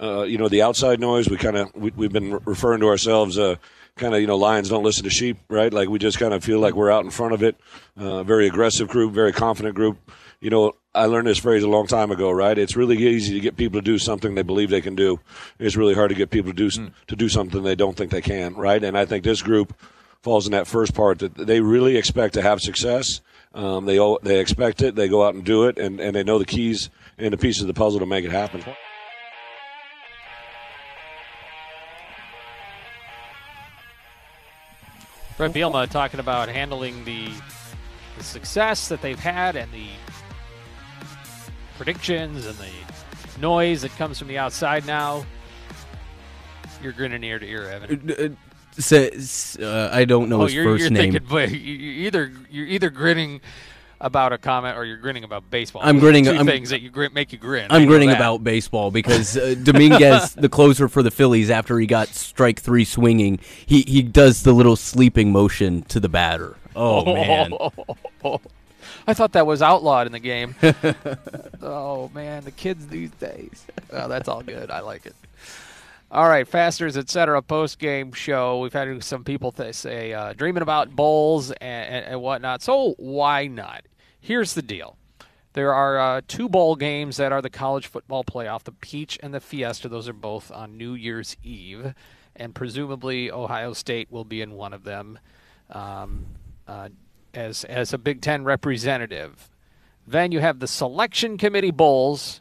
uh, 0.00 0.22
you 0.22 0.38
know 0.38 0.48
the 0.48 0.62
outside 0.62 1.00
noise. 1.00 1.28
We 1.28 1.36
kind 1.36 1.56
of 1.56 1.74
we, 1.74 1.90
we've 1.96 2.12
been 2.12 2.38
referring 2.44 2.80
to 2.80 2.86
ourselves. 2.86 3.36
Uh, 3.38 3.56
Kind 4.00 4.14
of, 4.14 4.22
you 4.22 4.26
know, 4.26 4.38
lions 4.38 4.70
don't 4.70 4.82
listen 4.82 5.04
to 5.04 5.10
sheep, 5.10 5.36
right? 5.50 5.70
Like 5.70 5.90
we 5.90 5.98
just 5.98 6.18
kind 6.18 6.32
of 6.32 6.42
feel 6.42 6.58
like 6.58 6.72
we're 6.72 6.90
out 6.90 7.04
in 7.04 7.10
front 7.10 7.34
of 7.34 7.42
it. 7.42 7.54
Uh, 7.98 8.22
very 8.22 8.46
aggressive 8.46 8.88
group, 8.88 9.12
very 9.12 9.30
confident 9.30 9.74
group. 9.74 9.98
You 10.40 10.48
know, 10.48 10.72
I 10.94 11.04
learned 11.04 11.26
this 11.26 11.36
phrase 11.36 11.62
a 11.62 11.68
long 11.68 11.86
time 11.86 12.10
ago, 12.10 12.30
right? 12.30 12.56
It's 12.56 12.76
really 12.76 12.96
easy 12.96 13.34
to 13.34 13.40
get 13.40 13.58
people 13.58 13.78
to 13.78 13.84
do 13.84 13.98
something 13.98 14.34
they 14.34 14.42
believe 14.42 14.70
they 14.70 14.80
can 14.80 14.94
do. 14.94 15.20
It's 15.58 15.76
really 15.76 15.92
hard 15.92 16.08
to 16.08 16.14
get 16.14 16.30
people 16.30 16.50
to 16.50 16.56
do 16.56 16.70
to 16.70 17.14
do 17.14 17.28
something 17.28 17.62
they 17.62 17.74
don't 17.74 17.94
think 17.94 18.10
they 18.10 18.22
can, 18.22 18.54
right? 18.54 18.82
And 18.82 18.96
I 18.96 19.04
think 19.04 19.22
this 19.22 19.42
group 19.42 19.74
falls 20.22 20.46
in 20.46 20.52
that 20.52 20.66
first 20.66 20.94
part 20.94 21.18
that 21.18 21.34
they 21.34 21.60
really 21.60 21.98
expect 21.98 22.32
to 22.34 22.42
have 22.42 22.62
success. 22.62 23.20
Um, 23.52 23.84
they 23.84 23.98
all, 23.98 24.18
they 24.22 24.40
expect 24.40 24.80
it. 24.80 24.94
They 24.94 25.08
go 25.08 25.26
out 25.26 25.34
and 25.34 25.44
do 25.44 25.66
it, 25.66 25.76
and, 25.76 26.00
and 26.00 26.16
they 26.16 26.24
know 26.24 26.38
the 26.38 26.46
keys 26.46 26.88
and 27.18 27.34
the 27.34 27.38
pieces 27.38 27.60
of 27.60 27.68
the 27.68 27.74
puzzle 27.74 28.00
to 28.00 28.06
make 28.06 28.24
it 28.24 28.32
happen. 28.32 28.64
Bret 35.40 35.54
Bielema 35.54 35.88
talking 35.88 36.20
about 36.20 36.50
handling 36.50 37.02
the, 37.06 37.30
the 38.18 38.22
success 38.22 38.88
that 38.88 39.00
they've 39.00 39.18
had 39.18 39.56
and 39.56 39.72
the 39.72 39.86
predictions 41.78 42.44
and 42.44 42.54
the 42.58 43.40
noise 43.40 43.80
that 43.80 43.90
comes 43.92 44.18
from 44.18 44.28
the 44.28 44.36
outside 44.36 44.84
now. 44.84 45.24
You're 46.82 46.92
grinning 46.92 47.24
ear 47.24 47.38
to 47.38 47.46
ear, 47.46 47.62
Evan. 47.70 48.10
Uh, 48.10 48.28
Says 48.78 49.56
uh, 49.62 49.88
I 49.90 50.04
don't 50.04 50.28
know 50.28 50.42
oh, 50.42 50.44
his 50.44 50.52
you're, 50.52 50.66
1st 50.66 50.78
you're 50.78 50.90
name. 50.90 51.12
thinking, 51.12 51.64
you're 51.64 52.06
either 52.06 52.32
you're 52.50 52.66
either 52.66 52.90
grinning 52.90 53.40
about 54.00 54.32
a 54.32 54.38
comment, 54.38 54.76
or 54.78 54.84
you're 54.84 54.96
grinning 54.96 55.24
about 55.24 55.50
baseball. 55.50 55.82
I'm 55.84 55.96
Those 55.96 56.02
grinning- 56.02 56.24
2 56.24 56.30
I'm- 56.32 56.46
things 56.46 56.70
that 56.70 56.80
you 56.80 56.90
grin, 56.90 57.12
make 57.12 57.32
you 57.32 57.38
grin. 57.38 57.66
I'm 57.70 57.86
grinning 57.86 58.08
that. 58.08 58.16
about 58.16 58.42
baseball 58.42 58.90
because 58.90 59.36
uh, 59.36 59.54
Dominguez, 59.62 60.34
the 60.36 60.48
closer 60.48 60.88
for 60.88 61.02
the 61.02 61.10
Phillies, 61.10 61.50
after 61.50 61.78
he 61.78 61.86
got 61.86 62.08
strike 62.08 62.60
three 62.60 62.84
swinging, 62.84 63.38
he, 63.66 63.82
he 63.82 64.02
does 64.02 64.42
the 64.42 64.52
little 64.52 64.76
sleeping 64.76 65.32
motion 65.32 65.82
to 65.82 66.00
the 66.00 66.08
batter. 66.08 66.56
Oh, 66.74 67.04
man. 67.14 67.52
I 69.06 69.14
thought 69.14 69.32
that 69.32 69.46
was 69.46 69.60
outlawed 69.62 70.06
in 70.06 70.12
the 70.12 70.18
game. 70.18 70.54
oh 71.62 72.10
man, 72.14 72.44
the 72.44 72.50
kids 72.50 72.86
these 72.86 73.10
days. 73.12 73.66
Oh, 73.92 74.08
that's 74.08 74.28
all 74.28 74.42
good. 74.42 74.70
I 74.70 74.80
like 74.80 75.06
it. 75.06 75.14
All 76.12 76.28
right, 76.28 76.46
Fasters, 76.46 76.96
etc. 76.96 77.40
Post 77.40 77.78
game 77.78 78.12
show. 78.12 78.58
We've 78.60 78.72
had 78.72 79.02
some 79.04 79.22
people 79.24 79.52
th- 79.52 79.74
say 79.74 80.12
uh, 80.12 80.32
dreaming 80.32 80.62
about 80.62 80.90
bowls 80.90 81.50
and, 81.52 81.60
and, 81.94 82.06
and 82.06 82.20
whatnot. 82.22 82.62
So 82.62 82.94
why 82.98 83.46
not? 83.46 83.82
Here's 84.20 84.54
the 84.54 84.62
deal. 84.62 84.96
There 85.52 85.74
are 85.74 85.98
uh, 85.98 86.20
two 86.28 86.48
bowl 86.48 86.76
games 86.76 87.16
that 87.16 87.32
are 87.32 87.42
the 87.42 87.50
college 87.50 87.86
football 87.86 88.24
playoff: 88.24 88.64
the 88.64 88.72
Peach 88.72 89.18
and 89.22 89.34
the 89.34 89.40
Fiesta. 89.40 89.88
Those 89.88 90.08
are 90.08 90.12
both 90.12 90.52
on 90.52 90.76
New 90.76 90.94
Year's 90.94 91.36
Eve, 91.42 91.94
and 92.36 92.54
presumably 92.54 93.30
Ohio 93.30 93.72
State 93.72 94.10
will 94.10 94.24
be 94.24 94.40
in 94.42 94.52
one 94.52 94.72
of 94.72 94.84
them. 94.84 95.18
Um, 95.70 96.26
uh, 96.68 96.88
as 97.34 97.64
as 97.64 97.92
a 97.92 97.98
Big 97.98 98.20
Ten 98.20 98.44
representative. 98.44 99.48
Then 100.06 100.32
you 100.32 100.40
have 100.40 100.58
the 100.58 100.66
selection 100.66 101.38
committee 101.38 101.70
bowls, 101.70 102.40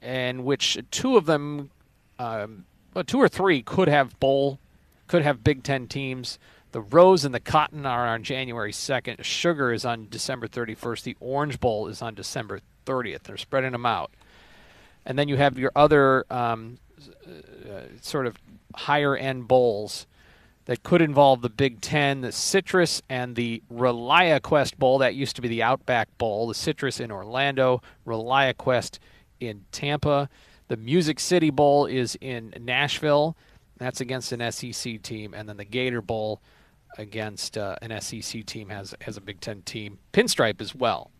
in 0.00 0.44
which 0.44 0.78
two 0.90 1.16
of 1.16 1.26
them, 1.26 1.70
um, 2.18 2.64
well, 2.94 3.04
two 3.04 3.18
or 3.18 3.28
three 3.28 3.62
could 3.62 3.88
have 3.88 4.18
bowl, 4.18 4.58
could 5.06 5.22
have 5.22 5.44
Big 5.44 5.62
Ten 5.62 5.86
teams. 5.86 6.38
The 6.76 6.82
Rose 6.82 7.24
and 7.24 7.34
the 7.34 7.40
Cotton 7.40 7.86
are 7.86 8.06
on 8.06 8.22
January 8.22 8.70
2nd. 8.70 9.24
Sugar 9.24 9.72
is 9.72 9.86
on 9.86 10.08
December 10.10 10.46
31st. 10.46 11.04
The 11.04 11.16
Orange 11.20 11.58
Bowl 11.58 11.86
is 11.86 12.02
on 12.02 12.14
December 12.14 12.60
30th. 12.84 13.22
They're 13.22 13.38
spreading 13.38 13.72
them 13.72 13.86
out. 13.86 14.10
And 15.06 15.18
then 15.18 15.26
you 15.26 15.38
have 15.38 15.58
your 15.58 15.72
other 15.74 16.26
um, 16.28 16.76
uh, 17.26 17.84
sort 18.02 18.26
of 18.26 18.36
higher 18.74 19.16
end 19.16 19.48
bowls 19.48 20.06
that 20.66 20.82
could 20.82 21.00
involve 21.00 21.40
the 21.40 21.48
Big 21.48 21.80
Ten, 21.80 22.20
the 22.20 22.30
Citrus, 22.30 23.00
and 23.08 23.36
the 23.36 23.62
ReliaQuest 23.72 24.76
Bowl. 24.76 24.98
That 24.98 25.14
used 25.14 25.36
to 25.36 25.40
be 25.40 25.48
the 25.48 25.62
Outback 25.62 26.08
Bowl. 26.18 26.46
The 26.46 26.54
Citrus 26.54 27.00
in 27.00 27.10
Orlando, 27.10 27.80
ReliaQuest 28.06 28.98
in 29.40 29.64
Tampa. 29.72 30.28
The 30.68 30.76
Music 30.76 31.20
City 31.20 31.48
Bowl 31.48 31.86
is 31.86 32.18
in 32.20 32.52
Nashville. 32.60 33.34
That's 33.78 34.02
against 34.02 34.30
an 34.32 34.52
SEC 34.52 35.00
team, 35.00 35.32
and 35.32 35.48
then 35.48 35.56
the 35.56 35.64
Gator 35.64 36.02
Bowl 36.02 36.42
against 36.98 37.58
uh, 37.58 37.76
an 37.82 37.98
SEC 38.00 38.44
team 38.46 38.68
has 38.68 38.94
has 39.02 39.16
a 39.16 39.20
Big 39.20 39.40
Ten 39.40 39.62
team. 39.62 39.98
Pinstripe 40.12 40.60
as 40.60 40.74
well. 40.74 41.10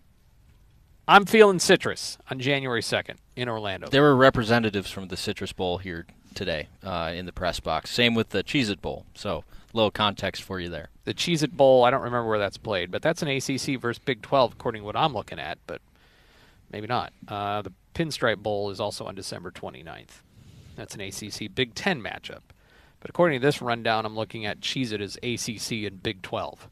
I'm 1.08 1.24
feeling 1.24 1.60
Citrus 1.60 2.18
on 2.30 2.40
January 2.40 2.82
2nd 2.82 3.16
in 3.36 3.48
Orlando. 3.48 3.88
There 3.88 4.02
were 4.02 4.16
representatives 4.16 4.90
from 4.90 5.06
the 5.06 5.16
Citrus 5.16 5.52
Bowl 5.52 5.78
here 5.78 6.04
today 6.34 6.68
uh, 6.82 7.12
in 7.14 7.26
the 7.26 7.32
press 7.32 7.60
box. 7.60 7.90
Same 7.90 8.14
with 8.14 8.30
the 8.30 8.42
Cheez 8.42 8.70
It 8.70 8.82
Bowl. 8.82 9.06
So, 9.14 9.44
little 9.72 9.92
context 9.92 10.42
for 10.42 10.58
you 10.58 10.68
there. 10.68 10.88
The 11.04 11.14
Cheez 11.14 11.44
It 11.44 11.56
Bowl, 11.56 11.84
I 11.84 11.90
don't 11.90 12.02
remember 12.02 12.28
where 12.28 12.40
that's 12.40 12.58
played, 12.58 12.90
but 12.90 13.02
that's 13.02 13.22
an 13.22 13.28
ACC 13.28 13.80
versus 13.80 14.00
Big 14.04 14.20
12, 14.22 14.54
according 14.54 14.82
to 14.82 14.86
what 14.86 14.96
I'm 14.96 15.12
looking 15.12 15.38
at, 15.38 15.58
but 15.68 15.80
maybe 16.72 16.88
not. 16.88 17.12
Uh, 17.28 17.62
the 17.62 17.72
Pinstripe 17.94 18.38
Bowl 18.38 18.70
is 18.70 18.80
also 18.80 19.04
on 19.04 19.14
December 19.14 19.52
29th. 19.52 20.22
That's 20.74 20.96
an 20.96 21.00
ACC 21.00 21.54
Big 21.54 21.74
10 21.74 22.02
matchup. 22.02 22.40
But 23.06 23.10
according 23.10 23.38
to 23.40 23.46
this 23.46 23.62
rundown, 23.62 24.04
I'm 24.04 24.16
looking 24.16 24.46
at 24.46 24.58
Cheez 24.58 24.90
It 24.90 25.00
as 25.00 25.14
ACC 25.22 25.86
and 25.86 26.02
Big 26.02 26.22
12. 26.22 26.68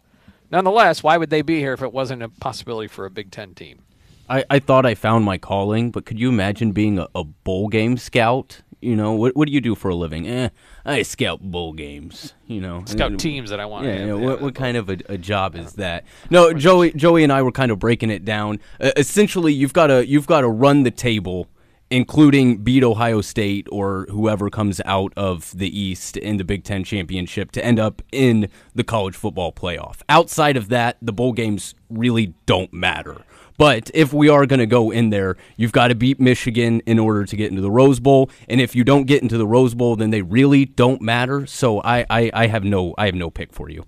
Nonetheless, 0.51 1.01
why 1.01 1.17
would 1.17 1.31
they 1.31 1.43
be 1.43 1.61
here 1.61 1.73
if 1.75 1.81
it 1.81 1.93
wasn't 1.93 2.25
a 2.25 2.29
possibility 2.29 2.89
for 2.89 3.05
a 3.07 3.11
Big 3.11 3.31
10 3.31 3.55
team? 3.55 3.83
I, 4.29 4.43
I 4.51 4.59
thought 4.59 4.85
I 4.85 4.97
found 4.97 5.25
my 5.25 5.39
calling, 5.39 5.93
but 5.93 6.05
could 6.05 6.19
you 6.19 6.29
imagine 6.31 6.73
being 6.73 6.99
a, 6.99 7.07
a 7.15 7.23
bowl 7.23 7.69
game 7.69 7.97
scout? 7.99 8.63
You 8.81 8.97
know, 8.97 9.13
what 9.13 9.37
what 9.37 9.47
do 9.47 9.55
you 9.55 9.61
do 9.61 9.77
for 9.77 9.91
a 9.91 9.95
living? 9.95 10.27
Eh, 10.29 10.49
I 10.85 11.03
scout 11.03 11.41
bowl 11.41 11.73
games. 11.73 12.35
You 12.49 12.61
know, 12.61 12.83
Scout 12.85 13.13
And- 13.13 13.21
teams 13.21 13.51
that 13.51 13.61
I 13.61 13.67
want 13.67 13.87
Yeah, 13.87 13.93
have. 13.93 14.01
yeah, 14.01 14.07
Yeah, 14.09 14.15
what, 14.15 14.41
what 14.41 14.55
kind 14.57 14.77
of 14.77 14.91
a, 14.91 14.99
a 15.09 15.17
job 15.17 15.55
is 15.55 15.75
that? 15.75 16.03
No, 16.31 16.53
Joey, 16.53 16.91
Joey 16.95 17.23
and 17.23 17.33
I 17.33 17.43
were 17.43 17.53
kind 17.53 17.71
of 17.71 17.79
breaking 17.79 18.11
it 18.11 18.25
down. 18.25 18.59
Uh, 18.81 18.91
essentially, 18.97 19.53
you've 19.53 19.73
got 19.73 19.87
to 19.87 20.05
you've 20.05 20.27
got 20.27 20.41
to 20.41 20.49
run 20.49 20.83
the 20.83 20.91
table, 20.91 21.47
including 21.95 22.57
beat 22.57 22.83
Ohio 22.83 23.21
State 23.21 23.69
or 23.71 24.05
whoever 24.11 24.51
comes 24.51 24.81
out 24.85 25.13
of 25.17 25.57
the 25.57 25.79
East 25.79 26.17
in 26.17 26.39
the 26.39 26.45
Big 26.45 26.65
Ten 26.65 26.83
championship 26.83 27.53
to 27.53 27.65
end 27.65 27.79
up 27.79 28.03
in 28.11 28.49
the 28.75 28.83
college 28.83 29.15
football 29.15 29.53
playoff. 29.53 29.99
Outside 30.09 30.57
of 30.57 30.71
that, 30.71 30.97
the 31.01 31.13
bowl 31.13 31.33
games 31.33 31.77
really 31.89 32.35
don't 32.47 32.73
matter. 32.73 33.23
But 33.59 33.93
if 33.95 34.13
we 34.13 34.29
are 34.29 34.45
going 34.45 34.59
to 34.59 34.67
go 34.67 34.91
in 34.91 35.11
there, 35.11 35.37
you've 35.57 35.71
got 35.71 35.87
to 35.87 35.95
beat 35.95 36.19
Michigan 36.19 36.83
in 36.85 36.99
order 36.99 37.25
to 37.25 37.37
get 37.37 37.51
into 37.51 37.63
the 37.63 37.71
Rose 37.71 38.01
Bowl. 38.01 38.29
And 38.49 38.61
if 38.61 38.75
you 38.75 38.83
don't 38.83 39.05
get 39.05 39.23
into 39.23 39.39
the 39.39 39.47
Rose 39.47 39.77
Bowl, 39.77 39.95
then 39.95 40.11
they 40.11 40.23
really 40.23 40.65
don't 40.65 41.01
matter. 41.01 41.47
So 41.47 41.81
I, 41.85 42.05
I, 42.11 42.29
I 42.35 42.47
have 42.49 42.65
no 42.65 42.97
I 42.99 43.07
have 43.07 43.15
no 43.15 43.31
pick 43.31 43.53
for 43.53 43.71
you. 43.71 43.85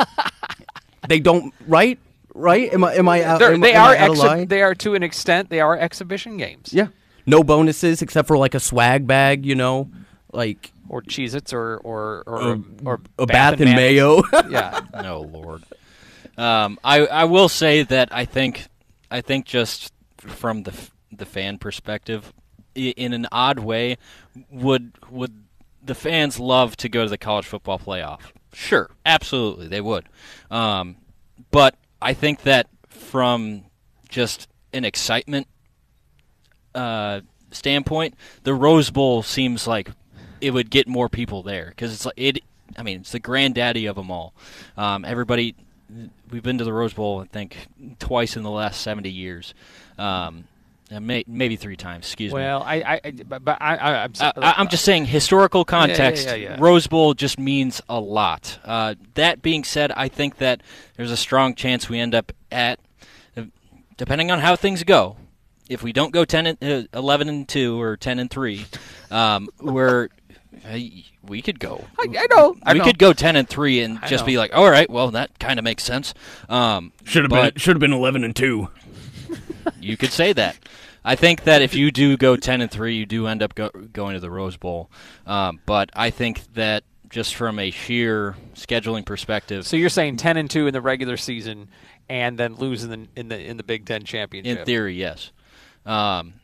they 1.08 1.20
don't 1.20 1.52
right 1.66 1.98
right. 2.34 2.72
Am 2.72 2.84
I 2.84 2.94
am 2.94 3.08
I 3.08 3.22
out? 3.22 3.38
They're- 3.38 3.52
am, 3.54 3.60
they 3.60 3.72
am 3.74 3.82
are 3.84 3.90
I 3.94 3.98
out 3.98 4.10
of 4.10 4.18
line? 4.18 4.48
they 4.48 4.62
are 4.62 4.74
to 4.76 4.94
an 4.94 5.02
extent 5.02 5.48
they 5.50 5.60
are 5.60 5.76
exhibition 5.78 6.36
games. 6.36 6.72
Yeah. 6.72 6.88
No 7.26 7.42
bonuses 7.42 8.02
except 8.02 8.28
for 8.28 8.36
like 8.36 8.54
a 8.54 8.60
swag 8.60 9.06
bag, 9.06 9.46
you 9.46 9.54
know, 9.54 9.90
like 10.32 10.72
or 10.88 11.00
Cheez-Its 11.02 11.52
or 11.52 11.78
or 11.78 12.22
or, 12.26 12.40
Or 12.42 12.58
or 12.84 13.00
a 13.18 13.26
bath 13.26 13.60
and 13.60 13.74
mayo. 13.74 14.22
yeah. 14.50 14.80
no 14.92 15.20
lord. 15.22 15.62
Um, 16.36 16.78
I 16.84 17.06
I 17.06 17.24
will 17.24 17.48
say 17.48 17.82
that 17.84 18.08
I 18.12 18.24
think 18.26 18.66
I 19.10 19.20
think 19.20 19.46
just 19.46 19.92
from 20.18 20.64
the 20.64 20.72
the 21.12 21.24
fan 21.24 21.58
perspective, 21.58 22.32
in 22.74 23.12
an 23.12 23.26
odd 23.32 23.60
way, 23.60 23.96
would 24.50 24.92
would 25.10 25.44
the 25.82 25.94
fans 25.94 26.40
love 26.40 26.76
to 26.78 26.88
go 26.88 27.04
to 27.04 27.08
the 27.08 27.18
college 27.18 27.46
football 27.46 27.78
playoff? 27.78 28.20
Sure, 28.52 28.90
absolutely, 29.06 29.68
they 29.68 29.80
would. 29.80 30.08
Um, 30.50 30.96
but 31.50 31.76
I 32.04 32.12
think 32.12 32.42
that 32.42 32.66
from 32.90 33.64
just 34.10 34.46
an 34.74 34.84
excitement 34.84 35.46
uh, 36.74 37.22
standpoint, 37.50 38.14
the 38.42 38.52
Rose 38.52 38.90
Bowl 38.90 39.22
seems 39.22 39.66
like 39.66 39.88
it 40.42 40.50
would 40.50 40.68
get 40.68 40.86
more 40.86 41.08
people 41.08 41.42
there 41.42 41.70
because 41.70 41.94
it's 41.94 42.04
like 42.04 42.14
it. 42.18 42.40
I 42.76 42.82
mean, 42.82 43.00
it's 43.00 43.12
the 43.12 43.20
granddaddy 43.20 43.86
of 43.86 43.96
them 43.96 44.10
all. 44.10 44.34
Um, 44.76 45.06
everybody, 45.06 45.54
we've 46.30 46.42
been 46.42 46.58
to 46.58 46.64
the 46.64 46.74
Rose 46.74 46.92
Bowl, 46.92 47.22
I 47.22 47.26
think, 47.26 47.56
twice 47.98 48.36
in 48.36 48.42
the 48.42 48.50
last 48.50 48.82
seventy 48.82 49.10
years. 49.10 49.54
Um, 49.96 50.44
and 50.90 51.06
may, 51.06 51.24
maybe 51.26 51.56
three 51.56 51.76
times. 51.76 52.06
Excuse 52.06 52.32
me. 52.32 52.40
Well, 52.40 52.62
I, 52.62 52.74
I, 52.76 53.00
I 53.04 53.10
but, 53.26 53.44
but 53.44 53.58
I, 53.60 53.76
I, 53.76 54.04
I'm, 54.04 54.12
I, 54.20 54.32
I- 54.36 54.54
I'm 54.58 54.68
just 54.68 54.84
saying 54.84 55.06
historical 55.06 55.60
Yeah, 55.68 55.80
yeah, 55.80 55.86
context. 55.86 56.26
yeah, 56.26 56.34
yeah. 56.34 56.56
Rose 56.58 56.86
Bowl 56.86 57.14
just 57.14 57.38
means 57.38 57.80
a 57.88 57.98
lot. 58.00 58.58
Uh, 58.64 58.94
that 59.14 59.42
being 59.42 59.64
said, 59.64 59.92
I 59.92 60.08
think 60.08 60.36
that 60.38 60.62
there's 60.96 61.10
a 61.10 61.16
strong 61.16 61.54
chance 61.54 61.88
we 61.88 61.98
end 61.98 62.14
up 62.14 62.32
at, 62.52 62.78
depending 63.96 64.30
on 64.30 64.40
how 64.40 64.56
things 64.56 64.82
go. 64.84 65.16
If 65.68 65.82
we 65.82 65.92
don't 65.94 66.12
go 66.12 66.24
10 66.26 66.46
and, 66.46 66.58
uh, 66.62 66.98
11 66.98 67.28
and 67.28 67.48
two 67.48 67.80
or 67.80 67.96
10 67.96 68.18
and 68.18 68.30
three, 68.30 68.66
um, 69.10 69.48
we're 69.60 70.08
we 71.26 71.42
could 71.42 71.58
go. 71.58 71.84
I, 71.98 72.06
I 72.18 72.26
know. 72.30 72.54
I 72.62 72.72
we 72.74 72.78
know. 72.78 72.84
could 72.84 72.98
go 72.98 73.12
10 73.12 73.36
and 73.36 73.48
three 73.48 73.80
and 73.80 73.98
I 74.02 74.08
just 74.08 74.22
know. 74.22 74.26
be 74.26 74.38
like, 74.38 74.54
all 74.54 74.70
right, 74.70 74.88
well 74.90 75.10
that 75.12 75.38
kind 75.38 75.58
of 75.58 75.64
makes 75.64 75.82
sense. 75.82 76.12
Um, 76.50 76.92
Should 77.04 77.22
have 77.24 77.30
been 77.30 77.52
should 77.56 77.76
have 77.76 77.80
been 77.80 77.92
eleven 77.94 78.24
and 78.24 78.36
two. 78.36 78.68
You 79.80 79.96
could 79.96 80.10
say 80.12 80.32
that. 80.32 80.56
I 81.04 81.16
think 81.16 81.44
that 81.44 81.60
if 81.60 81.74
you 81.74 81.90
do 81.90 82.16
go 82.16 82.36
ten 82.36 82.60
and 82.60 82.70
three, 82.70 82.96
you 82.96 83.06
do 83.06 83.26
end 83.26 83.42
up 83.42 83.54
go, 83.54 83.68
going 83.70 84.14
to 84.14 84.20
the 84.20 84.30
Rose 84.30 84.56
Bowl. 84.56 84.90
Um, 85.26 85.60
but 85.66 85.90
I 85.94 86.10
think 86.10 86.52
that 86.54 86.84
just 87.10 87.34
from 87.34 87.58
a 87.58 87.70
sheer 87.70 88.34
scheduling 88.54 89.04
perspective, 89.04 89.66
So 89.66 89.76
you're 89.76 89.88
saying 89.90 90.16
ten 90.16 90.36
and 90.36 90.50
two 90.50 90.66
in 90.66 90.72
the 90.72 90.80
regular 90.80 91.16
season, 91.16 91.68
and 92.08 92.38
then 92.38 92.54
lose 92.54 92.84
in 92.84 92.90
the 92.90 93.08
in 93.16 93.28
the 93.28 93.38
in 93.38 93.56
the 93.56 93.62
Big 93.62 93.84
Ten 93.86 94.04
championship. 94.04 94.60
in 94.60 94.64
theory, 94.64 94.94
yes. 94.94 95.30
Um, 95.84 96.34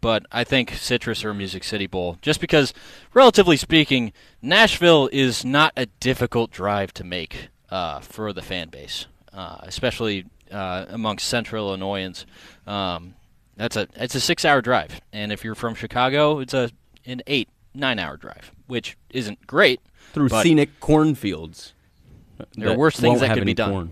but 0.00 0.26
I 0.32 0.42
think 0.42 0.72
Citrus 0.72 1.24
or 1.24 1.32
Music 1.32 1.62
City 1.62 1.86
Bowl, 1.86 2.18
just 2.22 2.40
because, 2.40 2.74
relatively 3.14 3.56
speaking, 3.56 4.12
Nashville 4.40 5.08
is 5.12 5.44
not 5.44 5.72
a 5.76 5.86
difficult 5.86 6.50
drive 6.50 6.92
to 6.94 7.04
make 7.04 7.48
uh, 7.70 8.00
for 8.00 8.32
the 8.32 8.42
fan 8.42 8.68
base, 8.68 9.06
uh, 9.32 9.58
especially 9.60 10.26
uh, 10.52 10.86
amongst 10.88 11.28
Central 11.28 11.68
Illinoisans. 11.68 12.26
Um, 12.66 13.14
that's 13.56 13.76
a 13.76 13.88
it's 13.96 14.14
a 14.14 14.20
six 14.20 14.44
hour 14.44 14.62
drive, 14.62 15.00
and 15.12 15.32
if 15.32 15.44
you're 15.44 15.54
from 15.54 15.74
Chicago, 15.74 16.38
it's 16.38 16.54
a 16.54 16.70
an 17.04 17.22
eight 17.26 17.48
nine 17.74 17.98
hour 17.98 18.16
drive, 18.16 18.52
which 18.66 18.96
isn't 19.10 19.46
great 19.46 19.80
Through 20.12 20.28
but 20.28 20.42
scenic 20.42 20.80
cornfields. 20.80 21.74
There 22.54 22.70
are 22.70 22.76
worse 22.76 22.98
things 22.98 23.20
that 23.20 23.28
have 23.28 23.36
could 23.36 23.46
be 23.46 23.54
done. 23.54 23.70
corn. 23.70 23.90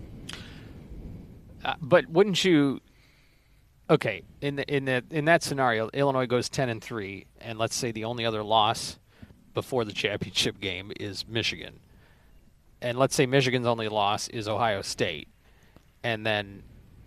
Uh, 1.63 1.75
but 1.81 2.07
wouldn't 2.09 2.43
you? 2.43 2.81
Okay, 3.89 4.23
in 4.39 4.55
the, 4.55 4.73
in 4.73 4.85
the, 4.85 5.03
in 5.11 5.25
that 5.25 5.43
scenario, 5.43 5.89
Illinois 5.93 6.25
goes 6.25 6.47
ten 6.47 6.69
and 6.69 6.81
three, 6.81 7.25
and 7.41 7.59
let's 7.59 7.75
say 7.75 7.91
the 7.91 8.05
only 8.05 8.25
other 8.25 8.41
loss 8.41 8.97
before 9.53 9.83
the 9.83 9.91
championship 9.91 10.59
game 10.61 10.93
is 10.97 11.27
Michigan, 11.27 11.79
and 12.81 12.97
let's 12.97 13.13
say 13.15 13.25
Michigan's 13.25 13.67
only 13.67 13.89
loss 13.89 14.29
is 14.29 14.47
Ohio 14.47 14.81
State, 14.81 15.27
and 16.03 16.25
then 16.25 16.63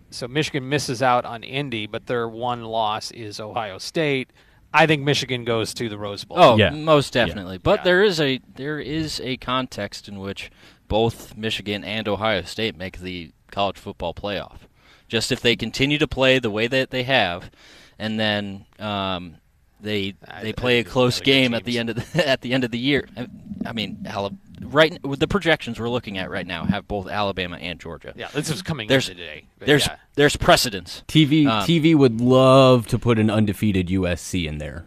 so 0.09 0.27
Michigan 0.27 0.69
misses 0.69 1.01
out 1.01 1.25
on 1.25 1.43
Indy, 1.43 1.87
but 1.87 2.07
their 2.07 2.27
one 2.27 2.63
loss 2.63 3.11
is 3.11 3.39
Ohio 3.39 3.77
State. 3.77 4.31
I 4.73 4.87
think 4.87 5.03
Michigan 5.03 5.45
goes 5.45 5.73
to 5.75 5.87
the 5.87 5.97
Rose 5.97 6.25
Bowl. 6.25 6.37
Oh, 6.39 6.57
yeah. 6.57 6.69
most 6.69 7.13
definitely. 7.13 7.57
But 7.57 7.83
there 7.83 8.03
is 8.03 8.19
a 8.19 8.39
there 8.55 8.79
is 8.79 9.21
a 9.23 9.37
context 9.37 10.07
in 10.07 10.19
which 10.19 10.51
both 10.87 11.35
Michigan 11.37 11.83
and 11.83 12.07
Ohio 12.07 12.41
State 12.41 12.75
make 12.77 12.99
the 12.99 13.31
college 13.51 13.77
football 13.77 14.13
playoff. 14.13 14.59
Just 15.07 15.31
if 15.31 15.39
they 15.39 15.55
continue 15.55 15.97
to 15.97 16.07
play 16.07 16.39
the 16.39 16.49
way 16.49 16.67
that 16.67 16.89
they 16.89 17.03
have, 17.03 17.51
and 17.97 18.19
then 18.19 18.65
um, 18.79 19.37
they 19.79 20.15
they 20.41 20.51
play 20.51 20.79
a 20.79 20.83
close 20.83 21.21
game 21.21 21.53
at 21.53 21.63
the 21.63 21.77
end 21.79 21.91
of 21.91 21.95
the 22.13 22.27
at 22.27 22.41
the 22.41 22.53
end 22.53 22.63
of 22.63 22.71
the 22.71 22.79
year. 22.79 23.07
I, 23.15 23.27
I 23.65 23.71
mean, 23.71 24.05
Ala- 24.09 24.35
right 24.73 25.01
with 25.03 25.19
the 25.19 25.27
projections 25.27 25.79
we're 25.79 25.89
looking 25.89 26.17
at 26.17 26.29
right 26.29 26.45
now 26.45 26.65
have 26.65 26.87
both 26.87 27.07
Alabama 27.07 27.57
and 27.57 27.79
Georgia. 27.79 28.13
Yeah, 28.15 28.29
this 28.33 28.49
is 28.49 28.61
coming 28.61 28.87
there's, 28.87 29.09
in 29.09 29.17
today, 29.17 29.45
There's 29.59 29.87
yeah. 29.87 29.97
there's 30.15 30.35
precedence. 30.35 31.03
TV 31.07 31.47
Um, 31.47 31.63
TV 31.63 31.95
would 31.95 32.21
love 32.21 32.87
to 32.87 32.99
put 32.99 33.19
an 33.19 33.29
undefeated 33.29 33.87
USC 33.87 34.45
in 34.45 34.57
there. 34.57 34.85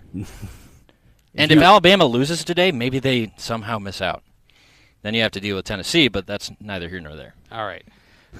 And 1.35 1.53
if 1.53 1.59
Alabama 1.59 2.05
loses 2.05 2.45
today, 2.45 2.73
maybe 2.73 2.99
they 2.99 3.33
somehow 3.37 3.79
miss 3.79 4.03
out. 4.03 4.23
Then 5.03 5.15
you 5.15 5.23
have 5.23 5.31
to 5.33 5.41
deal 5.41 5.57
with 5.57 5.65
Tennessee, 5.65 6.09
but 6.09 6.27
that's 6.27 6.51
neither 6.61 6.89
here 6.89 7.01
nor 7.01 7.15
there. 7.15 7.35
All 7.53 7.65
right. 7.65 7.87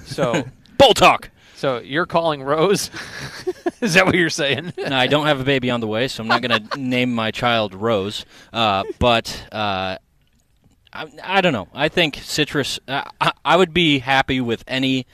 So 0.03 0.45
Bull 0.77 0.93
talk. 0.93 1.29
So 1.55 1.79
you're 1.79 2.05
calling 2.05 2.41
Rose? 2.41 2.89
is 3.81 3.93
that 3.95 4.05
what 4.05 4.15
you're 4.15 4.29
saying? 4.29 4.73
no, 4.77 4.95
I 4.95 5.07
don't 5.07 5.25
have 5.25 5.41
a 5.41 5.43
baby 5.43 5.69
on 5.69 5.81
the 5.81 5.87
way, 5.87 6.07
so 6.07 6.23
I'm 6.23 6.29
not 6.29 6.41
going 6.41 6.67
to 6.69 6.79
name 6.79 7.13
my 7.13 7.31
child 7.31 7.73
Rose. 7.73 8.25
Uh, 8.53 8.85
but 8.97 9.43
uh, 9.51 9.97
I, 10.91 11.07
I 11.23 11.41
don't 11.41 11.53
know. 11.53 11.67
I 11.73 11.87
think 11.89 12.15
Citrus. 12.23 12.79
Uh, 12.87 13.03
I, 13.21 13.31
I 13.45 13.55
would 13.57 13.73
be 13.73 13.99
happy 13.99 14.41
with 14.41 14.63
any 14.67 15.05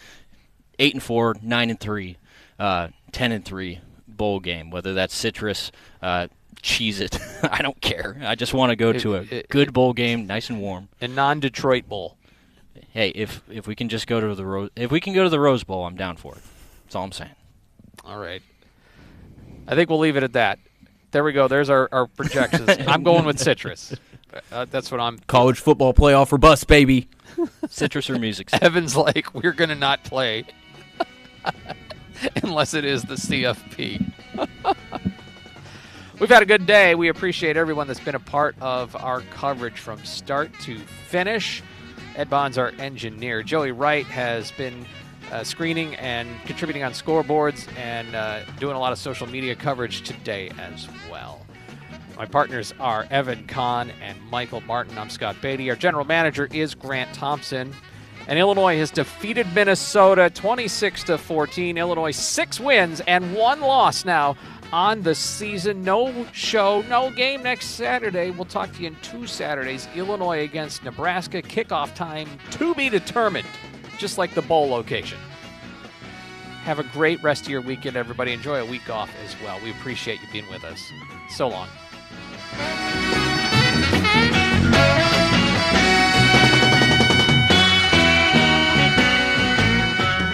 eight 0.80 0.94
and 0.94 1.04
four, 1.04 1.36
nine 1.42 1.70
and 1.70 1.80
three, 1.80 2.18
uh, 2.60 2.90
ten 3.12 3.32
and 3.32 3.44
three 3.44 3.80
bowl 4.08 4.40
game. 4.40 4.70
Whether 4.72 4.94
that's 4.94 5.14
Citrus, 5.16 5.72
uh, 6.02 6.28
cheese 6.62 7.02
it. 7.02 7.18
I 7.44 7.62
don't 7.62 7.80
care. 7.82 8.18
I 8.24 8.36
just 8.36 8.54
want 8.54 8.70
to 8.72 8.76
go 8.76 8.94
to 8.94 9.16
a 9.16 9.22
It- 9.22 9.32
it- 9.34 9.50
good 9.50 9.74
bowl 9.74 9.94
game, 9.94 10.26
nice 10.28 10.50
and 10.50 10.62
warm. 10.62 10.88
A 11.02 11.08
non-Detroit 11.08 11.88
bowl. 11.90 12.18
Hey, 12.92 13.10
if 13.10 13.42
if 13.52 13.68
we 13.68 13.76
can 13.76 13.90
just 13.90 14.08
go 14.08 14.22
to 14.22 14.34
the 14.36 14.46
Rose, 14.46 14.70
if 14.78 14.92
we 14.92 15.02
can 15.02 15.14
go 15.14 15.24
to 15.24 15.30
the 15.30 15.40
Rose 15.40 15.64
Bowl, 15.66 15.86
I'm 15.86 15.96
down 15.98 16.16
for 16.16 16.36
it. 16.36 16.42
That's 16.86 16.96
all 16.96 17.04
I'm 17.04 17.12
saying. 17.12 17.32
All 18.06 18.18
right. 18.18 18.42
I 19.68 19.76
think 19.76 19.90
we'll 19.90 20.00
leave 20.00 20.16
it 20.16 20.24
at 20.24 20.34
that. 20.34 20.60
There 21.12 21.24
we 21.24 21.34
go. 21.34 21.48
There's 21.48 21.70
our, 21.70 21.90
our 21.92 22.08
projections. 22.08 22.70
I'm 22.88 23.04
going 23.04 23.26
with 23.26 23.40
Citrus. 23.40 23.94
Uh, 24.52 24.66
that's 24.66 24.92
what 24.92 25.00
I'm. 25.00 25.20
College 25.28 25.60
football 25.60 25.94
playoff 25.94 26.32
or 26.32 26.38
bust, 26.38 26.68
baby. 26.68 27.08
Citrus 27.70 28.10
or 28.10 28.20
music. 28.20 28.50
Evan's 28.62 28.96
like, 28.96 29.34
we're 29.34 29.54
going 29.54 29.70
to 29.70 29.76
not 29.76 30.04
play 30.04 30.46
unless 32.44 32.74
it 32.74 32.86
is 32.86 33.04
the 33.04 33.16
CFP. 33.16 34.12
We've 36.20 36.30
had 36.30 36.44
a 36.44 36.46
good 36.46 36.66
day. 36.66 36.96
We 36.96 37.10
appreciate 37.10 37.58
everyone 37.58 37.88
that's 37.88 38.00
been 38.00 38.16
a 38.16 38.20
part 38.20 38.56
of 38.62 38.96
our 38.96 39.22
coverage 39.32 39.80
from 39.80 40.04
start 40.06 40.54
to 40.62 40.80
finish. 41.10 41.62
Ed 42.16 42.30
Bond's 42.30 42.58
our 42.58 42.72
engineer. 42.80 43.44
Joey 43.44 43.72
Wright 43.72 44.06
has 44.06 44.52
been 44.52 44.86
uh, 45.32 45.44
screening 45.44 45.96
and 45.96 46.30
contributing 46.46 46.84
on 46.84 46.94
scoreboards 46.94 47.68
and 47.78 48.16
uh, 48.16 48.40
doing 48.60 48.76
a 48.76 48.80
lot 48.80 48.94
of 48.94 48.98
social 48.98 49.28
media 49.28 49.56
coverage 49.56 50.04
today 50.04 50.50
as 50.58 50.88
well. 51.12 51.45
My 52.18 52.26
partners 52.26 52.74
are 52.80 53.06
Evan 53.12 53.46
Kahn 53.46 53.92
and 54.02 54.18
Michael 54.32 54.62
Martin. 54.62 54.98
I'm 54.98 55.10
Scott 55.10 55.36
Beatty. 55.42 55.70
Our 55.70 55.76
general 55.76 56.06
manager 56.06 56.48
is 56.54 56.74
Grant 56.74 57.14
Thompson. 57.14 57.74
And 58.28 58.40
Illinois 58.40 58.78
has 58.78 58.90
defeated 58.90 59.46
Minnesota 59.54 60.32
26 60.34 61.04
to 61.04 61.18
14. 61.18 61.78
Illinois 61.78 62.12
six 62.12 62.58
wins 62.60 63.02
and 63.02 63.36
one 63.36 63.60
loss 63.60 64.06
now 64.06 64.38
on 64.72 65.04
the 65.04 65.14
season. 65.14 65.84
No 65.84 66.26
show, 66.32 66.84
no 66.90 67.12
game 67.12 67.44
next 67.44 67.72
Saturday. 67.72 68.32
We'll 68.32 68.46
talk 68.46 68.72
to 68.74 68.82
you 68.82 68.88
in 68.88 68.96
two 69.02 69.28
Saturdays. 69.28 69.90
Illinois 69.94 70.44
against 70.44 70.86
Nebraska. 70.86 71.42
Kickoff 71.42 71.94
time 71.96 72.30
to 72.52 72.74
be 72.76 72.90
determined, 72.90 73.48
just 73.98 74.18
like 74.18 74.34
the 74.34 74.42
bowl 74.42 74.70
location. 74.70 75.20
Have 76.64 76.80
a 76.80 76.84
great 76.84 77.22
rest 77.22 77.44
of 77.44 77.50
your 77.50 77.62
weekend, 77.62 77.98
everybody. 77.98 78.32
Enjoy 78.32 78.60
a 78.60 78.66
week 78.66 78.90
off 78.90 79.12
as 79.24 79.36
well. 79.44 79.60
We 79.62 79.70
appreciate 79.72 80.20
you 80.22 80.28
being 80.32 80.50
with 80.50 80.64
us. 80.64 80.82
So 81.30 81.50
long. 81.50 81.68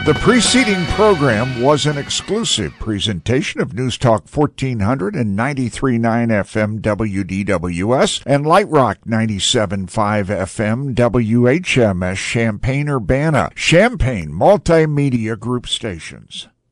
The 0.03 0.15
preceding 0.15 0.83
program 0.87 1.61
was 1.61 1.85
an 1.85 1.97
exclusive 1.97 2.73
presentation 2.79 3.61
of 3.61 3.75
News 3.75 3.99
Talk 3.99 4.27
1400 4.27 5.15
and 5.15 5.37
93.9 5.37 6.01
FM 6.01 6.81
WDWS 6.81 8.23
and 8.25 8.45
Light 8.45 8.67
Rock 8.67 8.97
97.5 9.07 9.85
FM 10.25 10.95
WHMS 10.95 12.15
Champaign 12.17 12.89
Urbana, 12.89 13.51
Champaign 13.55 14.31
Multimedia 14.31 15.39
Group 15.39 15.67
Stations. 15.67 16.49